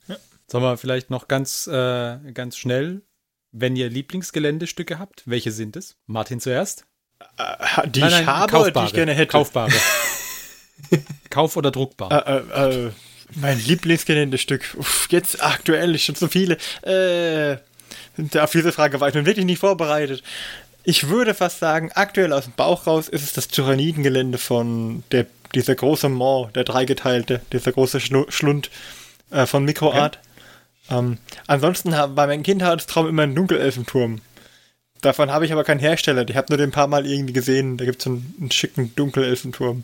Ja. 0.08 0.16
Sollen 0.48 0.64
wir 0.64 0.78
vielleicht 0.78 1.10
noch 1.10 1.28
ganz, 1.28 1.68
äh, 1.68 2.18
ganz 2.34 2.58
schnell, 2.58 3.04
wenn 3.52 3.76
ihr 3.76 3.90
Lieblingsgeländestücke 3.90 4.98
habt, 4.98 5.24
welche 5.26 5.52
sind 5.52 5.76
es? 5.76 5.98
Martin 6.06 6.40
zuerst? 6.40 6.86
Äh, 7.38 7.90
die 7.90 8.00
nein, 8.00 8.12
nein, 8.12 8.22
ich 8.22 8.28
habe 8.28 8.52
kaufbare, 8.52 8.72
oder 8.72 8.82
die 8.82 8.88
ich 8.88 8.94
gerne 8.94 9.14
hätte? 9.14 9.32
Kaufbare. 9.32 9.74
Kauf- 11.30 11.58
oder 11.58 11.72
druckbar? 11.72 12.28
Äh, 12.28 12.38
äh, 12.38 12.88
äh 12.88 12.92
mein 13.36 13.60
Lieblingsgeländestück. 13.60 14.74
Uff, 14.78 15.10
jetzt 15.12 15.44
aktuell 15.44 16.00
schon 16.00 16.16
so 16.16 16.30
viele. 16.30 16.58
Äh, 16.82 17.58
auf 18.40 18.52
diese 18.52 18.72
Frage 18.72 19.00
war 19.00 19.10
ich 19.10 19.16
nun 19.16 19.26
wirklich 19.26 19.46
nicht 19.46 19.60
vorbereitet. 19.60 20.24
Ich 20.84 21.10
würde 21.10 21.34
fast 21.34 21.60
sagen, 21.60 21.92
aktuell 21.94 22.32
aus 22.34 22.46
dem 22.46 22.54
Bauch 22.54 22.88
raus 22.88 23.10
ist 23.10 23.24
es 23.24 23.34
das 23.34 23.50
Tyrannidengelände 23.50 24.38
von 24.38 25.04
der, 25.12 25.26
dieser 25.54 25.76
große 25.76 26.10
Mont, 26.10 26.56
der 26.56 26.64
dreigeteilte, 26.64 27.42
dieser 27.52 27.74
große 27.74 28.00
Schlund 28.00 28.70
äh, 29.32 29.46
von 29.46 29.66
Mikroart. 29.66 30.20
Okay. 30.88 31.00
Ähm, 31.00 31.18
ansonsten 31.48 31.92
war 31.92 32.28
mein 32.28 32.44
Kindheitstraum 32.44 33.08
immer 33.08 33.24
ein 33.24 33.36
Dunkelelfenturm. 33.36 34.22
Davon 35.02 35.32
habe 35.32 35.46
ich 35.46 35.52
aber 35.52 35.64
keinen 35.64 35.80
Hersteller. 35.80 36.28
Ich 36.28 36.36
habe 36.36 36.48
nur 36.50 36.58
den 36.58 36.70
ein 36.70 36.72
paar 36.74 36.88
Mal 36.88 37.06
irgendwie 37.06 37.34
gesehen. 37.34 37.78
Da 37.78 37.86
gibt 37.86 38.02
es 38.02 38.08
einen, 38.08 38.36
einen 38.40 38.52
schicken 38.52 38.96
Dunkelelfenturm. 38.96 39.84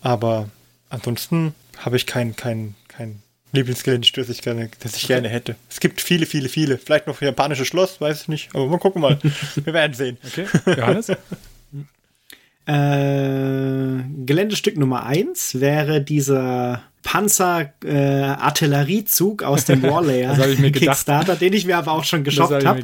Aber 0.00 0.48
ansonsten 0.88 1.54
habe 1.78 1.96
ich 1.96 2.06
keinen 2.06 2.34
kein, 2.36 2.74
kein 2.88 3.22
Lieblingsgeländestuhl, 3.52 4.24
das 4.24 4.34
ich 4.34 4.42
gerne, 4.42 4.70
das 4.80 4.96
ich 4.96 5.06
gerne 5.06 5.28
hätte. 5.28 5.54
Es 5.68 5.78
gibt 5.78 6.00
viele, 6.00 6.26
viele, 6.26 6.48
viele. 6.48 6.78
Vielleicht 6.78 7.06
noch 7.06 7.20
japanische 7.20 7.66
Schloss, 7.66 8.00
weiß 8.00 8.22
ich 8.22 8.28
nicht. 8.28 8.48
Aber 8.54 8.66
mal 8.66 8.78
gucken 8.78 9.02
mal. 9.02 9.18
Wir 9.64 9.74
werden 9.74 9.92
sehen. 9.92 10.16
Okay. 10.26 10.46
Johannes? 10.66 11.10
äh, 12.66 14.24
Geländestück 14.24 14.78
Nummer 14.78 15.04
1 15.04 15.60
wäre 15.60 16.00
dieser 16.00 16.82
Panzer-Artilleriezug 17.02 19.42
äh, 19.42 19.44
aus 19.44 19.66
dem 19.66 19.82
Warlayer 19.82 20.34
Kickstarter, 20.70 21.36
den 21.36 21.52
ich 21.52 21.66
mir 21.66 21.76
aber 21.76 21.92
auch 21.92 22.04
schon 22.04 22.24
geschockt 22.24 22.64
habe. 22.64 22.82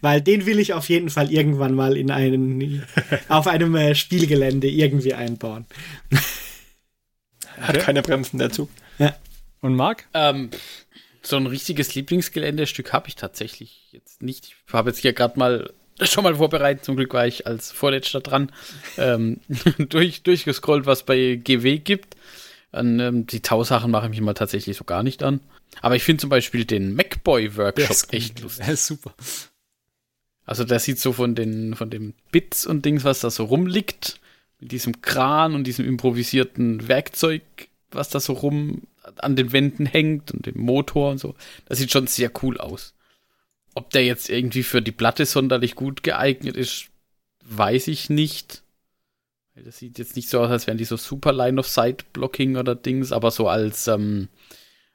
Weil 0.00 0.20
den 0.20 0.46
will 0.46 0.58
ich 0.58 0.74
auf 0.74 0.88
jeden 0.88 1.10
Fall 1.10 1.32
irgendwann 1.32 1.74
mal 1.74 1.96
in 1.96 2.10
einen, 2.10 2.82
auf 3.28 3.46
einem 3.46 3.76
äh, 3.76 3.94
Spielgelände 3.94 4.68
irgendwie 4.68 5.14
einbauen. 5.14 5.66
Hat 7.60 7.78
keine 7.80 8.02
Bremsen 8.02 8.38
der 8.38 8.50
Zug. 8.50 8.68
Ja. 8.98 9.14
Und 9.60 9.74
Marc? 9.74 10.06
Ähm, 10.14 10.50
so 11.22 11.36
ein 11.36 11.46
richtiges 11.46 11.94
Lieblingsgeländestück 11.94 12.92
habe 12.92 13.08
ich 13.08 13.16
tatsächlich 13.16 13.88
jetzt 13.92 14.22
nicht. 14.22 14.54
Ich 14.66 14.72
habe 14.72 14.90
jetzt 14.90 15.00
hier 15.00 15.12
gerade 15.12 15.38
mal 15.38 15.72
schon 16.02 16.24
mal 16.24 16.36
vorbereitet. 16.36 16.84
Zum 16.84 16.96
Glück 16.96 17.12
war 17.12 17.26
ich 17.26 17.46
als 17.46 17.72
Vorletzter 17.72 18.20
dran. 18.20 18.52
ähm, 18.96 19.40
durch, 19.78 20.22
durchgescrollt, 20.22 20.86
was 20.86 21.04
bei 21.04 21.36
GW 21.42 21.78
gibt. 21.78 22.16
An, 22.72 23.00
ähm, 23.00 23.26
die 23.26 23.40
Tausachen 23.40 23.90
mache 23.90 24.06
ich 24.06 24.10
mich 24.10 24.20
mal 24.20 24.34
tatsächlich 24.34 24.76
so 24.76 24.84
gar 24.84 25.02
nicht 25.02 25.22
an. 25.22 25.40
Aber 25.82 25.96
ich 25.96 26.02
finde 26.02 26.20
zum 26.20 26.30
Beispiel 26.30 26.64
den 26.64 26.94
MacBoy-Workshop 26.94 28.12
echt 28.12 28.40
lustig. 28.40 28.64
Der 28.64 28.74
ist 28.74 28.86
super. 28.86 29.14
Also 30.44 30.64
der 30.64 30.78
sieht 30.78 30.98
so 30.98 31.12
von 31.12 31.34
den, 31.34 31.74
von 31.74 31.90
den 31.90 32.14
Bits 32.32 32.66
und 32.66 32.84
Dings, 32.84 33.04
was 33.04 33.20
da 33.20 33.30
so 33.30 33.44
rumliegt, 33.44 34.19
mit 34.60 34.72
diesem 34.72 35.02
Kran 35.02 35.54
und 35.54 35.64
diesem 35.64 35.86
improvisierten 35.86 36.86
Werkzeug, 36.88 37.42
was 37.90 38.10
da 38.10 38.20
so 38.20 38.34
rum 38.34 38.82
an 39.16 39.36
den 39.36 39.52
Wänden 39.52 39.86
hängt 39.86 40.30
und 40.30 40.46
dem 40.46 40.58
Motor 40.60 41.10
und 41.10 41.18
so. 41.18 41.34
Das 41.66 41.78
sieht 41.78 41.90
schon 41.90 42.06
sehr 42.06 42.30
cool 42.42 42.58
aus. 42.58 42.94
Ob 43.74 43.90
der 43.90 44.04
jetzt 44.04 44.28
irgendwie 44.28 44.62
für 44.62 44.82
die 44.82 44.92
Platte 44.92 45.26
sonderlich 45.26 45.74
gut 45.74 46.02
geeignet 46.02 46.56
ist, 46.56 46.88
weiß 47.44 47.88
ich 47.88 48.10
nicht. 48.10 48.62
Das 49.54 49.78
sieht 49.78 49.98
jetzt 49.98 50.16
nicht 50.16 50.28
so 50.28 50.40
aus, 50.40 50.50
als 50.50 50.66
wären 50.66 50.78
die 50.78 50.84
so 50.84 50.96
super 50.96 51.32
Line-of-Sight-Blocking 51.32 52.56
oder 52.56 52.74
Dings, 52.74 53.12
aber 53.12 53.30
so 53.30 53.48
als, 53.48 53.88
ähm, 53.88 54.28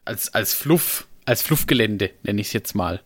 als, 0.05 0.34
als 0.34 0.53
Fluff, 0.53 1.07
als 1.26 1.41
Fluffgelände, 1.41 2.11
nenne 2.24 2.41
ich 2.41 2.47
es 2.47 2.53
jetzt 2.53 2.74
mal. 2.74 3.01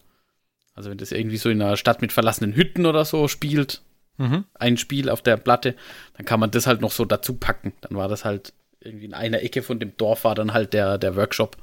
Also 0.74 0.90
wenn 0.90 0.98
das 0.98 1.12
irgendwie 1.12 1.38
so 1.38 1.50
in 1.50 1.62
einer 1.62 1.78
Stadt 1.78 2.02
mit 2.02 2.14
verlassenen 2.14 2.56
Hütten 2.56 2.86
oder 2.86 3.04
so 3.04 3.28
spielt, 3.28 3.82
mhm. 4.20 4.46
ein 4.54 4.78
Spiel 4.78 5.10
auf 5.10 5.24
der 5.24 5.38
Platte, 5.38 5.76
dann 6.16 6.26
kann 6.26 6.40
man 6.40 6.52
das 6.52 6.68
halt 6.68 6.82
noch 6.82 6.92
so 6.92 7.06
dazu 7.06 7.34
packen. 7.34 7.74
Dann 7.82 7.98
war 7.98 8.08
das 8.08 8.26
halt 8.26 8.54
irgendwie 8.82 9.06
in 9.06 9.14
einer 9.14 9.42
Ecke 9.42 9.64
von 9.64 9.80
dem 9.80 9.98
Dorf 9.98 10.24
war 10.24 10.36
dann 10.36 10.54
halt 10.54 10.74
der, 10.74 10.98
der 10.98 11.16
Workshop. 11.16 11.58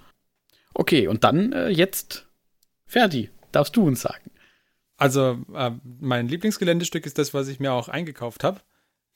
Okay, 0.75 1.07
und 1.07 1.25
dann 1.25 1.53
äh, 1.53 1.69
jetzt, 1.69 2.27
Ferdi, 2.87 3.31
darfst 3.53 3.77
du 3.77 3.87
uns 3.87 4.01
sagen. 4.03 4.31
Also, 4.99 5.39
äh, 5.55 5.71
mein 6.01 6.29
Lieblingsgeländestück 6.29 7.07
ist 7.07 7.19
das, 7.19 7.33
was 7.33 7.49
ich 7.49 7.61
mir 7.61 7.73
auch 7.73 7.89
eingekauft 7.89 8.45
habe. 8.45 8.61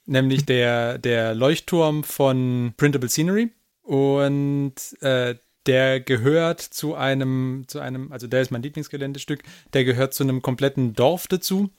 Nämlich 0.07 0.45
der, 0.45 0.99
der 0.99 1.35
Leuchtturm 1.35 2.05
von 2.05 2.73
Printable 2.77 3.09
Scenery. 3.09 3.51
Und 3.83 4.75
äh, 5.01 5.35
der 5.67 6.01
gehört 6.01 6.61
zu 6.61 6.95
einem, 6.95 7.65
zu 7.67 7.81
einem, 7.81 8.13
also 8.13 8.27
der 8.27 8.41
ist 8.41 8.51
mein 8.51 8.63
Lieblingsgeländestück, 8.63 9.43
der 9.73 9.85
gehört 9.85 10.15
zu 10.15 10.23
einem 10.23 10.43
kompletten 10.43 10.95
Dorf 10.95 11.29
dazu. 11.29 11.71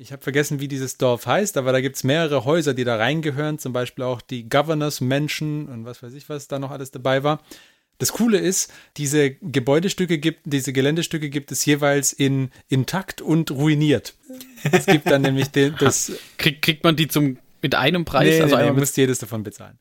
Ich 0.00 0.12
habe 0.12 0.22
vergessen, 0.22 0.60
wie 0.60 0.68
dieses 0.68 0.96
Dorf 0.96 1.26
heißt, 1.26 1.56
aber 1.56 1.72
da 1.72 1.80
gibt 1.80 1.96
es 1.96 2.04
mehrere 2.04 2.44
Häuser, 2.44 2.72
die 2.72 2.84
da 2.84 2.94
reingehören, 2.94 3.58
zum 3.58 3.72
Beispiel 3.72 4.04
auch 4.04 4.20
die 4.20 4.48
Governors 4.48 5.00
Mansion 5.00 5.66
und 5.66 5.84
was 5.86 6.04
weiß 6.04 6.14
ich, 6.14 6.28
was 6.28 6.46
da 6.46 6.60
noch 6.60 6.70
alles 6.70 6.92
dabei 6.92 7.24
war. 7.24 7.42
Das 7.98 8.12
Coole 8.12 8.38
ist, 8.38 8.72
diese 8.96 9.32
Gebäudestücke 9.32 10.18
gibt, 10.18 10.42
diese 10.44 10.72
Geländestücke 10.72 11.30
gibt 11.30 11.50
es 11.50 11.64
jeweils 11.64 12.12
in 12.12 12.52
intakt 12.68 13.20
und 13.20 13.50
ruiniert. 13.50 14.14
Es 14.70 14.86
gibt 14.86 15.10
dann 15.10 15.22
nämlich 15.22 15.48
den, 15.48 15.74
das. 15.80 16.12
Krieg, 16.36 16.62
kriegt 16.62 16.84
man 16.84 16.94
die 16.94 17.08
zum 17.08 17.38
mit 17.60 17.74
einem 17.74 18.04
Preis? 18.04 18.28
Nee, 18.28 18.42
also 18.42 18.56
nee, 18.56 18.66
man 18.66 18.76
muss 18.76 18.94
jedes 18.94 19.18
davon 19.18 19.42
bezahlen. 19.42 19.80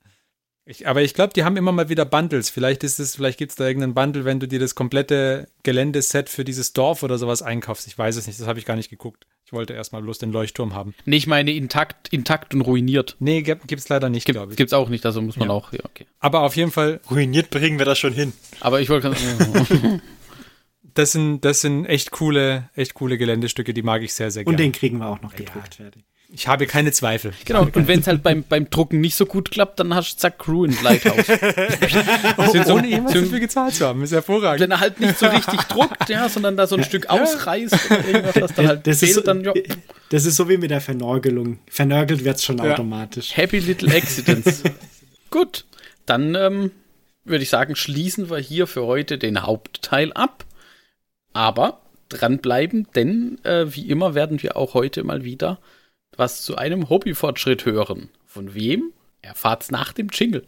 Ich, 0.69 0.85
aber 0.85 1.01
ich 1.01 1.13
glaube, 1.13 1.31
die 1.33 1.45
haben 1.45 1.55
immer 1.55 1.71
mal 1.71 1.87
wieder 1.87 2.03
Bundles. 2.03 2.49
Vielleicht 2.49 2.83
ist 2.83 2.99
es, 2.99 3.15
vielleicht 3.15 3.37
gibt 3.37 3.51
es 3.51 3.55
da 3.55 3.65
irgendeinen 3.65 3.93
Bundle, 3.93 4.25
wenn 4.25 4.41
du 4.41 4.49
dir 4.49 4.59
das 4.59 4.75
komplette 4.75 5.47
Geländeset 5.63 6.27
für 6.27 6.43
dieses 6.43 6.73
Dorf 6.73 7.03
oder 7.03 7.17
sowas 7.17 7.41
einkaufst. 7.41 7.87
Ich 7.87 7.97
weiß 7.97 8.17
es 8.17 8.27
nicht, 8.27 8.37
das 8.37 8.47
habe 8.47 8.59
ich 8.59 8.65
gar 8.65 8.75
nicht 8.75 8.89
geguckt. 8.89 9.25
Ich 9.45 9.53
wollte 9.53 9.73
erstmal 9.73 10.01
bloß 10.01 10.17
den 10.17 10.33
Leuchtturm 10.33 10.75
haben. 10.75 10.93
Nee, 11.05 11.15
ich 11.15 11.25
meine 11.25 11.51
intakt, 11.51 12.09
intakt 12.11 12.53
und 12.53 12.59
ruiniert. 12.61 13.15
Nee, 13.19 13.43
gibt 13.43 13.71
es 13.71 13.87
leider 13.87 14.09
nicht, 14.09 14.25
glaube 14.25 14.51
ich. 14.51 14.57
Gibt 14.57 14.69
es 14.69 14.73
auch 14.73 14.89
nicht, 14.89 15.05
also 15.05 15.21
muss 15.21 15.37
man 15.37 15.47
ja. 15.47 15.53
auch, 15.53 15.71
ja, 15.71 15.79
okay. 15.85 16.05
Aber 16.19 16.41
auf 16.41 16.57
jeden 16.57 16.71
Fall. 16.71 16.99
Ruiniert 17.09 17.49
bringen 17.49 17.79
wir 17.79 17.85
das 17.85 17.97
schon 17.97 18.11
hin. 18.11 18.33
Aber 18.59 18.81
ich 18.81 18.89
wollte. 18.89 19.15
das 20.93 21.13
sind, 21.13 21.45
das 21.45 21.61
sind 21.61 21.85
echt 21.85 22.11
coole, 22.11 22.69
echt 22.75 22.93
coole 22.93 23.17
Geländestücke, 23.17 23.73
die 23.73 23.83
mag 23.83 24.01
ich 24.01 24.13
sehr, 24.13 24.31
sehr 24.31 24.43
gerne. 24.43 24.53
Und 24.53 24.59
den 24.59 24.73
kriegen 24.73 24.97
wir 24.97 25.07
auch 25.07 25.21
noch 25.21 25.33
gedruckt 25.33 25.75
fertig. 25.75 26.03
Ich 26.29 26.47
habe 26.47 26.67
keine 26.67 26.91
Zweifel. 26.91 27.31
Genau, 27.45 27.61
und 27.61 27.87
wenn 27.87 28.01
es 28.01 28.07
halt 28.07 28.21
beim, 28.21 28.43
beim 28.43 28.69
Drucken 28.69 28.99
nicht 28.99 29.15
so 29.15 29.25
gut 29.25 29.49
klappt, 29.49 29.79
dann 29.79 29.93
hast 29.93 30.13
du 30.13 30.17
zack, 30.17 30.45
Ruined 30.45 30.81
Lighthouse. 30.81 31.25
oh, 32.37 32.63
so, 32.65 32.73
ohne 32.73 32.87
jemals 32.87 33.13
dafür 33.13 33.39
gezahlt 33.39 33.75
zu 33.75 33.87
haben, 33.87 34.03
ist 34.03 34.11
hervorragend. 34.11 34.59
Wenn 34.59 34.71
er 34.71 34.81
halt 34.81 34.99
nicht 34.99 35.17
so 35.17 35.27
richtig 35.27 35.61
druckt, 35.69 36.09
ja, 36.09 36.27
sondern 36.27 36.57
da 36.57 36.67
so 36.67 36.75
ein 36.75 36.83
Stück 36.83 37.09
ausreißt 37.09 37.91
oder 37.91 38.05
irgendwas, 38.05 38.41
was 38.41 38.53
dann 38.55 38.67
halt 38.67 38.87
das 38.87 38.99
fehlt, 38.99 39.17
ist, 39.17 39.27
dann, 39.27 39.41
ja. 39.41 39.53
Das 40.09 40.25
ist 40.25 40.35
so 40.35 40.49
wie 40.49 40.57
mit 40.57 40.69
der 40.69 40.81
Vernörgelung. 40.81 41.59
Vernörgelt 41.69 42.25
wird 42.25 42.35
es 42.35 42.43
schon 42.43 42.57
ja. 42.57 42.73
automatisch. 42.73 43.37
Happy 43.37 43.59
Little 43.59 43.95
Accidents. 43.95 44.63
gut, 45.29 45.63
dann 46.05 46.35
ähm, 46.35 46.71
würde 47.23 47.43
ich 47.43 47.49
sagen, 47.49 47.77
schließen 47.77 48.29
wir 48.29 48.39
hier 48.39 48.67
für 48.67 48.85
heute 48.85 49.17
den 49.17 49.43
Hauptteil 49.43 50.11
ab. 50.11 50.43
Aber 51.31 51.81
dranbleiben, 52.09 52.87
denn 52.95 53.39
äh, 53.43 53.65
wie 53.69 53.89
immer 53.89 54.13
werden 54.13 54.41
wir 54.41 54.57
auch 54.57 54.73
heute 54.73 55.03
mal 55.03 55.23
wieder 55.23 55.59
was 56.17 56.41
zu 56.41 56.55
einem 56.57 56.89
Hobbyfortschritt 56.89 57.65
hören. 57.65 58.09
Von 58.25 58.53
wem? 58.53 58.91
Erfahrt's 59.21 59.71
nach 59.71 59.93
dem 59.93 60.07
Jingle. 60.11 60.45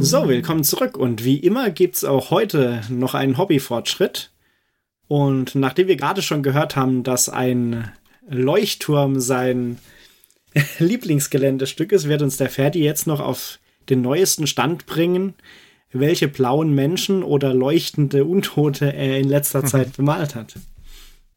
So, 0.00 0.28
willkommen 0.28 0.62
zurück 0.62 0.96
und 0.98 1.24
wie 1.24 1.38
immer 1.38 1.70
gibt's 1.70 2.04
auch 2.04 2.30
heute 2.30 2.82
noch 2.90 3.14
einen 3.14 3.38
Hobbyfortschritt. 3.38 4.30
Und 5.08 5.54
nachdem 5.54 5.88
wir 5.88 5.96
gerade 5.96 6.22
schon 6.22 6.42
gehört 6.42 6.76
haben, 6.76 7.02
dass 7.02 7.28
ein 7.28 7.92
Leuchtturm 8.28 9.20
sein 9.20 9.78
Lieblingsgeländestück 10.78 11.92
ist, 11.92 12.08
wird 12.08 12.22
uns 12.22 12.36
der 12.36 12.50
Ferdi 12.50 12.82
jetzt 12.82 13.06
noch 13.06 13.20
auf 13.20 13.58
den 13.88 14.02
neuesten 14.02 14.46
Stand 14.46 14.86
bringen, 14.86 15.34
welche 15.92 16.28
blauen 16.28 16.74
Menschen 16.74 17.22
oder 17.22 17.52
leuchtende 17.52 18.24
Untote 18.24 18.92
er 18.92 19.18
in 19.18 19.28
letzter 19.28 19.64
Zeit 19.66 19.96
bemalt 19.96 20.34
hat. 20.34 20.54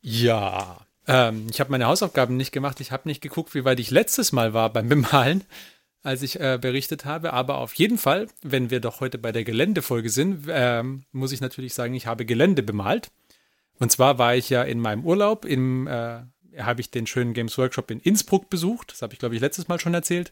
Ja, 0.01 0.85
ähm, 1.07 1.47
ich 1.49 1.59
habe 1.59 1.71
meine 1.71 1.87
Hausaufgaben 1.87 2.37
nicht 2.37 2.51
gemacht. 2.51 2.79
Ich 2.79 2.91
habe 2.91 3.07
nicht 3.07 3.21
geguckt, 3.21 3.55
wie 3.55 3.65
weit 3.65 3.79
ich 3.79 3.91
letztes 3.91 4.31
Mal 4.31 4.53
war 4.53 4.71
beim 4.71 4.89
Bemalen, 4.89 5.43
als 6.03 6.21
ich 6.21 6.39
äh, 6.39 6.57
berichtet 6.61 7.05
habe. 7.05 7.33
Aber 7.33 7.57
auf 7.57 7.73
jeden 7.73 7.97
Fall, 7.97 8.27
wenn 8.43 8.69
wir 8.69 8.79
doch 8.79 8.99
heute 8.99 9.17
bei 9.17 9.31
der 9.31 9.43
Geländefolge 9.43 10.09
sind, 10.09 10.45
ähm, 10.49 11.03
muss 11.11 11.31
ich 11.31 11.41
natürlich 11.41 11.73
sagen, 11.73 11.93
ich 11.93 12.07
habe 12.07 12.25
Gelände 12.25 12.63
bemalt. 12.63 13.11
Und 13.77 13.91
zwar 13.91 14.17
war 14.17 14.35
ich 14.35 14.49
ja 14.49 14.63
in 14.63 14.79
meinem 14.79 15.03
Urlaub, 15.03 15.43
im, 15.43 15.87
äh, 15.87 16.21
habe 16.60 16.82
ich 16.82 16.91
den 16.91 17.07
schönen 17.07 17.34
Games 17.34 17.57
Workshop 17.57 17.91
in 17.91 17.99
Innsbruck 17.99 18.49
besucht. 18.49 18.91
Das 18.91 19.02
habe 19.02 19.14
ich, 19.14 19.19
glaube 19.19 19.36
ich, 19.36 19.41
letztes 19.41 19.68
Mal 19.68 19.80
schon 19.80 19.94
erzählt. 19.94 20.32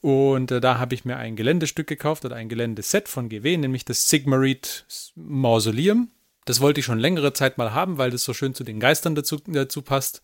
Und 0.00 0.50
äh, 0.50 0.60
da 0.60 0.78
habe 0.78 0.94
ich 0.94 1.04
mir 1.04 1.16
ein 1.16 1.34
Geländestück 1.34 1.86
gekauft 1.86 2.24
oder 2.26 2.36
ein 2.36 2.50
Geländeset 2.50 3.08
von 3.08 3.30
GW, 3.30 3.56
nämlich 3.56 3.86
das 3.86 4.10
Sigmarid 4.10 4.84
Mausoleum. 5.14 6.10
Das 6.44 6.60
wollte 6.60 6.80
ich 6.80 6.86
schon 6.86 6.98
längere 6.98 7.32
Zeit 7.32 7.56
mal 7.56 7.72
haben, 7.72 7.96
weil 7.96 8.10
das 8.10 8.24
so 8.24 8.34
schön 8.34 8.54
zu 8.54 8.64
den 8.64 8.80
Geistern 8.80 9.14
dazu, 9.14 9.38
dazu 9.46 9.80
passt. 9.80 10.20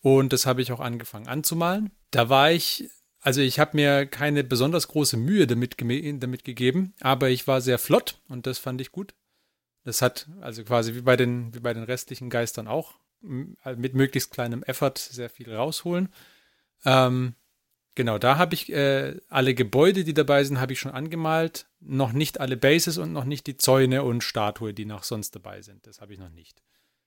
Und 0.00 0.32
das 0.32 0.46
habe 0.46 0.62
ich 0.62 0.72
auch 0.72 0.80
angefangen 0.80 1.28
anzumalen. 1.28 1.90
Da 2.10 2.30
war 2.30 2.52
ich, 2.52 2.88
also 3.20 3.42
ich 3.42 3.58
habe 3.58 3.76
mir 3.76 4.06
keine 4.06 4.44
besonders 4.44 4.88
große 4.88 5.18
Mühe 5.18 5.46
damit, 5.46 5.76
damit 5.78 6.44
gegeben, 6.44 6.94
aber 7.00 7.28
ich 7.28 7.46
war 7.46 7.60
sehr 7.60 7.78
flott 7.78 8.22
und 8.28 8.46
das 8.46 8.58
fand 8.58 8.80
ich 8.80 8.92
gut. 8.92 9.12
Das 9.84 10.00
hat 10.00 10.26
also 10.40 10.64
quasi 10.64 10.94
wie 10.94 11.02
bei 11.02 11.16
den, 11.16 11.54
wie 11.54 11.60
bei 11.60 11.74
den 11.74 11.82
restlichen 11.82 12.30
Geistern 12.30 12.66
auch 12.66 12.94
mit 13.20 13.94
möglichst 13.94 14.30
kleinem 14.30 14.62
Effort 14.62 14.94
sehr 14.96 15.30
viel 15.30 15.54
rausholen. 15.54 16.12
Ähm, 16.84 17.34
Genau, 17.98 18.16
da 18.16 18.38
habe 18.38 18.54
ich 18.54 18.72
äh, 18.72 19.16
alle 19.28 19.54
Gebäude, 19.54 20.04
die 20.04 20.14
dabei 20.14 20.44
sind, 20.44 20.60
habe 20.60 20.72
ich 20.72 20.78
schon 20.78 20.92
angemalt. 20.92 21.66
Noch 21.80 22.12
nicht 22.12 22.38
alle 22.38 22.56
Bases 22.56 22.96
und 22.96 23.12
noch 23.12 23.24
nicht 23.24 23.48
die 23.48 23.56
Zäune 23.56 24.04
und 24.04 24.22
Statue, 24.22 24.72
die 24.72 24.84
noch 24.84 25.02
sonst 25.02 25.34
dabei 25.34 25.62
sind. 25.62 25.84
Das 25.84 26.00
habe 26.00 26.12
ich 26.12 26.20
noch 26.20 26.30
nicht. 26.30 26.62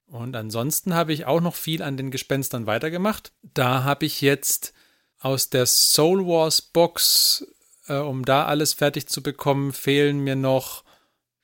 Und 0.06 0.36
ansonsten 0.36 0.94
habe 0.94 1.14
ich 1.14 1.24
auch 1.24 1.40
noch 1.40 1.56
viel 1.56 1.82
an 1.82 1.96
den 1.96 2.12
Gespenstern 2.12 2.66
weitergemacht. 2.66 3.32
Da 3.42 3.86
habe 3.86 4.06
ich 4.06 4.20
jetzt 4.20 4.74
aus 5.18 5.50
der 5.50 5.66
Soul 5.66 6.28
Wars 6.28 6.62
Box, 6.62 7.48
äh, 7.88 7.96
um 7.96 8.26
da 8.26 8.44
alles 8.44 8.74
fertig 8.74 9.08
zu 9.08 9.24
bekommen, 9.24 9.72
fehlen 9.72 10.20
mir 10.20 10.36
noch, 10.36 10.84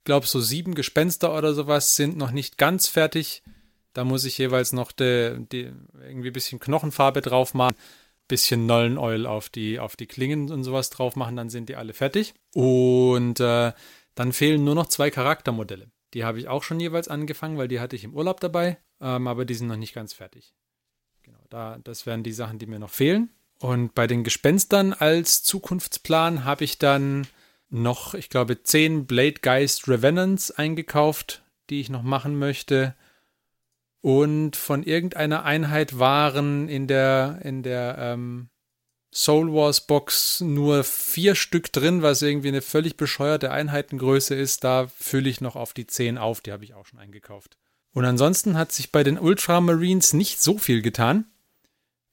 glaube 0.03 0.27
so 0.27 0.41
sieben 0.41 0.75
Gespenster 0.75 1.33
oder 1.33 1.53
sowas 1.53 1.95
sind 1.95 2.17
noch 2.17 2.31
nicht 2.31 2.57
ganz 2.57 2.89
fertig. 2.89 3.43
Da 3.97 4.03
muss 4.03 4.25
ich 4.25 4.37
jeweils 4.37 4.73
noch 4.73 4.91
de, 4.91 5.39
de, 5.39 5.71
irgendwie 6.01 6.29
ein 6.29 6.33
bisschen 6.33 6.59
Knochenfarbe 6.59 7.21
drauf 7.21 7.53
machen 7.53 7.75
bisschen 8.27 8.65
Nollen 8.65 8.97
Oil 8.97 9.25
auf 9.25 9.49
die, 9.49 9.79
auf 9.79 9.95
die 9.95 10.05
Klingen 10.05 10.51
und 10.51 10.63
sowas 10.63 10.89
drauf 10.89 11.15
machen, 11.15 11.35
dann 11.35 11.49
sind 11.49 11.69
die 11.69 11.75
alle 11.75 11.93
fertig. 11.93 12.33
Und 12.53 13.39
äh, 13.39 13.71
dann 14.15 14.33
fehlen 14.33 14.63
nur 14.63 14.75
noch 14.75 14.87
zwei 14.87 15.09
Charaktermodelle. 15.09 15.89
Die 16.13 16.23
habe 16.23 16.39
ich 16.39 16.47
auch 16.47 16.63
schon 16.63 16.79
jeweils 16.79 17.07
angefangen, 17.07 17.57
weil 17.57 17.67
die 17.67 17.79
hatte 17.79 17.95
ich 17.95 18.03
im 18.03 18.13
Urlaub 18.13 18.39
dabei, 18.39 18.77
ähm, 19.01 19.27
aber 19.27 19.45
die 19.45 19.53
sind 19.53 19.67
noch 19.67 19.77
nicht 19.77 19.93
ganz 19.93 20.13
fertig. 20.13 20.53
Genau, 21.23 21.39
da, 21.49 21.79
das 21.83 22.05
wären 22.05 22.23
die 22.23 22.31
Sachen, 22.31 22.59
die 22.59 22.65
mir 22.65 22.79
noch 22.79 22.89
fehlen. 22.89 23.29
Und 23.59 23.95
bei 23.95 24.07
den 24.07 24.23
Gespenstern 24.23 24.93
als 24.93 25.43
Zukunftsplan 25.43 26.45
habe 26.45 26.63
ich 26.63 26.77
dann 26.77 27.27
noch, 27.69 28.13
ich 28.13 28.29
glaube, 28.29 28.63
zehn 28.63 29.05
Blade 29.05 29.39
Geist 29.41 29.87
Revenants 29.87 30.51
eingekauft, 30.51 31.43
die 31.69 31.81
ich 31.81 31.89
noch 31.89 32.03
machen 32.03 32.39
möchte. 32.39 32.95
Und 34.01 34.55
von 34.55 34.83
irgendeiner 34.83 35.43
Einheit 35.43 35.99
waren 35.99 36.69
in 36.69 36.87
der, 36.87 37.39
in 37.43 37.63
der 37.63 37.97
ähm, 37.99 38.49
Soul 39.13 39.51
Wars 39.53 39.87
Box 39.87 40.41
nur 40.41 40.83
vier 40.83 41.35
Stück 41.35 41.71
drin, 41.71 42.01
was 42.03 42.21
irgendwie 42.21 42.49
eine 42.49 42.61
völlig 42.61 42.97
bescheuerte 42.97 43.51
Einheitengröße 43.51 44.35
ist. 44.35 44.63
Da 44.63 44.87
fülle 44.87 45.29
ich 45.29 45.41
noch 45.41 45.55
auf 45.55 45.73
die 45.73 45.87
zehn 45.87 46.17
auf, 46.17 46.41
die 46.41 46.51
habe 46.51 46.63
ich 46.63 46.73
auch 46.73 46.85
schon 46.85 46.99
eingekauft. 46.99 47.57
Und 47.93 48.05
ansonsten 48.05 48.57
hat 48.57 48.71
sich 48.71 48.91
bei 48.91 49.03
den 49.03 49.17
Ultramarines 49.17 50.13
nicht 50.13 50.39
so 50.41 50.57
viel 50.57 50.81
getan. 50.81 51.25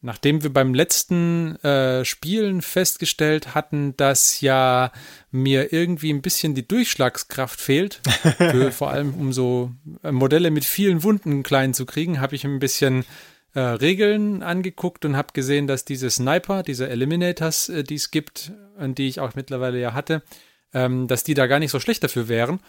Nachdem 0.04 0.42
wir 0.42 0.52
beim 0.52 0.74
letzten 0.74 1.56
äh, 1.64 2.04
Spielen 2.04 2.60
festgestellt 2.60 3.54
hatten, 3.54 3.96
dass 3.96 4.42
ja 4.42 4.92
mir 5.30 5.72
irgendwie 5.72 6.12
ein 6.12 6.20
bisschen 6.20 6.54
die 6.54 6.68
Durchschlagskraft 6.68 7.58
fehlt, 7.58 8.02
für, 8.36 8.70
vor 8.70 8.90
allem 8.90 9.14
um 9.14 9.32
so 9.32 9.72
äh, 10.02 10.12
Modelle 10.12 10.50
mit 10.50 10.66
vielen 10.66 11.04
Wunden 11.04 11.42
klein 11.42 11.72
zu 11.72 11.86
kriegen, 11.86 12.20
habe 12.20 12.34
ich 12.34 12.44
ein 12.44 12.58
bisschen 12.58 13.06
äh, 13.54 13.60
Regeln 13.60 14.42
angeguckt 14.42 15.06
und 15.06 15.16
habe 15.16 15.32
gesehen, 15.32 15.66
dass 15.66 15.86
diese 15.86 16.10
Sniper, 16.10 16.62
diese 16.62 16.86
Eliminators, 16.90 17.70
äh, 17.70 17.82
die 17.82 17.94
es 17.94 18.10
gibt 18.10 18.52
die 18.78 19.08
ich 19.08 19.20
auch 19.20 19.34
mittlerweile 19.36 19.80
ja 19.80 19.94
hatte, 19.94 20.22
ähm, 20.74 21.08
dass 21.08 21.24
die 21.24 21.32
da 21.32 21.46
gar 21.46 21.60
nicht 21.60 21.70
so 21.70 21.80
schlecht 21.80 22.04
dafür 22.04 22.28
wären. 22.28 22.60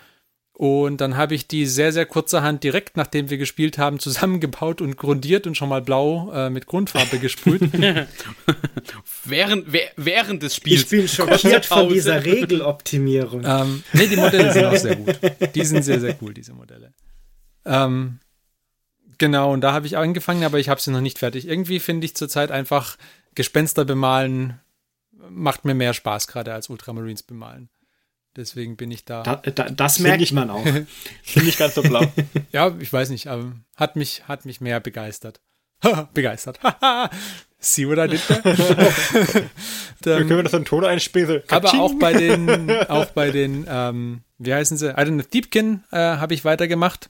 Und 0.57 1.01
dann 1.01 1.17
habe 1.17 1.35
ich 1.35 1.47
die 1.49 1.65
sehr, 1.65 1.91
sehr 1.91 2.05
kurzerhand 2.05 2.63
direkt, 2.63 2.95
nachdem 2.95 3.29
wir 3.29 3.37
gespielt 3.37 3.77
haben, 3.77 3.99
zusammengebaut 3.99 4.79
und 4.79 4.95
grundiert 4.95 5.47
und 5.47 5.57
schon 5.57 5.67
mal 5.67 5.81
blau 5.81 6.31
äh, 6.31 6.49
mit 6.49 6.65
Grundfarbe 6.65 7.19
gesprüht. 7.19 7.61
während, 9.25 9.67
während 9.97 10.43
des 10.43 10.55
Spiels. 10.55 10.83
Ich 10.83 10.89
bin 10.89 11.07
schockiert 11.09 11.65
von 11.65 11.89
dieser 11.89 12.23
Regeloptimierung. 12.23 13.43
Ähm, 13.45 13.83
nee, 13.91 14.07
die 14.07 14.15
Modelle 14.15 14.53
sind 14.53 14.65
auch 14.65 14.77
sehr 14.77 14.95
gut. 14.95 15.19
Die 15.55 15.65
sind 15.65 15.83
sehr, 15.83 15.99
sehr 15.99 16.15
cool, 16.21 16.33
diese 16.33 16.53
Modelle. 16.53 16.93
Ähm, 17.65 18.19
genau, 19.17 19.51
und 19.51 19.59
da 19.59 19.73
habe 19.73 19.87
ich 19.87 19.97
angefangen, 19.97 20.45
aber 20.45 20.59
ich 20.59 20.69
habe 20.69 20.79
sie 20.79 20.91
noch 20.91 21.01
nicht 21.01 21.19
fertig. 21.19 21.49
Irgendwie 21.49 21.81
finde 21.81 22.05
ich 22.05 22.15
zurzeit 22.15 22.51
einfach 22.51 22.95
Gespenster 23.33 23.83
bemalen 23.83 24.61
macht 25.29 25.65
mir 25.65 25.73
mehr 25.73 25.93
Spaß 25.93 26.27
gerade 26.27 26.53
als 26.53 26.69
Ultramarines 26.69 27.23
bemalen. 27.23 27.69
Deswegen 28.35 28.75
bin 28.75 28.91
ich 28.91 29.05
da. 29.05 29.23
da, 29.23 29.35
da 29.35 29.69
das 29.69 29.99
merke 29.99 30.23
ich 30.23 30.33
man 30.33 30.49
auch. 30.49 30.63
Bin 31.35 31.47
ich 31.47 31.57
ganz 31.57 31.75
so 31.75 31.81
blau. 31.81 32.03
ja, 32.51 32.75
ich 32.79 32.91
weiß 32.91 33.09
nicht, 33.09 33.27
aber 33.27 33.53
hat 33.75 33.95
mich, 33.95 34.27
hat 34.27 34.45
mich 34.45 34.59
mehr 34.59 34.79
begeistert. 34.81 35.39
begeistert. 36.13 36.59
See 37.59 37.87
what 37.87 37.97
I 37.97 38.07
did 38.07 38.21
there? 38.27 39.49
Dann, 40.01 40.27
können 40.27 40.37
wir 40.37 40.43
das 40.43 40.53
in 40.53 40.65
Ton 40.65 40.85
einspielen? 40.85 41.41
Aber 41.49 41.73
auch 41.73 41.93
bei 41.95 42.13
den, 42.13 42.69
auch 42.89 43.07
bei 43.07 43.31
den, 43.31 43.65
ähm, 43.67 44.21
wie 44.37 44.53
heißen 44.53 44.77
sie? 44.77 44.91
Idol 44.91 45.19
of 45.19 45.27
Deepkin 45.27 45.83
äh, 45.91 45.97
habe 45.97 46.33
ich 46.33 46.45
weitergemacht. 46.45 47.09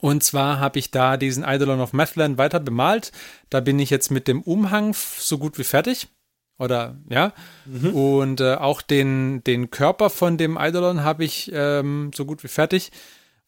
Und 0.00 0.22
zwar 0.22 0.60
habe 0.60 0.78
ich 0.78 0.90
da 0.90 1.16
diesen 1.16 1.44
Eidolon 1.44 1.80
of 1.80 1.92
Mathland 1.92 2.38
weiter 2.38 2.60
bemalt. 2.60 3.10
Da 3.50 3.60
bin 3.60 3.78
ich 3.78 3.90
jetzt 3.90 4.10
mit 4.10 4.28
dem 4.28 4.42
Umhang 4.42 4.94
so 4.94 5.38
gut 5.38 5.58
wie 5.58 5.64
fertig. 5.64 6.08
Oder 6.58 6.96
ja. 7.08 7.32
Mhm. 7.66 7.94
Und 7.94 8.40
äh, 8.40 8.54
auch 8.54 8.82
den, 8.82 9.42
den 9.44 9.70
Körper 9.70 10.10
von 10.10 10.36
dem 10.38 10.58
Eidolon 10.58 11.02
habe 11.02 11.24
ich 11.24 11.50
ähm, 11.54 12.10
so 12.14 12.24
gut 12.24 12.42
wie 12.42 12.48
fertig. 12.48 12.90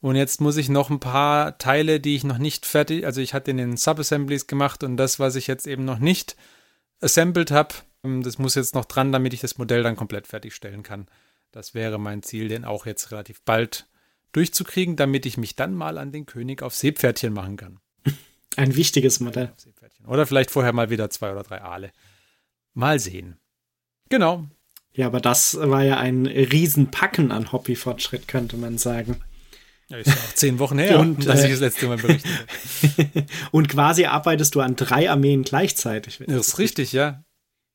Und 0.00 0.16
jetzt 0.16 0.40
muss 0.40 0.56
ich 0.56 0.68
noch 0.68 0.88
ein 0.88 1.00
paar 1.00 1.58
Teile, 1.58 2.00
die 2.00 2.16
ich 2.16 2.24
noch 2.24 2.38
nicht 2.38 2.64
fertig, 2.64 3.04
also 3.04 3.20
ich 3.20 3.34
hatte 3.34 3.50
in 3.50 3.58
den 3.58 3.76
Subassemblies 3.76 4.46
gemacht 4.46 4.82
und 4.82 4.96
das, 4.96 5.18
was 5.18 5.36
ich 5.36 5.46
jetzt 5.46 5.66
eben 5.66 5.84
noch 5.84 5.98
nicht 5.98 6.36
assembled 7.02 7.50
habe, 7.50 7.74
ähm, 8.04 8.22
das 8.22 8.38
muss 8.38 8.54
jetzt 8.54 8.74
noch 8.74 8.86
dran, 8.86 9.12
damit 9.12 9.34
ich 9.34 9.40
das 9.40 9.58
Modell 9.58 9.82
dann 9.82 9.96
komplett 9.96 10.26
fertigstellen 10.26 10.82
kann. 10.82 11.06
Das 11.52 11.74
wäre 11.74 11.98
mein 11.98 12.22
Ziel, 12.22 12.48
den 12.48 12.64
auch 12.64 12.86
jetzt 12.86 13.10
relativ 13.10 13.42
bald 13.42 13.86
durchzukriegen, 14.32 14.96
damit 14.96 15.26
ich 15.26 15.36
mich 15.36 15.56
dann 15.56 15.74
mal 15.74 15.98
an 15.98 16.12
den 16.12 16.24
König 16.24 16.62
auf 16.62 16.74
Seepferdchen 16.74 17.32
machen 17.32 17.56
kann. 17.56 17.80
Ein 18.56 18.76
wichtiges 18.76 19.20
Modell. 19.20 19.52
Oder 20.06 20.26
vielleicht 20.26 20.50
vorher 20.50 20.72
mal 20.72 20.90
wieder 20.90 21.10
zwei 21.10 21.32
oder 21.32 21.42
drei 21.42 21.60
Aale. 21.62 21.92
Mal 22.74 22.98
sehen. 22.98 23.36
Genau. 24.08 24.48
Ja, 24.92 25.06
aber 25.06 25.20
das 25.20 25.56
war 25.56 25.84
ja 25.84 25.98
ein 25.98 26.26
Riesenpacken 26.26 27.32
an 27.32 27.52
Hobbyfortschritt, 27.52 28.28
könnte 28.28 28.56
man 28.56 28.78
sagen. 28.78 29.16
Ja, 29.88 29.98
ist 29.98 30.08
ja 30.08 30.14
auch 30.14 30.34
zehn 30.34 30.58
Wochen 30.58 30.78
her, 30.78 31.00
und, 31.00 31.26
dass 31.26 31.40
äh, 31.40 31.46
ich 31.46 31.52
das 31.52 31.60
letzte 31.60 31.86
Mal 31.86 31.96
berichtet 31.96 32.30
habe. 32.30 33.26
und 33.50 33.68
quasi 33.68 34.04
arbeitest 34.06 34.54
du 34.54 34.60
an 34.60 34.76
drei 34.76 35.10
Armeen 35.10 35.42
gleichzeitig. 35.42 36.20
Das 36.26 36.48
ist 36.48 36.58
richtig, 36.58 36.92
ja. 36.92 37.24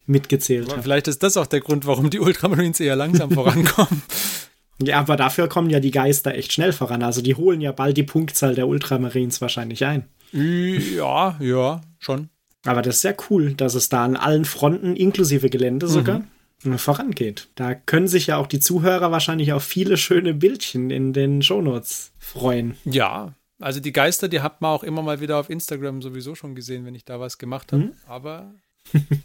Mitgezählt. 0.05 0.71
Aber 0.71 0.83
vielleicht 0.83 1.07
ist 1.07 1.23
das 1.23 1.35
auch 1.35 1.47
der 1.47 1.61
Grund, 1.61 1.85
warum 1.87 2.09
die 2.09 2.19
Ultramarines 2.19 2.79
eher 2.79 2.95
langsam 2.95 3.31
vorankommen. 3.31 4.01
Ja, 4.81 4.99
aber 4.99 5.15
dafür 5.15 5.47
kommen 5.47 5.69
ja 5.69 5.79
die 5.79 5.91
Geister 5.91 6.35
echt 6.35 6.51
schnell 6.51 6.73
voran. 6.73 7.01
Also 7.01 7.21
die 7.21 7.35
holen 7.35 7.61
ja 7.61 7.71
bald 7.71 7.95
die 7.95 8.03
Punktzahl 8.03 8.55
der 8.55 8.67
Ultramarines 8.67 9.39
wahrscheinlich 9.39 9.85
ein. 9.85 10.09
Ja, 10.33 11.37
ja, 11.39 11.81
schon. 11.97 12.29
Aber 12.65 12.81
das 12.81 12.95
ist 12.95 13.01
sehr 13.01 13.15
cool, 13.29 13.53
dass 13.53 13.75
es 13.75 13.89
da 13.89 14.03
an 14.03 14.15
allen 14.15 14.45
Fronten, 14.45 14.95
inklusive 14.95 15.49
Gelände 15.49 15.87
sogar, 15.87 16.23
mhm. 16.63 16.77
vorangeht. 16.77 17.47
Da 17.55 17.75
können 17.75 18.07
sich 18.07 18.27
ja 18.27 18.37
auch 18.37 18.47
die 18.47 18.59
Zuhörer 18.59 19.11
wahrscheinlich 19.11 19.53
auf 19.53 19.63
viele 19.63 19.97
schöne 19.97 20.33
Bildchen 20.33 20.89
in 20.89 21.13
den 21.13 21.41
Shownotes 21.41 22.11
freuen. 22.17 22.75
Ja, 22.85 23.33
also 23.59 23.79
die 23.79 23.93
Geister, 23.93 24.27
die 24.27 24.41
hat 24.41 24.61
man 24.61 24.71
auch 24.71 24.83
immer 24.83 25.01
mal 25.01 25.21
wieder 25.21 25.37
auf 25.37 25.49
Instagram 25.49 26.01
sowieso 26.01 26.35
schon 26.35 26.55
gesehen, 26.55 26.85
wenn 26.85 26.95
ich 26.95 27.05
da 27.05 27.19
was 27.19 27.37
gemacht 27.37 27.71
habe. 27.71 27.83
Mhm. 27.83 27.93
Aber 28.05 28.53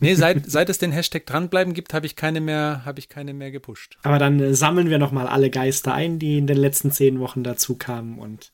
nee, 0.00 0.14
seit, 0.14 0.46
seit 0.50 0.68
es 0.68 0.78
den 0.78 0.92
Hashtag 0.92 1.26
dranbleiben 1.26 1.74
gibt, 1.74 1.94
habe 1.94 2.06
ich 2.06 2.16
keine 2.16 2.40
mehr, 2.40 2.82
habe 2.84 3.00
ich 3.00 3.08
keine 3.08 3.34
mehr 3.34 3.50
gepusht. 3.50 3.98
Aber 4.02 4.18
dann 4.18 4.38
äh, 4.38 4.54
sammeln 4.54 4.88
wir 4.88 4.98
noch 4.98 5.12
mal 5.12 5.26
alle 5.26 5.50
Geister 5.50 5.94
ein, 5.94 6.18
die 6.18 6.38
in 6.38 6.46
den 6.46 6.58
letzten 6.58 6.92
zehn 6.92 7.18
Wochen 7.18 7.42
dazu 7.42 7.74
kamen 7.76 8.18
und 8.18 8.52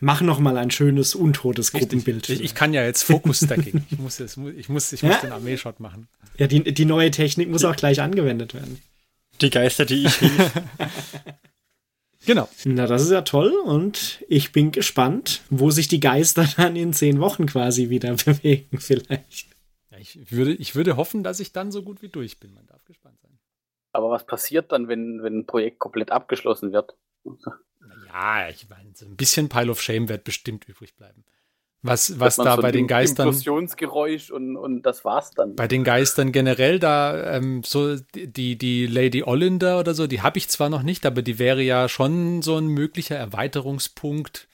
Mach 0.00 0.20
noch 0.20 0.38
mal 0.38 0.56
ein 0.56 0.70
schönes, 0.70 1.14
untotes 1.14 1.72
Gruppenbild. 1.72 2.28
Ich, 2.28 2.40
ich, 2.40 2.54
kann 2.54 2.72
ja 2.72 2.84
jetzt 2.84 3.10
ich 3.10 3.24
muss, 3.24 3.42
ich 3.42 3.98
muss, 3.98 4.20
ich 4.20 4.68
muss, 4.68 4.92
ich 4.92 5.02
muss 5.02 5.12
ja? 5.14 5.20
den 5.20 5.32
Armeeshot 5.32 5.80
machen. 5.80 6.08
Ja, 6.36 6.46
die, 6.46 6.62
die 6.62 6.84
neue 6.84 7.10
Technik 7.10 7.48
muss 7.48 7.64
auch 7.64 7.74
gleich 7.74 8.00
angewendet 8.00 8.54
werden. 8.54 8.80
Die 9.40 9.50
Geister, 9.50 9.84
die 9.84 10.04
ich 10.04 10.20
rief. 10.22 10.52
genau. 12.26 12.48
Na, 12.64 12.86
das 12.86 13.02
ist 13.02 13.10
ja 13.10 13.22
toll 13.22 13.52
und 13.64 14.24
ich 14.28 14.52
bin 14.52 14.70
gespannt, 14.70 15.42
wo 15.50 15.70
sich 15.70 15.88
die 15.88 16.00
Geister 16.00 16.48
dann 16.56 16.76
in 16.76 16.92
zehn 16.92 17.18
Wochen 17.20 17.46
quasi 17.46 17.90
wieder 17.90 18.14
bewegen, 18.24 18.78
vielleicht. 18.78 19.46
Ja, 19.90 19.98
ich, 19.98 20.30
würde, 20.30 20.54
ich 20.54 20.76
würde 20.76 20.96
hoffen, 20.96 21.24
dass 21.24 21.40
ich 21.40 21.52
dann 21.52 21.72
so 21.72 21.82
gut 21.82 22.02
wie 22.02 22.08
durch 22.08 22.38
bin. 22.38 22.54
Man 22.54 22.66
darf 22.66 22.84
gespannt 22.84 23.18
sein. 23.20 23.38
Aber 23.92 24.10
was 24.10 24.26
passiert 24.26 24.70
dann, 24.70 24.86
wenn, 24.86 25.22
wenn 25.24 25.40
ein 25.40 25.46
Projekt 25.46 25.80
komplett 25.80 26.12
abgeschlossen 26.12 26.72
wird? 26.72 26.94
Ja, 28.18 28.48
ich 28.48 28.68
meine, 28.68 28.90
so 28.94 29.06
ein 29.06 29.16
bisschen 29.16 29.48
Pile 29.48 29.70
of 29.70 29.80
Shame 29.80 30.08
wird 30.08 30.24
bestimmt 30.24 30.68
übrig 30.68 30.96
bleiben. 30.96 31.24
Was, 31.82 32.18
was 32.18 32.34
da 32.34 32.56
so 32.56 32.62
bei 32.62 32.72
den 32.72 32.88
Geistern. 32.88 33.28
Implosionsgeräusch 33.28 34.32
und, 34.32 34.56
und 34.56 34.82
das 34.82 35.04
war's 35.04 35.30
dann. 35.30 35.54
Bei 35.54 35.68
den 35.68 35.84
Geistern 35.84 36.32
generell 36.32 36.80
da, 36.80 37.36
ähm, 37.36 37.62
so 37.64 37.96
die, 37.96 38.58
die 38.58 38.86
Lady 38.86 39.22
Ollander 39.22 39.78
oder 39.78 39.94
so, 39.94 40.08
die 40.08 40.20
habe 40.20 40.38
ich 40.38 40.48
zwar 40.48 40.70
noch 40.70 40.82
nicht, 40.82 41.06
aber 41.06 41.22
die 41.22 41.38
wäre 41.38 41.62
ja 41.62 41.88
schon 41.88 42.42
so 42.42 42.56
ein 42.56 42.66
möglicher 42.66 43.16
Erweiterungspunkt. 43.16 44.48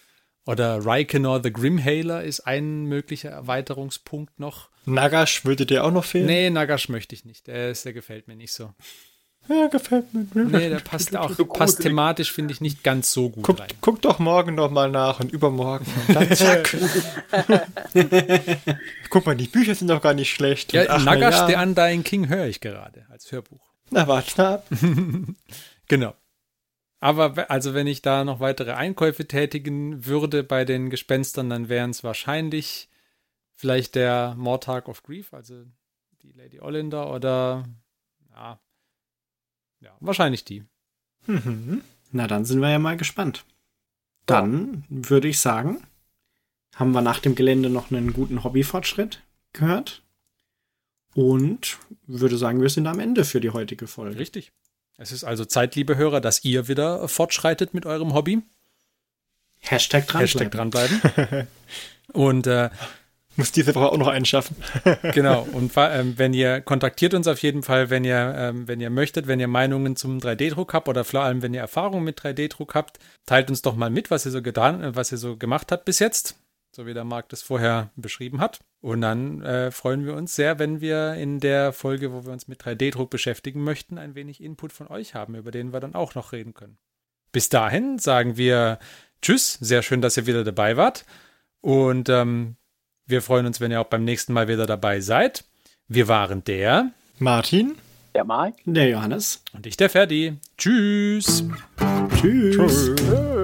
Oder 0.46 0.84
Rykenor 0.84 1.42
the 1.42 1.50
Grimhailer 1.50 2.22
ist 2.22 2.40
ein 2.40 2.84
möglicher 2.84 3.30
Erweiterungspunkt 3.30 4.38
noch. 4.38 4.68
Nagash 4.84 5.46
würde 5.46 5.64
dir 5.64 5.84
auch 5.84 5.90
noch 5.90 6.04
fehlen? 6.04 6.26
Nee, 6.26 6.50
Nagash 6.50 6.90
möchte 6.90 7.14
ich 7.14 7.24
nicht. 7.24 7.46
Der, 7.46 7.70
ist, 7.70 7.86
der 7.86 7.94
gefällt 7.94 8.28
mir 8.28 8.36
nicht 8.36 8.52
so. 8.52 8.74
Ja, 9.48 9.66
gefällt 9.66 10.14
mir. 10.14 10.26
Nee, 10.34 10.70
der 10.70 10.80
passt 10.80 11.14
auch, 11.14 11.36
passt 11.48 11.82
thematisch, 11.82 12.32
finde 12.32 12.54
ich, 12.54 12.60
nicht 12.60 12.82
ganz 12.82 13.12
so 13.12 13.28
gut 13.28 13.44
guck, 13.44 13.60
rein. 13.60 13.68
Guck 13.82 14.00
doch 14.00 14.18
morgen 14.18 14.54
noch 14.54 14.70
mal 14.70 14.90
nach 14.90 15.20
und 15.20 15.32
übermorgen. 15.32 15.84
Und 16.08 16.14
dann 16.14 16.30
zack. 16.36 16.74
guck 19.10 19.26
mal, 19.26 19.36
die 19.36 19.48
Bücher 19.48 19.74
sind 19.74 19.88
doch 19.88 20.00
gar 20.00 20.14
nicht 20.14 20.32
schlecht. 20.32 20.72
Ja, 20.72 20.84
Ach, 20.88 21.04
Nagash, 21.04 21.34
ja. 21.34 21.46
der 21.46 21.62
Undying 21.62 22.04
King 22.04 22.28
höre 22.28 22.46
ich 22.46 22.60
gerade 22.60 23.04
als 23.10 23.30
Hörbuch. 23.32 23.70
Na, 23.90 24.08
warte 24.08 24.46
ab. 24.46 24.66
genau. 25.88 26.14
Aber 27.00 27.50
also, 27.50 27.74
wenn 27.74 27.86
ich 27.86 28.00
da 28.00 28.24
noch 28.24 28.40
weitere 28.40 28.72
Einkäufe 28.72 29.28
tätigen 29.28 30.06
würde 30.06 30.42
bei 30.42 30.64
den 30.64 30.88
Gespenstern, 30.88 31.50
dann 31.50 31.68
wären 31.68 31.90
es 31.90 32.02
wahrscheinlich 32.02 32.88
vielleicht 33.54 33.94
der 33.94 34.34
Mortag 34.38 34.88
of 34.88 35.02
Grief, 35.02 35.34
also 35.34 35.64
die 36.22 36.32
Lady 36.32 36.60
Ollander 36.60 37.12
oder 37.12 37.64
ja, 38.30 38.58
ja, 39.84 39.96
wahrscheinlich 40.00 40.44
die. 40.44 40.64
Mhm. 41.26 41.82
Na, 42.10 42.26
dann 42.26 42.44
sind 42.44 42.60
wir 42.60 42.70
ja 42.70 42.78
mal 42.78 42.96
gespannt. 42.96 43.44
Dann 44.26 44.84
ja. 44.88 45.10
würde 45.10 45.28
ich 45.28 45.38
sagen, 45.38 45.86
haben 46.74 46.92
wir 46.92 47.02
nach 47.02 47.20
dem 47.20 47.34
Gelände 47.34 47.68
noch 47.68 47.90
einen 47.90 48.12
guten 48.12 48.42
Hobbyfortschritt 48.42 49.22
gehört. 49.52 50.02
Und 51.14 51.78
würde 52.06 52.36
sagen, 52.36 52.60
wir 52.60 52.70
sind 52.70 52.88
am 52.88 52.98
Ende 52.98 53.24
für 53.24 53.40
die 53.40 53.50
heutige 53.50 53.86
Folge. 53.86 54.18
Richtig. 54.18 54.50
Es 54.96 55.12
ist 55.12 55.22
also 55.22 55.44
Zeit, 55.44 55.76
liebe 55.76 55.96
Hörer, 55.96 56.20
dass 56.20 56.44
ihr 56.44 56.66
wieder 56.66 57.06
fortschreitet 57.06 57.72
mit 57.72 57.86
eurem 57.86 58.14
Hobby. 58.14 58.42
Hashtag 59.60 60.08
dranbleiben. 60.08 60.20
Hashtag 60.20 60.50
dranbleiben. 60.50 61.46
Und 62.12 62.46
äh, 62.46 62.70
muss 63.36 63.52
diese 63.52 63.74
Woche 63.74 63.90
auch 63.90 63.98
noch 63.98 64.08
einen 64.08 64.24
schaffen. 64.24 64.56
genau. 65.12 65.46
Und 65.52 65.72
ähm, 65.76 66.14
wenn 66.16 66.34
ihr 66.34 66.60
kontaktiert 66.60 67.14
uns 67.14 67.26
auf 67.26 67.40
jeden 67.40 67.62
Fall, 67.62 67.90
wenn 67.90 68.04
ihr, 68.04 68.34
ähm, 68.36 68.68
wenn 68.68 68.80
ihr 68.80 68.90
möchtet, 68.90 69.26
wenn 69.26 69.40
ihr 69.40 69.48
Meinungen 69.48 69.96
zum 69.96 70.18
3D-Druck 70.18 70.72
habt 70.72 70.88
oder 70.88 71.04
vor 71.04 71.20
allem, 71.20 71.42
wenn 71.42 71.54
ihr 71.54 71.60
Erfahrungen 71.60 72.04
mit 72.04 72.20
3D-Druck 72.20 72.74
habt, 72.74 72.98
teilt 73.26 73.50
uns 73.50 73.62
doch 73.62 73.76
mal 73.76 73.90
mit, 73.90 74.10
was 74.10 74.26
ihr 74.26 74.32
so 74.32 74.42
getan, 74.42 74.82
äh, 74.82 74.96
was 74.96 75.12
ihr 75.12 75.18
so 75.18 75.36
gemacht 75.36 75.72
habt 75.72 75.84
bis 75.84 75.98
jetzt, 75.98 76.36
so 76.72 76.86
wie 76.86 76.94
der 76.94 77.04
Marc 77.04 77.28
das 77.28 77.42
vorher 77.42 77.90
beschrieben 77.96 78.40
hat. 78.40 78.60
Und 78.80 79.00
dann 79.00 79.42
äh, 79.42 79.70
freuen 79.70 80.04
wir 80.04 80.14
uns 80.14 80.34
sehr, 80.34 80.58
wenn 80.58 80.80
wir 80.80 81.14
in 81.14 81.40
der 81.40 81.72
Folge, 81.72 82.12
wo 82.12 82.24
wir 82.24 82.32
uns 82.32 82.48
mit 82.48 82.62
3D-Druck 82.62 83.10
beschäftigen 83.10 83.62
möchten, 83.62 83.98
ein 83.98 84.14
wenig 84.14 84.42
Input 84.42 84.72
von 84.72 84.88
euch 84.88 85.14
haben, 85.14 85.34
über 85.34 85.50
den 85.50 85.72
wir 85.72 85.80
dann 85.80 85.94
auch 85.94 86.14
noch 86.14 86.32
reden 86.32 86.54
können. 86.54 86.76
Bis 87.32 87.48
dahin 87.48 87.98
sagen 87.98 88.36
wir 88.36 88.78
Tschüss, 89.24 89.54
sehr 89.54 89.82
schön, 89.82 90.02
dass 90.02 90.18
ihr 90.18 90.26
wieder 90.26 90.44
dabei 90.44 90.76
wart. 90.76 91.06
Und 91.62 92.10
ähm, 92.10 92.56
wir 93.06 93.22
freuen 93.22 93.46
uns, 93.46 93.60
wenn 93.60 93.70
ihr 93.70 93.80
auch 93.80 93.86
beim 93.86 94.04
nächsten 94.04 94.32
Mal 94.32 94.48
wieder 94.48 94.66
dabei 94.66 95.00
seid. 95.00 95.44
Wir 95.88 96.08
waren 96.08 96.42
der 96.44 96.90
Martin, 97.18 97.76
der 98.14 98.24
Marc, 98.24 98.54
der 98.64 98.88
Johannes 98.88 99.42
und 99.52 99.66
ich, 99.66 99.76
der 99.76 99.90
Ferdi. 99.90 100.38
Tschüss. 100.56 101.44
Tschüss. 102.20 102.56
Tschüss. 102.96 103.43